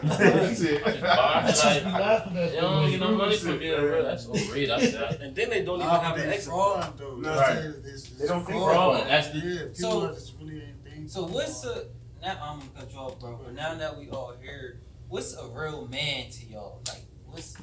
That's 0.03 0.61
it. 0.61 0.83
I 0.87 1.47
just 1.51 1.85
be 1.85 1.91
laughing 1.91 2.37
at 2.37 2.55
You 2.55 2.61
don't 2.61 2.91
get 2.91 3.01
them. 3.01 3.11
no 3.11 3.17
money 3.17 3.37
from 3.37 3.59
being 3.59 3.75
a 3.75 3.85
real. 3.85 4.03
That's 4.03 4.29
overrated. 4.29 4.71
That's 4.71 4.93
that. 5.19 5.21
And 5.21 5.35
then 5.35 5.51
they 5.51 5.63
don't 5.65 5.77
even 5.79 5.89
Nah, 5.89 6.01
have 6.01 6.17
an 6.17 6.27
they 6.29 6.35
exit. 6.35 6.49
fraud 6.51 6.99
though. 6.99 7.17
No, 7.17 7.35
That's 7.35 7.51
right. 7.51 7.59
it. 7.59 7.77
It's- 7.79 8.09
They 8.19 8.27
don't 8.27 8.45
think 8.47 8.63
Fraud. 8.63 9.01
and 9.01 9.11
That's 9.11 9.29
the 9.31 9.39
Yeah, 9.39 9.61
So- 9.73 10.05
are 10.07 10.13
just 10.13 10.35
really. 10.41 10.63
So 11.07 11.25
what's 11.27 11.61
the 11.63 11.89
now 12.23 12.39
I'm 12.41 12.59
gonna 12.61 12.71
cut 12.79 12.93
you 12.93 12.99
off, 12.99 13.19
bro. 13.19 13.41
But 13.45 13.55
now 13.55 13.75
that 13.75 13.99
we 13.99 14.09
all 14.11 14.35
here, 14.41 14.81
what's 15.09 15.35
a 15.37 15.47
real 15.49 15.89
man 15.89 16.31
to 16.31 16.47
y'all? 16.47 16.81
Like 16.89 17.03
what's 17.27 17.57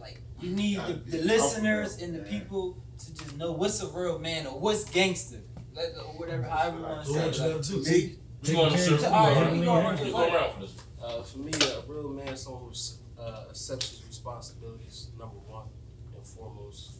like 0.00 0.20
you 0.40 0.50
need 0.50 0.78
the, 0.78 0.92
the 0.94 1.18
listeners 1.24 2.00
and 2.00 2.14
the 2.14 2.20
people 2.20 2.78
to 2.98 3.14
just 3.14 3.36
know 3.36 3.52
what's 3.52 3.82
a 3.82 3.88
real 3.88 4.18
man 4.18 4.46
or 4.46 4.58
what's 4.58 4.84
gangster, 4.84 5.40
like, 5.74 5.92
or 5.96 6.18
whatever. 6.18 6.42
However 6.42 6.78
you 6.78 6.82
want 6.84 7.06
to 7.06 7.12
say. 7.12 7.18
what 7.18 7.26
Like, 7.26 7.62
gotta. 7.62 7.76
Me? 7.76 7.84
Take, 7.84 8.18
We 8.42 8.70
to 8.70 8.78
serve. 8.78 9.04
All 9.04 9.34
right, 9.42 9.52
we 9.52 9.64
going 9.64 9.64
go 9.64 9.74
around 9.74 10.54
for 10.54 10.60
this. 10.60 10.76
Uh, 11.02 11.22
for 11.22 11.38
me, 11.38 11.52
a 11.52 11.80
real 11.86 12.08
man 12.10 12.28
is 12.28 12.42
someone 12.42 12.62
who 12.72 13.22
uh, 13.22 13.44
accepts 13.50 13.90
his 13.90 14.06
responsibilities, 14.06 15.10
number 15.18 15.36
one 15.36 15.66
and 16.14 16.24
foremost. 16.24 16.96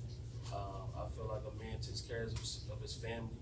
Uh, 0.52 0.84
I 0.96 1.08
feel 1.08 1.26
like 1.26 1.42
a 1.50 1.58
man 1.58 1.80
takes 1.80 2.00
care 2.02 2.24
of 2.24 2.38
his, 2.38 2.66
of 2.70 2.80
his 2.82 2.94
family, 2.94 3.40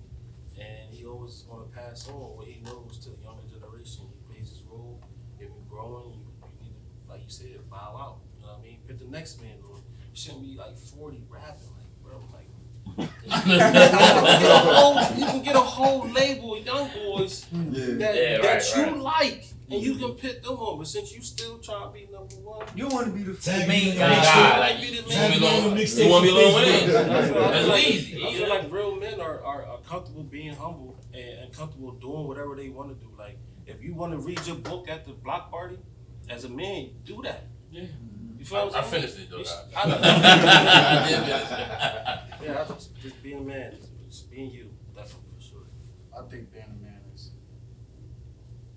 and 0.59 0.94
he 0.94 1.05
always 1.05 1.44
want 1.48 1.68
to 1.68 1.76
pass 1.76 2.09
on 2.09 2.14
what 2.14 2.46
he 2.46 2.61
knows 2.62 2.98
to 3.05 3.11
the 3.11 3.22
younger 3.22 3.42
generation. 3.50 4.07
He 4.09 4.34
plays 4.34 4.50
his 4.50 4.62
role. 4.70 5.03
If 5.38 5.48
you're 5.48 5.66
growing, 5.68 6.12
you, 6.14 6.20
you 6.61 6.70
need 6.70 6.74
to, 6.74 7.11
like 7.11 7.20
you 7.24 7.28
said, 7.30 7.59
bow 7.70 7.96
out. 7.98 8.18
You 8.36 8.46
know 8.46 8.53
what 8.53 8.61
I 8.61 8.62
mean? 8.62 8.78
Put 8.86 8.98
the 8.98 9.07
next 9.07 9.40
man 9.42 9.59
on. 9.70 9.82
You 9.82 10.14
shouldn't 10.16 10.44
be 10.44 10.55
like 10.57 10.76
40 10.76 11.24
rapping, 11.28 11.74
like, 11.76 11.91
bro, 12.03 12.18
like. 12.32 12.48
you, 12.98 13.59
can 13.59 13.72
get 13.72 13.84
a 13.86 14.59
whole, 14.59 14.94
you 15.18 15.26
can 15.26 15.42
get 15.42 15.57
a 15.57 15.61
whole 15.61 16.09
label 16.09 16.57
of 16.57 16.66
young 16.66 16.90
boys 16.94 17.46
Yeah. 17.53 17.59
that, 17.98 18.14
Yeah, 18.14 18.40
that 18.42 18.62
right, 18.62 18.76
you 18.76 18.82
right. 18.82 18.96
like, 19.00 19.44
and 19.70 19.82
you 19.82 19.94
can 19.94 20.12
pick 20.12 20.42
them 20.42 20.53
on. 20.57 20.78
But 20.78 20.86
since 20.88 21.14
you 21.14 21.22
still 21.22 21.59
trying 21.59 21.86
to 21.88 21.92
be 21.94 22.07
number 22.12 22.34
one, 22.36 22.66
You 22.76 22.88
want 22.88 23.07
to 23.07 23.12
be 23.12 23.22
the 23.22 23.34
Tag 23.34 23.66
main 23.66 23.90
me 23.90 23.96
guy. 23.96 24.09
the 24.11 24.14
Nah, 24.16 24.22
mixtape. 24.22 24.61
like 24.61 24.80
Be 24.80 24.86
you, 24.86 25.03
the 25.03 25.09
you 25.09 25.16
man. 25.16 25.30
want 25.30 25.40
me 25.40 25.40
long, 25.40 25.55
you 25.57 26.11
want 26.11 26.24
me 26.24 26.30
for 26.30 26.34
long 26.34 26.53
Facebook. 26.53 26.55
way. 26.57 26.74
I 26.74 27.22
feel, 27.28 27.34
That's 27.34 27.68
like, 27.68 27.84
easy. 27.88 28.22
I 28.26 28.32
feel 28.34 28.48
know? 28.48 28.55
like 28.55 28.72
real 28.72 28.96
men 28.96 29.20
are, 29.20 29.42
are, 29.44 29.64
are 29.64 29.78
comfortable 29.88 30.22
being 30.24 30.55
humble 30.55 30.96
and, 31.14 31.38
and 31.40 31.53
comfortable 31.55 31.92
doing 31.92 32.26
whatever 32.28 32.55
they 32.57 32.68
want 32.68 32.88
to 32.90 32.94
do. 33.07 33.11
Like 33.18 33.38
if 33.66 33.82
you 33.82 33.94
want 33.94 34.12
to 34.12 34.18
read 34.18 34.46
your 34.46 34.57
book 34.57 34.88
at 34.90 35.07
the 35.07 35.12
block 35.12 35.50
party, 35.50 35.78
as 36.28 36.44
a 36.44 36.48
man, 36.50 36.90
do 37.05 37.22
that. 37.22 37.46
Yeah. 37.70 37.84
You 38.43 38.47
feel 38.49 38.59
I, 38.59 38.64
what 38.64 38.74
I 38.74 38.78
I'm 38.80 38.84
saying? 38.84 39.03
finished 39.03 39.18
it 39.20 39.30
though. 39.30 39.38
You 39.38 39.45
guys. 39.45 39.53
sh- 39.70 39.76
I 39.76 39.88
know. 39.88 39.99
I 40.03 41.09
did 41.09 41.18
finish 41.24 41.53
it. 41.53 42.45
Yeah, 42.45 42.61
I 42.68 42.72
just, 42.74 43.01
just 43.01 43.22
being 43.22 43.38
a 43.38 43.40
man, 43.43 43.76
just 44.09 44.30
being 44.30 44.51
you. 44.51 44.70
That's 44.97 45.12
for 45.12 45.18
sure. 45.38 45.66
I 46.16 46.22
think 46.28 46.53
being 46.53 46.64
a 46.64 46.82
man 46.84 47.01
is 47.14 47.30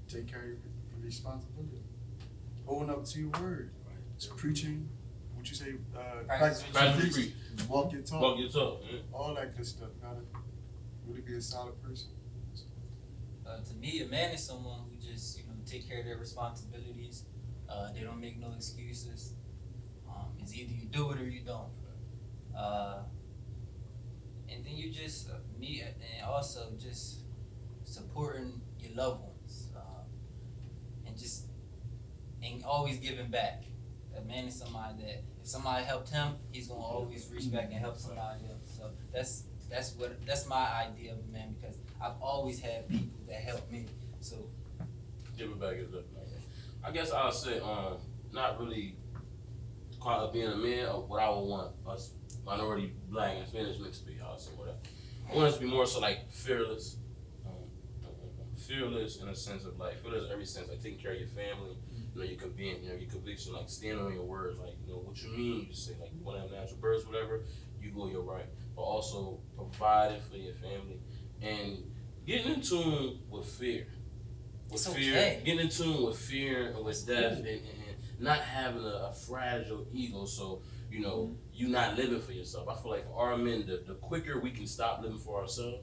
take 0.07 0.27
care 0.27 0.41
of 0.41 0.47
your 0.47 1.03
responsibility. 1.03 1.81
Owing 2.67 2.89
up 2.91 3.05
to 3.05 3.19
your 3.19 3.29
word. 3.41 3.71
right. 3.87 3.95
It's 4.15 4.27
preaching. 4.27 4.87
What 5.33 5.49
you 5.49 5.55
say? 5.55 5.73
Uh, 5.95 6.23
Practice 6.27 6.63
practice 6.63 6.63
what 6.71 6.73
what 6.73 6.93
you 6.95 6.99
Practice 7.01 7.15
preach. 7.15 7.67
Walk 7.69 7.91
your 7.93 8.01
talk. 8.03 8.21
Fuck 8.21 8.39
your 8.39 8.49
talk. 8.49 8.81
yeah. 8.91 8.99
All 9.13 9.33
that 9.35 9.57
good 9.57 9.65
stuff. 9.65 9.89
Gotta 10.01 10.21
really 11.07 11.21
be 11.21 11.33
a 11.35 11.41
solid 11.41 11.81
person. 11.83 12.09
Uh, 13.47 13.57
to 13.63 13.73
me, 13.75 14.01
a 14.01 14.05
man 14.07 14.31
is 14.33 14.43
someone 14.43 14.81
who 14.89 14.95
just 14.97 15.37
you 15.39 15.43
know 15.45 15.53
take 15.65 15.87
care 15.87 15.99
of 15.99 16.05
their 16.05 16.17
responsibilities. 16.17 17.23
Uh, 17.67 17.91
they 17.93 18.01
don't 18.01 18.19
make 18.21 18.39
no 18.39 18.53
excuses. 18.55 19.33
Um, 20.55 20.61
it's 20.61 20.71
either 20.71 20.73
you 20.81 20.87
do 20.87 21.11
it 21.11 21.21
or 21.21 21.29
you 21.29 21.41
don't. 21.41 21.69
Uh, 22.57 22.99
and 24.49 24.65
then 24.65 24.75
you 24.75 24.91
just 24.91 25.29
uh, 25.29 25.33
me 25.59 25.81
and 25.81 26.25
also 26.25 26.71
just 26.79 27.19
supporting 27.83 28.61
your 28.79 28.95
loved 28.95 29.21
ones, 29.21 29.69
uh, 29.75 30.03
and 31.05 31.17
just 31.17 31.47
and 32.43 32.63
always 32.63 32.97
giving 32.97 33.29
back. 33.29 33.63
A 34.17 34.21
man 34.21 34.45
is 34.45 34.55
somebody 34.55 35.03
that 35.03 35.23
if 35.41 35.47
somebody 35.47 35.83
helped 35.83 36.09
him, 36.09 36.35
he's 36.51 36.67
gonna 36.67 36.79
always 36.79 37.29
reach 37.33 37.51
back 37.51 37.65
and 37.65 37.73
help 37.73 37.97
somebody 37.97 38.45
else. 38.49 38.77
So 38.77 38.91
that's 39.13 39.43
that's 39.69 39.93
what 39.95 40.25
that's 40.25 40.47
my 40.47 40.87
idea 40.87 41.13
of 41.13 41.19
a 41.19 41.33
man 41.33 41.55
because 41.59 41.77
I've 42.01 42.21
always 42.21 42.59
had 42.59 42.87
people 42.87 43.19
that 43.27 43.41
help 43.41 43.69
me. 43.69 43.87
So 44.21 44.47
Give 45.37 45.51
it 45.51 45.59
back 45.59 45.75
is 45.75 45.93
up. 45.93 46.05
I 46.81 46.91
guess 46.91 47.11
I'll 47.11 47.31
say, 47.31 47.59
um, 47.59 47.97
not 48.31 48.57
really 48.59 48.95
quite 50.05 50.31
being 50.31 50.51
a 50.51 50.55
man 50.55 50.87
or 50.87 51.01
what 51.01 51.19
I 51.19 51.29
would 51.29 51.45
want 51.45 51.71
us 51.87 52.11
minority 52.45 52.93
black 53.09 53.37
and 53.37 53.47
Spanish 53.47 53.79
mixed 53.79 54.01
to 54.01 54.11
be. 54.11 54.19
I'll 54.23 54.37
say 54.37 54.51
whatever. 54.55 54.77
I 55.29 55.35
want 55.35 55.47
us 55.47 55.55
to 55.55 55.61
be 55.61 55.67
more 55.67 55.87
so 55.87 55.99
like 55.99 56.31
fearless. 56.31 56.97
Um, 57.43 57.53
fearless 58.55 59.19
in 59.19 59.29
a 59.29 59.35
sense 59.35 59.65
of 59.65 59.79
like 59.79 59.99
fearless 60.03 60.25
in 60.25 60.31
every 60.31 60.45
sense, 60.45 60.69
like 60.69 60.81
taking 60.83 60.99
care 60.99 61.13
of 61.13 61.19
your 61.19 61.29
family, 61.29 61.75
you 62.13 62.21
know, 62.21 62.23
your 62.23 62.37
conviction, 62.37 62.83
you 62.83 62.89
know, 62.89 62.95
your 62.95 63.09
conviction, 63.09 63.53
like 63.53 63.67
stand 63.67 63.99
on 63.99 64.13
your 64.13 64.23
word, 64.23 64.57
like 64.59 64.75
you 64.85 64.93
know 64.93 64.99
what 64.99 65.21
you 65.23 65.29
mean. 65.31 65.65
You 65.69 65.73
say 65.73 65.93
like 65.99 66.11
you 66.13 66.23
want 66.23 66.37
to 66.37 66.43
have 66.43 66.51
natural 66.51 66.77
births, 66.79 67.05
whatever. 67.07 67.43
You 67.81 67.89
go 67.89 68.07
your 68.07 68.21
right, 68.21 68.45
but 68.75 68.83
also 68.83 69.39
providing 69.55 70.21
for 70.21 70.37
your 70.37 70.53
family 70.53 70.99
and 71.41 71.83
getting 72.27 72.53
in 72.53 72.61
tune 72.61 73.19
with 73.29 73.45
fear. 73.47 73.87
With 74.69 74.73
It's 74.73 74.87
fear, 74.87 75.17
okay. 75.17 75.41
getting 75.43 75.61
in 75.61 75.69
tune 75.69 76.05
with 76.05 76.17
fear 76.17 76.73
and 76.75 76.85
with 76.85 77.05
death, 77.07 77.37
and, 77.37 77.47
and 77.47 77.84
not 78.19 78.39
having 78.39 78.83
a, 78.83 79.09
a 79.09 79.13
fragile 79.13 79.85
ego. 79.93 80.25
So 80.25 80.61
you 80.91 81.01
know, 81.01 81.35
you're 81.53 81.69
not 81.69 81.97
living 81.97 82.21
for 82.21 82.31
yourself. 82.31 82.69
I 82.69 82.75
feel 82.81 82.91
like 82.91 83.05
for 83.05 83.17
our 83.19 83.37
men, 83.37 83.65
the, 83.67 83.83
the 83.85 83.95
quicker 83.95 84.39
we 84.39 84.51
can 84.51 84.67
stop 84.67 85.01
living 85.01 85.17
for 85.17 85.41
ourselves, 85.41 85.79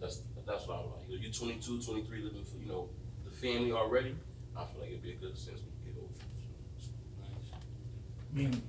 that's 0.00 0.22
that's 0.46 0.66
what 0.66 0.78
I'm 0.78 0.86
like. 0.92 1.20
You're 1.22 1.32
22, 1.32 1.82
23, 1.82 2.22
living 2.22 2.44
for 2.44 2.58
you 2.58 2.66
know 2.66 2.88
the 3.24 3.30
family 3.30 3.72
already. 3.72 4.14
I 4.56 4.64
feel 4.66 4.80
like 4.80 4.90
it'd 4.90 5.02
be 5.02 5.12
a 5.12 5.16
good 5.16 5.36
sense 5.36 5.60
when 5.60 5.72
you 5.86 5.92
get 5.92 6.02
older. 6.02 6.14
Nice. 7.20 7.52
I 7.52 8.36
mean, 8.36 8.62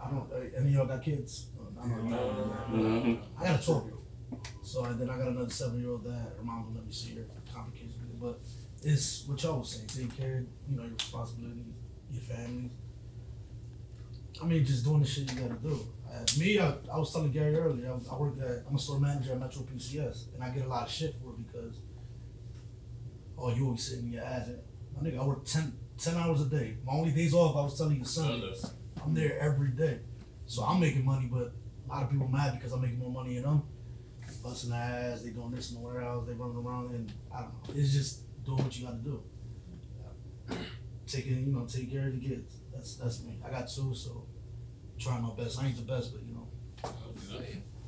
I 0.00 0.10
don't. 0.10 0.30
Uh, 0.32 0.36
any 0.58 0.68
of 0.68 0.74
y'all 0.74 0.86
got 0.86 1.02
kids? 1.02 1.46
Uh, 1.58 1.82
I 1.84 1.88
don't 1.88 2.10
know. 2.10 2.56
Mhm. 2.70 3.22
I 3.38 3.44
got 3.44 3.60
a 3.60 3.64
twelve 3.64 3.84
year 3.86 3.94
old. 3.94 4.46
So 4.62 4.84
and 4.84 5.00
then 5.00 5.10
I 5.10 5.16
got 5.18 5.28
another 5.28 5.50
seven 5.50 5.80
year 5.80 5.90
old 5.90 6.04
that 6.04 6.34
her 6.36 6.42
mom 6.44 6.64
won't 6.64 6.76
let 6.76 6.86
me 6.86 6.92
see 6.92 7.14
her. 7.14 7.24
Complications 7.52 7.96
with 8.10 8.20
but 8.20 8.40
it's 8.86 9.26
what 9.26 9.42
y'all 9.42 9.58
was 9.58 9.70
saying. 9.70 9.88
Taking 9.88 10.10
care, 10.10 10.38
of, 10.38 10.44
you 10.70 10.76
know, 10.76 10.84
your 10.84 10.92
responsibility, 10.92 11.64
your 12.10 12.22
family. 12.22 12.70
I 14.40 14.44
mean, 14.44 14.64
just 14.64 14.84
doing 14.84 15.00
the 15.00 15.06
shit 15.06 15.32
you 15.32 15.40
gotta 15.40 15.60
do. 15.60 15.86
Uh, 16.08 16.24
me, 16.38 16.60
I, 16.60 16.74
I 16.92 16.96
was 16.96 17.12
telling 17.12 17.32
Gary 17.32 17.56
earlier. 17.56 17.90
I, 17.90 17.94
was, 17.94 18.08
I 18.08 18.16
work 18.16 18.38
at. 18.38 18.64
I'm 18.68 18.76
a 18.76 18.78
store 18.78 19.00
manager 19.00 19.32
at 19.32 19.40
Metro 19.40 19.62
PCS, 19.62 20.34
and 20.34 20.44
I 20.44 20.50
get 20.50 20.66
a 20.66 20.68
lot 20.68 20.86
of 20.86 20.90
shit 20.92 21.14
for 21.16 21.30
it 21.30 21.46
because. 21.46 21.80
Oh, 23.38 23.52
you 23.54 23.66
always 23.66 23.82
sitting 23.82 24.06
in 24.06 24.12
your 24.12 24.24
ass. 24.24 24.48
My 24.96 25.06
nigga, 25.06 25.20
I 25.20 25.24
work 25.24 25.44
10, 25.44 25.72
ten 25.98 26.16
hours 26.16 26.40
a 26.40 26.46
day. 26.46 26.76
My 26.86 26.94
only 26.94 27.10
days 27.10 27.34
off, 27.34 27.54
I 27.56 27.64
was 27.64 27.76
telling 27.76 27.98
you, 27.98 28.04
Sunday. 28.04 28.54
Sundays. 28.54 28.72
I'm 29.04 29.12
there 29.12 29.38
every 29.40 29.68
day. 29.68 29.98
So 30.46 30.62
I'm 30.62 30.80
making 30.80 31.04
money, 31.04 31.28
but 31.30 31.52
a 31.86 31.92
lot 31.92 32.04
of 32.04 32.10
people 32.10 32.28
mad 32.28 32.54
because 32.54 32.72
I'm 32.72 32.80
making 32.80 32.98
more 32.98 33.10
money 33.10 33.34
than 33.34 33.42
them. 33.42 33.62
Busting 34.42 34.70
their 34.70 34.80
ass, 34.80 35.22
they 35.22 35.30
doing 35.30 35.50
this 35.50 35.70
in 35.70 35.76
the 35.76 35.82
warehouse, 35.82 36.24
they 36.26 36.32
running 36.32 36.56
around, 36.56 36.94
and 36.94 37.12
I 37.34 37.42
don't 37.42 37.52
know. 37.52 37.74
It's 37.80 37.92
just 37.92 38.25
doing 38.46 38.62
what 38.62 38.78
you 38.78 38.86
gotta 38.86 38.98
do. 38.98 39.22
Taking, 41.06 41.46
you 41.46 41.52
know, 41.52 41.66
take 41.66 41.92
care 41.92 42.06
of 42.06 42.20
the 42.20 42.26
kids. 42.26 42.60
That's 42.72 42.96
that's 42.96 43.22
me. 43.22 43.38
I 43.44 43.50
got 43.50 43.68
two, 43.68 43.94
so 43.94 44.26
trying 44.98 45.22
my 45.22 45.34
best. 45.36 45.60
I 45.60 45.66
ain't 45.66 45.76
the 45.76 45.82
best, 45.82 46.12
but 46.12 46.22
you 46.22 46.34
know. 46.34 46.48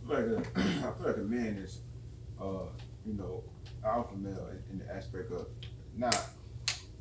like 0.07 0.21
a, 0.21 0.43
I 0.57 0.93
feel 0.93 1.07
like 1.07 1.17
a 1.17 1.21
man 1.21 1.59
is, 1.59 1.81
uh, 2.41 2.67
you 3.07 3.15
know, 3.15 3.45
alpha 3.85 4.17
male 4.17 4.49
in, 4.51 4.73
in 4.73 4.87
the 4.87 4.95
aspect 4.95 5.33
of 5.33 5.47
not 5.97 6.17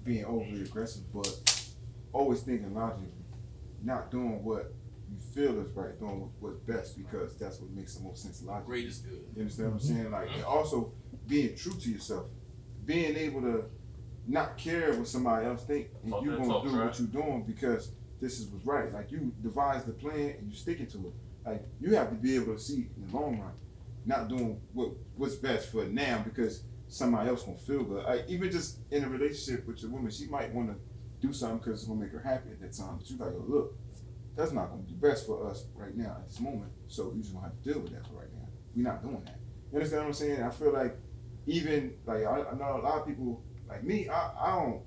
being 0.03 0.25
overly 0.25 0.61
aggressive, 0.61 1.03
but 1.13 1.27
always 2.13 2.41
thinking 2.41 2.73
logically, 2.73 3.11
not 3.83 4.09
doing 4.09 4.43
what 4.43 4.73
you 5.09 5.17
feel 5.33 5.59
is 5.61 5.71
right, 5.75 5.97
doing 5.99 6.29
what's 6.39 6.57
best 6.59 6.97
because 6.97 7.37
that's 7.37 7.59
what 7.59 7.69
makes 7.71 7.95
the 7.95 8.03
most 8.03 8.23
sense 8.23 8.41
logically. 8.43 8.81
Great 8.81 8.87
is 8.87 8.99
good. 8.99 9.23
You 9.35 9.41
understand 9.41 9.73
what 9.73 9.81
I'm 9.81 9.87
saying? 9.87 10.11
Like, 10.11 10.29
and 10.33 10.43
also 10.43 10.93
being 11.27 11.55
true 11.55 11.73
to 11.73 11.89
yourself, 11.89 12.27
being 12.87 13.15
able 13.15 13.41
to 13.41 13.65
not 14.25 14.57
care 14.57 14.93
what 14.97 15.07
somebody 15.07 15.45
else 15.45 15.63
think, 15.63 15.89
and 16.03 16.11
Talk 16.11 16.23
you 16.23 16.31
gonna 16.31 16.47
talk, 16.47 16.63
do 16.63 16.69
right? 16.71 16.85
what 16.85 16.99
you're 16.99 17.07
doing 17.09 17.43
because 17.45 17.91
this 18.19 18.39
is 18.39 18.47
what's 18.47 18.65
right. 18.65 18.91
Like 18.91 19.11
you 19.11 19.31
devise 19.43 19.83
the 19.83 19.93
plan 19.93 20.35
and 20.39 20.49
you 20.49 20.55
sticking 20.57 20.87
to 20.87 20.97
it. 21.07 21.13
Like 21.45 21.63
you 21.79 21.95
have 21.95 22.09
to 22.09 22.15
be 22.15 22.35
able 22.35 22.55
to 22.55 22.59
see 22.59 22.89
in 22.97 23.07
the 23.07 23.15
long 23.15 23.39
run, 23.39 23.51
not 24.05 24.27
doing 24.27 24.59
what 24.73 24.89
what's 25.15 25.35
best 25.35 25.71
for 25.71 25.85
now 25.85 26.23
because 26.23 26.63
somebody 26.87 27.29
else 27.29 27.43
gonna 27.43 27.57
feel 27.57 27.83
good. 27.83 28.03
Like 28.05 28.25
even 28.27 28.49
just 28.51 28.79
in 28.91 29.03
a 29.03 29.09
relationship 29.09 29.67
with 29.67 29.81
your 29.81 29.91
woman, 29.91 30.09
she 30.09 30.25
might 30.27 30.53
want 30.53 30.69
to 30.69 30.75
do 31.25 31.31
something 31.33 31.59
because 31.59 31.79
it's 31.81 31.87
gonna 31.87 31.99
make 32.01 32.11
her 32.11 32.19
happy 32.21 32.49
at 32.51 32.59
that 32.61 32.73
time. 32.73 32.97
But 32.97 33.09
you 33.09 33.17
like, 33.17 33.33
oh, 33.37 33.45
look, 33.47 33.77
that's 34.35 34.51
not 34.51 34.69
gonna 34.69 34.83
be 34.83 34.93
best 34.93 35.25
for 35.25 35.47
us 35.49 35.65
right 35.75 35.95
now 35.95 36.17
at 36.19 36.27
this 36.29 36.39
moment. 36.39 36.71
So 36.87 37.13
you 37.15 37.21
just 37.21 37.33
gonna 37.33 37.45
have 37.47 37.61
to 37.63 37.73
deal 37.73 37.81
with 37.81 37.93
that 37.93 38.07
for 38.07 38.13
right 38.15 38.33
now. 38.33 38.47
We're 38.75 38.83
not 38.83 39.01
doing 39.01 39.21
that. 39.25 39.39
You 39.71 39.77
understand 39.77 40.01
what 40.03 40.07
I'm 40.07 40.13
saying? 40.13 40.41
I 40.43 40.49
feel 40.49 40.73
like 40.73 40.97
even 41.47 41.93
like 42.05 42.25
I, 42.25 42.43
I 42.51 42.55
know 42.55 42.79
a 42.79 42.83
lot 42.83 43.01
of 43.01 43.07
people 43.07 43.41
like 43.67 43.83
me. 43.83 44.09
I, 44.09 44.31
I 44.39 44.55
don't 44.55 44.81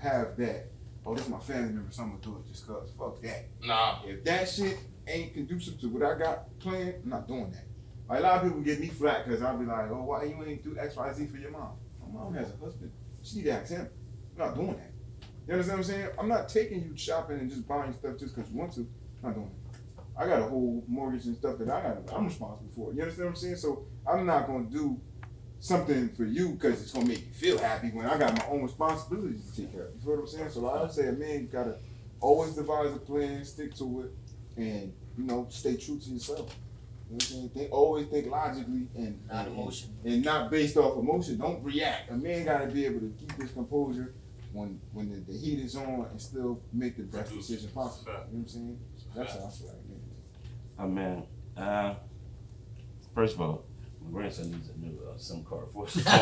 have 0.00 0.36
that. 0.36 0.66
Oh, 1.06 1.14
this 1.14 1.24
is 1.24 1.30
my 1.30 1.40
family 1.40 1.72
member, 1.72 1.90
so 1.90 2.02
I'm 2.02 2.10
gonna 2.10 2.22
do 2.22 2.36
it 2.36 2.50
just 2.50 2.66
cause. 2.66 2.90
Fuck 2.98 3.22
that. 3.22 3.46
Nah. 3.62 4.00
If 4.04 4.24
that 4.24 4.48
shit 4.48 4.78
ain't 5.06 5.34
conducive 5.34 5.80
to 5.80 5.88
what 5.88 6.02
I 6.02 6.18
got 6.18 6.58
planned, 6.58 6.94
I'm 7.04 7.10
not 7.10 7.28
doing 7.28 7.50
that. 7.52 7.66
Like, 8.08 8.20
a 8.20 8.22
lot 8.22 8.36
of 8.36 8.42
people 8.44 8.60
get 8.60 8.80
me 8.80 8.88
flack 8.88 9.26
because 9.26 9.42
I'll 9.42 9.56
be 9.56 9.64
like, 9.64 9.90
oh, 9.90 10.02
why 10.02 10.24
you 10.24 10.42
ain't 10.44 10.62
do 10.62 10.76
X, 10.78 10.96
Y, 10.96 11.12
Z 11.12 11.26
for 11.26 11.36
your 11.38 11.50
mom? 11.50 11.72
My 12.00 12.20
mom 12.20 12.34
has 12.34 12.50
a 12.50 12.56
husband. 12.56 12.90
She 13.22 13.38
need 13.38 13.44
to 13.44 13.52
ask 13.52 13.70
him. 13.70 13.88
I'm 14.38 14.46
not 14.46 14.54
doing 14.54 14.76
that. 14.76 14.92
You 15.46 15.54
understand 15.54 15.78
what 15.78 15.86
I'm 15.86 15.92
saying? 15.92 16.08
I'm 16.18 16.28
not 16.28 16.48
taking 16.48 16.82
you 16.82 16.96
shopping 16.96 17.38
and 17.38 17.50
just 17.50 17.66
buying 17.68 17.92
stuff 17.92 18.18
just 18.18 18.34
because 18.34 18.50
you 18.50 18.58
want 18.58 18.72
to. 18.74 18.80
I'm 18.80 19.30
not 19.30 19.34
doing 19.34 19.46
it. 19.46 19.64
I 20.16 20.26
got 20.26 20.40
a 20.40 20.44
whole 20.44 20.84
mortgage 20.86 21.24
and 21.26 21.36
stuff 21.36 21.58
that 21.58 21.68
I 21.68 21.82
got. 21.82 22.14
I'm 22.14 22.26
responsible 22.26 22.70
for. 22.74 22.92
You 22.92 23.02
understand 23.02 23.26
what 23.26 23.30
I'm 23.30 23.36
saying? 23.36 23.56
So 23.56 23.84
I'm 24.06 24.24
not 24.26 24.46
gonna 24.46 24.64
do 24.64 25.00
something 25.64 26.10
for 26.10 26.26
you 26.26 26.50
because 26.50 26.82
it's 26.82 26.92
gonna 26.92 27.06
make 27.06 27.26
you 27.26 27.32
feel 27.32 27.56
happy 27.56 27.88
when 27.88 28.04
I 28.04 28.18
got 28.18 28.36
my 28.36 28.44
own 28.50 28.62
responsibilities 28.64 29.50
to 29.50 29.62
take 29.62 29.72
care 29.72 29.86
of. 29.86 29.94
You 29.94 30.00
feel 30.02 30.10
what 30.16 30.20
I'm 30.20 30.26
saying? 30.26 30.50
So 30.50 30.68
I 30.68 30.82
would 30.82 30.92
say 30.92 31.08
a 31.08 31.12
man 31.12 31.48
gotta 31.50 31.76
always 32.20 32.52
devise 32.52 32.92
a 32.94 32.98
plan, 32.98 33.42
stick 33.46 33.74
to 33.76 34.02
it, 34.02 34.60
and 34.60 34.92
you 35.16 35.24
know, 35.24 35.46
stay 35.48 35.76
true 35.78 35.98
to 35.98 36.10
yourself. 36.10 36.38
You 36.38 36.44
know 36.44 36.50
what 37.06 37.12
I'm 37.14 37.20
saying? 37.20 37.48
Think, 37.48 37.72
always 37.72 38.06
think 38.08 38.26
logically 38.26 38.88
and 38.94 39.18
Not 39.26 39.46
emotion. 39.46 39.88
and 40.04 40.22
not 40.22 40.50
based 40.50 40.76
off 40.76 40.98
emotion. 40.98 41.38
Don't 41.38 41.64
react. 41.64 42.10
A 42.10 42.14
man 42.14 42.44
gotta 42.44 42.66
be 42.66 42.84
able 42.84 43.00
to 43.00 43.14
keep 43.18 43.32
his 43.32 43.50
composure 43.50 44.12
when 44.52 44.78
when 44.92 45.08
the, 45.10 45.32
the 45.32 45.38
heat 45.38 45.60
is 45.60 45.76
on 45.76 46.08
and 46.10 46.20
still 46.20 46.60
make 46.74 46.98
the 46.98 47.04
best 47.04 47.32
decision 47.34 47.70
possible. 47.70 48.12
You 48.12 48.18
know 48.18 48.22
what 48.22 48.38
I'm 48.40 48.48
saying? 48.48 48.78
That's 49.16 49.32
how 49.32 49.46
I 49.46 49.50
feel 49.50 49.68
like. 50.78 50.94
Man. 50.94 51.26
Man. 51.56 51.66
Uh, 51.66 51.94
first 53.14 53.36
of 53.36 53.40
all, 53.40 53.64
my 54.04 54.10
grandson 54.10 54.50
needs 54.50 54.68
a 54.68 54.78
new 54.78 54.98
uh, 55.08 55.16
SIM 55.16 55.44
card 55.44 55.66
for 55.72 55.86
his 55.86 56.02
phone. 56.02 56.14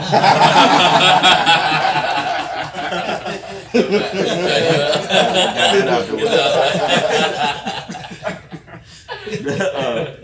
Uh, 9.34 10.16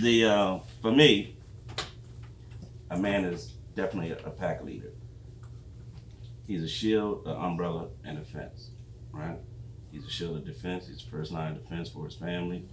the 0.00 0.24
uh, 0.24 0.58
for 0.80 0.90
me, 0.92 1.36
a 2.90 2.96
man 2.98 3.24
is 3.24 3.54
definitely 3.74 4.10
a, 4.10 4.18
a 4.26 4.30
pack 4.30 4.62
leader. 4.64 4.92
He's 6.46 6.62
a 6.62 6.68
shield, 6.68 7.26
an 7.26 7.36
umbrella, 7.36 7.88
and 8.04 8.18
a 8.18 8.22
fence, 8.24 8.70
right? 9.12 9.38
He's 9.92 10.06
a 10.06 10.10
shield 10.10 10.36
of 10.36 10.46
defense. 10.46 10.86
He's 10.88 11.02
the 11.04 11.10
first 11.10 11.32
line 11.32 11.52
of 11.52 11.62
defense 11.62 11.90
for 11.90 12.04
his 12.06 12.14
family. 12.14 12.64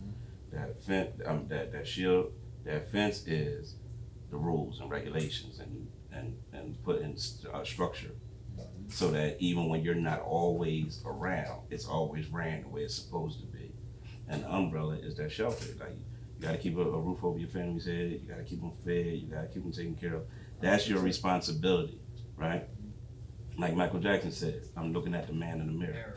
That 0.51 0.81
fence, 0.83 1.19
um, 1.25 1.47
that 1.49 1.71
that 1.73 1.87
shield, 1.87 2.31
that 2.63 2.91
fence 2.91 3.27
is 3.27 3.75
the 4.35 4.41
rules 4.41 4.79
and 4.81 4.89
regulations 4.91 5.59
and 5.59 5.87
and 6.11 6.37
and 6.51 6.83
put 6.83 7.01
in 7.01 7.17
st- 7.17 7.53
uh, 7.53 7.63
structure, 7.63 8.11
so 8.89 9.11
that 9.11 9.37
even 9.39 9.69
when 9.69 9.81
you're 9.81 10.03
not 10.11 10.21
always 10.21 11.01
around, 11.05 11.61
it's 11.69 11.85
always 11.85 12.27
ran 12.27 12.63
the 12.63 12.69
way 12.69 12.81
it's 12.81 12.95
supposed 12.95 13.39
to 13.39 13.45
be. 13.47 13.71
And 14.27 14.43
the 14.43 14.53
umbrella 14.53 14.95
is 14.95 15.15
that 15.15 15.31
shelter. 15.31 15.67
Like 15.79 15.97
you 16.35 16.41
got 16.41 16.51
to 16.51 16.57
keep 16.57 16.75
a, 16.77 16.81
a 16.81 16.99
roof 16.99 17.23
over 17.23 17.39
your 17.39 17.47
family's 17.49 17.85
head. 17.85 18.11
You 18.21 18.27
got 18.27 18.37
to 18.37 18.43
keep 18.43 18.59
them 18.59 18.73
fed. 18.83 19.13
You 19.21 19.27
got 19.35 19.41
to 19.43 19.47
keep 19.47 19.63
them 19.63 19.71
taken 19.71 19.95
care 19.95 20.15
of. 20.15 20.23
That's 20.61 20.87
your 20.89 20.99
responsibility, 20.99 21.99
right? 22.35 22.67
Like 23.57 23.73
Michael 23.73 23.99
Jackson 23.99 24.31
said, 24.31 24.63
I'm 24.75 24.91
looking 24.91 25.15
at 25.15 25.27
the 25.27 25.33
man 25.33 25.61
in 25.61 25.67
the 25.67 25.73
mirror. 25.73 26.15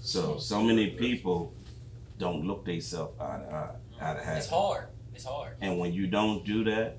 So 0.00 0.38
so 0.38 0.62
many 0.62 0.86
people 0.90 1.54
don't 2.18 2.46
look 2.46 2.64
themselves 2.64 3.18
eye 3.20 3.38
to 3.42 3.54
eye, 3.54 3.74
eye 4.00 4.14
to 4.14 4.28
eye. 4.28 4.36
It's 4.36 4.48
hard. 4.48 4.88
It's 5.14 5.24
hard. 5.24 5.56
And 5.60 5.78
when 5.78 5.92
you 5.92 6.06
don't 6.06 6.44
do 6.46 6.64
that, 6.64 6.98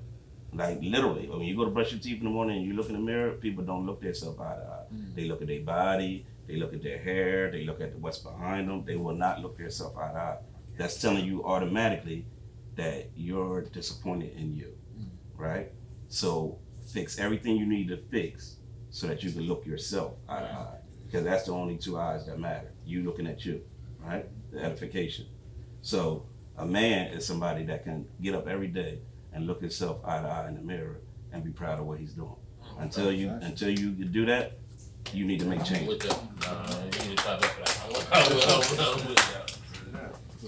like 0.54 0.78
literally, 0.80 1.28
when 1.28 1.40
you 1.40 1.56
go 1.56 1.64
to 1.64 1.70
brush 1.70 1.92
your 1.92 2.00
teeth 2.00 2.18
in 2.18 2.24
the 2.24 2.30
morning 2.30 2.58
and 2.58 2.66
you 2.66 2.74
look 2.74 2.88
in 2.88 2.94
the 2.94 3.00
mirror, 3.00 3.32
people 3.32 3.64
don't 3.64 3.86
look 3.86 4.00
themselves 4.00 4.38
eye 4.38 4.54
to 4.54 4.60
eye. 4.60 4.94
Mm. 4.94 5.14
They 5.14 5.24
look 5.24 5.42
at 5.42 5.48
their 5.48 5.60
body, 5.60 6.26
they 6.46 6.56
look 6.56 6.72
at 6.72 6.82
their 6.82 6.98
hair, 6.98 7.50
they 7.50 7.64
look 7.64 7.80
at 7.80 7.94
what's 7.98 8.18
behind 8.18 8.68
them. 8.68 8.84
They 8.84 8.96
will 8.96 9.14
not 9.14 9.40
look 9.40 9.58
themselves 9.58 9.96
eye 9.96 10.12
to 10.12 10.18
eye. 10.18 10.38
That's 10.78 11.00
telling 11.00 11.24
you 11.24 11.44
automatically 11.44 12.26
that 12.76 13.10
you're 13.16 13.62
disappointed 13.62 14.36
in 14.36 14.54
you, 14.54 14.74
mm. 14.98 15.06
right? 15.36 15.72
So 16.08 16.58
fix 16.86 17.18
everything 17.18 17.56
you 17.56 17.66
need 17.66 17.88
to 17.88 17.96
fix 17.96 18.56
so 18.90 19.06
that 19.08 19.22
you 19.22 19.32
can 19.32 19.42
look 19.42 19.66
yourself 19.66 20.14
eye 20.28 20.40
to 20.40 20.46
eye. 20.46 20.78
Because 21.06 21.24
that's 21.24 21.44
the 21.44 21.52
only 21.52 21.76
two 21.76 21.98
eyes 21.98 22.26
that 22.26 22.38
matter. 22.38 22.72
You 22.84 23.04
looking 23.04 23.26
at 23.26 23.44
you, 23.44 23.62
right? 24.00 24.26
The 24.52 24.60
edification. 24.60 25.26
So 25.82 26.26
a 26.56 26.66
man 26.66 27.12
is 27.12 27.26
somebody 27.26 27.64
that 27.64 27.84
can 27.84 28.06
get 28.20 28.34
up 28.34 28.46
every 28.46 28.68
day 28.68 29.00
and 29.34 29.46
look 29.46 29.60
himself 29.60 29.98
eye 30.04 30.20
to 30.22 30.28
eye 30.28 30.48
in 30.48 30.54
the 30.54 30.60
mirror 30.62 31.00
and 31.32 31.44
be 31.44 31.50
proud 31.50 31.78
of 31.80 31.86
what 31.86 31.98
he's 31.98 32.12
doing. 32.12 32.36
Until 32.78 33.12
you 33.12 33.28
until 33.42 33.68
you 33.70 33.90
do 33.90 34.24
that, 34.26 34.58
you 35.12 35.24
need 35.26 35.40
to 35.40 35.46
make 35.46 35.62
change. 35.64 35.86
With 35.88 36.00
that, 36.00 36.18
nah, 36.40 36.68
you 36.84 37.08
need 37.08 37.16
to 37.18 37.22
try 37.22 37.38
back 37.38 37.50
for 37.50 37.60
that. 37.64 37.80
I'm 38.12 38.34
with- 38.34 38.80
I'm 38.80 39.08
with 39.08 39.16
that. 39.16 39.58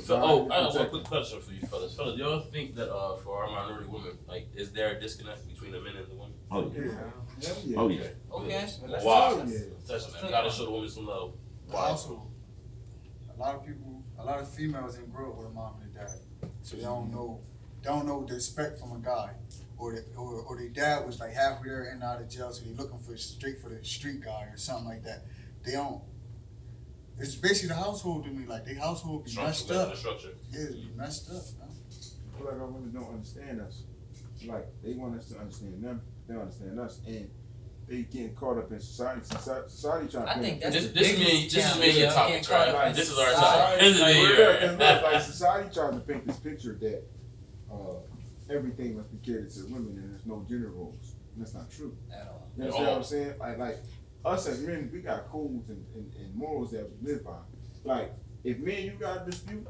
So, 0.05 0.21
oh, 0.23 0.49
I 0.51 0.63
have 0.65 0.75
one 0.75 0.89
quick 0.91 1.05
question 1.05 1.41
for 1.41 1.53
you 1.53 1.63
fellas. 1.67 1.97
Fellas, 1.97 2.17
y'all 2.19 2.41
think 2.41 2.75
that 2.77 2.93
uh, 2.95 3.17
for 3.17 3.43
our 3.43 3.51
minority 3.51 3.89
women, 3.89 4.19
like, 4.29 4.47
is 4.55 4.71
there 4.71 4.97
a 4.97 5.01
disconnect 5.01 5.49
between 5.49 5.73
the 5.73 5.81
men 5.81 5.97
and 5.97 6.07
the 6.07 6.15
women? 6.15 6.35
Oh 6.51 6.71
yeah. 6.75 6.83
Yeah. 7.41 7.49
Hell 7.49 7.57
yeah. 7.65 7.77
Oh 7.79 7.89
yeah. 8.45 8.57
Okay. 8.57 8.67
Let's 8.87 9.05
Wow. 9.05 9.31
talk. 9.37 9.47
Yeah. 9.49 9.59
Touch 9.89 10.05
on 10.05 10.13
that. 10.23 10.31
Gotta 10.31 10.51
show 10.51 10.65
the 10.67 10.71
women 10.71 10.89
some 10.89 11.07
love. 11.07 11.33
Also, 11.75 12.23
a 13.35 13.41
lot 13.41 13.55
of 13.57 13.67
people, 13.67 14.03
a 14.19 14.25
lot 14.25 14.39
of 14.39 14.49
females 14.55 14.95
didn't 14.97 15.13
grow 15.13 15.31
up 15.31 15.39
with 15.39 15.47
a 15.49 15.51
mom 15.51 15.75
and 15.83 15.91
a 15.97 15.99
dad, 15.99 16.11
so 16.63 16.77
they 16.77 16.83
don't 16.83 17.11
know, 17.11 17.41
don't 17.87 18.07
know 18.07 18.25
the 18.25 18.35
respect 18.35 18.79
from 18.79 18.93
a 18.93 18.99
guy, 18.99 19.31
or 19.79 19.93
the, 19.93 20.05
or 20.17 20.43
or 20.43 20.57
their 20.57 20.69
dad 20.69 21.07
was 21.07 21.19
like 21.21 21.33
halfway 21.33 21.69
there 21.69 21.85
and 21.93 22.03
out 22.03 22.21
of 22.21 22.29
jail, 22.29 22.53
so 22.53 22.65
they 22.65 22.73
looking 22.75 22.99
for 22.99 23.17
straight 23.17 23.59
for 23.61 23.69
the 23.69 23.83
street 23.85 24.21
guy 24.23 24.49
or 24.53 24.57
something 24.57 24.87
like 24.87 25.03
that. 25.05 25.25
They 25.65 25.73
don't. 25.73 26.03
It's 27.19 27.35
basically 27.35 27.69
the 27.69 27.75
household 27.81 28.25
to 28.25 28.31
me, 28.31 28.47
like 28.47 28.65
they 28.67 28.75
household 28.75 29.25
be 29.25 29.35
messed 29.37 29.71
up. 29.71 29.91
the 29.91 29.97
structure. 29.97 30.33
Yeah, 30.51 30.61
it 30.65 30.73
be 30.75 30.91
messed 30.97 31.31
up. 31.31 31.43
Man. 31.59 31.69
I 31.71 32.39
feel 32.39 32.47
like 32.47 32.61
our 32.61 32.67
women 32.67 32.93
don't 32.93 33.09
understand 33.15 33.61
us. 33.61 33.83
Like 34.47 34.67
they 34.85 34.93
want 34.93 35.19
us 35.19 35.29
to 35.31 35.39
understand 35.39 35.83
them, 35.83 36.03
they 36.29 36.35
understand 36.35 36.79
us, 36.79 37.01
and 37.07 37.31
they 37.89 38.03
getting 38.03 38.35
caught 38.35 38.59
up 38.59 38.71
in 38.71 38.81
society. 38.81 39.21
Society, 39.25 39.69
society 39.69 40.09
trying 40.13 40.25
to. 40.27 40.31
I 40.31 40.35
paint 40.35 40.45
think 40.45 40.61
that's 40.63 40.75
This, 40.75 40.87
the 40.89 40.93
this 40.93 41.13
biggest 41.13 41.19
me, 41.33 41.45
this 41.45 41.55
is 41.57 41.63
challenge, 41.63 41.81
me 41.81 41.89
and 41.89 41.99
your 41.99 42.07
yo. 42.09 42.15
topics, 42.15 42.49
Getting 42.49 42.65
caught 42.67 42.75
right? 42.75 42.85
up 42.85 42.91
in 42.91 42.97
This 42.97 43.11
is 43.11 43.19
our 43.19 43.29
society. 43.31 43.61
topic. 43.61 43.81
This 43.81 43.95
is 43.95 44.01
Like, 44.03 44.15
me, 44.17 44.85
look, 44.85 45.03
like 45.13 45.23
society 45.23 45.69
tries 45.75 45.95
to 45.95 46.01
paint 46.01 46.27
this 46.27 46.37
picture 46.37 46.75
that 46.81 47.03
uh, 47.77 48.53
everything 48.55 48.97
must 48.97 49.11
be 49.11 49.19
catered 49.19 49.51
to 49.51 49.65
women 49.65 49.99
and 49.99 50.13
there's 50.13 50.27
no 50.27 50.45
gender 50.49 50.71
roles. 50.71 51.15
And 51.35 51.45
that's 51.45 51.55
not 51.55 51.71
true. 51.71 51.97
At 52.13 52.29
all. 52.29 52.49
You 52.57 52.65
understand 52.65 52.87
what 52.89 52.97
I'm 52.97 53.05
saying? 53.05 53.33
Like, 53.39 53.59
like 53.59 53.77
us 54.25 54.49
as 54.49 54.61
men, 54.61 54.91
we 54.93 55.01
got 55.01 55.29
codes 55.31 55.69
and, 55.71 55.85
and, 55.95 56.13
and 56.15 56.35
morals 56.35 56.73
that 56.73 56.89
we 56.91 57.13
live 57.13 57.25
by. 57.25 57.37
Like, 57.85 58.13
if 58.45 58.59
me 58.59 58.77
and 58.77 58.85
you 58.87 58.93
got 58.93 59.27
a 59.27 59.31
dispute, 59.31 59.67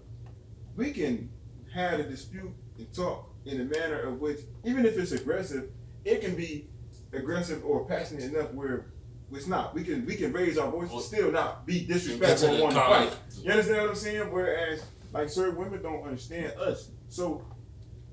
we 0.76 0.92
can 0.92 1.30
have 1.74 2.00
a 2.00 2.04
dispute 2.04 2.52
and 2.78 2.92
talk 2.94 3.30
in 3.44 3.60
a 3.60 3.64
manner 3.64 4.00
of 4.00 4.20
which, 4.20 4.40
even 4.64 4.86
if 4.86 4.96
it's 4.98 5.12
aggressive, 5.12 5.70
it 6.04 6.20
can 6.20 6.34
be 6.36 6.68
aggressive 7.12 7.64
or 7.64 7.84
passionate 7.86 8.24
enough 8.24 8.52
where 8.52 8.86
it's 9.32 9.46
not. 9.46 9.74
We 9.74 9.82
can 9.82 10.06
we 10.06 10.14
can 10.16 10.32
raise 10.32 10.56
our 10.58 10.70
voice 10.70 10.88
Well- 10.88 10.98
and 10.98 11.04
still 11.04 11.32
not 11.32 11.66
be 11.66 11.80
Get 11.80 11.86
to 11.88 11.92
disrespectful 11.94 12.48
the 12.48 12.54
and 12.54 12.62
want 12.62 12.74
to 12.74 12.80
fight. 12.80 13.16
You 13.42 13.50
understand 13.50 13.80
what 13.82 13.90
I'm 13.90 13.96
saying? 13.96 14.32
Whereas, 14.32 14.84
like, 15.12 15.28
certain 15.28 15.56
women 15.56 15.82
don't 15.82 16.02
understand 16.04 16.52
us. 16.58 16.90
So, 17.08 17.44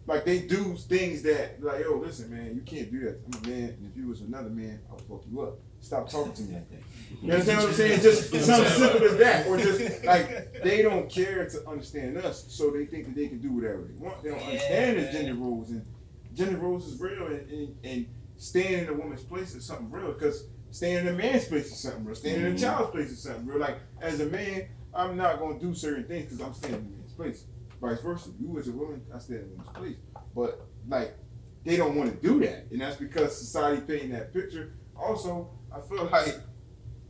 like, 0.06 0.26
they 0.26 0.39
do 0.39 0.76
things 0.76 1.22
that, 1.24 1.64
like, 1.64 1.82
yo, 1.82 1.97
listen, 1.97 2.30
man, 2.30 2.56
you 2.56 2.62
can't 2.62 2.91
do 2.91 2.99
that. 3.01 3.20
I'm 3.26 3.43
a 3.43 3.47
man, 3.47 3.70
and 3.70 3.89
if 3.89 3.95
you 3.95 4.08
was 4.08 4.22
another 4.22 4.49
man, 4.49 4.82
I 4.89 4.93
would 4.93 5.01
fuck 5.01 5.24
you 5.30 5.41
up. 5.41 5.60
Stop 5.84 6.10
talking 6.10 6.32
to 6.32 6.41
me 6.43 6.54
like 6.54 6.70
that. 6.70 6.80
You 7.22 7.32
understand 7.34 7.60
what 7.60 7.68
I'm 7.70 7.74
saying? 7.74 8.01
Just 8.01 8.30
something 8.45 8.72
simple 8.72 9.04
as 9.04 9.18
that, 9.18 9.47
or 9.47 9.58
just 9.58 10.06
like 10.06 10.64
they 10.64 10.82
don't 10.82 11.10
care 11.10 11.47
to 11.49 11.68
understand 11.68 12.18
us, 12.18 12.45
so 12.47 12.72
they 12.72 12.86
think 12.86 13.06
that 13.08 13.16
they 13.16 13.28
can 13.28 13.39
do 13.39 13.51
whatever 13.51 13.82
they 13.82 14.01
want. 14.01 14.24
They 14.24 14.30
don't 14.30 14.39
understand 14.39 14.99
the 14.99 15.12
gender 15.12 15.34
roles, 15.36 15.72
and 15.72 15.86
gender 16.34 16.58
roles 16.58 16.88
is 16.88 17.01
real, 17.01 17.28
and, 17.28 17.49
and, 17.49 17.76
and 17.84 18.08
staying 18.38 18.84
in 18.84 18.89
a 18.89 18.93
woman's 18.93 19.24
place 19.24 19.56
is 19.56 19.66
something 19.66 19.91
real. 19.91 20.14
Because 20.14 20.45
staying 20.72 20.99
in 20.99 21.08
a 21.10 21.14
man's 21.14 21.49
place 21.49 21.66
is 21.66 21.80
something 21.80 22.06
real. 22.06 22.16
Staying 22.16 22.38
in 22.38 22.45
a 22.45 22.49
mm-hmm. 22.49 22.58
child's 22.58 22.91
place 22.91 23.12
is 23.12 23.22
something 23.22 23.45
real. 23.45 23.60
Like 23.60 23.80
as 24.01 24.22
a 24.22 24.28
man, 24.28 24.68
I'm 24.93 25.18
not 25.18 25.38
gonna 25.39 25.60
do 25.60 25.74
certain 25.74 26.06
things 26.06 26.32
because 26.32 26.45
I'm 26.45 26.54
staying 26.54 26.76
in 26.76 26.80
a 26.80 26.97
man's 26.97 27.14
place. 27.14 27.43
Vice 27.84 27.99
versa, 27.99 28.29
you 28.39 28.57
as 28.57 28.69
a 28.69 28.71
woman, 28.71 29.01
I 29.13 29.19
stay 29.19 29.36
in 29.36 29.41
a 29.41 29.45
woman's 29.47 29.69
place. 29.73 29.97
But 30.34 30.65
like 30.88 31.17
they 31.65 31.75
don't 31.75 31.95
want 31.95 32.11
to 32.11 32.27
do 32.27 32.39
that, 32.39 32.67
and 32.71 32.79
that's 32.79 32.95
because 32.95 33.38
society 33.38 33.81
painting 33.81 34.11
that 34.11 34.34
picture. 34.34 34.75
Also, 34.95 35.49
I 35.69 35.81
feel 35.81 36.05
like 36.11 36.39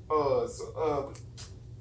uh, 0.10 0.48
so, 0.48 0.74
uh, 0.76 1.14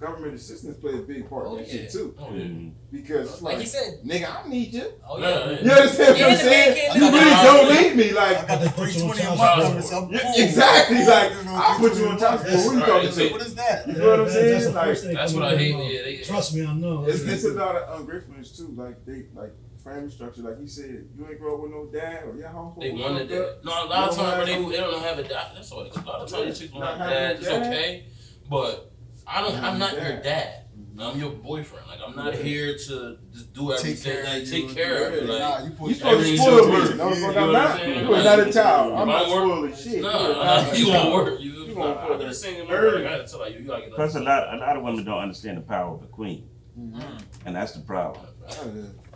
government 0.03 0.35
assistance 0.35 0.77
play 0.79 0.95
a 0.95 1.03
big 1.03 1.29
part 1.31 1.47
Oh, 1.47 1.57
in 1.57 1.63
that 1.63 1.69
yeah. 1.73 1.81
shit 1.83 1.91
too, 1.93 2.15
Oh, 2.19 2.35
yeah. 2.35 2.45
Because 2.91 3.41
Like 3.41 3.55
like, 3.55 3.61
he 3.63 3.67
said, 3.67 4.01
nigga, 4.05 4.45
I 4.45 4.49
need 4.49 4.73
you. 4.75 4.87
oh 5.09 5.19
Yeah, 5.19 5.29
yeah. 5.29 5.51
yeah. 5.51 5.65
You 5.65 5.71
understand 5.73 6.19
what 6.19 6.31
I'm 6.31 6.37
saying? 6.37 6.97
You 6.97 7.11
really 7.11 7.31
don't 7.31 7.75
you. 7.75 7.81
need 7.83 7.97
me, 7.97 8.13
like. 8.13 8.37
I 8.39 8.47
got 8.49 8.61
the 8.63 8.71
Put 8.71 8.87
you 8.95 9.01
three 9.01 9.03
on 9.03 9.11
a 9.17 9.37
child 9.37 9.39
month 9.39 9.85
support. 9.85 10.13
coming, 10.13 10.21
Yeah, 10.37 10.45
exactly, 10.45 10.97
Cool. 10.99 11.07
like, 11.07 11.33
I'll 11.47 11.79
put 11.79 11.97
you 11.97 12.07
on 12.09 12.19
child 12.19 12.41
support. 12.41 12.59
What 12.67 12.69
are 12.69 12.75
you 12.75 12.81
talking 13.09 13.09
it's? 13.27 13.33
What 13.33 13.43
is 13.43 13.55
that? 13.55 13.87
You 13.89 13.95
feel 13.95 14.11
what 14.11 14.21
I'm 14.21 14.29
saying? 14.29 14.75
That's 14.75 15.05
Like, 15.05 15.15
That's 15.15 15.33
what 15.35 15.45
I 15.45 15.57
hate. 15.57 15.75
mind. 15.75 15.93
Yeah, 15.93 16.03
they, 16.03 16.17
Trust 16.19 16.55
me, 16.55 16.67
I 16.67 16.75
know. 16.75 17.05
It's, 17.07 17.23
it's 17.23 17.45
a 17.45 17.53
lot 17.55 17.77
of 17.77 18.01
ungratefulness 18.01 18.57
too. 18.57 18.75
Like 18.77 19.05
they 19.07 19.27
like 19.35 19.53
family 19.83 20.11
structure. 20.11 20.43
Like 20.43 20.59
you 20.61 20.69
said, 20.69 21.09
you 21.17 21.27
ain't 21.29 21.41
grow 21.41 21.55
up 21.57 21.61
with 21.63 21.71
no 21.73 21.87
dad 21.87 22.25
or 22.27 22.37
your 22.37 22.49
household. 22.49 22.83
They 22.83 22.93
was 22.93 23.01
wanted 23.03 23.29
fucked 23.31 23.31
that. 23.31 23.65
No, 23.65 23.73
a 23.73 23.87
lot 23.87 24.09
of 24.11 24.17
You 24.17 24.23
don't 24.23 24.31
times 24.33 24.47
they, 24.47 24.71
they 24.71 24.77
don't 24.77 25.03
have 25.03 25.19
a 25.19 25.23
dad. 25.25 25.47
That's 25.55 25.73
all. 25.73 25.81
A 25.83 25.89
lot 26.07 26.21
of 26.21 26.29
times 26.31 26.45
these 26.47 26.59
chicks 26.61 26.73
don't 26.73 26.83
have 26.83 26.99
having 26.99 27.15
dads. 27.15 27.41
It's 27.41 27.49
okay, 27.49 28.05
but 28.51 28.92
I 29.27 29.41
don't. 29.41 29.55
I'm 29.63 29.79
not 29.79 29.93
your 29.95 30.03
Dad. 30.03 30.23
dad. 30.23 30.59
I'm 30.99 31.19
your 31.19 31.31
boyfriend. 31.31 31.87
Like 31.89 32.01
I'm 32.07 32.15
not 32.15 32.35
Yeah. 32.35 32.43
here 32.43 32.77
to 32.77 33.17
just 33.33 33.53
do 33.55 33.71
Take 33.71 33.79
everything. 33.81 34.13
care 34.13 34.25
Like 34.25 34.45
take 34.49 34.75
care 34.75 35.09
of 35.09 35.15
you. 35.15 35.27
Nah, 35.27 35.35
Like 35.35 35.65
you 35.65 35.71
You 35.71 35.77
put 35.77 35.97
supposed 35.97 36.01
to 36.03 36.09
Everything's 36.09 36.41
spoil 36.41 36.57
your 36.57 36.67
me. 36.67 36.73
word. 36.73 36.97
No, 36.99 37.13
You 37.15 37.21
know 37.21 37.29
I'm 37.29 37.53
not. 37.53 37.89
You're 37.89 38.25
not 38.25 38.41
a 38.41 38.53
child. 38.53 38.93
I'm 38.93 39.09
not 39.09 39.29
work- 39.29 39.39
spoiling 39.39 39.75
shit. 39.75 40.03
no, 40.03 40.11
You 40.11 40.17
are 40.17 40.33
nah, 40.35 40.45
not 40.45 40.73
a 40.73 40.79
you 40.79 40.87
child. 40.87 41.03
gonna 41.05 41.15
work. 41.15 41.41
You, 41.41 41.51
You 41.51 41.65
you 41.67 41.75
gonna 41.75 41.95
gonna 41.95 42.17
put 42.19 42.27
a 42.27 42.35
single 42.35 42.71
early. 42.71 43.07
I 43.07 43.11
gotta 43.11 43.27
tell 43.27 43.51
you, 43.51 43.59
you 43.61 43.65
gotta 43.67 43.83
get 43.83 43.95
Plus, 43.95 44.15
a 44.17 44.21
lot, 44.21 44.55
a 44.55 44.57
lot 44.59 44.77
of 44.77 44.83
women 44.83 45.05
don't 45.05 45.19
understand 45.19 45.57
the 45.57 45.63
power 45.63 45.95
of 45.97 46.03
a 46.03 46.07
queen, 46.09 46.47
Mhm. 46.79 47.03
and 47.47 47.57
that's 47.57 47.73
the 47.73 47.81
problem. 47.81 48.27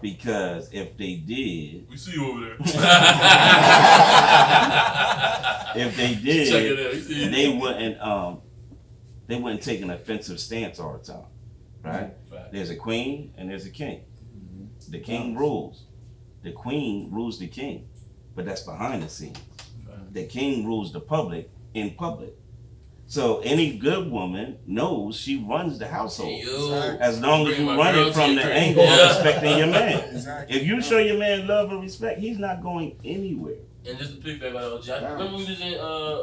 Because 0.00 0.70
if 0.72 0.96
they 0.96 1.16
did, 1.16 1.86
We 1.90 1.96
see 1.96 2.12
you 2.12 2.26
over 2.30 2.40
there. 2.40 2.56
if 5.76 5.96
they 5.96 6.14
Check 6.14 6.22
did, 6.22 6.78
it 6.78 6.86
out. 6.86 6.92
We 6.94 7.00
see 7.00 7.24
you. 7.24 7.30
they 7.30 7.48
wouldn't, 7.48 8.00
um, 8.00 8.40
they 9.26 9.38
wouldn't 9.38 9.62
take 9.62 9.80
an 9.82 9.90
offensive 9.90 10.38
stance 10.40 10.78
all 10.78 10.92
the 10.98 11.04
time, 11.12 11.24
right? 11.82 12.12
Fact. 12.30 12.52
There's 12.52 12.70
a 12.70 12.76
queen 12.76 13.32
and 13.36 13.50
there's 13.50 13.66
a 13.66 13.70
king. 13.70 14.02
Mm-hmm. 14.36 14.92
The 14.92 15.00
king 15.00 15.36
rules. 15.36 15.84
The 16.42 16.52
queen 16.52 17.10
rules 17.10 17.38
the 17.40 17.48
king, 17.48 17.88
but 18.36 18.44
that's 18.44 18.62
behind 18.62 19.02
the 19.02 19.08
scenes. 19.08 19.38
The 20.12 20.24
king 20.26 20.64
rules 20.64 20.92
the 20.92 21.00
public 21.00 21.50
in 21.74 21.90
public. 21.94 22.34
So 23.08 23.38
any 23.40 23.76
good 23.76 24.10
woman 24.10 24.58
knows 24.66 25.16
she 25.16 25.36
runs 25.36 25.78
the 25.78 25.86
household. 25.88 26.30
Hey. 26.40 26.96
As 27.00 27.20
long 27.20 27.42
as 27.46 27.54
Bring 27.54 27.60
you 27.60 27.66
my 27.66 27.76
run 27.76 27.94
girl 27.94 28.04
it 28.08 28.12
to 28.12 28.12
from 28.14 28.26
your 28.32 28.34
the 28.36 28.42
crib. 28.42 28.56
angle 28.56 28.82
of 28.84 29.08
respecting 29.16 29.58
your 29.58 29.66
man. 29.68 30.04
Exactly. 30.14 30.56
If 30.56 30.66
you 30.66 30.80
show 30.82 30.98
your 30.98 31.18
man 31.18 31.46
love 31.46 31.70
and 31.70 31.82
respect, 31.82 32.18
he's 32.20 32.38
not 32.38 32.62
going 32.62 32.98
anywhere. 33.04 33.56
And 33.86 33.98
just 33.98 34.16
to 34.16 34.20
pick 34.20 34.40
back 34.40 34.54
on 34.54 34.82
Jack, 34.82 35.02
Nice. 35.02 35.12
remember 35.12 35.36
we 35.36 35.44
was 35.44 35.60
in 35.60 35.74
uh 35.74 36.22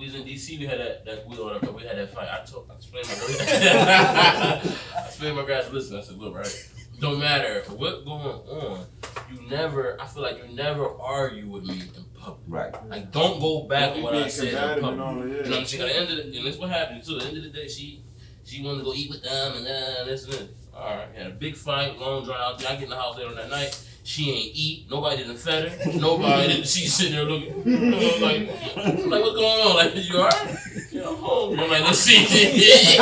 we 0.00 0.06
was 0.06 0.14
in 0.14 0.22
DC. 0.22 0.58
We 0.58 0.66
had 0.66 0.80
that 0.80 1.04
that 1.04 1.28
we 1.28 1.36
or 1.36 1.58
we 1.72 1.82
had 1.82 1.98
that 1.98 2.12
fight. 2.14 2.28
I 2.30 2.44
told 2.44 2.70
I 2.70 2.74
explained 2.74 3.06
my 3.06 3.14
I 4.96 5.06
explained 5.06 5.36
my 5.36 5.44
guys. 5.44 5.70
Listen, 5.70 5.98
I 5.98 6.00
said, 6.00 6.16
look, 6.16 6.34
right. 6.34 6.70
Don't 6.98 7.18
matter 7.20 7.62
what 7.68 8.04
going 8.04 8.20
on. 8.26 8.86
You 9.30 9.48
never. 9.48 10.00
I 10.00 10.06
feel 10.06 10.22
like 10.22 10.38
you 10.38 10.54
never 10.54 10.88
argue 10.98 11.48
with 11.48 11.64
me 11.64 11.82
in 11.82 12.04
public. 12.18 12.40
Right. 12.48 12.88
Like, 12.88 13.12
don't 13.12 13.40
go 13.40 13.64
back 13.64 13.96
on 13.96 14.02
what 14.02 14.14
I 14.14 14.28
said 14.28 14.48
in 14.48 14.54
combative 14.54 14.84
and 14.84 14.98
public. 14.98 15.06
all 15.06 15.14
that, 15.14 15.28
You 15.28 15.42
know 15.44 15.50
what 15.50 15.58
I'm 15.60 15.66
saying? 15.66 15.82
At 15.82 15.88
the 15.88 15.96
end 15.96 16.10
of 16.10 16.16
the, 16.16 16.38
and 16.38 16.46
this 16.46 16.56
what 16.58 16.70
happened 16.70 17.04
too. 17.04 17.16
At 17.16 17.22
the 17.22 17.28
end 17.28 17.36
of 17.38 17.42
the 17.44 17.50
day, 17.50 17.68
she 17.68 18.02
she 18.44 18.62
wanted 18.62 18.78
to 18.78 18.84
go 18.84 18.94
eat 18.94 19.10
with 19.10 19.22
them 19.22 19.56
and 19.56 19.66
uh, 19.66 20.04
this 20.04 20.24
and 20.24 20.32
this. 20.32 20.48
All 20.74 20.96
right, 20.96 21.08
had 21.14 21.26
a 21.26 21.30
big 21.30 21.56
fight, 21.56 21.98
long 21.98 22.24
drawn 22.24 22.40
out. 22.40 22.64
I 22.66 22.74
get 22.74 22.84
in 22.84 22.90
the 22.90 22.96
house 22.96 23.16
later 23.16 23.28
on 23.28 23.36
that 23.36 23.50
night. 23.50 23.86
She 24.02 24.30
ain't 24.30 24.50
eat. 24.54 24.86
Nobody 24.90 25.18
didn't 25.18 25.36
fed 25.36 25.68
her. 25.68 25.92
Nobody. 26.00 26.48
didn't, 26.48 26.66
she's 26.66 26.92
sitting 26.94 27.12
there 27.14 27.24
looking, 27.24 27.62
you 27.66 27.78
know, 27.78 27.96
like, 27.98 28.48
like 28.76 29.22
what's 29.22 29.36
going 29.36 29.60
on? 29.66 29.76
Like, 29.76 29.94
you 29.94 30.16
alright? 30.16 30.56
Yeah, 30.90 31.08
I'm 31.08 31.16
hungry. 31.16 31.58
I'm 31.64 31.70
like, 31.70 31.82
let's 31.84 31.98
see. 31.98 32.24
see? 32.26 32.96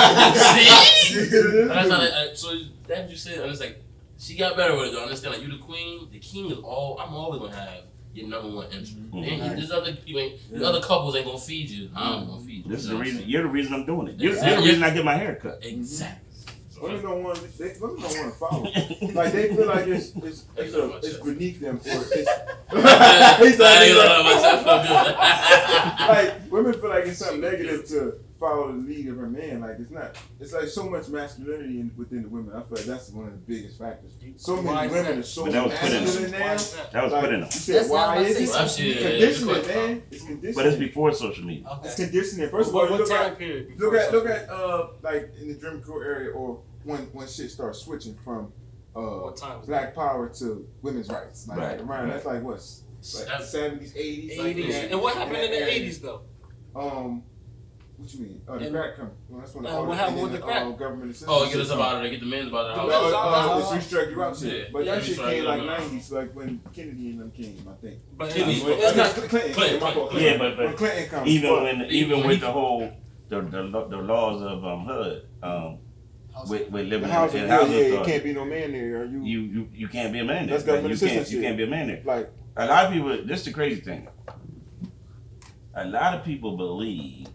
That's 1.67 1.91
how 1.91 1.99
they, 2.01 2.11
uh, 2.11 2.35
so 2.35 2.53
that's 2.87 3.01
what 3.03 3.11
you 3.11 3.17
said. 3.17 3.39
And 3.41 3.51
it's 3.51 3.61
like 3.61 3.83
she 4.19 4.37
got 4.37 4.57
better 4.57 4.77
with 4.77 4.89
it. 4.89 4.93
Though. 4.93 5.03
Understand? 5.05 5.35
Like 5.35 5.43
you 5.45 5.51
the 5.51 5.59
queen. 5.63 6.09
The 6.11 6.19
king 6.19 6.51
is 6.51 6.59
all. 6.59 6.99
I'm 7.01 7.15
always 7.15 7.41
gonna 7.41 7.55
have 7.55 7.85
your 8.15 8.29
number 8.29 8.51
one 8.55 8.67
interest. 8.67 8.97
Mhm. 9.13 9.25
Ain't- 9.25 9.57
There's 9.57 9.71
other 9.71 9.93
people. 9.95 10.21
Ain't, 10.21 10.39
there's 10.51 10.63
other 10.65 10.81
couples 10.81 11.15
ain't 11.17 11.27
gonna 11.27 11.39
feed 11.39 11.71
you. 11.71 11.91
I'm 11.95 12.27
gonna 12.27 12.41
feed 12.43 12.65
you. 12.67 12.71
This 12.71 12.81
is 12.81 12.87
the 12.89 12.93
know 12.95 12.99
what 12.99 13.07
I'm 13.07 13.13
reason. 13.15 13.29
You're 13.31 13.43
the 13.45 13.49
reason 13.49 13.75
I'm 13.75 13.87
doing 13.87 14.09
it. 14.09 14.21
You're, 14.21 14.33
Exactly. 14.33 14.53
you're 14.53 14.61
the 14.63 14.69
reason 14.69 14.83
I 14.85 14.91
get 14.91 15.05
my 15.05 15.15
hair 15.15 15.37
cut. 15.37 15.65
Exactly. 15.65 16.28
Women 16.83 17.03
don't 17.03 17.23
want. 17.25 17.59
They, 17.59 17.75
women 17.81 18.01
don't 18.03 18.19
want 18.19 18.33
to 18.33 18.39
follow. 18.39 19.13
Like 19.15 19.33
they 19.33 19.49
feel 19.55 19.67
like 19.67 19.87
it's 19.87 20.13
it's 20.17 20.45
it's, 20.57 20.75
a, 20.75 20.97
it's 20.99 21.17
beneath 21.19 21.61
them 21.61 21.77
or 21.77 21.81
it's. 21.85 22.13
He's 22.13 23.61
I 23.61 23.85
ain't 23.85 23.97
like, 23.99 24.25
myself 24.25 24.67
like 26.09 26.53
women 26.53 26.73
feel 26.75 26.91
like 26.91 27.07
it's 27.07 27.19
something 27.19 27.41
negative 27.41 27.87
to 27.89 28.15
follow 28.39 28.71
the 28.73 28.79
lead 28.79 29.09
of 29.09 29.17
her 29.17 29.27
man. 29.29 29.61
Like 29.61 29.77
it's 29.81 29.91
not. 29.91 30.17
It's 30.41 30.53
like 30.53 30.69
so 30.69 30.89
much 30.89 31.09
masculinity 31.09 31.81
in, 31.81 31.91
within 31.97 32.23
the 32.23 32.29
women. 32.29 32.53
I 32.55 32.61
feel 32.61 32.77
like 32.77 32.85
that's 32.85 33.11
one 33.11 33.27
of 33.27 33.33
the 33.33 33.39
biggest 33.39 33.79
factors. 33.79 34.13
So 34.37 34.57
Why 34.61 34.63
many 34.63 34.87
is 34.87 34.93
women 34.93 35.05
that? 35.13 35.19
are 35.19 35.23
so 35.23 35.45
But 35.45 35.53
that 35.53 35.65
was 35.65 35.75
put 35.79 35.91
in- 35.93 36.05
masculine 36.05 36.31
now. 36.31 36.39
That? 36.39 36.93
That 36.93 37.05
was 37.05 37.13
Like, 37.13 37.25
put 37.25 37.33
in 37.35 37.41
you 37.41 37.51
said, 37.51 37.75
That's 37.77 37.89
why 37.91 38.19
is 38.19 38.37
say. 38.37 38.43
it? 38.45 38.49
Well, 38.51 38.69
shit, 38.69 38.87
yeah, 38.87 39.09
Conditioning, 39.11 39.57
it's 39.57 39.69
man. 39.69 40.03
It's 40.11 40.25
conditioning. 40.25 40.55
But 40.55 40.67
it's 40.67 40.77
before 40.79 41.13
social 41.15 41.45
media. 41.45 41.81
It's 41.85 41.95
conditioning. 41.97 42.49
First 42.51 42.69
of 42.71 42.77
all, 42.77 42.83
what 42.91 43.01
look 43.01 43.09
time 43.09 43.33
at 43.33 43.39
period? 43.39 43.69
look 43.79 43.93
before 43.93 43.97
at 43.97 44.13
look 44.13 44.27
social- 44.29 44.43
at 44.45 44.51
uh 44.51 44.87
like 45.03 45.33
in 45.41 45.49
the 45.49 45.55
Jim 45.55 45.81
Crow 45.83 46.01
area 46.03 46.31
or 46.33 46.61
when 46.85 47.01
when 47.13 47.27
shit 47.29 47.51
starts 47.51 47.81
switching 47.81 48.15
from 48.25 48.53
uh 48.97 49.01
What 49.01 49.37
time 49.37 49.61
is 49.61 49.67
black 49.67 49.95
power 49.95 50.29
to 50.41 50.67
women's 50.83 51.09
rights. 51.09 51.47
Like 51.49 51.59
Right, 51.59 51.81
around 51.81 51.89
right. 51.89 52.13
that's 52.15 52.25
like 52.27 52.43
what's 52.43 52.83
like 53.15 53.27
That's- 53.27 53.51
seventies, 53.53 53.95
eighties, 53.97 54.39
like 54.39 54.57
80s. 54.57 54.91
And 54.93 55.01
what 55.03 55.15
happened 55.17 55.37
in 55.37 55.51
the 55.51 55.73
eighties 55.73 56.01
though? 56.01 56.23
Um, 56.75 57.23
what 57.97 58.15
you 58.15 58.21
mean? 58.21 58.43
Uh, 58.49 58.59
the 58.59 58.67
And- 58.67 58.75
crack 58.75 58.97
come. 58.97 59.11
Well, 59.29 59.41
that's 59.41 59.55
when 59.55 59.65
the 59.65 59.71
Uh, 59.77 59.85
what 59.85 59.97
happened 59.99 60.23
with 60.23 60.33
then 60.33 60.41
the 60.41 60.47
crack? 60.47 60.63
uh, 60.63 60.71
government 60.71 61.11
assistance. 61.11 61.31
Oh, 61.33 61.45
get 61.47 61.57
us 61.61 61.67
shit 61.69 61.71
up 61.73 61.79
come. 61.79 61.97
out. 62.05 62.11
Get 62.11 62.21
the 62.21 62.27
men 62.27 62.47
about 62.49 62.63
the 62.63 62.69
The 62.69 62.75
house. 62.79 62.89
men's 62.89 63.15
Uh, 63.15 63.19
out 63.19 63.27
uh, 63.27 63.59
there. 63.71 63.79
it's 63.79 63.93
you 63.93 64.23
out 64.23 64.43
Yeah. 64.43 64.65
But 64.73 64.85
Yeah, 64.85 64.95
that 64.95 65.05
shit 65.05 65.17
came 65.19 65.45
like 65.45 65.63
nineties, 65.65 66.13
like 66.13 66.33
when 66.37 66.61
Kennedy 66.73 67.11
and 67.11 67.21
them 67.21 67.31
came, 67.33 67.69
I 67.69 67.75
think. 67.83 67.99
But 68.17 68.31
Kennedy. 68.31 68.53
it's, 68.53 68.65
When- 68.65 68.79
it's 68.79 68.97
not. 68.97 69.11
Clinton, 69.29 69.53
Clinton, 69.53 69.81
my 69.81 69.95
fault, 69.95 70.11
Clinton. 70.11 70.33
Yeah, 70.33 70.39
but- 70.39 70.57
but 70.57 70.67
when 70.67 70.77
Clinton 70.77 71.09
comes, 71.09 71.29
Even 71.29 71.53
when 71.65 71.83
even 71.91 72.27
with 72.27 72.41
the 72.41 72.53
whole 72.53 72.91
the 73.29 73.41
the, 73.43 73.87
the 73.91 73.97
laws 73.97 74.43
of 74.43 74.65
um 74.65 74.85
HUD 74.87 75.23
um 75.43 75.79
with 76.47 76.71
with 76.71 76.85
the 76.85 76.89
living 76.91 77.09
housing, 77.09 77.43
in 77.43 77.49
yeah, 77.49 77.57
housing 77.57 77.73
yeah, 77.73 77.79
you 77.79 77.87
authority, 77.95 78.11
can't 78.13 78.25
be 78.25 78.33
no 78.33 78.45
man 78.45 78.73
there. 78.73 79.01
Or 79.03 79.05
you, 79.07 79.23
you 79.23 79.41
you 79.41 79.69
you 79.75 79.89
can't 79.89 80.13
be 80.13 80.19
a 80.21 80.25
man 80.25 80.47
there. 80.47 80.57
That's 80.57 80.67
Like, 80.69 80.77
government 80.83 81.01
you 81.01 81.07
can't 81.09 81.19
assistance 81.21 81.33
you 81.35 81.43
can't 81.43 81.57
be 81.57 81.65
a 81.65 81.67
man 81.67 81.87
there. 81.89 82.03
like 82.05 82.31
A 82.57 82.67
lot 82.67 82.87
of 82.87 82.93
people. 82.93 83.25
This 83.27 83.41
is 83.41 83.45
the 83.47 83.53
crazy 83.53 83.81
thing. 83.81 84.09
A 85.75 85.85
lot 85.87 86.15
of 86.15 86.25
people 86.25 86.57
believe 86.57 87.27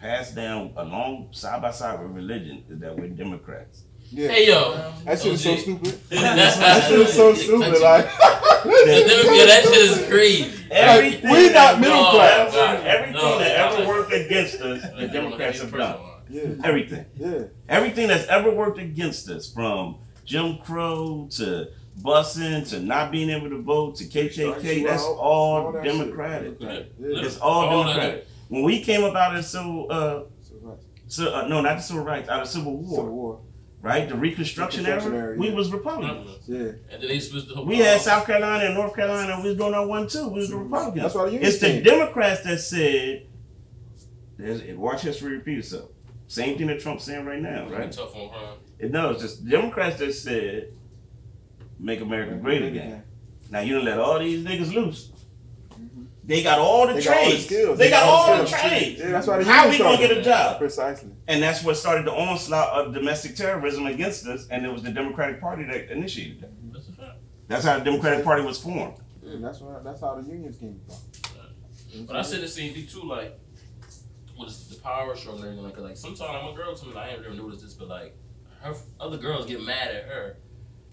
passed 0.00 0.34
down 0.36 0.72
along 0.76 1.28
side 1.32 1.60
by 1.60 1.70
side 1.72 2.00
with 2.00 2.12
religion 2.12 2.64
is 2.70 2.78
that 2.78 2.96
we're 2.96 3.08
Democrats. 3.08 3.82
yeah. 4.10 4.28
Hey 4.28 4.46
yo. 4.48 4.92
That 5.04 5.18
shit 5.20 5.32
is 5.34 5.42
so 5.42 5.56
stupid. 5.56 5.98
That's 6.08 6.56
That 6.58 6.88
shit 6.88 7.00
is 7.00 7.12
so 7.12 7.34
stupid. 7.34 7.80
Like, 7.80 8.04
yeah, 8.06 9.44
that 9.46 9.62
shit 9.64 9.90
is 9.90 10.08
crazy. 10.08 10.54
Everything 10.70 11.30
we 11.30 11.48
that- 11.48 11.54
not 11.72 11.80
middle 11.80 11.96
No, 12.02 12.10
class. 12.10 12.52
no, 12.52 12.64
Everything 12.86 13.12
no, 13.14 13.38
that 13.38 13.72
ever 13.72 13.88
worked 13.88 14.12
against 14.12 14.60
us, 14.60 14.82
the 14.98 15.08
Democrats 15.08 15.60
have 15.60 15.72
done. 15.72 15.98
Yeah, 16.30 16.42
Everything. 16.64 17.04
yeah. 17.16 17.44
Everything 17.68 18.08
that's 18.08 18.26
ever 18.28 18.50
worked 18.50 18.78
against 18.78 19.28
us, 19.28 19.50
from 19.52 19.96
Jim 20.24 20.58
Crow 20.58 21.28
to 21.32 21.68
busing 22.00 22.68
to 22.70 22.80
not 22.80 23.10
being 23.10 23.30
able 23.30 23.48
to 23.50 23.60
vote 23.62 23.96
to 23.96 24.04
KKK, 24.04 24.84
that's 24.86 25.02
All 25.02 25.16
all 25.18 25.72
that 25.72 25.84
shit. 25.84 25.92
Democratic. 25.98 26.56
Yeah. 26.60 26.80
It's 27.00 27.38
all 27.38 27.66
All 27.68 27.84
that- 27.84 27.92
Democratic. 27.94 28.26
When 28.48 28.62
we 28.62 28.80
came 28.82 29.04
up 29.04 29.14
out 29.14 29.32
of 29.36 29.42
the 29.42 29.48
civil, 29.48 29.86
uh, 29.90 30.20
So, 30.42 30.54
right. 30.62 30.78
so, 31.06 31.34
uh, 31.34 31.48
no, 31.48 31.60
not 31.60 31.76
the 31.76 31.82
civil 31.82 32.02
rights, 32.02 32.28
out 32.30 32.40
of 32.42 32.48
civil 32.48 32.76
war, 32.78 32.96
Civil 32.96 33.10
War. 33.14 33.40
right? 33.82 34.08
The 34.08 34.14
Reconstruction, 34.14 34.84
Reconstruction 34.84 35.14
era, 35.18 35.28
era, 35.32 35.38
we 35.38 35.48
yeah. 35.48 35.54
was 35.54 35.70
Republicans. 35.70 36.30
Yeah. 36.46 36.58
And 36.58 37.02
then 37.02 37.08
they 37.08 37.20
switched 37.20 37.48
the 37.48 37.60
We 37.62 37.76
had 37.76 38.00
South 38.00 38.24
Carolina 38.26 38.64
and 38.64 38.74
North 38.74 38.94
Carolina, 38.94 39.34
and 39.34 39.42
we 39.42 39.50
was 39.50 39.58
doing 39.58 39.74
our 39.74 39.86
one 39.86 40.08
too. 40.08 40.28
We 40.28 40.40
was 40.40 40.48
the 40.50 40.56
Republicans. 40.56 41.02
That's 41.02 41.14
why 41.14 41.24
the 41.26 41.32
union 41.32 41.46
It's 41.48 41.58
the. 41.58 41.82
Democrats 41.82 42.42
that 42.44 42.58
said 42.58 43.26
there's, 44.38 44.62
watch 44.76 45.02
history 45.02 45.32
repeat 45.32 45.58
itself. 45.58 45.90
Same 46.28 46.56
thing 46.58 46.66
that 46.68 46.80
Trump's 46.80 47.04
saying 47.04 47.24
right 47.24 47.40
now, 47.40 47.68
right? 47.70 47.90
tough 47.90 48.14
on 48.14 48.28
her. 48.28 48.52
It 48.78 48.92
does. 48.92 49.20
Just 49.20 49.48
Democrats 49.48 49.98
just 49.98 50.22
said, 50.22 50.68
"Make 51.78 52.00
America 52.00 52.34
great 52.36 52.62
again." 52.62 53.02
Now 53.50 53.60
you 53.60 53.74
don't 53.76 53.84
let 53.86 53.98
all 53.98 54.18
these 54.18 54.44
niggas 54.44 54.72
loose. 54.74 55.10
Mm-hmm. 55.72 56.02
They 56.24 56.42
got 56.42 56.58
all 56.58 56.86
the 56.86 56.92
They 56.92 57.02
got 57.02 57.16
all 57.16 57.24
the 57.24 57.30
trades. 57.30 57.46
skills. 57.46 57.78
They 57.78 57.88
got 57.90 58.02
all 58.06 58.36
the 58.36 58.46
skills. 58.46 58.60
trades. 58.62 59.00
Yeah, 59.00 59.10
that's 59.12 59.26
why 59.26 59.38
the 59.38 59.44
How 59.44 59.70
we 59.70 59.78
gonna 59.78 59.96
get 59.96 60.16
a 60.18 60.22
job? 60.22 60.58
Precisely. 60.58 61.12
And 61.26 61.42
that's 61.42 61.64
what 61.64 61.76
started 61.78 62.04
the 62.06 62.12
onslaught 62.12 62.68
of 62.86 62.92
domestic 62.92 63.34
terrorism 63.34 63.86
against 63.86 64.26
us, 64.26 64.46
and 64.50 64.66
it 64.66 64.72
was 64.72 64.82
the 64.82 64.90
Democratic 64.90 65.40
Party 65.40 65.64
that 65.64 65.90
initiated 65.90 66.42
that. 66.42 66.50
That's 66.72 66.88
a 66.88 66.92
fact. 66.92 67.18
That's 67.48 67.64
how 67.64 67.78
the 67.78 67.84
Democratic 67.86 68.22
Party 68.22 68.42
was 68.44 68.58
formed. 68.62 68.98
Yeah, 69.22 69.36
that's 69.40 69.60
why. 69.60 69.78
That's 69.82 70.02
how 70.02 70.14
the 70.20 70.28
unions 70.28 70.58
came 70.58 70.78
about. 70.86 70.98
But 72.06 72.16
I 72.16 72.22
said 72.22 72.42
the 72.42 72.48
same 72.48 72.74
thing 72.74 72.86
too, 72.86 73.02
like 73.04 73.38
with 74.38 74.70
the 74.70 74.76
power 74.76 75.16
struggle 75.16 75.42
and 75.42 75.48
everything 75.48 75.64
like 75.64 75.74
that. 75.74 75.82
Like 75.82 75.96
sometimes 75.96 76.44
my 76.44 76.54
girl 76.54 76.74
told 76.74 76.88
me, 76.88 76.94
like, 76.94 77.08
I 77.08 77.10
ain't 77.12 77.22
never 77.22 77.34
noticed 77.34 77.62
this, 77.62 77.74
but 77.74 77.88
like 77.88 78.16
her 78.60 78.74
other 79.00 79.16
girls 79.16 79.46
get 79.46 79.62
mad 79.62 79.88
at 79.88 80.04
her 80.04 80.36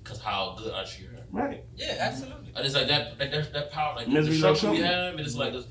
because 0.04 0.20
how 0.22 0.56
good 0.58 0.74
I 0.74 0.84
treat 0.84 1.10
her. 1.10 1.24
Right. 1.32 1.64
Yeah, 1.76 1.98
absolutely. 2.00 2.52
And 2.56 2.66
it's 2.66 2.76
like 2.76 2.88
that, 2.88 3.20
like 3.20 3.32
that, 3.32 3.54
that 3.54 3.72
power, 3.72 3.96
like 3.96 4.06
the 4.06 4.14
Misery 4.14 4.38
structure 4.38 4.72
we 4.72 4.80
have. 4.80 5.14
And 5.16 5.20
it's 5.20 5.36
like 5.36 5.54
this, 5.54 5.66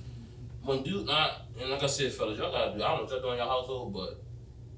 when 0.62 0.83
dude 0.83 1.07
not, 1.07 1.43
and 1.61 1.70
like 1.70 1.83
I 1.83 1.87
said, 1.87 2.12
fellas, 2.12 2.39
y'all 2.39 2.53
gotta 2.53 2.77
do. 2.77 2.83
I 2.83 2.89
don't 2.89 2.97
know 2.97 3.03
what 3.05 3.11
y'all 3.11 3.22
do 3.22 3.31
in 3.31 3.37
your 3.39 3.47
household, 3.47 3.93
but 3.95 4.22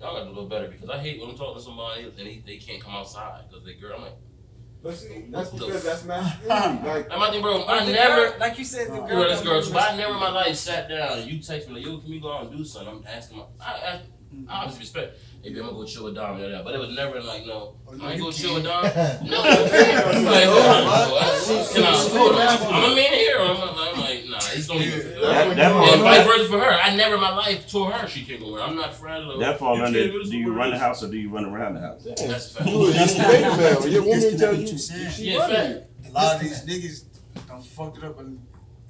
y'all 0.00 0.14
gotta 0.14 0.24
do 0.24 0.30
a 0.30 0.34
little 0.34 0.48
better 0.48 0.68
because 0.68 0.90
I 0.90 0.98
hate 0.98 1.20
when 1.20 1.30
I'm 1.30 1.36
talking 1.36 1.56
to 1.56 1.62
somebody 1.62 2.04
and 2.04 2.16
they, 2.16 2.42
they 2.44 2.56
can't 2.58 2.82
come 2.82 2.94
outside 2.94 3.44
because 3.48 3.64
they 3.64 3.74
girl. 3.74 3.96
I'm 3.96 4.02
like, 4.02 4.16
But 4.86 4.94
see, 4.96 5.24
that's 5.30 5.50
What 5.52 5.60
the 5.60 5.66
because 5.66 5.82
that's 5.84 6.04
masculinity. 6.04 6.86
Like, 6.86 7.12
I'm 7.12 7.18
like, 7.18 7.42
bro, 7.42 7.66
I 7.66 7.90
never. 7.90 8.30
girl- 8.30 8.38
like 8.38 8.56
you 8.56 8.64
said, 8.64 8.86
the 8.86 8.98
girl. 9.00 9.08
Girl, 9.08 9.28
this 9.28 9.40
girl. 9.42 9.62
But 9.72 9.82
I 9.92 9.96
never 9.96 10.12
in 10.14 10.20
my 10.20 10.30
life 10.30 10.54
sat 10.54 10.88
down 10.88 11.18
and 11.18 11.28
you 11.30 11.40
text 11.42 11.68
me 11.68 11.74
like, 11.74 11.84
yo, 11.84 11.98
can 11.98 12.08
we 12.10 12.20
go 12.20 12.32
out 12.32 12.46
and 12.46 12.56
do 12.56 12.64
something? 12.64 12.94
I'm 12.98 13.04
asking 13.04 13.38
my, 13.38 13.44
I, 13.60 13.72
I, 13.72 14.00
mm. 14.32 14.46
I 14.48 14.62
obviously 14.62 14.80
respect. 14.82 15.18
Maybe 15.42 15.60
I'm 15.60 15.66
gonna 15.66 15.78
go 15.78 15.84
chill 15.84 16.04
with 16.04 16.14
Dom, 16.16 16.38
yeah, 16.40 16.46
yeah. 16.48 16.62
but 16.64 16.74
it 16.74 16.78
was 16.78 16.90
never 16.90 17.20
like, 17.20 17.46
no, 17.46 17.76
Oh, 17.86 17.96
I 18.02 18.10
ain't 18.12 18.18
you 18.18 18.24
go 18.24 18.32
chill 18.32 18.54
with 18.54 18.64
Dom. 18.64 18.82
No. 18.84 19.42
I'm 19.42 20.24
like, 20.24 20.44
hold 20.44 20.66
on, 20.66 20.84
bro. 20.84 21.18
I- 21.18 21.68
Can 21.72 21.82
I, 21.84 22.08
hold 22.10 22.34
on. 22.34 22.74
I'm 22.74 22.92
a 22.92 22.94
man 22.96 23.12
here. 23.12 23.38
I'm, 23.38 23.56
I'm 23.56 24.00
like, 24.00 24.24
nah, 24.28 24.40
he's 24.40 24.66
don't 24.66 24.82
even 24.82 25.00
feel 25.00 25.20
That, 25.22 25.46
it. 25.52 25.56
that, 25.56 25.72
And 25.94 26.02
vice 26.02 26.26
versa 26.26 26.48
for 26.48 26.58
her. 26.58 26.70
I 26.72 26.96
never 26.96 27.14
in 27.14 27.20
my 27.20 27.34
life 27.36 27.68
told 27.70 27.92
her 27.92 28.08
she 28.08 28.24
can't 28.24 28.40
go 28.40 28.52
where 28.52 28.62
I'm 28.62 28.74
not 28.74 28.92
fragile. 28.94 29.38
that 29.38 29.58
fall 29.60 29.80
under 29.80 29.98
can't, 29.98 30.12
but 30.12 30.20
it's 30.22 30.30
do 30.30 30.36
you 30.38 30.52
run 30.52 30.70
the 30.70 30.78
house 30.78 31.02
or 31.04 31.10
do 31.10 31.16
you 31.16 31.30
run 31.30 31.44
around 31.44 31.74
the 31.74 31.80
house? 31.80 32.04
yeah. 32.04 32.14
That's 32.26 32.50
a 32.50 32.54
fact. 32.54 32.68
You 32.70 32.86
you 32.86 32.92
beta. 32.92 33.90
Your 33.90 34.02
woman 34.02 34.38
tell 34.38 34.54
you 34.54 34.66
you 34.66 34.78
she 34.78 35.30
Yeah, 35.30 35.38
running 35.38 35.56
fact. 35.56 35.86
A 36.08 36.12
lot 36.12 36.34
of 36.36 36.40
these 36.42 36.64
niggas 36.64 37.46
done 37.46 37.62
fucked 37.62 37.98
it 37.98 38.04
up 38.04 38.18
and, 38.18 38.40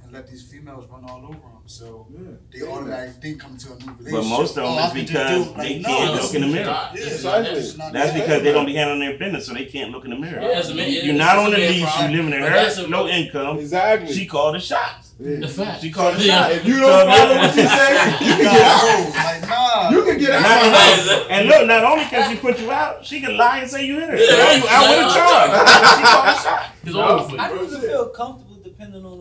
and 0.02 0.12
let 0.12 0.26
these 0.26 0.42
females 0.50 0.86
run 0.90 1.04
all 1.04 1.22
over 1.24 1.32
them. 1.34 1.55
So 1.68 2.06
Yeah. 2.14 2.20
they 2.52 2.62
automatically 2.66 3.20
think 3.20 3.40
come 3.42 3.56
to 3.58 3.66
a 3.72 3.76
new 3.76 3.92
relationship. 3.98 4.12
But 4.12 4.24
most 4.24 4.50
of 4.50 4.54
them 4.56 4.64
oh, 4.66 4.86
is 4.86 4.92
because 4.94 5.30
do 5.30 5.42
it. 5.50 5.56
they 5.56 5.74
Like, 5.76 5.84
can't 5.86 6.06
no, 6.06 6.22
look 6.22 6.34
in 6.34 6.40
the 6.42 6.46
mirror. 6.46 6.64
not- 6.66 6.90
Yeah, 6.94 7.00
is 7.00 7.12
it's 7.14 7.24
not 7.24 7.30
not- 7.32 7.42
that. 7.44 7.54
this 7.56 7.64
is 7.64 7.78
not 7.78 7.92
That's 7.92 8.12
that. 8.12 8.20
because 8.20 8.42
they 8.44 8.52
don't 8.52 8.66
be 8.66 8.74
handling 8.76 9.00
their 9.00 9.18
business, 9.18 9.46
so 9.46 9.52
they 9.54 9.64
can't 9.64 9.90
look 9.90 10.04
in 10.04 10.10
the 10.10 10.16
mirror. 10.16 10.40
Yeah, 10.42 10.58
as 10.62 10.70
a 10.70 10.74
man, 10.76 10.88
You're 10.90 11.14
not 11.14 11.36
a 11.36 11.40
on 11.40 11.50
the 11.50 11.56
lease, 11.58 11.76
you 11.80 11.86
problem. 11.86 12.12
living 12.12 12.32
in 12.34 12.40
But 12.40 12.50
that's 12.52 12.76
her, 12.78 12.84
a- 12.84 12.88
no 12.88 13.08
income. 13.08 13.58
Exactly. 13.58 14.12
She 14.14 14.26
called 14.26 14.54
the 14.54 14.60
shots. 14.60 15.12
Yeah. 15.18 15.36
The 15.40 15.48
fact. 15.48 15.80
She 15.82 15.90
called 15.90 16.14
the 16.16 16.24
Yeah. 16.24 16.42
shots. 16.44 16.54
If 16.56 16.64
you 16.66 16.78
don't 16.78 17.06
follow 17.08 17.34
what 17.36 17.50
she 17.54 17.62
say, 17.78 17.92
you 18.26 18.34
can 18.36 18.42
get 18.42 18.62
out. 18.62 19.14
Like, 19.16 19.48
nah. 19.48 19.90
You 19.90 20.02
can 20.04 20.18
get 20.18 20.30
out. 20.30 20.42
Not- 20.42 20.72
my 20.72 21.26
and 21.34 21.48
look, 21.48 21.66
not 21.66 21.84
only 21.84 22.04
can 22.04 22.30
she 22.30 22.36
put 22.36 22.60
you 22.60 22.70
out, 22.70 23.04
she 23.04 23.20
can 23.20 23.36
lie 23.36 23.58
and 23.58 23.70
say 23.70 23.84
you 23.86 23.98
hit 23.98 24.10
her. 24.10 24.16
Yeah. 24.16 24.36
Now 24.36 24.52
you 24.52 24.64
out 24.68 24.88
with 24.88 25.10
a 25.10 25.18
charge. 25.18 25.50
she 25.98 26.02
called 26.06 26.26
the 26.28 26.42
shots. 26.46 26.68
It's 26.84 26.94
I 26.94 27.48
you. 27.50 27.54
don't 27.56 27.64
even 27.66 27.80
feel 27.80 28.08
comfortable 28.10 28.56
depending 28.62 29.04
on 29.04 29.18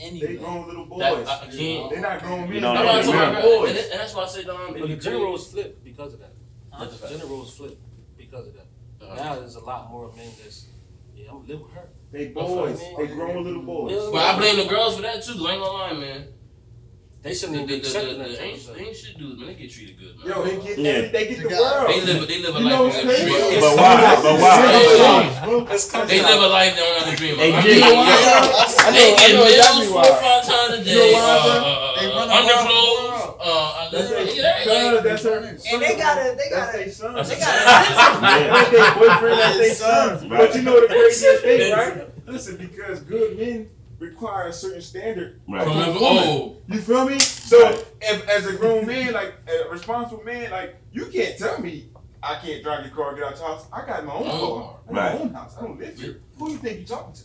the 0.00 0.06
women 0.06 0.20
They 0.20 0.26
anyway. 0.26 0.42
grown 0.42 0.66
little 0.68 0.86
boys. 0.86 0.98
That- 1.00 1.28
I 1.28 1.46
can't- 1.46 1.90
They're 1.90 2.00
not 2.00 2.22
grown 2.22 2.40
men. 2.40 2.52
You 2.54 2.60
know, 2.60 2.74
That's 2.74 3.06
They're 3.06 3.16
why 3.16 3.24
I 3.24 3.40
grown 3.40 3.42
boys. 3.60 3.70
and, 3.70 3.78
and 3.78 4.00
that's 4.00 4.14
why 4.14 4.22
I 4.22 4.28
say, 4.28 4.44
Dom, 4.44 4.72
But 4.72 4.80
the 4.82 4.88
you 4.88 4.96
gender 4.96 5.18
roles 5.18 5.50
flip 5.52 5.84
because 5.84 6.14
of 6.14 6.20
that. 6.20 6.32
That's 6.78 6.94
a 6.94 6.98
fact. 6.98 7.12
Gender 7.12 7.26
roles 7.26 7.56
flip 7.56 7.78
because 8.16 8.46
of 8.48 8.54
that. 8.54 8.66
Uh-huh. 9.02 9.14
Now 9.16 9.34
there's 9.40 9.56
a 9.56 9.60
lot 9.64 9.90
more 9.90 10.12
men 10.16 10.28
that's 10.42 10.66
yeah, 11.14 11.30
I'm 11.30 11.38
gonna 11.40 11.48
live 11.48 11.60
with 11.62 11.72
her. 11.72 11.88
They 12.12 12.28
boys. 12.28 12.80
They 12.96 13.06
grown 13.08 13.44
little 13.44 13.62
boys. 13.62 13.92
Yeah. 13.92 14.08
But 14.12 14.22
I 14.22 14.38
blame 14.38 14.56
the 14.56 14.64
girls 14.66 14.96
for 14.96 15.02
that 15.02 15.22
too. 15.22 15.32
I 15.46 15.52
ain't 15.52 15.62
gonna 15.62 15.64
lie, 15.72 15.92
man. 15.94 16.28
They 17.22 17.34
shouldn't 17.34 17.56
even 17.56 17.66
be 17.68 17.74
accepting 17.84 18.16
the, 18.16 18.24
that 18.24 18.30
the 18.32 18.36
type 18.36 18.40
of 18.40 18.48
ain't, 18.48 18.60
stuff. 18.64 18.80
ain't 18.80 18.96
shit 18.96 19.18
dudes, 19.18 19.36
man. 19.38 19.46
They 19.48 19.54
get 19.60 19.70
treated 19.70 19.96
good, 20.00 20.16
man. 20.16 20.24
Yo, 20.24 20.40
they 20.40 20.56
get 20.56 20.78
Yeah. 20.78 20.90
every, 20.90 21.08
they 21.12 21.24
get 21.28 21.36
the 21.44 21.48
They 21.52 21.60
world. 21.60 21.88
They 21.92 22.00
live, 22.00 22.28
they 22.28 22.38
live 22.40 22.56
a 22.56 22.58
You 22.60 22.64
life. 22.64 22.72
know 22.72 22.80
they 22.80 22.84
what's 22.88 23.04
never 23.04 23.28
dreamed 23.28 23.60
But 23.60 23.76
why? 23.76 24.16
But 24.24 24.36
why? 24.40 26.06
They 26.08 26.22
live 26.24 26.40
a 26.40 26.48
life 26.48 26.72
they 26.72 26.80
don't 26.80 26.96
have 26.96 27.10
to 27.12 27.16
dream 27.20 27.34
of. 27.36 27.40
Hey, 27.44 27.52
I 27.52 27.60
Jay, 27.60 27.68
mean, 27.68 27.76
you 27.76 27.80
know 27.84 27.94
why? 28.00 28.08
I 28.80 28.88
know- 28.88 28.96
They 28.96 29.16
get 29.20 29.32
know 29.36 29.44
exactly 29.44 29.84
meals 29.84 29.92
four 29.92 30.00
or 30.00 30.16
five 30.16 30.42
times 30.48 30.72
a 30.72 30.84
day. 30.84 30.96
know 30.96 31.12
why, 31.12 31.28
uh, 31.28 31.60
uh, 31.60 32.00
They 32.00 32.06
uh, 32.08 32.16
run 32.16 32.28
underclothes. 32.40 33.04
around 33.04 33.36
Uh, 33.40 33.90
That's 33.92 34.08
uh, 34.08 34.16
their 34.16 34.24
son, 34.24 35.04
that's 35.04 35.24
her 35.24 35.36
And 35.44 35.82
they 35.82 35.96
gotta, 36.00 36.36
they 36.40 36.48
gotta, 36.48 36.72
their 36.78 36.88
son. 36.88 37.14
They 37.14 37.20
gotta 37.20 37.36
sense 37.36 38.00
of 38.00 38.22
Yeah. 38.24 38.48
That's 38.48 38.70
their 38.72 38.94
boyfriend, 38.96 39.38
that's 39.40 39.58
their 39.60 39.74
son. 39.76 40.28
But 40.28 40.54
you 40.56 40.62
know 40.62 40.80
the 40.80 40.86
craziest 40.88 41.42
thing, 41.44 41.72
right? 41.72 42.08
Listen, 42.26 42.56
because 42.56 43.00
good 43.00 43.36
men 43.38 43.68
require 44.00 44.48
a 44.48 44.52
certain 44.52 44.80
standard 44.82 45.40
Right. 45.48 45.62
From 45.62 45.74
from 45.74 45.82
a 45.96 46.00
woman. 46.00 46.24
oh. 46.26 46.56
You 46.66 46.80
feel 46.80 47.04
me? 47.08 47.18
So, 47.20 47.62
Right. 47.62 47.86
if, 48.00 48.28
as 48.28 48.46
a 48.46 48.54
grown 48.54 48.86
man, 48.86 49.12
like 49.12 49.34
a 49.48 49.68
responsible 49.68 50.24
man, 50.24 50.50
like 50.50 50.76
you 50.92 51.06
can't 51.06 51.38
tell 51.38 51.60
me 51.60 51.90
I 52.22 52.34
can't 52.36 52.62
drive 52.62 52.84
your 52.84 52.94
car, 52.94 53.14
get 53.14 53.24
out 53.24 53.38
your 53.38 53.46
house. 53.46 53.66
I 53.72 53.86
got 53.86 54.04
my 54.04 54.12
own 54.12 54.24
Oh. 54.26 54.30
car, 54.30 54.76
I 54.88 54.92
got 54.92 55.02
Right. 55.02 55.14
my 55.14 55.20
own 55.20 55.34
house. 55.34 55.54
I 55.58 55.62
don't 55.62 55.78
live 55.78 55.98
here. 55.98 56.16
Who 56.38 56.46
do 56.46 56.52
you 56.52 56.58
think 56.58 56.78
you're 56.88 56.98
talking 56.98 57.14
to? 57.14 57.20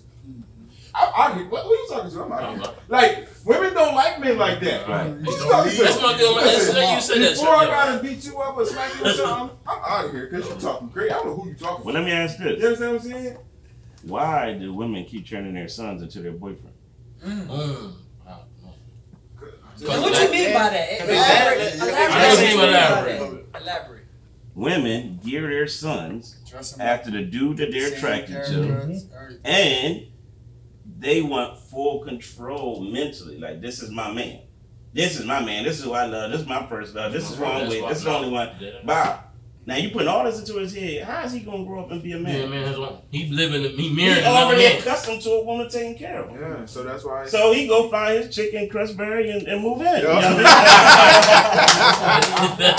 I'm 0.97 1.09
out 1.17 1.35
here. 1.35 1.49
What, 1.49 1.63
who 1.63 1.71
you 1.71 1.87
talking 1.89 2.09
to? 2.11 2.23
I'm 2.23 2.31
out 2.31 2.55
here. 2.55 2.73
Like 2.87 3.27
women 3.43 3.73
don't 3.73 3.95
like 3.95 4.17
men 4.21 4.37
like 4.37 4.61
that. 4.61 4.87
Right. 4.87 5.07
Who 5.07 5.29
you 5.31 5.37
talking 5.51 5.71
to? 5.73 5.83
That's 5.83 6.01
my 6.01 6.17
deal, 6.17 6.33
Listen, 6.35 6.93
you 6.95 7.01
said 7.01 7.21
that. 7.21 7.29
Before 7.31 7.55
I 7.55 7.65
gotta 7.65 8.01
beat 8.03 8.23
you 8.25 8.37
up 8.39 8.55
or 8.57 8.65
smack 8.65 8.95
you 8.99 9.05
or 9.05 9.09
something, 9.11 9.57
I'm 9.67 9.79
out 9.83 10.05
of 10.05 10.11
here 10.13 10.27
because 10.31 10.47
you're 10.49 10.57
talking 10.59 10.89
crazy. 10.89 11.11
I 11.11 11.15
don't 11.15 11.25
know 11.27 11.35
who 11.35 11.49
you're 11.49 11.57
talking 11.57 11.83
Well, 11.85 11.93
to. 11.95 11.99
let 11.99 12.05
me 12.05 12.11
ask 12.13 12.37
this. 12.37 12.47
You 12.47 12.55
this: 12.55 12.81
understand 12.81 12.93
what 12.93 13.03
I'm 13.03 13.23
saying? 13.23 13.37
Why 14.05 14.53
do 14.53 14.73
women 14.73 15.05
keep 15.05 15.27
turning 15.27 15.53
their 15.53 15.67
sons 15.67 16.01
into 16.01 16.19
their 16.19 16.31
boyfriend? 16.31 16.75
Mm. 17.23 17.47
Wow. 18.25 18.45
And 19.79 20.01
what 20.01 20.21
you 20.21 20.31
mean 20.31 20.53
by 20.53 20.69
that? 20.69 21.01
Elaborate. 21.01 21.75
Elaborate. 21.75 22.21
Don't 22.21 22.39
mean 22.39 22.57
by 22.57 22.67
Elaborate. 22.67 23.51
that. 23.53 23.61
Elaborate. 23.61 24.05
Women 24.53 25.19
gear 25.23 25.49
their 25.49 25.67
sons 25.67 26.37
Dress 26.49 26.71
them 26.71 26.81
up, 26.81 26.87
after 26.87 27.11
the 27.11 27.23
dude 27.23 27.57
that 27.57 27.71
they're 27.71 27.93
attracted 27.93 28.45
to, 28.45 28.53
mm-hmm. 28.53 29.35
and 29.45 30.07
they 30.97 31.21
want 31.21 31.59
full 31.59 31.99
control 32.05 32.79
mentally. 32.79 33.37
Like 33.37 33.59
this 33.59 33.81
is 33.81 33.91
my 33.91 34.13
man. 34.13 34.39
This 34.93 35.19
is 35.19 35.25
my 35.25 35.43
man. 35.43 35.65
This 35.65 35.79
is 35.79 35.83
who 35.83 35.91
I 35.91 36.05
love. 36.05 36.31
This 36.31 36.39
is 36.39 36.47
my 36.47 36.65
first 36.67 36.95
love. 36.95 37.11
This 37.11 37.29
is 37.29 37.35
who 37.35 37.43
I'm 37.43 37.67
with. 37.67 37.85
This 37.89 37.97
is 37.97 38.03
the 38.05 38.15
only 38.15 38.29
one. 38.29 38.49
Bob. 38.85 39.24
Now 39.67 39.77
you 39.77 39.89
putting 39.89 40.07
all 40.07 40.23
this 40.25 40.37
into 40.39 40.59
his 40.59 40.75
head. 40.75 41.03
How 41.05 41.23
is 41.23 41.31
he 41.33 41.39
gonna 41.39 41.65
grow 41.65 41.81
up 41.85 41.89
and 41.91 42.03
be 42.03 42.11
a 42.11 42.19
man? 42.19 42.35
Yeah, 42.35 42.41
man? 42.41 42.49
man, 42.51 42.63
that's 42.65 42.77
one. 42.77 42.97
He 43.09 43.27
living, 43.29 43.63
he 43.63 43.89
He 43.89 43.95
married 43.95 44.19
another 44.19 44.37
already 44.45 44.63
man. 44.63 44.77
accustomed 44.79 45.21
to 45.23 45.31
a 45.31 45.43
woman 45.43 45.67
taking 45.69 45.97
care 45.97 46.21
of 46.23 46.29
him. 46.29 46.39
Yeah, 46.39 46.65
so 46.65 46.83
that's 46.83 47.03
why. 47.03 47.25
So 47.25 47.51
he 47.51 47.65
go 47.67 47.89
find 47.89 48.23
his 48.23 48.35
chick 48.35 48.53
in 48.53 48.69
Crestbury 48.69 49.33
and, 49.35 49.47
and 49.47 49.61
move 49.63 49.81
in. 49.81 49.87
You 49.87 50.03
know 50.03 50.09
Yeah. 50.11 50.15
what 50.15 50.25
I 50.25 50.29
mean? 50.37 50.45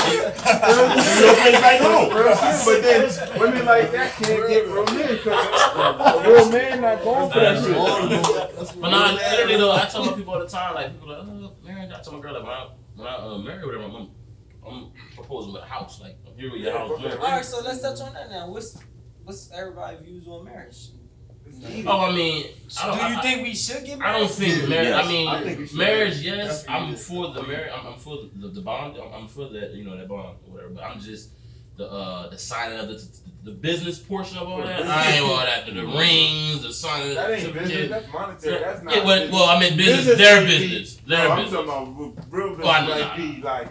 You 0.07 1.23
don't 1.27 1.37
think 1.37 1.63
like 1.63 1.81
home. 1.81 2.09
But 2.11 2.83
then 2.83 3.41
women 3.41 3.65
like 3.67 3.91
that 3.93 4.13
can't 4.13 4.49
get 4.49 4.67
real 4.67 4.85
men 4.87 5.09
because 5.17 5.47
a 5.75 6.31
real 6.31 6.51
man 6.53 6.81
not 6.81 7.03
going 7.03 7.31
for 7.33 7.41
that 7.41 7.65
shit. 7.65 7.77
But 8.81 8.91
nah, 8.91 9.13
literally 9.13 9.57
though, 9.57 9.73
I 9.73 9.87
tell 9.87 10.05
my 10.05 10.13
people 10.13 10.35
all 10.35 10.41
the 10.41 10.47
time, 10.49 10.75
like 10.75 10.93
people 10.93 11.09
like, 11.09 11.19
oh, 11.19 11.53
marriage. 11.65 11.91
I 11.93 12.01
tell 12.01 12.13
my 12.13 12.21
girl 12.21 12.35
like 12.35 12.45
when 12.45 12.53
I 12.53 12.69
when 12.95 13.07
I 13.09 13.15
uh, 13.17 13.39
marry 13.39 13.65
whatever, 13.67 13.85
I'm, 13.85 14.09
I'm 14.67 14.91
proposing 15.15 15.53
with 15.53 15.63
a 15.63 15.67
house. 15.67 16.01
Like 16.01 16.17
I'm 16.27 16.37
here 16.39 16.51
with 16.53 16.61
your 16.61 16.73
house. 16.77 16.91
All 16.91 17.19
right, 17.21 17.45
so 17.45 17.61
let's 17.63 17.81
touch 17.83 18.01
on 18.01 18.13
that 18.15 18.31
now. 18.31 18.49
What's 18.49 18.79
what's 19.25 19.51
everybody's 19.53 20.01
views 20.01 20.27
on 20.29 20.45
marriage? 20.45 20.89
Oh, 21.87 22.01
I 22.01 22.15
mean, 22.15 22.47
I 22.83 22.87
don't, 22.87 22.99
Do 22.99 23.05
you 23.13 23.19
I, 23.19 23.23
think 23.23 23.43
we 23.45 23.55
should 23.55 23.85
get 23.85 23.99
married? 23.99 24.15
I 24.17 24.19
don't 24.19 24.31
think 24.31 24.69
marriage. 24.69 24.89
Yes. 24.89 25.05
I 25.05 25.09
mean, 25.09 25.29
I 25.29 25.43
think 25.43 25.59
we 25.61 25.67
should. 25.69 25.79
marriage. 25.79 26.17
Yes, 26.21 26.65
I'm 26.69 26.97
for 26.97 27.33
the 27.33 27.43
marriage. 27.45 27.73
I'm, 27.75 27.87
I'm 27.87 27.99
for 27.99 28.19
the, 28.35 28.49
the 28.49 28.61
bond. 28.61 28.97
I'm, 28.99 29.13
I'm 29.23 29.29
for 29.29 29.49
that. 29.51 29.73
You 29.73 29.85
know 29.85 29.97
that 29.97 30.09
bond 30.09 30.37
or 30.47 30.53
whatever. 30.53 30.71
But 30.75 30.85
I'm 30.85 31.01
just 31.01 31.31
the 31.77 31.91
uh 31.91 32.29
the 32.31 32.37
signing 32.39 32.79
of 32.81 32.89
the 32.89 33.09
the 33.45 33.53
business 33.53 33.99
portion 33.99 34.39
of 34.39 34.49
all 34.49 34.59
that. 34.59 34.83
I 34.83 35.13
ain't 35.13 35.25
all 35.25 35.37
that. 35.37 35.67
The, 35.67 35.73
the 35.73 35.87
rings, 35.87 36.63
the 36.63 36.73
signing 36.73 37.11
of 37.11 37.15
That 37.15 37.31
ain't 37.31 37.45
business. 37.55 37.63
certificate. 37.71 37.91
That's 37.91 38.13
monetary. 38.13 38.59
That's 38.59 38.83
not. 38.83 38.97
Yeah, 38.97 39.05
well, 39.05 39.19
business. 39.21 39.33
well, 39.35 39.45
I 39.49 39.61
mean 39.61 39.77
business. 39.77 39.97
Business 40.07 40.19
their 40.19 40.47
business. 40.47 40.97
Their 41.07 41.19
No, 41.29 41.31
I'm 41.31 41.45
business. 41.45 41.65
talking 41.67 42.13
about 42.15 42.25
real 42.33 42.49
business 42.49 42.67
Oh, 42.67 42.71
I 42.71 42.81
know, 42.87 42.91
like 42.91 43.01
nah, 43.01 43.17
be 43.17 43.41
like 43.43 43.69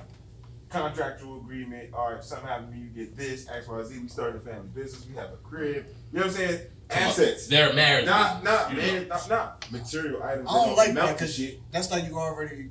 contractual 0.82 1.38
agreement. 1.42 1.94
All 1.94 2.12
right, 2.14 2.24
something 2.24 2.48
happened 2.48 2.72
to 2.72 2.78
me, 2.78 2.84
you 2.84 2.90
get 2.90 3.16
this 3.18 3.48
X 3.50 3.68
Y 3.68 3.84
Z. 3.84 4.00
We 4.00 4.08
started 4.08 4.38
a 4.38 4.40
family 4.46 4.68
business. 4.74 5.06
We 5.08 5.16
have 5.16 5.32
a 5.34 5.38
crib. 5.38 5.86
You 6.12 6.20
know 6.20 6.26
what 6.26 6.26
I'm 6.28 6.32
saying? 6.32 6.60
Assets. 6.90 7.48
Their 7.48 7.74
marriage. 7.74 8.06
Not 8.06 8.44
not 8.44 8.72
You 8.72 8.78
man, 8.78 9.08
not, 9.08 9.30
not 9.30 9.72
material 9.72 10.22
items. 10.22 10.48
I 10.50 10.54
don't 10.54 10.70
that 10.70 10.76
like 10.78 10.94
that 10.94 11.18
because 11.18 11.42
that's 11.72 11.92
like 11.92 12.06
you 12.06 12.16
already 12.18 12.70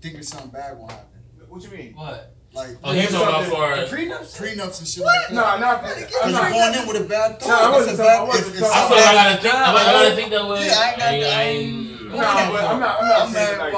thinking 0.00 0.22
something 0.22 0.50
bad 0.50 0.78
will 0.78 0.88
happen. 0.88 1.06
What 1.48 1.62
you 1.64 1.70
mean? 1.70 1.94
What? 1.94 2.32
Like 2.52 2.76
Oh, 2.84 2.92
he's 2.92 3.10
talking 3.10 3.28
about 3.28 3.44
for. 3.46 3.96
Prenups? 3.96 4.38
prenups 4.40 4.78
and 4.78 4.88
shit 4.88 5.04
like 5.04 5.28
that. 5.28 5.32
Nah, 5.34 5.58
not 5.58 5.82
Because 5.82 6.10
you're 6.12 6.30
not. 6.32 6.52
going 6.52 6.74
in 6.80 6.88
with 6.88 7.00
a 7.04 7.08
bad 7.08 7.40
thought. 7.40 7.48
Nah, 7.48 7.66
I 7.68 7.70
wasn't 7.72 7.90
It's 7.90 7.98
talking- 7.98 8.20
I 8.20 8.22
wasn't 8.24 8.46
if- 8.56 8.62
if 8.62 8.70
I 8.72 8.88
feel 8.88 8.96
like 8.96 9.06
I 9.06 9.14
gotta 9.14 9.42
think. 9.42 9.54
I 9.54 9.92
gotta 9.92 10.14
think 10.16 10.30
that 10.30 10.48
way. 10.48 10.66
Yeah, 10.66 10.78
I 10.78 10.88
ain't 10.90 10.98
got- 10.98 11.12
ain't- 11.12 11.24
I 11.26 11.42
ain't- 11.42 11.66
ain't- 11.90 12.02
No, 12.06 12.16
but 12.16 12.64
I'm 12.64 12.80
not. 12.80 13.02
I'm 13.02 13.08
not 13.08 13.28
saying 13.30 13.58
like. 13.58 13.72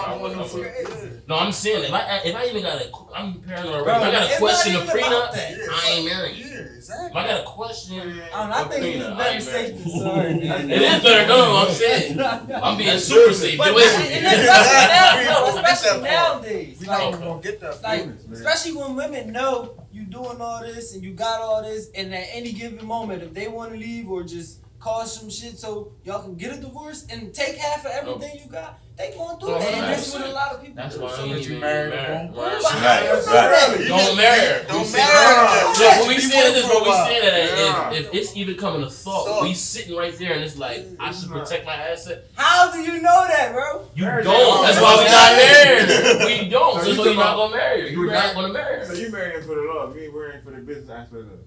About 1.29 1.43
I'm- 1.43 1.53
one 1.53 1.53
I'm- 1.53 1.53
of 1.53 1.53
them. 1.53 1.53
No, 1.53 1.53
I'm 1.53 1.53
saying 1.53 1.85
if 1.85 1.93
I 1.93 2.17
if 2.25 2.35
I 2.37 2.45
even 2.47 2.63
got 2.63 2.81
a, 2.81 2.91
I'm 3.15 3.35
paranoid. 3.41 3.85
Bro, 3.85 3.97
If 3.97 4.03
I 4.03 4.11
got 4.11 4.33
a 4.33 4.39
question 4.39 4.77
of 4.77 4.83
even 4.85 4.97
prenup. 4.97 5.31
I 5.35 5.91
ain't 5.93 6.07
married. 6.07 6.37
Yeah, 6.37 6.81
If. 6.81 7.17
I 7.17 7.27
got 7.27 7.41
a 7.41 7.45
question, 7.45 8.01
oh, 8.01 8.03
I, 8.03 8.07
don't 8.07 8.49
know, 8.51 8.57
I 8.57 8.63
of 8.63 8.71
think 8.71 8.85
it's 8.97 9.17
better 9.17 9.41
safe 9.41 9.79
than 9.79 9.91
sorry. 10.01 10.33
It 10.75 10.83
is 10.83 11.03
better. 11.03 11.27
No, 11.29 11.57
I'm 11.57 11.73
saying 11.75 12.21
I'm 12.21 12.79
being 12.79 12.99
super 12.99 13.33
safe. 13.35 13.59
But 13.59 13.75
Get 13.75 14.01
and 14.01 14.27
especially 14.39 14.89
now, 14.89 15.19
We 15.19 15.25
no, 15.25 15.33
don't 15.33 15.55
get 15.55 15.73
especially 15.73 16.03
nowadays, 16.03 16.81
We 16.81 16.87
like, 16.87 17.11
not 17.11 17.21
gonna 17.21 17.43
get 17.43 17.61
that 17.61 17.83
like 17.83 18.07
man. 18.07 18.19
especially 18.33 18.73
when 18.73 18.97
women 18.97 19.33
know 19.33 19.75
you 19.93 20.05
doing 20.05 20.41
all 20.41 20.61
this 20.61 20.95
and 20.95 21.03
you 21.05 21.13
got 21.13 21.41
all 21.41 21.63
this, 21.63 21.91
and 21.95 22.15
at 22.15 22.27
any 22.33 22.53
given 22.53 22.87
moment, 22.87 23.23
if 23.23 23.35
they 23.35 23.49
want 23.49 23.73
to 23.73 23.79
leave 23.79 24.09
or 24.11 24.23
just 24.23 24.61
cause 24.81 25.19
some 25.21 25.29
shit 25.29 25.59
so 25.59 25.93
y'all 26.05 26.23
can 26.23 26.37
get 26.37 26.57
a 26.57 26.61
divorce 26.61 27.05
and 27.11 27.35
take 27.35 27.57
half 27.57 27.85
of 27.85 27.91
everything 27.93 28.39
you 28.43 28.51
got, 28.51 28.79
they 28.99 29.15
going 29.17 29.39
through 29.39 29.49
do 29.49 29.55
Oh, 29.55 29.59
that, 29.59 29.69
and 29.73 29.81
right. 29.83 29.91
that's 29.95 30.13
what 30.13 30.23
a 30.27 30.33
lot 30.33 30.53
of 30.55 30.61
people 30.61 30.75
That's 30.77 30.97
do. 30.97 31.03
why 31.03 31.11
So 31.15 31.23
ain't 31.23 31.33
that 31.35 31.39
you 31.45 31.47
even 31.47 31.61
married 31.61 31.91
married. 31.95 32.09
a 32.09 32.13
wrong 32.13 32.35
Right. 32.35 32.51
person. 32.53 32.77
Right, 32.83 32.83
How 32.83 33.73
you 33.73 33.89
know 33.89 33.95
right. 33.95 34.07
Don't 34.07 34.17
marry 34.17 34.41
her. 34.41 34.63
Don't 34.69 34.69
marry 34.69 34.85
said- 34.85 35.03
her. 35.07 35.67
Look, 35.79 35.99
when 36.01 36.09
we 36.09 36.15
Be 36.17 36.21
saying 36.21 36.55
this, 36.55 36.65
her 36.65 36.69
bro, 36.71 36.79
we 36.83 36.85
a 36.85 36.89
while. 36.91 37.07
saying 37.07 37.23
that 37.25 37.59
Yeah. 37.59 37.91
if, 37.93 37.99
if 38.07 38.15
it's 38.15 38.37
even 38.37 38.57
coming 38.57 38.83
a 38.83 38.91
thought, 38.91 39.27
Thought. 39.27 39.43
we 39.45 39.55
sitting 39.55 39.97
right 39.97 40.19
there 40.19 40.33
and 40.33 40.43
it's 40.45 40.57
like 40.59 40.85
I 40.99 41.13
should 41.13 41.31
protect 41.31 41.65
my 41.65 41.75
asset. 41.75 42.25
How 42.35 42.73
do 42.73 42.81
you 42.83 43.01
know 43.01 43.25
that, 43.29 43.53
bro? 43.53 43.85
You 43.95 44.05
Marriage 44.05 44.25
don't. 44.25 44.63
That's 44.67 44.81
why 44.81 44.97
we 44.99 45.05
not 45.07 45.33
married. 45.39 46.43
We 46.43 46.49
don't. 46.51 46.75
So 46.79 46.83
So, 46.83 46.89
you 46.91 46.95
so 46.97 47.05
you're 47.05 47.15
not 47.15 47.37
gonna 47.37 47.57
marry 47.57 47.81
her. 47.83 47.87
you 47.89 48.03
You're 48.03 48.13
not 48.13 48.35
gonna 48.35 48.53
marry 48.53 48.79
her. 48.81 48.85
So 48.85 48.95
her. 48.95 49.01
you 49.01 49.11
marrying 49.13 49.43
for 49.43 49.55
the 49.55 49.63
love, 49.73 49.95
you 49.97 50.03
ain't 50.03 50.15
marrying 50.15 50.43
for 50.43 50.51
the 50.51 50.59
business 50.59 50.91
aspect 50.91 51.23
of 51.23 51.33
it. 51.33 51.47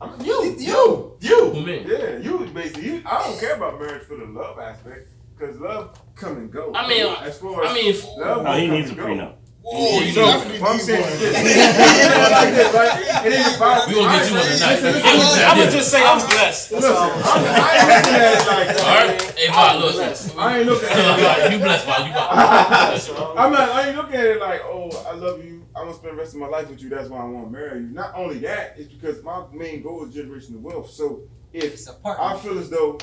I'm 0.00 0.20
You. 0.24 0.56
you, 0.58 1.50
Who 1.52 1.60
me? 1.66 1.84
yeah, 1.86 2.16
you 2.18 2.48
basically. 2.52 2.84
You, 2.86 3.02
I 3.06 3.22
don't 3.24 3.38
care 3.38 3.54
about 3.54 3.78
marriage 3.78 4.02
for 4.04 4.16
the 4.16 4.24
love 4.24 4.58
aspect, 4.58 5.10
cause 5.46 5.58
love 5.60 5.98
come 6.14 6.36
and 6.36 6.50
go. 6.50 6.72
I 6.74 6.88
mean, 6.88 7.06
as 7.22 7.38
far 7.38 7.64
as 7.64 7.70
I 7.70 7.74
mean, 7.74 7.94
love 8.18 8.44
No, 8.44 8.52
he 8.52 8.68
needs 8.68 8.90
a 8.90 8.94
prenup. 8.94 9.34
Whoa, 9.64 10.00
you 10.00 10.06
you 10.06 10.12
So, 10.12 10.26
definitely 10.26 10.60
I'm 10.68 10.78
saying 10.78 11.18
this. 11.20 11.34
like 12.32 12.54
this, 12.54 12.74
right? 12.74 13.26
It 13.26 13.32
ain't 13.32 13.56
about. 13.56 13.86
we 13.88 13.94
gonna 13.94 14.18
get 14.18 14.28
you 14.28 14.34
one 14.36 14.46
tonight. 14.46 15.46
I'm 15.46 15.56
gonna 15.58 15.70
just 15.70 15.88
say 15.90 16.02
I'm 16.04 16.18
blessed. 16.18 16.70
That's 16.70 16.82
Listen, 16.82 16.96
all. 16.96 17.10
I'm, 17.12 17.44
I 17.46 17.78
ain't 17.78 17.88
looking 17.88 18.14
at 18.14 18.32
it 18.34 18.46
like 18.48 18.68
All 18.82 19.06
right, 19.06 19.22
hey, 19.38 19.48
Bob, 19.48 19.82
look. 19.82 20.38
I 20.38 20.58
ain't 20.58 20.66
looking 20.66 20.88
at 20.88 21.18
it 21.18 21.22
like 21.22 21.52
you 21.52 21.58
blessed, 21.58 21.86
Bob. 21.86 22.06
You 22.08 22.12
got. 22.12 23.38
I'm 23.38 23.52
not. 23.52 23.68
I 23.70 23.86
ain't 23.88 23.96
looking 23.96 24.14
at 24.16 24.26
it 24.26 24.40
like, 24.40 24.60
oh, 24.64 24.90
I 25.08 25.14
love 25.14 25.44
you. 25.44 25.64
I'm 25.76 25.84
gonna 25.86 25.94
spend 25.94 26.14
the 26.14 26.18
rest 26.20 26.34
of 26.34 26.40
my 26.40 26.48
life 26.48 26.68
with 26.68 26.82
you. 26.82 26.88
That's 26.88 27.08
why 27.08 27.20
I 27.20 27.24
want 27.24 27.46
to 27.46 27.52
marry 27.52 27.80
you. 27.82 27.86
Not 27.86 28.14
only 28.16 28.38
that, 28.40 28.74
it's 28.76 28.92
because 28.92 29.22
my 29.22 29.44
main 29.52 29.80
goal 29.82 30.04
is 30.04 30.14
generational 30.14 30.60
wealth. 30.60 30.90
So 30.90 31.22
if 31.52 31.64
It's 31.74 31.88
a 31.88 31.92
I 32.04 32.14
partner. 32.16 32.38
feel 32.40 32.58
as 32.58 32.68
though 32.68 32.98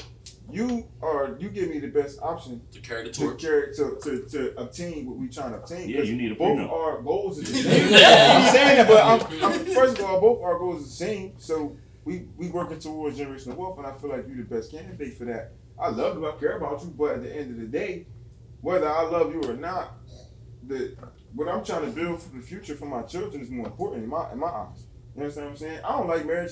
you 0.52 0.88
are, 1.02 1.38
you 1.40 1.50
give 1.50 1.70
me 1.70 1.80
the 1.80 1.88
best 1.88 2.20
option 2.22 2.62
To 2.72 2.80
carry 2.80 3.04
the 3.04 3.12
torch 3.12 3.42
to 3.42 3.48
carry 3.48 3.74
to, 3.76 3.98
to, 4.04 4.26
to 4.30 4.60
obtain 4.60 5.06
what 5.06 5.18
we 5.18 5.28
trying 5.30 5.52
to 5.52 5.58
obtain. 5.58 5.90
Yeah, 5.90 6.00
'cause 6.00 6.10
you 6.10 6.16
need 6.18 6.32
a 6.32 6.36
both 6.36 6.58
prenup. 6.58 6.72
our 6.72 7.02
goals 7.02 7.38
is 7.40 7.52
the 7.52 7.58
same. 7.70 7.92
Yeah. 7.92 8.44
I'm 8.48 8.54
saying 8.54 8.78
that, 8.78 8.88
but 8.88 9.04
I'm, 9.04 9.44
I'm, 9.52 9.66
first 9.66 10.00
of 10.00 10.06
all, 10.06 10.20
both 10.22 10.42
our 10.44 10.58
goals 10.58 10.82
are 10.82 10.86
the 10.86 10.90
same. 10.90 11.34
So 11.38 11.76
we 12.06 12.28
we 12.38 12.50
working 12.50 12.80
towards 12.80 13.18
generational 13.20 13.56
wealth, 13.56 13.78
and 13.78 13.88
I 13.88 13.94
feel 13.94 14.10
like 14.10 14.26
you're 14.28 14.38
the 14.38 14.44
best 14.56 14.72
candidate 14.72 15.18
for 15.18 15.26
that. 15.26 15.54
I 15.80 15.90
love 15.90 16.18
you, 16.18 16.28
I 16.28 16.32
care 16.34 16.58
about 16.58 16.82
you, 16.82 16.90
but 16.98 17.12
at 17.16 17.24
the 17.24 17.34
end 17.36 17.52
of 17.52 17.58
the 17.60 17.68
day, 17.68 18.06
whether 18.62 18.90
I 18.90 19.04
love 19.04 19.34
you 19.34 19.42
or 19.50 19.54
not, 19.56 19.94
the 20.68 20.96
what 21.36 21.48
I'm 21.48 21.64
trying 21.64 21.86
to 21.86 21.92
build 21.92 22.22
for 22.22 22.36
the 22.36 22.42
future 22.42 22.76
for 22.76 22.86
my 22.86 23.04
children 23.04 23.42
is 23.42 23.50
more 23.50 23.68
important 23.68 24.04
in 24.04 24.10
my 24.10 24.32
in 24.32 24.40
my 24.40 24.48
eyes. 24.48 24.86
You 25.16 25.22
understand 25.24 25.48
what 25.48 25.52
I'm 25.52 25.58
saying? 25.58 25.80
I 25.84 25.92
don't 25.92 26.08
like 26.08 26.26
marriage. 26.26 26.52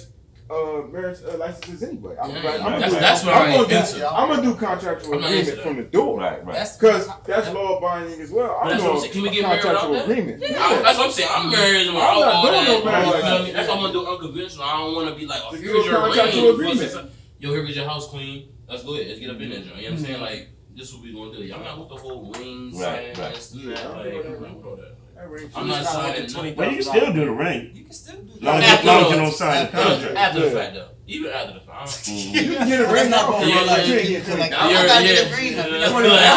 Uh, 0.50 0.82
marriage 0.88 1.20
uh, 1.28 1.38
licenses 1.38 1.84
anyway. 1.84 2.16
I'm, 2.22 2.30
Yeah, 2.30 2.36
like, 2.42 2.62
I'm 2.62 2.72
that's- 2.80 2.90
gonna, 2.92 3.02
that's 3.02 3.26
what 3.26 3.34
I'm 3.36 3.42
I 3.52 3.56
gonna 3.58 3.68
do. 3.68 4.06
I'm 4.08 4.30
gonna 4.30 4.42
do 4.44 4.56
contractual 4.56 5.14
I'm 5.16 5.24
agreement 5.26 5.60
from 5.60 5.76
the 5.76 5.84
door. 5.84 6.20
Right, 6.20 6.46
right. 6.46 6.56
That's 6.56 6.78
Cause 6.78 7.10
that's 7.26 7.50
law 7.54 7.82
binding 7.82 8.22
as 8.22 8.32
well. 8.32 8.58
I'm 8.62 8.70
that's 8.70 8.82
what 8.82 8.94
I'm 8.94 9.00
doing. 9.02 9.12
Can 9.12 9.22
we 9.24 9.30
get 9.32 9.42
married 9.44 9.62
contractual 9.62 9.94
that? 9.96 10.04
agreement. 10.10 10.44
I, 10.44 10.82
that's 10.84 10.98
what 10.98 11.06
I'm 11.08 11.12
saying. 11.12 11.30
I'm 11.34 11.52
married. 11.52 11.88
I'm 11.90 11.98
I'm 11.98 12.20
not 12.22 12.42
doing 12.44 12.54
that. 12.54 12.68
no 12.80 12.86
marriage 12.86 13.06
You 13.08 13.12
like 13.14 13.22
feel 13.24 13.38
that. 13.40 13.44
me? 13.44 13.52
That's 13.52 13.68
why 13.68 13.76
I'm 13.76 13.82
gonna 13.82 13.94
do 13.94 14.08
unconventional. 14.08 14.64
I 14.64 14.78
don't 14.78 14.96
want 14.96 15.10
to 15.10 15.16
be 15.16 15.26
like, 15.26 15.42
oh, 15.44 15.56
here's 15.56 15.86
a 15.86 15.90
your 15.90 16.02
contractual 16.02 16.50
agreement. 16.52 17.12
Yo, 17.40 17.50
here 17.52 17.66
is 17.66 17.76
your 17.76 17.86
house 17.90 18.08
queen. 18.08 18.50
Let's 18.70 18.84
go 18.84 18.94
ahead. 18.96 19.08
Let's 19.08 19.20
get 19.20 19.30
up 19.30 19.42
in 19.42 19.50
there, 19.50 19.60
John. 19.62 19.78
You 19.78 19.84
know 19.84 19.92
what 19.92 20.00
I'm 20.00 20.06
saying? 20.06 20.22
Like, 20.22 20.50
this 20.76 20.88
is 20.90 20.94
what 20.96 21.04
we 21.04 21.14
gonna 21.14 21.32
do. 21.36 21.44
Y'all 21.44 21.60
not 21.64 21.78
with 21.80 21.90
the 21.90 21.96
whole 21.96 22.32
ring 22.32 22.72
Right, 22.78 23.16
sign 23.16 23.24
right. 23.26 23.36
this 23.36 23.52
and 23.54 23.64
Yeah, 23.64 23.76
that. 23.76 23.98
Like, 24.42 24.66
all 24.66 24.76
that. 24.78 24.96
That 25.18 25.30
ring 25.30 25.50
I'm 25.56 25.68
not 25.68 25.84
signing 25.86 26.28
twenty. 26.30 26.54
But 26.54 26.70
you 26.72 26.78
can 26.78 26.84
still 26.86 27.12
do 27.14 27.26
the 27.26 27.32
ring. 27.32 27.72
You 27.74 27.84
can 27.86 27.94
still 27.94 28.22
do 28.22 28.34
As 28.36 28.42
long 28.44 28.60
that. 28.60 28.70
as, 28.74 28.80
as 28.80 28.86
long 28.86 29.04
as 29.06 29.10
you 29.12 29.16
don't 29.18 29.34
sign 29.34 29.66
the 29.66 29.72
contract. 29.72 30.16
after 30.16 30.40
the 30.42 30.52
fact, 30.52 30.74
though. 30.76 30.90
Even 31.10 31.32
after 31.32 31.54
the 31.54 31.60
fact. 31.62 31.70
I 31.70 31.86
don't- 31.86 31.90
Mhm. 31.90 32.34
You 32.34 32.56
can 32.58 32.68
get 32.68 32.80
a 32.82 32.94
ring 32.94 33.10
not 33.10 33.28
gonna 33.32 33.48
Yeah, 33.48 33.56
run 33.56 33.66
like 33.68 33.78
yeah, 33.88 33.94
you 33.96 34.00
yeah. 34.10 34.20
can 34.20 34.40
like, 34.40 34.52
Yeah, 34.52 34.58
I 34.60 34.70
yeah, 34.72 34.86
gotta 34.88 35.06
yeah. 35.06 35.14
get 35.14 35.26
a 35.32 35.36
ring. 35.36 35.54
Yeah. 35.54 35.66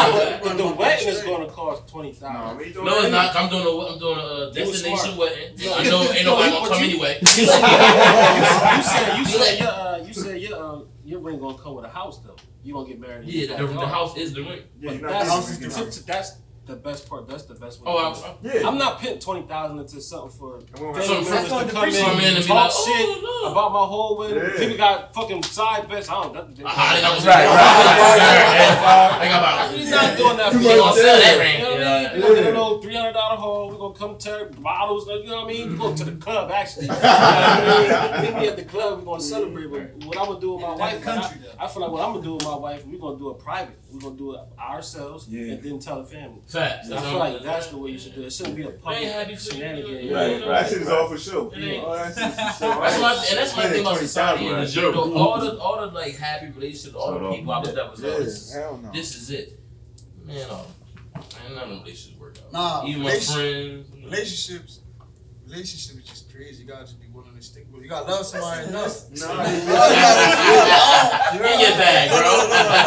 Like, 0.07 0.43
But 0.43 0.57
the 0.61 0.67
wedding 0.67 1.07
is 1.09 1.21
gonna 1.21 1.45
cost 1.47 1.87
twenty 1.89 2.11
Nah, 2.13 2.17
thousand. 2.31 2.57
we 2.57 2.73
doing 2.73 2.85
No, 2.85 3.01
it's 3.01 3.11
not. 3.11 3.35
I'm 3.35 3.49
doing 3.49 3.65
a 3.67 3.69
I'm 3.91 3.99
doing 3.99 4.17
a 4.17 4.21
uh, 4.21 4.51
You 4.55 4.65
was 4.65 4.81
destination 4.81 5.17
wedding. 5.17 5.49
I 5.61 5.83
know 5.83 6.01
ain't 6.11 6.25
nobody 6.31 6.51
gonna 6.51 6.69
come 6.69 6.83
anyway. 6.83 7.17
you 7.21 7.27
said 7.27 9.17
you 9.17 9.25
said 9.25 9.59
your 9.59 9.69
uh, 9.69 9.97
you 10.07 10.13
said 10.13 10.41
your 10.41 10.55
uh, 10.57 10.79
your 11.05 11.19
ring 11.19 11.39
gonna 11.39 11.57
come 11.57 11.75
with 11.75 11.85
a 11.85 11.89
house 11.89 12.19
though. 12.25 12.35
You 12.63 12.73
gonna 12.73 12.87
get 12.87 12.99
married. 12.99 13.27
Yeah, 13.27 13.57
the, 13.57 13.67
the 13.67 13.87
house 13.87 14.15
is 14.17 14.33
the 14.33 14.41
ring. 14.43 14.61
Yeah, 14.79 14.91
you're 14.91 15.01
But 15.01 15.09
that's, 15.11 15.29
house 15.29 15.49
is 15.51 15.59
the 15.59 15.65
it. 15.67 15.71
to- 15.91 15.91
to- 15.99 16.05
that's 16.07 16.31
the 16.71 16.77
best 16.77 17.07
part. 17.09 17.27
That's 17.27 17.43
the 17.43 17.53
best 17.55 17.79
way. 17.81 17.85
Oh, 17.87 17.97
to 18.13 18.27
I'm, 18.27 18.35
do 18.41 18.49
it. 18.49 18.61
Yeah. 18.61 18.67
I'm 18.67 18.77
not 18.77 18.99
putting 18.99 19.19
twenty 19.19 19.45
thousand 19.47 19.79
into 19.79 20.01
something 20.01 20.31
for 20.39 20.57
And 20.57 20.69
when- 20.79 20.93
family 20.93 21.05
Some 21.05 21.23
members 21.23 21.43
to 21.43 21.49
gonna 21.49 21.71
come 21.71 21.83
in 21.83 21.91
depreciate 21.91 22.05
Come 22.05 22.19
in 22.19 22.25
and 22.27 22.37
and 22.37 22.45
be 22.45 22.47
talk 22.47 22.63
like, 22.63 22.71
shit 22.71 23.05
oh, 23.07 23.41
look. 23.43 23.51
about 23.51 23.71
my 23.73 23.85
whole 23.85 24.17
wedding. 24.17 24.37
Yeah. 24.43 24.57
People 24.59 24.77
got 24.77 25.13
fucking 25.13 25.43
side 25.43 25.89
bets. 25.89 26.09
I 26.09 26.13
don't. 26.23 26.33
That, 26.33 26.45
Ah, 26.65 26.93
they 26.95 27.01
got 27.01 27.25
Right, 27.25 27.45
right. 27.45 29.19
They 29.21 29.27
got 29.29 29.39
about. 29.41 29.71
We're 29.71 29.89
not 29.89 30.17
doing 30.17 30.37
that. 30.37 30.51
Too 30.51 30.57
for 30.57 30.63
They 30.63 30.69
much 30.69 30.75
you. 30.75 30.81
gonna 30.81 30.95
sell 31.01 31.19
that 31.19 31.57
You 31.57 31.63
know 31.63 31.71
what 31.71 31.81
I 31.81 32.13
mean? 32.13 32.21
We're 32.21 32.21
gonna 32.21 32.35
get 32.35 32.43
a 32.43 32.47
Yeah. 32.51 32.59
little 32.59 32.81
three 32.81 32.95
hundred 32.95 33.13
dollar 33.13 33.35
hall. 33.37 33.69
We're 33.69 33.77
gonna 33.77 33.93
come 33.93 34.17
tear 34.17 34.45
bottles. 34.45 35.07
You 35.07 35.23
know 35.27 35.35
what 35.35 35.45
I 35.45 35.47
mean? 35.47 35.77
Go 35.77 35.95
to 35.95 36.03
the 36.05 36.11
club 36.17 36.51
actually. 36.51 36.85
You 36.85 36.91
know 36.93 36.97
what 36.97 37.05
I 37.05 38.21
mean? 38.21 38.21
Meet 38.33 38.41
me 38.41 38.47
at 38.47 38.55
the 38.57 38.63
club. 38.65 38.99
We're 38.99 39.05
gonna 39.05 39.21
celebrate. 39.21 39.67
But 39.71 40.05
what 40.07 40.17
I'm 40.17 40.25
gonna 40.27 40.39
do 40.39 40.53
with 40.53 40.61
my 40.61 40.75
wife? 40.75 41.01
country, 41.03 41.37
I, 41.59 41.65
I 41.65 41.67
feel 41.67 41.81
like 41.81 41.91
what 41.91 42.01
I'm 42.05 42.13
gonna 42.13 42.23
do 42.23 42.33
with 42.35 42.43
my 42.45 42.55
wife. 42.55 42.85
We're 42.85 42.99
gonna 42.99 43.17
do 43.17 43.29
it 43.31 43.39
private. 43.39 43.77
We're 43.91 43.99
gonna 43.99 44.15
do 44.17 44.33
it 44.35 44.39
ourselves 44.59 45.27
Yeah. 45.27 45.53
and 45.53 45.63
then 45.63 45.79
tell 45.79 46.01
the 46.01 46.07
family. 46.07 46.41
Facts. 46.61 46.91
I 46.91 47.01
feel 47.01 47.17
like 47.19 47.41
that's 47.43 47.67
the 47.67 47.77
way 47.77 47.91
you 47.91 47.99
should 47.99 48.15
do 48.15 48.21
it. 48.21 48.27
It 48.27 48.33
shouldn't 48.33 48.55
be 48.55 48.63
a 48.63 48.69
public 48.71 48.99
ain't 49.01 49.11
happy 49.11 49.35
shenanigan. 49.35 50.13
Right, 50.13 50.45
That 50.45 50.69
shit 50.69 50.81
is 50.81 50.89
all 50.89 51.07
for 51.09 51.17
show. 51.17 51.49
It 51.51 51.63
ain't- 51.63 51.83
All 51.83 51.93
that 51.93 52.13
shit 52.13 52.23
is 52.27 52.35
for 52.35 52.65
show. 52.65 52.79
That's 52.81 52.99
why, 53.01 53.25
and 53.29 53.37
that's 53.37 53.55
one 53.57 53.69
thing 53.69 53.81
about 53.81 53.97
society 53.97 54.49
Right. 54.49 54.63
is 54.63 54.75
you 54.75 54.81
know, 54.83 55.13
all 55.15 55.39
the 55.41 55.57
all 55.59 55.81
the 55.81 55.87
like 55.87 56.15
happy 56.17 56.47
relationships, 56.51 56.95
all 56.95 57.13
the 57.19 57.31
people 57.35 57.51
I 57.53 57.59
was 57.59 57.73
that 57.73 57.91
was 57.91 58.01
Yeah, 58.03 58.17
this, 58.19 58.55
this 58.93 59.15
is 59.15 59.29
it. 59.31 59.59
Man, 60.25 60.47
oh, 60.49 60.65
man, 61.15 61.23
none 61.55 61.63
of 61.63 61.69
them 61.69 61.79
relationships 61.81 62.19
work 62.19 62.37
out. 62.45 62.53
Nah, 62.53 62.85
even 62.87 63.01
my 63.03 63.19
friends. 63.19 63.87
relationships, 64.03 64.79
relationships 65.47 66.09
just 66.09 66.30
crazy. 66.41 66.63
You 66.63 66.69
gotta 66.69 66.85
just 66.85 66.99
be 66.99 67.07
willing 67.07 67.35
to 67.35 67.41
stick 67.41 67.65
with. 67.71 67.81
it. 67.81 67.83
You 67.85 67.89
gotta 67.89 68.11
love 68.11 68.25
somebody 68.25 68.67
enough. 68.67 69.09
Listen, 69.09 69.27
Nah, 69.27 69.43
You 69.43 69.57
you 69.57 69.65
gotta- 69.67 71.53
In 71.53 71.59
your 71.59 71.75
bag, 71.77 72.09
No, 72.09 72.17
bro. 72.17 72.25
no, 72.27 72.31
no, 72.31 72.41
no, 72.41 72.51
no, 72.51 72.77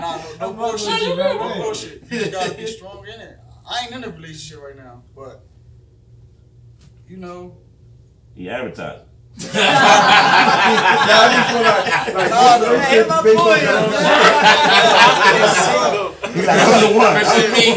no, 0.00 0.38
no 0.38 0.46
I'm 0.50 0.56
bullshit, 0.56 0.88
with 0.88 1.02
you, 1.02 1.14
bro. 1.14 1.38
bro. 1.38 1.48
No 1.48 1.54
bullshit. 1.62 2.02
You 2.02 2.18
just 2.18 2.32
gotta 2.32 2.54
be 2.54 2.66
strong 2.66 3.04
in 3.06 3.20
it. 3.20 3.38
I 3.68 3.84
ain't 3.84 3.92
in 3.94 4.02
a 4.04 4.08
relationship 4.10 4.62
right 4.62 4.76
now, 4.76 5.02
but 5.14 5.44
you 7.08 7.16
know, 7.18 7.56
He 8.34 8.48
advertising. 8.50 9.06
Nah, 9.36 9.48
I 9.52 11.26
just 11.32 11.48
feel 11.50 11.62
like, 11.62 11.86
like 12.14 12.30
Nah, 12.30 12.58
those 12.58 12.66
no. 12.66 12.78
Hey, 12.80 13.04
my 13.08 13.20
relationships 13.22 13.44
boy, 13.44 13.54
based 13.54 13.70
on- 13.70 13.84
He's 15.34 15.54
like, 15.76 16.09
I'm 16.34 16.92
the 16.92 16.98
one. 16.98 17.14
Versus 17.14 17.52
me. 17.52 17.74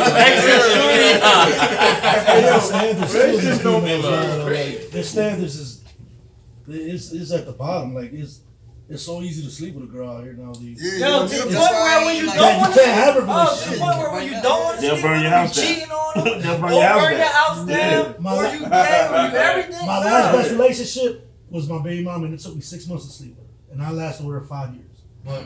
Hey, 1.04 2.46
yo, 2.48 2.60
standards 2.60 3.14
relationships 3.14 3.60
still 3.60 3.72
don't 3.74 3.84
be 3.84 3.88
be 3.96 4.02
females, 4.02 4.28
love. 4.38 4.52
like, 4.52 4.90
Their 4.92 5.04
standards 5.04 5.56
is 5.56 5.84
it's, 6.68 7.12
it's 7.12 7.32
at 7.32 7.46
the 7.46 7.52
bottom. 7.54 7.94
Like 7.94 8.14
it's 8.14 8.42
it's 8.90 9.04
so 9.04 9.22
easy 9.22 9.44
to 9.44 9.50
sleep 9.50 9.76
with 9.76 9.86
a 9.86 9.88
girl 9.88 10.10
out 10.12 10.24
here 10.24 10.34
nowadays. 10.34 10.80
yeah, 10.82 11.08
Yo, 11.08 11.24
you 11.24 11.30
to 11.30 11.36
the 11.36 11.42
point 11.44 11.52
that's 11.54 11.72
where 11.74 12.06
when 12.06 12.16
you 12.18 12.28
like- 12.28 12.36
don't 12.38 12.58
want 12.60 12.74
can't 12.76 12.88
have 12.92 13.16
a 13.16 13.26
Oh, 13.28 13.64
to 13.64 13.70
the 13.70 13.78
point 13.80 13.98
where 13.98 14.12
when 14.12 14.26
you 14.26 14.32
don't 14.42 14.64
want 14.64 14.76
to 14.76 14.82
They'll 14.82 14.92
sleep 14.96 15.04
burn 15.04 15.12
with 15.14 15.22
your 15.22 15.30
them, 15.32 15.40
house 15.48 15.56
down. 15.56 15.66
cheating 15.66 15.92
on 15.92 16.24
them, 16.24 16.42
They'll 16.42 16.60
burn 16.60 16.72
your 16.74 16.84
house 16.84 17.02
burn 17.02 17.12
your 17.12 17.20
down. 17.20 17.32
house 17.34 17.66
down, 17.68 18.16
My 18.20 18.36
or 18.36 18.44
you 18.44 18.60
gay, 18.60 19.08
or 19.08 19.30
you 19.30 19.36
everything. 19.38 19.88
My 19.88 20.00
last 20.00 20.36
best 20.36 20.52
relationship 20.52 21.30
was 21.50 21.70
my 21.70 21.82
baby 21.82 22.04
mom, 22.04 22.24
and 22.26 22.34
it 22.34 22.40
took 22.40 22.56
me 22.56 22.62
six 22.62 22.88
months 22.88 23.06
to 23.08 23.12
sleep 23.12 23.36
with 23.38 23.48
her, 23.48 23.74
and 23.74 23.82
I 23.82 23.92
lasted 23.92 24.26
with 24.26 24.36
her 24.36 24.42
five 24.42 24.74
years. 24.76 24.98
But 25.26 25.44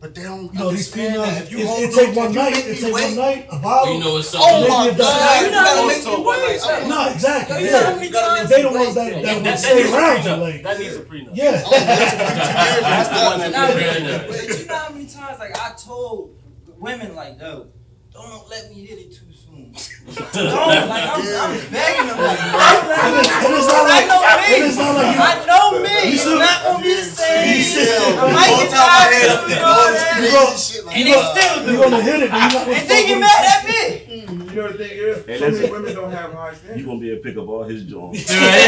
But 0.00 0.14
they 0.14 0.22
don't 0.22 0.50
you 0.54 0.58
know, 0.58 0.70
these 0.70 0.88
understand 0.96 1.12
females, 1.12 1.36
it, 1.36 1.42
If 1.44 1.52
you 1.52 1.58
it, 1.58 1.66
hold 1.66 1.92
take 1.92 2.16
one 2.16 2.32
night, 2.34 2.56
it 2.56 2.66
me 2.72 2.80
take 2.80 2.92
one 2.92 3.16
night, 3.16 3.46
a 3.52 3.58
bottle. 3.58 3.92
you 3.94 4.00
know 4.00 4.16
it's 4.16 4.32
Oh 4.34 4.40
my 4.40 4.86
Maybe 4.86 4.96
god, 4.96 4.96
it's- 4.96 5.44
you 5.44 5.50
gotta 5.50 5.86
make 5.88 5.96
So 6.02 6.16
me 6.16 6.24
what 6.24 6.38
wait. 6.48 6.54
is 6.56 6.62
that? 6.66 6.88
No, 6.88 7.08
exactly. 7.12 7.64
You 7.64 7.70
know 7.70 7.76
Yeah. 7.80 7.84
how 7.84 7.96
many 7.96 8.10
times 8.10 8.48
They 8.48 8.62
the 8.62 8.70
ones 8.70 8.94
that, 8.94 9.12
Wait, 9.12 9.22
that, 9.22 9.34
That, 9.34 9.44
that 9.44 9.58
stay 9.58 9.74
needs 9.76 9.90
a 9.90 9.94
around 9.94 10.16
you. 10.24 10.30
prenup. 10.30 10.40
Like, 10.40 10.62
That 10.62 10.78
needs 10.80 10.96
a 10.96 11.00
prenup. 11.00 11.30
yeah. 11.36 11.50
That's 11.52 13.08
the 13.08 13.24
one 13.28 13.38
that 13.40 13.52
Nah, 13.52 13.66
needs 13.66 13.76
a 13.76 14.00
prenup. 14.00 14.28
But 14.28 14.58
you 14.58 14.66
know 14.66 14.74
how 14.74 14.88
many 14.90 15.06
times 15.06 15.38
like 15.38 15.58
I 15.60 15.72
told 15.76 16.34
women 16.78 17.14
like, 17.14 17.38
yo, 17.38 17.66
don't 18.14 18.48
let 18.48 18.70
me 18.70 18.76
hit 18.86 18.98
it 18.98 19.12
too 19.12 19.26
soon. 19.50 19.70
don't 20.10 20.66
like 20.66 21.06
I'm, 21.10 21.22
I'm 21.22 21.54
begging 21.70 22.06
them 22.06 22.18
like, 22.18 22.38
don't 22.40 22.88
let 22.88 23.06
me. 23.12 23.26
And 23.46 23.54
it's 23.54 23.68
not 23.70 23.84
I 23.86 24.06
know 24.06 24.20
me. 24.40 24.54
it's 24.66 24.76
not 24.78 24.94
like 24.94 25.14
you, 25.14 25.22
I 25.22 25.34
know 25.46 25.66
me. 25.78 25.94
It's 26.10 26.24
not 26.26 26.62
gonna 26.64 26.82
be 26.82 26.94
the 26.94 27.02
same. 27.04 28.18
I 28.18 28.32
might 28.32 28.50
get 28.50 28.70
tired 28.70 29.30
of 29.30 29.38
up 29.38 29.46
doing 29.46 29.50
there, 29.50 29.64
all 29.64 29.70
all 29.70 29.92
this 29.92 30.02
that. 30.02 30.16
crazy 30.18 30.58
shit 30.58 30.84
like 30.86 30.96
And 30.96 31.06
that. 31.06 31.14
they 31.14 31.20
still 31.30 31.54
you're 31.70 31.82
gonna 31.84 32.02
hit 32.02 32.20
it, 32.20 32.30
but 32.30 32.38
you're 32.52 32.74
And 32.74 32.88
they 32.90 33.00
fuck 33.00 33.06
get 33.06 33.18
mad 33.20 33.42
at 33.46 33.62
me. 33.70 33.80
Mm. 34.10 34.50
you 34.50 34.56
know 34.56 34.66
the 34.70 34.78
thing 34.78 34.90
is, 34.90 35.16
Hey, 35.26 35.38
so 35.38 35.46
many 35.50 35.70
women 35.70 35.94
don't 35.94 36.10
have 36.12 36.32
high 36.32 36.54
You 36.76 36.84
gonna 36.86 36.98
be 37.00 37.10
able 37.10 37.22
to 37.22 37.28
pick 37.30 37.36
up 37.38 37.46
all 37.48 37.62
his 37.64 37.82
joints. 37.84 38.26
he 38.26 38.36
know 38.36 38.42
he 38.42 38.66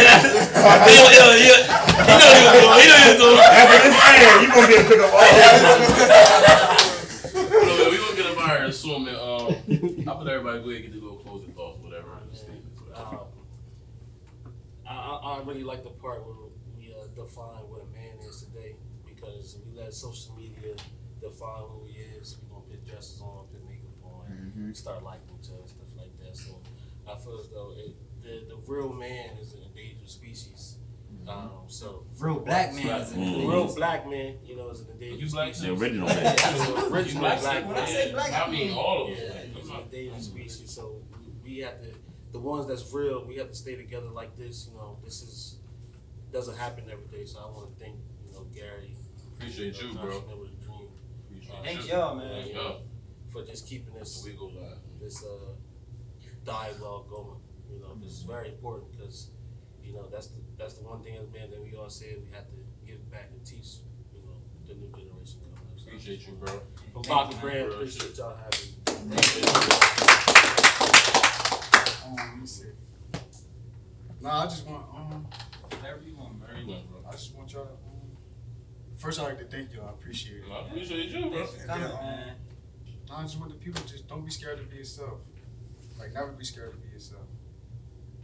was 1.03 1.19
doing. 1.19 1.43
He 1.43 2.85
know 2.87 2.99
he 3.03 3.09
was 3.11 3.19
doing. 3.19 3.39
After 3.43 3.79
this 3.83 3.99
air, 3.99 4.43
you 4.43 4.49
gonna 4.55 4.69
be 4.69 4.75
able 4.79 4.87
to 4.87 4.91
pick 4.95 5.03
up 5.03 5.11
all 5.13 5.27
his 5.27 5.43
No, 7.33 7.83
we 7.91 7.97
gonna 7.99 8.17
get 8.17 8.27
up 8.27 8.39
out 8.39 8.49
here 8.57 8.65
and 8.67 8.75
uh, 9.17 9.32
swim 10.03 10.09
and 10.09 10.09
um. 10.09 10.17
I 10.17 10.23
put 10.25 10.29
everybody 10.33 10.59
go 10.63 10.71
ahead 10.71 10.83
and 10.85 10.93
get 10.93 11.01
the 11.01 11.07
little 11.07 11.19
closing 11.25 11.53
thoughts, 11.53 11.79
whatever. 11.83 12.09
statements, 12.33 12.81
whatever. 12.81 13.17
Um, 13.17 13.27
I, 14.89 14.95
I, 14.95 15.39
I 15.39 15.43
really 15.45 15.65
like 15.65 15.83
the 15.85 15.91
part 15.91 16.25
where 16.27 16.35
we 16.77 16.93
uh, 16.93 17.07
define 17.15 17.63
what 17.71 17.83
a 17.83 17.89
man 17.93 18.19
is 18.29 18.43
today 18.43 18.75
because 19.07 19.57
we 19.65 19.79
let 19.81 19.95
social 19.95 20.35
media 20.37 20.75
define 21.21 21.63
who 21.69 21.87
he 21.87 21.99
is. 22.19 22.37
We 22.43 22.49
gonna 22.51 22.65
put 22.69 22.85
dresses 22.87 23.21
on, 23.21 23.47
put 23.53 23.63
makeup 23.69 23.95
on, 24.05 24.75
start 24.75 25.03
liking 25.03 25.39
each 25.41 25.51
other, 25.51 25.67
stuff 25.67 25.89
like 25.97 26.13
that. 26.21 26.37
So 26.37 26.59
I 27.09 27.17
feel 27.19 27.39
as 27.41 27.49
though 27.49 27.73
it, 27.77 27.95
the 28.23 28.55
the 28.55 28.57
real 28.67 28.93
man 28.93 29.31
is 29.41 29.55
an 29.55 29.61
endangered 29.63 30.09
species. 30.09 30.77
Um, 31.29 31.51
so 31.69 32.05
Real 32.19 32.41
black 32.41 32.75
man 32.75 33.01
is 33.01 33.11
the 33.13 33.17
Mm. 33.19 33.49
real 33.49 33.73
black 33.77 34.09
man, 34.11 34.39
you 34.45 34.57
know, 34.57 34.71
is 34.71 34.81
an 34.81 34.89
endangered 34.95 35.21
You 35.21 35.31
black 35.31 35.55
species. 35.55 35.79
The 35.79 35.85
original 35.85 36.09
man. 36.09 36.27
absolutely. 36.27 36.83
The 36.83 36.95
original 36.95 37.21
black, 37.23 37.41
black 37.41 37.69
When 37.69 37.77
I 37.77 37.85
say 37.87 38.05
man. 38.07 38.15
black, 38.15 38.33
I 38.49 38.51
mean 38.51 38.73
all 38.73 39.05
of 39.05 39.11
Yeah, 39.11 39.17
us. 39.27 39.32
It's 39.93 39.99
an 39.99 39.99
endangered 40.07 40.25
species. 40.25 40.71
So 40.71 41.03
we- 41.45 41.53
we 41.53 41.59
have 41.59 41.81
to, 41.83 41.93
the 42.33 42.39
ones 42.39 42.67
that's 42.67 42.93
real, 42.93 43.25
we 43.27 43.37
have 43.37 43.49
to 43.49 43.55
stay 43.55 43.77
together 43.77 44.09
like 44.11 44.37
this. 44.37 44.69
You 44.71 44.77
know, 44.77 44.99
this 45.05 45.23
is 45.23 45.59
doesn't 46.33 46.57
happen 46.57 46.85
every 46.91 47.07
day. 47.09 47.25
So 47.27 47.41
I 47.41 47.47
want 47.51 47.77
to 47.79 47.85
thank 47.85 47.97
you 48.27 48.33
know 48.33 48.45
Gary. 48.55 48.97
Appreciate 49.35 49.81
you, 49.83 49.93
bro. 49.95 50.03
Entrepreneur 50.17 50.41
with 50.41 50.53
a 50.53 50.65
Dream 50.65 50.89
Appreciate 51.27 51.63
Thank 51.65 51.83
you. 51.87 51.93
y'all, 51.93 52.15
man. 52.15 52.47
you 52.47 52.55
know, 52.55 52.81
for 53.31 53.45
just 53.45 53.67
keeping 53.67 53.93
this 53.95 54.23
We 54.25 54.33
go 54.33 54.47
live. 54.47 54.79
this 55.01 55.23
uh, 55.25 55.53
dialogue 56.45 57.09
going. 57.11 57.41
You 57.71 57.81
know, 57.81 57.95
this 58.03 58.13
is 58.13 58.23
very 58.23 58.49
important 58.49 58.93
because 58.93 59.31
you 59.83 59.93
know 59.95 60.07
that's 60.11 60.29
the 60.29 60.41
that's 60.57 60.75
the 60.75 60.85
one 60.85 61.03
thing 61.03 61.17
as 61.17 61.29
men 61.33 61.51
that 61.51 61.61
we 61.63 61.75
all 61.77 61.91
say 61.91 62.17
we 62.23 62.31
have 62.35 62.47
to 62.49 62.57
give 62.87 63.11
back 63.11 63.31
and 63.33 63.45
teach. 63.45 63.79
You 64.15 64.21
know, 64.23 64.37
the 64.67 64.75
new 64.75 64.89
generation 64.91 65.41
coming 65.41 65.59
up. 65.73 65.79
So 65.79 65.89
Appreciate 65.89 66.27
you, 66.27 66.33
bro. 66.35 66.61
From 66.93 67.03
Thank 67.03 67.09
Baka 67.09 67.35
you, 67.35 67.41
Brand, 67.41 67.73
appreciate 67.73 68.17
y'all 68.17 68.37
having 68.37 68.71
me. 68.71 68.72
Um, 69.03 69.11
let 72.17 72.39
me 72.39 72.47
see. 72.47 72.67
Nah, 74.21 74.43
I 74.43 74.45
just 74.45 74.67
want 74.67 74.85
um, 74.95 75.27
Whatever 75.71 76.03
you 76.07 76.17
want, 76.17 76.39
man. 76.39 76.49
Where 76.49 76.59
you 76.61 76.67
going, 76.67 76.87
bro? 76.87 77.01
I 77.09 77.13
just 77.13 77.35
want 77.35 77.53
y'all 77.53 77.65
to 77.65 77.71
um. 77.73 78.17
First, 78.97 79.19
I'd 79.19 79.25
like 79.25 79.39
to 79.39 79.45
thank 79.45 79.75
y'all. 79.75 79.89
I 79.89 79.91
appreciate 79.91 80.37
it. 80.37 80.45
I 80.53 80.61
appreciate 80.67 81.09
you, 81.11 81.23
bro. 81.31 81.45
Thanks 81.45 81.63
for 81.63 81.67
coming. 81.67 81.89
Nah, 83.09 83.19
I 83.19 83.23
just 83.23 83.39
want 83.41 83.51
the 83.51 83.59
people 83.59 83.83
just 83.87 84.07
don't 84.07 84.25
be 84.25 84.31
scared 84.31 84.59
to 84.59 84.65
be 84.65 84.77
yourself. 84.77 85.21
Like 85.99 86.13
never 86.13 86.31
be 86.33 86.45
scared 86.45 86.71
to 86.73 86.79
be 86.79 86.89
yourself. 86.93 87.23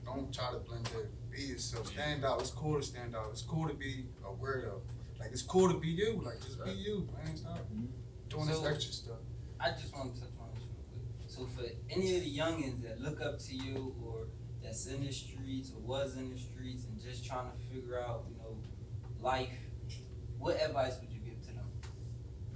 Don't 0.04 0.32
try 0.32 0.52
to 0.52 0.58
blend 0.58 0.88
in. 0.94 1.08
Be 1.36 1.42
yourself. 1.42 1.88
Stand 1.88 2.24
out. 2.24 2.40
It's 2.40 2.50
cool 2.52 2.76
to 2.80 2.86
stand 2.86 3.16
out. 3.16 3.26
It's 3.32 3.42
cool 3.42 3.66
to 3.66 3.74
be 3.74 4.06
a 4.24 4.28
weirdo. 4.30 4.80
Like 5.18 5.30
it's 5.32 5.42
cool 5.42 5.68
to 5.72 5.78
be 5.78 5.88
you. 5.88 6.22
Like 6.24 6.40
just 6.40 6.64
be 6.64 6.70
you, 6.70 7.08
man. 7.24 7.36
Stop 7.36 7.58
doing 8.28 8.46
this 8.46 8.58
So- 8.58 8.66
extra 8.66 8.92
stuff. 8.92 9.16
I 9.60 9.70
just 9.72 9.92
want 9.92 10.14
to 10.14 10.20
touch 10.20 10.30
on 10.40 10.46
this 10.54 10.62
real 10.70 10.84
quick. 10.92 11.02
So 11.38 11.46
for 11.46 11.62
any 11.88 12.16
of 12.16 12.22
the 12.24 12.36
youngins 12.36 12.82
that 12.82 13.00
look 13.00 13.20
up 13.20 13.38
to 13.38 13.54
you 13.54 13.94
or 14.04 14.26
that's 14.60 14.86
in 14.86 15.06
the 15.06 15.12
streets 15.12 15.70
or 15.70 15.80
was 15.80 16.16
in 16.16 16.32
the 16.32 16.38
streets 16.38 16.84
and 16.86 17.00
just 17.00 17.24
trying 17.24 17.46
to 17.52 17.56
figure 17.72 18.00
out, 18.00 18.24
you 18.28 18.36
know, 18.38 18.58
life, 19.20 19.56
what 20.36 20.60
advice 20.60 20.98
would 21.00 21.12
you 21.12 21.20
give 21.20 21.40
to 21.42 21.52
them? 21.54 21.70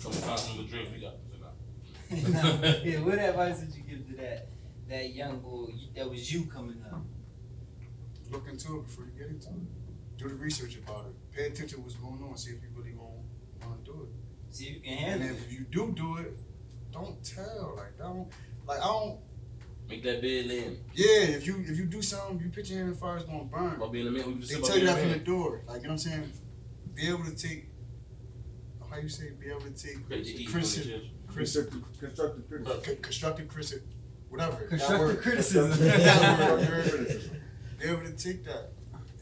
Come 0.03 0.13
conquer 0.13 0.63
the 0.63 0.69
dreams 0.69 0.89
we 0.93 1.01
got. 1.01 1.15
this 2.11 2.25
and 2.35 2.85
yeah, 2.85 2.99
what 2.99 3.21
advice 3.21 3.61
would 3.61 3.73
you 3.73 3.83
give 3.85 4.09
to 4.09 4.17
that 4.17 4.49
that 4.89 5.15
young 5.15 5.39
boy 5.39 5.71
that 5.95 6.11
was 6.11 6.33
you 6.35 6.47
coming 6.47 6.83
up? 6.91 7.03
Look 8.31 8.49
into 8.49 8.79
it 8.79 8.87
before 8.87 9.05
you 9.05 9.13
get 9.17 9.29
into 9.29 9.47
it. 9.47 10.19
Do 10.19 10.29
the 10.29 10.35
research 10.35 10.77
about 10.77 11.07
it. 11.07 11.37
Pay 11.37 11.47
attention 11.47 11.79
to 11.79 11.81
what's 11.83 11.95
going 11.95 12.21
on. 12.29 12.37
See 12.37 12.51
if 12.51 12.63
you 12.63 12.69
really 12.75 12.91
gonna 12.91 13.65
want 13.65 13.85
to 13.85 13.93
do 13.93 14.03
it. 14.03 14.53
See 14.53 14.65
if 14.65 14.75
you 14.75 14.81
can 14.81 14.91
And 14.91 15.01
handle 15.01 15.29
it. 15.29 15.31
And 15.31 15.39
if 15.39 15.53
you 15.53 15.67
do 15.71 15.93
do 15.93 16.17
it, 16.17 16.37
don't 16.91 17.25
tell. 17.25 17.75
Like 17.77 17.97
don't. 17.97 18.29
Like 18.67 18.81
I 18.81 18.85
don't. 18.85 19.19
Make 19.89 20.05
that 20.05 20.23
bed 20.23 20.47
in. 20.47 20.79
Yeah, 20.95 21.37
if 21.37 21.47
you 21.47 21.63
if 21.67 21.77
you 21.77 21.85
do 21.85 22.01
something, 22.01 22.41
you 22.41 22.49
put 22.51 22.67
your 22.69 22.79
hand 22.79 22.89
in 22.89 22.95
the 22.95 23.01
fire, 23.01 23.17
it's 23.17 23.27
gonna 23.27 23.45
burn. 23.45 23.75
About 23.75 23.93
being 23.93 24.07
a 24.07 24.11
man, 24.11 24.27
we 24.27 24.41
just 24.41 24.53
They 24.53 24.59
about 24.59 24.67
tell 24.69 24.79
you 24.79 24.87
that 24.87 24.99
from 24.99 25.11
the 25.11 25.19
door. 25.19 25.63
Like 25.67 25.77
you 25.79 25.83
know 25.83 25.89
what 25.89 25.93
I'm 25.93 25.99
saying? 25.99 26.33
Be 26.95 27.09
able 27.09 27.25
to 27.25 27.35
take. 27.35 27.69
How 28.89 28.99
you 28.99 29.09
say? 29.09 29.31
Be 29.31 29.51
able 29.51 29.63
to 29.63 29.71
take 29.71 30.07
Create 30.07 30.25
the 30.25 30.31
heat, 30.33 30.49
criticism, 30.49 31.01
Constructive, 31.35 31.83
constructive 31.99 32.49
criticism. 32.49 33.03
constructive 33.03 33.49
criticism, 33.49 33.89
whatever. 34.29 34.57
Constructive 34.67 35.23
criticism. 35.23 35.71
that 35.87 36.51
word. 36.51 36.61
you 36.61 36.67
heard 36.67 37.07
it. 37.11 37.31
Be 37.81 37.89
able 37.89 38.03
to 38.03 38.13
take 38.13 38.45
that 38.45 38.73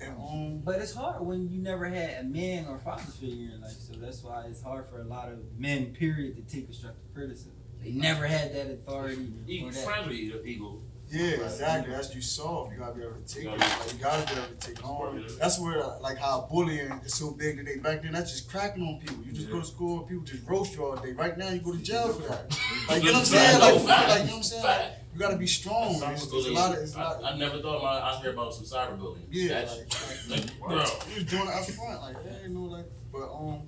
and 0.01 0.17
um. 0.17 0.59
But 0.65 0.81
it's 0.81 0.95
hard 0.95 1.25
when 1.25 1.49
you 1.49 1.61
never 1.61 1.87
had 1.87 2.19
a 2.21 2.25
man 2.25 2.67
or 2.69 2.79
father 2.79 3.03
figure 3.03 3.55
in 3.55 3.61
life, 3.61 3.73
so 3.73 3.95
that's 3.99 4.23
why 4.23 4.45
it's 4.49 4.63
hard 4.63 4.89
for 4.89 5.01
a 5.01 5.05
lot 5.05 5.29
of 5.29 5.39
men, 5.59 5.87
period, 5.87 6.37
to 6.37 6.43
take 6.43 6.67
constructive 6.67 7.15
criticism. 7.15 7.53
They 7.83 7.93
never 7.93 8.27
had 8.27 8.55
that 8.55 8.71
authority 8.71 9.33
Eagle, 9.47 9.69
or 9.69 9.73
that. 9.73 9.85
friendly 9.85 10.33
eagle. 10.45 10.83
Yeah, 11.09 11.45
exactly. 11.45 11.93
That's 11.93 12.15
you 12.15 12.21
soft. 12.21 12.73
You 12.73 12.79
gotta 12.79 12.95
be 12.95 13.03
able 13.03 13.15
to 13.15 13.35
take 13.35 13.45
it. 13.45 13.47
Yeah. 13.47 13.79
Like, 13.81 13.93
you 13.93 13.99
gotta 13.99 14.33
be 14.33 14.41
able 14.41 14.49
to 14.49 14.55
take 14.55 14.85
on. 14.85 15.27
That's 15.41 15.59
where 15.59 15.85
like 16.01 16.19
how 16.19 16.47
bullying 16.49 16.93
is 17.05 17.15
so 17.15 17.33
big 17.33 17.57
today. 17.57 17.79
Back 17.79 18.03
then, 18.03 18.13
that's 18.13 18.31
just 18.31 18.49
cracking 18.49 18.85
on 18.85 19.01
people. 19.01 19.25
You 19.25 19.33
just 19.33 19.51
go 19.51 19.59
to 19.59 19.67
school 19.67 19.99
and 20.01 20.09
people 20.09 20.25
just 20.25 20.47
roast 20.47 20.77
you 20.77 20.85
all 20.85 20.97
day. 20.97 21.13
Right 21.13 21.37
now, 21.37 21.51
you 21.51 21.59
go 21.61 21.73
to 21.73 21.79
jail 21.79 22.13
for 22.13 22.29
that. 22.29 22.57
Like 22.89 23.03
you 23.03 23.09
know 23.09 23.19
what 23.19 23.21
I'm 23.21 23.25
saying? 23.25 23.61
Like, 23.61 23.75
like 23.75 23.83
you 23.83 23.87
know 23.87 24.07
what 24.21 24.37
I'm 24.37 24.43
saying? 24.45 24.63
Like, 24.65 24.93
you 25.13 25.19
gotta 25.19 25.37
be 25.37 25.47
strong. 25.49 26.01
It's, 26.13 26.33
it's 26.33 26.47
a 26.47 26.53
lot 26.53 26.77
of. 26.77 26.83
It's 26.83 26.95
a 26.95 26.99
lot. 26.99 27.25
I, 27.25 27.31
I 27.31 27.37
never 27.37 27.61
thought 27.61 27.83
my, 27.83 27.89
I'd 27.89 28.21
hear 28.23 28.33
about 28.33 28.55
some 28.55 28.65
cyberbullying. 28.65 29.27
Yeah, 29.31 29.65
That's, 29.65 29.79
like, 29.79 30.31
like, 30.31 30.41
like, 30.45 30.61
bro. 30.61 30.77
you 30.79 31.15
was 31.17 31.25
doing 31.25 31.43
it 31.43 31.49
up 31.49 31.65
front, 31.65 32.03
like, 32.03 32.17
yeah, 32.25 32.47
you 32.47 32.55
know, 32.55 32.63
like, 32.63 32.85
but 33.13 33.23
um, 33.23 33.63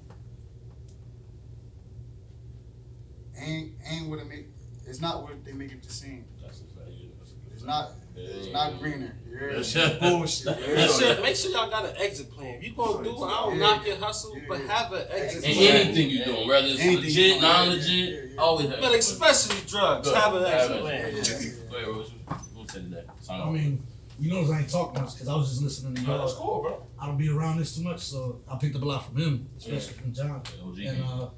ain't 3.43 3.73
ain't 3.89 4.09
what 4.09 4.19
it 4.20 4.27
make. 4.28 4.47
It's 4.86 5.01
not 5.01 5.23
what 5.23 5.44
they 5.44 5.52
make 5.52 5.73
it 5.73 5.82
to 5.82 5.90
seem. 5.90 6.24
That's 6.43 6.60
a 6.60 6.64
fact, 6.64 6.89
yeah, 6.90 7.09
that's 7.19 7.31
a 7.32 7.35
good 7.35 7.52
It's 7.55 7.64
not. 7.64 7.90
It's 8.14 8.52
not 8.52 8.78
greener. 8.78 9.16
Yeah, 9.27 9.55
That's 9.56 9.74
it's 9.74 9.77
it. 9.94 10.01
bullshit. 10.01 10.47
Make 10.60 10.69
Yeah. 10.77 10.86
sure, 10.89 11.23
make 11.23 11.36
sure 11.36 11.51
y'all 11.51 11.70
got 11.70 11.86
an 11.86 11.94
exit 11.98 12.31
plan. 12.31 12.56
If 12.56 12.64
you 12.64 12.74
gonna 12.74 13.02
do, 13.05 13.23
I 13.24 13.31
don't 13.31 13.55
Yeah. 13.59 13.60
knock 13.60 13.86
your 13.86 13.97
hustle, 13.97 14.36
Yeah. 14.36 14.44
but 14.51 14.60
have 14.66 14.93
an 14.93 15.06
exit 15.10 15.44
And 15.47 15.55
plan. 15.55 15.77
anything 15.77 16.10
you 16.10 16.24
doing, 16.27 16.48
whether 16.48 16.66
it's 16.66 16.81
Anything 16.81 16.97
legit, 17.05 17.14
you 17.16 17.28
doing, 17.31 17.43
yeah, 17.43 17.48
non-legit, 17.48 17.89
yeah, 18.14 18.20
yeah. 18.35 18.40
always 18.40 18.69
have. 18.69 18.81
But 18.82 18.94
especially 18.98 19.56
drugs, 19.66 20.09
Good. 20.09 20.16
have 20.19 20.35
an 20.35 20.43
Have 20.44 20.52
exit 20.52 20.77
it. 20.77 20.81
plan. 20.81 21.01
Yeah, 21.01 21.06
yeah, 21.06 21.40
yeah. 21.40 21.70
Go 21.70 21.77
ahead, 21.77 22.43
We'll 22.55 22.69
say 22.69 22.81
that. 22.90 23.06
I 23.31 23.51
mean, 23.51 23.82
you 24.20 24.31
notice 24.31 24.51
I 24.51 24.59
ain't 24.60 24.69
talk 24.69 24.94
much 24.94 25.14
because 25.14 25.28
I 25.28 25.35
was 25.35 25.48
just 25.48 25.62
listening 25.62 25.94
to 25.94 26.02
y'all. 26.02 26.19
That's 26.19 26.35
cool, 26.35 26.60
bro. 26.60 26.86
I 26.98 27.06
don't 27.06 27.16
be 27.16 27.31
around 27.31 27.59
this 27.59 27.74
too 27.74 27.82
much, 27.82 28.01
so 28.01 28.43
I 28.47 28.56
picked 28.59 28.77
up 28.77 28.82
a 28.82 28.85
lot 28.85 29.06
from 29.06 29.16
him, 29.16 29.48
especially 29.56 29.94
from 29.94 30.12
John. 30.12 30.43
OG. 30.62 30.78
And 30.85 31.02
uh, 31.02 31.28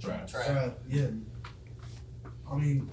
Trap. 0.00 0.30
Trav, 0.30 0.74
yeah. 0.88 1.06
I 2.50 2.56
mean, 2.56 2.90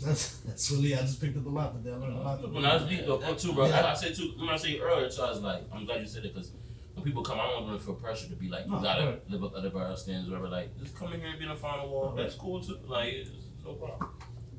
that's 0.00 0.38
that's 0.40 0.70
really 0.72 0.94
I 0.94 0.98
just 1.00 1.20
picked 1.20 1.36
up 1.36 1.46
a 1.46 1.48
lot 1.48 1.74
today. 1.74 1.94
I 1.94 1.98
learned 1.98 2.16
a 2.18 2.20
lot. 2.20 2.52
When 2.52 2.64
I 2.64 2.74
was 2.74 2.84
deep 2.84 3.06
though, 3.06 3.34
too, 3.34 3.52
bro. 3.52 3.66
I, 3.66 3.92
I 3.92 3.94
said 3.94 4.14
too. 4.14 4.32
When 4.38 4.48
I 4.48 4.56
said 4.56 4.78
earlier, 4.80 5.08
too, 5.08 5.22
I 5.22 5.30
was 5.30 5.40
like, 5.40 5.62
I'm 5.72 5.84
glad 5.86 6.00
you 6.00 6.06
said 6.06 6.24
it 6.24 6.34
because 6.34 6.52
when 6.94 7.04
people 7.04 7.22
come, 7.22 7.40
I 7.40 7.46
don't 7.46 7.54
want 7.62 7.66
them 7.68 7.78
to 7.78 7.84
feel 7.84 7.94
pressure 7.94 8.28
to 8.28 8.36
be 8.36 8.48
like, 8.48 8.66
you 8.66 8.72
No, 8.72 8.80
gotta 8.80 9.06
right. 9.06 9.30
live 9.30 9.44
up 9.44 9.52
to 9.52 9.58
other 9.58 9.78
our 9.78 9.96
standards, 9.96 10.28
whatever. 10.30 10.48
Like, 10.48 10.78
just 10.78 10.96
come 10.96 11.12
in 11.12 11.20
here 11.20 11.30
and 11.30 11.38
be 11.38 11.44
in 11.44 11.50
the 11.50 11.56
final 11.56 11.88
wall. 11.88 12.12
That's 12.16 12.34
cool 12.34 12.60
too. 12.62 12.78
Like, 12.86 13.12
it's 13.14 13.30
no 13.64 13.74
problem. 13.74 14.10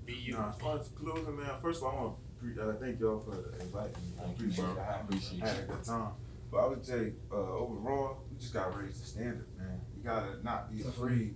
Be 0.05 0.13
you. 0.13 0.33
Nah, 0.33 0.49
as 0.49 0.55
far 0.59 0.79
as 0.79 0.87
closing, 0.89 1.37
man, 1.37 1.49
first 1.61 1.81
of 1.81 1.87
all, 1.87 1.91
I 1.91 2.01
want 2.01 2.15
to 2.17 2.53
pre- 2.55 2.69
uh, 2.69 2.73
thank 2.79 2.99
y'all 2.99 3.19
for 3.19 3.53
inviting 3.59 3.93
me. 4.03 4.13
I 4.21 4.29
appreciate 4.31 4.65
bro. 4.65 4.73
it. 4.73 4.79
I 4.79 4.99
appreciate 5.01 5.43
I 5.43 5.47
had 5.47 5.57
a 5.57 5.61
you. 5.61 5.67
good 5.67 5.83
time. 5.83 6.11
But 6.51 6.57
I 6.57 6.67
would 6.67 6.85
say, 6.85 7.13
uh, 7.31 7.35
overall, 7.35 8.17
we 8.31 8.37
just 8.37 8.53
gotta 8.53 8.77
raise 8.77 8.99
the 8.99 9.05
standard, 9.05 9.47
man. 9.57 9.79
You 9.97 10.03
gotta 10.03 10.43
not 10.43 10.71
be 10.71 10.81
afraid 10.81 11.35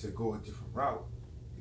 to 0.00 0.08
go 0.08 0.34
a 0.34 0.38
different 0.38 0.74
route. 0.74 1.04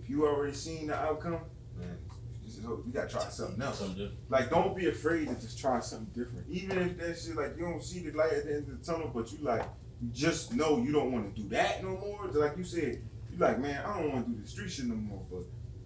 If 0.07 0.11
you 0.11 0.25
already 0.25 0.53
seen 0.53 0.87
the 0.87 0.95
outcome, 0.95 1.41
man, 1.77 1.97
you 2.45 2.91
gotta 2.93 3.09
try 3.09 3.27
something 3.27 3.61
else. 3.61 3.79
Something. 3.79 4.09
Like, 4.29 4.49
don't 4.49 4.73
be 4.73 4.87
afraid 4.87 5.27
to 5.27 5.35
just 5.35 5.59
try 5.59 5.81
something 5.81 6.07
different. 6.15 6.47
Even 6.49 6.77
if 6.77 6.97
that 6.97 7.19
shit, 7.19 7.35
like, 7.35 7.57
you 7.57 7.65
don't 7.65 7.83
see 7.83 8.07
the 8.07 8.17
light 8.17 8.31
at 8.31 8.45
the 8.45 8.53
end 8.55 8.69
of 8.69 8.79
the 8.79 8.85
tunnel, 8.85 9.11
but 9.13 9.33
you 9.33 9.39
like, 9.39 9.63
you 10.01 10.09
just 10.13 10.53
know 10.55 10.77
you 10.77 10.93
don't 10.93 11.11
want 11.11 11.35
to 11.35 11.41
do 11.41 11.49
that 11.49 11.83
no 11.83 11.97
more. 11.97 12.27
Like 12.27 12.55
you 12.55 12.63
said, 12.63 13.01
you 13.29 13.37
like, 13.37 13.59
man, 13.59 13.83
I 13.85 13.99
don't 13.99 14.13
want 14.13 14.25
to 14.27 14.31
do 14.31 14.41
the 14.41 14.47
street 14.47 14.71
shit 14.71 14.85
no 14.85 14.95
more, 14.95 15.25
but 15.29 15.41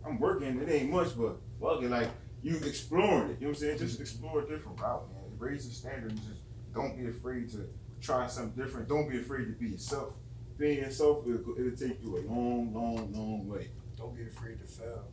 I'm 0.05 0.19
working. 0.19 0.61
It 0.61 0.69
ain't 0.69 0.91
much, 0.91 1.17
but 1.17 1.37
fuck 1.59 1.81
it. 1.81 1.89
Like, 1.89 2.09
you 2.43 2.57
exploring 2.57 3.31
it. 3.31 3.37
You 3.39 3.47
know 3.47 3.47
what 3.47 3.47
I'm 3.47 3.55
saying? 3.55 3.79
Just 3.79 3.99
explore 3.99 4.41
a 4.41 4.47
different 4.47 4.79
route, 4.79 5.09
man. 5.11 5.23
Raise 5.39 5.67
the 5.67 5.73
standard 5.73 6.11
and 6.11 6.19
just 6.19 6.41
don't 6.75 6.95
be 6.95 7.07
afraid 7.09 7.49
to 7.53 7.67
try 8.01 8.27
something 8.27 8.63
different. 8.63 8.87
Don't 8.87 9.09
be 9.09 9.17
afraid 9.17 9.45
to 9.45 9.53
be 9.53 9.69
yourself. 9.69 10.13
Being 10.59 10.77
yourself, 10.77 11.25
it'll, 11.25 11.57
it'll 11.57 11.75
take 11.75 12.03
you 12.03 12.17
a 12.17 12.21
long, 12.29 12.71
long, 12.71 13.11
long 13.13 13.47
way. 13.47 13.69
Don't 14.01 14.15
be 14.15 14.23
afraid 14.23 14.59
to 14.59 14.65
fail. 14.65 15.03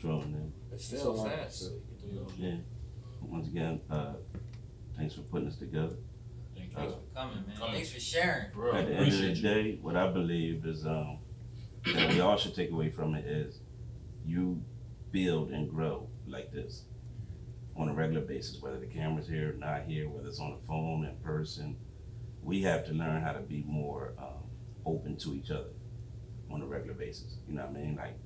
True, 0.00 0.18
man. 0.18 0.52
It's 0.72 0.84
So, 0.88 0.96
still 0.96 1.20
um, 1.20 1.30
fast. 1.30 1.60
So 1.60 1.66
you 1.66 1.80
can 2.00 2.10
do 2.16 2.22
it. 2.28 2.32
Yeah. 2.36 2.56
Once 3.22 3.46
again, 3.46 3.80
uh, 3.88 4.14
thanks 4.96 5.14
for 5.14 5.22
putting 5.22 5.46
us 5.48 5.56
together. 5.56 5.94
Thank 6.56 6.70
you. 6.72 6.76
Thanks 6.76 6.94
for 6.94 7.00
coming, 7.16 7.46
man. 7.46 7.56
Coming. 7.56 7.74
Thanks 7.74 7.92
for 7.92 8.00
sharing. 8.00 8.50
Bro, 8.52 8.74
At 8.74 8.88
the 8.88 8.94
end 8.94 9.06
of 9.06 9.12
the 9.12 9.24
appreciate 9.30 9.36
you. 9.36 9.42
day, 9.72 9.78
what 9.80 9.96
I 9.96 10.10
believe 10.10 10.66
is 10.66 10.84
um, 10.84 11.18
that 11.86 12.12
we 12.12 12.20
all 12.20 12.36
should 12.36 12.54
take 12.54 12.72
away 12.72 12.90
from 12.90 13.14
it 13.14 13.24
is 13.26 13.60
you 14.26 14.60
build 15.12 15.50
and 15.52 15.70
grow 15.70 16.08
like 16.26 16.50
this 16.52 16.82
on 17.76 17.88
a 17.88 17.94
regular 17.94 18.22
basis, 18.22 18.60
whether 18.60 18.78
the 18.80 18.86
camera's 18.86 19.28
here 19.28 19.50
or 19.50 19.52
not 19.52 19.84
here, 19.84 20.08
whether 20.08 20.28
it's 20.28 20.40
on 20.40 20.50
the 20.60 20.66
phone, 20.66 21.04
in 21.04 21.16
person. 21.22 21.76
We 22.42 22.62
have 22.62 22.84
to 22.86 22.92
learn 22.92 23.22
how 23.22 23.32
to 23.32 23.40
be 23.40 23.64
more 23.66 24.14
um, 24.18 24.44
open 24.84 25.16
to 25.18 25.34
each 25.34 25.50
other 25.50 25.70
on 26.54 26.62
a 26.62 26.66
regular 26.66 26.94
basis. 26.94 27.36
You 27.48 27.54
know 27.56 27.62
what 27.62 27.76
I 27.76 27.80
mean? 27.80 27.96
Like 27.96 28.16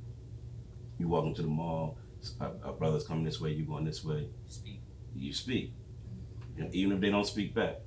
you 0.99 1.09
walk 1.09 1.25
into 1.25 1.43
the 1.43 1.49
mall, 1.49 1.97
a, 2.41 2.45
a 2.45 2.47
uh, 2.47 2.53
uh, 2.69 2.73
brother's 2.73 3.05
coming 3.07 3.25
this 3.25 3.41
way, 3.41 3.53
you 3.53 3.65
going 3.65 3.85
this 3.85 4.05
way. 4.05 4.29
Speak. 4.49 4.81
You 5.17 5.33
speak, 5.33 5.73
You 6.57 6.65
know, 6.65 6.71
even 6.73 6.93
if 6.93 7.01
they 7.01 7.11
don't 7.11 7.27
speak 7.27 7.55
back. 7.55 7.81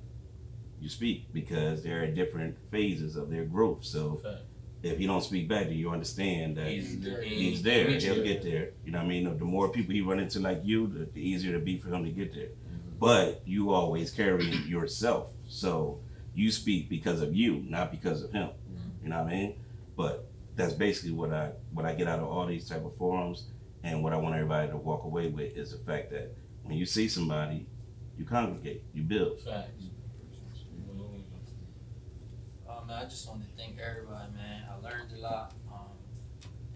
You 0.80 0.88
speak 0.88 1.32
because 1.32 1.82
they're 1.84 2.02
at 2.04 2.14
different 2.14 2.56
phases 2.72 3.14
of 3.14 3.30
their 3.30 3.44
growth. 3.44 3.84
So 3.84 4.16
Fact. 4.16 4.40
if 4.82 5.00
you 5.00 5.06
don't 5.06 5.22
speak 5.22 5.48
back, 5.48 5.66
then 5.66 5.74
you 5.76 5.90
understand 5.90 6.56
that 6.56 6.66
He's 6.66 7.00
there. 7.00 7.22
he's 7.22 7.62
there. 7.62 7.86
He'll 7.88 8.24
get 8.24 8.42
there. 8.42 8.70
You 8.84 8.90
know 8.90 8.98
what 8.98 9.04
I 9.04 9.08
mean? 9.08 9.38
The 9.38 9.44
more 9.44 9.68
people 9.68 9.94
he 9.94 10.00
run 10.00 10.18
into 10.18 10.40
like 10.40 10.60
you, 10.64 10.88
the, 10.88 11.04
the 11.04 11.20
easier 11.20 11.54
it'll 11.54 11.64
be 11.64 11.78
for 11.78 11.88
him 11.90 12.04
to 12.04 12.10
get 12.10 12.34
there. 12.34 12.46
Mm-hmm. 12.48 12.98
But 12.98 13.42
you 13.46 13.70
always 13.70 14.10
carry 14.10 14.46
yourself. 14.66 15.30
So 15.46 16.00
you 16.34 16.50
speak 16.50 16.88
because 16.88 17.20
of 17.22 17.34
you, 17.34 17.64
not 17.68 17.92
because 17.92 18.22
of 18.24 18.32
him. 18.32 18.48
Mm-hmm. 18.48 19.04
You 19.04 19.10
know 19.10 19.22
what 19.22 19.32
I 19.32 19.36
mean? 19.36 19.54
But 19.96 20.31
that's 20.54 20.74
basically 20.74 21.12
what 21.12 21.32
I 21.32 21.50
what 21.72 21.86
I 21.86 21.94
get 21.94 22.08
out 22.08 22.20
of 22.20 22.28
all 22.28 22.46
these 22.46 22.68
type 22.68 22.84
of 22.84 22.96
forums 22.96 23.46
and 23.84 24.02
what 24.02 24.12
I 24.12 24.16
want 24.16 24.34
everybody 24.34 24.70
to 24.70 24.76
walk 24.76 25.04
away 25.04 25.28
with 25.28 25.56
is 25.56 25.72
the 25.72 25.78
fact 25.78 26.10
that 26.10 26.34
when 26.62 26.76
you 26.76 26.86
see 26.86 27.08
somebody, 27.08 27.66
you 28.16 28.24
congregate, 28.24 28.84
you 28.92 29.02
build. 29.02 29.40
Facts. 29.40 29.70
Um, 32.68 32.86
man, 32.86 33.02
I 33.02 33.04
just 33.04 33.28
want 33.28 33.42
to 33.42 33.48
thank 33.56 33.78
everybody, 33.78 34.32
man. 34.34 34.64
I 34.70 34.74
learned 34.76 35.12
a 35.16 35.20
lot, 35.20 35.54
um, 35.72 35.90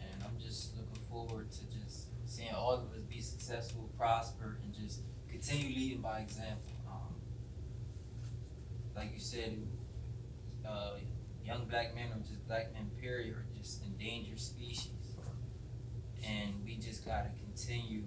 and 0.00 0.22
I'm 0.24 0.38
just 0.40 0.76
looking 0.76 1.02
forward 1.08 1.50
to 1.52 1.60
just 1.66 2.08
seeing 2.26 2.52
all 2.52 2.74
of 2.74 2.92
us 2.92 3.02
be 3.08 3.20
successful, 3.20 3.90
prosper, 3.96 4.58
and 4.62 4.74
just 4.74 5.00
continue 5.28 5.74
leading 5.74 6.00
by 6.00 6.20
example. 6.20 6.72
Um, 6.88 7.14
like 8.94 9.12
you 9.12 9.20
said, 9.20 9.58
uh, 10.68 10.94
young 11.46 11.66
black 11.66 11.94
men 11.94 12.08
or 12.12 12.18
just 12.18 12.46
black 12.46 12.72
men, 12.72 12.90
period, 13.00 13.34
are 13.34 13.46
just 13.56 13.84
endangered 13.84 14.40
species, 14.40 15.16
and 16.26 16.64
we 16.64 16.76
just 16.76 17.06
gotta 17.06 17.30
continue 17.38 18.02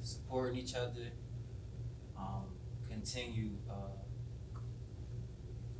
supporting 0.00 0.56
each 0.58 0.74
other. 0.74 1.12
Um, 2.16 2.46
continue. 2.88 3.50
Uh, 3.70 3.98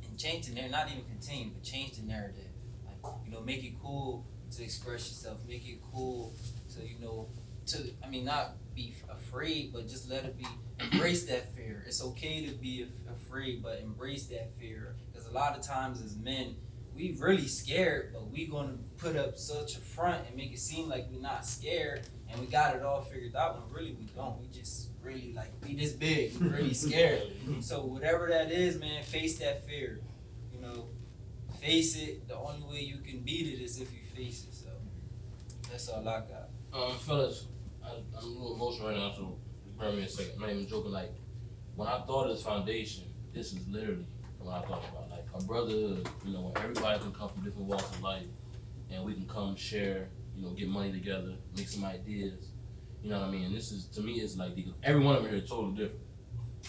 and 0.03 0.17
change 0.17 0.47
the 0.47 0.53
narrative, 0.53 0.71
not 0.71 0.89
even 0.89 1.03
continue, 1.05 1.51
but 1.53 1.63
change 1.63 1.97
the 1.97 2.05
narrative. 2.05 2.51
Like, 2.85 3.13
you 3.25 3.31
know, 3.31 3.41
make 3.41 3.63
it 3.63 3.73
cool 3.81 4.25
to 4.55 4.63
express 4.63 5.07
yourself, 5.09 5.39
make 5.47 5.67
it 5.67 5.79
cool 5.93 6.33
to, 6.75 6.85
you 6.85 6.99
know, 6.99 7.29
to, 7.67 7.91
I 8.03 8.09
mean, 8.09 8.25
not 8.25 8.55
be 8.75 8.95
afraid, 9.09 9.71
but 9.73 9.87
just 9.87 10.09
let 10.09 10.25
it 10.25 10.37
be, 10.37 10.47
embrace 10.79 11.25
that 11.25 11.55
fear. 11.55 11.83
It's 11.85 12.03
okay 12.03 12.45
to 12.45 12.53
be 12.53 12.83
af- 12.83 13.15
afraid, 13.15 13.61
but 13.61 13.79
embrace 13.79 14.25
that 14.27 14.51
fear. 14.57 14.95
Because 15.11 15.27
a 15.27 15.31
lot 15.31 15.55
of 15.57 15.61
times 15.61 16.01
as 16.01 16.15
men, 16.15 16.55
we 16.99 17.15
really 17.17 17.47
scared, 17.47 18.11
but 18.13 18.29
we 18.29 18.45
gonna 18.45 18.77
put 18.97 19.15
up 19.15 19.37
such 19.37 19.77
a 19.77 19.79
front 19.79 20.27
and 20.27 20.35
make 20.35 20.51
it 20.51 20.59
seem 20.59 20.89
like 20.89 21.07
we're 21.09 21.21
not 21.21 21.45
scared 21.45 22.01
and 22.29 22.41
we 22.41 22.47
got 22.47 22.75
it 22.75 22.83
all 22.83 23.01
figured 23.01 23.35
out 23.35 23.57
when 23.57 23.73
really 23.73 23.93
we 23.93 24.05
don't. 24.07 24.39
We 24.41 24.47
just 24.47 24.89
really 25.01 25.31
like 25.33 25.51
we 25.65 25.75
this 25.75 25.93
big, 25.93 26.35
we 26.35 26.49
really 26.49 26.73
scared. 26.87 27.23
So 27.61 27.85
whatever 27.85 28.27
that 28.27 28.51
is, 28.51 28.77
man, 28.77 29.01
face 29.03 29.39
that 29.39 29.65
fear. 29.65 30.01
You 30.53 30.59
know, 30.59 30.87
face 31.61 31.97
it. 31.97 32.27
The 32.27 32.35
only 32.35 32.67
way 32.67 32.81
you 32.81 32.97
can 32.97 33.21
beat 33.21 33.47
it 33.47 33.63
is 33.63 33.79
if 33.79 33.93
you 33.93 34.01
face 34.13 34.43
it. 34.43 34.53
So 34.53 34.67
that's 35.71 35.87
all 35.87 36.05
I 36.07 36.21
got. 36.21 36.49
Um, 36.73 36.97
fellas, 36.97 37.47
I, 37.81 37.91
I'm 38.17 38.23
a 38.23 38.27
little 38.27 38.55
emotional 38.55 38.89
right 38.89 38.97
now, 38.97 39.11
so 39.15 39.37
bear 39.79 39.93
me 39.93 40.03
a 40.03 40.09
second. 40.09 40.33
I'm 40.35 40.41
not 40.41 40.49
even 40.49 40.67
joking. 40.67 40.91
Like, 40.91 41.13
when 41.75 41.87
I 41.87 42.01
thought 42.01 42.25
of 42.25 42.35
this 42.35 42.43
foundation, 42.43 43.05
this 43.33 43.53
is 43.53 43.65
literally 43.69 44.05
what 44.37 44.53
I 44.53 44.67
thought 44.67 44.83
about. 44.91 45.08
A 45.33 45.43
brotherhood, 45.43 46.07
you 46.25 46.33
know, 46.33 46.41
when 46.41 46.57
everybody 46.63 46.99
can 46.99 47.11
come 47.11 47.29
from 47.29 47.43
different 47.43 47.67
walks 47.67 47.83
of 47.83 48.01
life, 48.01 48.25
and 48.91 49.03
we 49.05 49.13
can 49.13 49.27
come 49.27 49.55
share, 49.55 50.09
you 50.35 50.43
know, 50.43 50.51
get 50.51 50.67
money 50.67 50.91
together, 50.91 51.33
make 51.55 51.67
some 51.67 51.85
ideas. 51.85 52.49
You 53.01 53.11
know 53.11 53.19
what 53.19 53.29
I 53.29 53.31
mean? 53.31 53.45
And 53.45 53.55
this 53.55 53.71
is, 53.71 53.85
to 53.87 54.01
me, 54.01 54.13
it's 54.13 54.35
like, 54.35 54.55
the, 54.55 54.65
every 54.83 55.01
one 55.01 55.15
of 55.15 55.23
them 55.23 55.31
here 55.31 55.41
is 55.41 55.49
totally 55.49 55.75
different. 55.75 56.01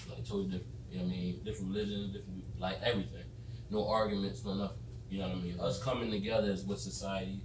Like, 0.09 0.25
totally 0.25 0.45
different. 0.45 0.67
You 0.91 0.99
know 0.99 1.05
what 1.05 1.13
I 1.13 1.17
mean? 1.17 1.41
Different 1.45 1.73
religions, 1.73 2.13
different, 2.13 2.61
like, 2.61 2.81
everything. 2.83 3.25
No 3.71 3.89
arguments, 3.89 4.45
no 4.45 4.55
nothing. 4.55 4.77
You 5.09 5.19
know 5.19 5.29
what 5.29 5.39
I 5.39 5.41
mean? 5.41 5.61
Us 5.61 5.83
coming 5.83 6.11
together 6.11 6.51
is 6.51 6.63
what 6.63 6.79
society, 6.79 7.41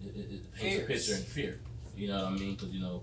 it, 0.00 0.14
it, 0.14 0.32
it 0.32 0.54
paints 0.54 0.82
a 0.82 0.86
picture 0.86 1.14
in 1.14 1.22
fear. 1.22 1.60
You 1.96 2.08
know 2.08 2.24
what 2.24 2.32
I 2.34 2.36
mean? 2.36 2.54
Because 2.54 2.70
you 2.70 2.80
know 2.80 3.02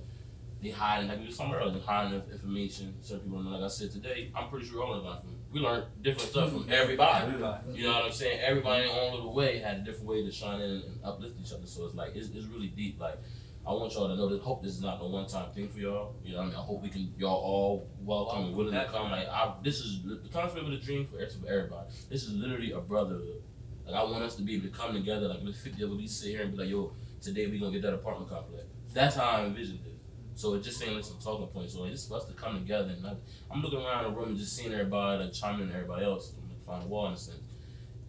they 0.63 0.69
hiding 0.69 1.09
like 1.09 1.19
we 1.19 1.25
were 1.25 1.31
talking 1.31 1.73
they 1.73 1.79
hiding 1.81 2.13
inf- 2.13 2.31
information. 2.31 2.95
Certain 3.01 3.25
people. 3.25 3.43
Like 3.43 3.61
I 3.61 3.67
said 3.67 3.91
today, 3.91 4.31
I'm 4.33 4.49
pretty 4.49 4.67
sure 4.67 4.83
all 4.83 4.93
of 4.93 5.21
from 5.21 5.34
we 5.55 5.61
learned 5.61 5.85
different 6.01 6.29
stuff 6.31 6.49
from 6.49 6.63
mm-hmm. 6.63 6.73
everybody. 6.73 7.27
Everybody. 7.27 7.73
You 7.75 7.83
know 7.85 7.93
what 7.93 8.03
I'm 8.03 8.11
saying? 8.11 8.41
Everybody 8.43 8.83
in 8.83 8.89
their 8.89 9.01
own 9.01 9.13
little 9.13 9.33
way 9.33 9.59
had 9.59 9.77
a 9.77 9.79
different 9.79 10.07
way 10.07 10.21
to 10.21 10.29
shine 10.29 10.59
in 10.59 10.69
and 10.69 10.99
uplift 11.01 11.39
each 11.39 11.53
other. 11.53 11.65
So 11.65 11.85
it's 11.85 11.95
like 11.95 12.13
it's, 12.13 12.27
it's 12.27 12.45
really 12.47 12.67
deep. 12.67 12.99
Like 12.99 13.17
I 13.65 13.71
want 13.71 13.93
y'all 13.93 14.09
to 14.09 14.17
know 14.17 14.27
that. 14.27 14.41
Hope 14.41 14.63
this 14.63 14.73
is 14.73 14.81
not 14.81 14.99
a 15.01 15.07
one 15.07 15.27
time 15.27 15.53
thing 15.53 15.69
for 15.69 15.79
y'all. 15.79 16.17
You 16.25 16.33
know 16.33 16.39
what 16.39 16.43
I 16.43 16.47
mean? 16.47 16.55
I 16.57 16.59
hope 16.59 16.81
we 16.83 16.89
can 16.89 17.13
y'all 17.17 17.41
all 17.41 17.89
welcome 18.01 18.47
and 18.47 18.55
willing 18.55 18.73
to 18.73 18.85
come. 18.91 19.09
Like 19.09 19.29
I, 19.29 19.53
this 19.63 19.79
is 19.79 20.03
the 20.03 20.27
concept 20.33 20.59
of 20.59 20.71
the 20.71 20.77
dream 20.77 21.07
for 21.07 21.19
everybody. 21.21 21.87
This 22.09 22.23
is 22.23 22.33
literally 22.33 22.73
a 22.73 22.81
brotherhood. 22.81 23.41
Like 23.85 23.95
I 23.95 24.03
want 24.03 24.25
us 24.25 24.35
to 24.35 24.41
be 24.41 24.55
able 24.55 24.67
to 24.67 24.73
come 24.73 24.93
together. 24.93 25.29
Like 25.29 25.39
let's 25.41 25.61
50 25.61 25.83
of 25.83 25.91
us, 25.91 25.97
we 25.97 26.07
sit 26.07 26.31
here 26.31 26.41
and 26.41 26.51
be 26.51 26.57
like, 26.57 26.69
yo, 26.69 26.91
today 27.21 27.47
we 27.47 27.59
gonna 27.59 27.71
get 27.71 27.83
that 27.83 27.93
apartment 27.93 28.29
complex. 28.29 28.65
That's 28.93 29.15
how 29.15 29.29
I 29.29 29.45
envisioned 29.45 29.79
it. 29.85 29.94
So 30.35 30.53
it 30.53 30.61
just 30.63 30.83
ain't 30.83 30.95
like 30.95 31.05
some 31.05 31.17
talking 31.17 31.47
points. 31.47 31.73
So 31.73 31.85
it's 31.85 32.07
for 32.07 32.17
us 32.17 32.25
to 32.25 32.33
come 32.33 32.59
together 32.59 32.89
and 32.89 33.01
not, 33.01 33.17
I'm 33.49 33.61
looking 33.61 33.79
around 33.79 34.03
the 34.03 34.09
room 34.09 34.29
and 34.29 34.37
just 34.37 34.55
seeing 34.55 34.73
everybody 34.73 35.23
like 35.23 35.33
chime 35.33 35.61
in 35.61 35.71
everybody 35.71 36.05
else 36.05 36.33
and 36.33 36.43
like, 36.49 36.61
find 36.65 36.83
a 36.83 36.87
wall 36.87 37.07
in 37.07 37.13
a 37.13 37.17
sense. 37.17 37.39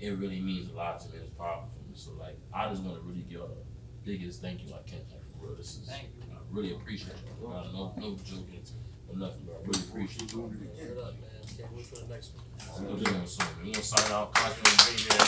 It 0.00 0.10
really 0.10 0.40
means 0.40 0.68
a 0.68 0.72
lot 0.74 1.00
to 1.00 1.08
me. 1.08 1.18
It's 1.22 1.30
powerful 1.30 1.70
for 1.72 1.82
me. 1.88 1.94
So 1.94 2.10
like 2.18 2.36
I 2.52 2.68
just 2.68 2.82
want 2.82 3.00
to 3.00 3.06
really 3.08 3.22
give 3.22 3.38
y'all 3.38 3.48
the 3.48 3.62
biggest 4.04 4.42
thank 4.42 4.62
you 4.66 4.74
I 4.74 4.82
can. 4.88 4.98
Like 5.10 5.24
for 5.32 5.46
real, 5.46 5.56
this 5.56 5.78
is 5.78 5.88
Thank 5.88 6.08
you. 6.16 6.22
I 6.32 6.34
really 6.50 6.72
appreciate 6.74 7.14
it. 7.14 7.40
Bro. 7.40 7.50
No, 7.72 7.94
no 7.96 8.16
joking 8.16 8.62
or 9.08 9.16
nothing, 9.16 9.44
bro. 9.44 9.54
I 9.54 9.58
really 9.60 9.80
appreciate 9.88 10.30
it. 10.30 10.34
Word 10.34 10.98
up, 10.98 11.14
man. 11.14 11.30
Can't 11.56 11.72
wait 11.72 11.86
for 11.86 11.94
the 11.96 12.06
next 12.12 12.32
one. 12.34 12.44
We're 12.86 12.96
doing 13.04 13.26
soon. 13.26 13.46
We're 13.64 13.72
gonna 13.72 13.84
sign 13.84 14.12
out. 14.12 14.34
Constantly 14.34 14.96
be 14.96 15.02
here. 15.02 15.26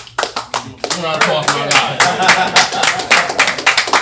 We're 0.97 1.03
not 1.03 1.21
talking 1.23 1.55
about 1.55 1.71
that. 1.71 3.95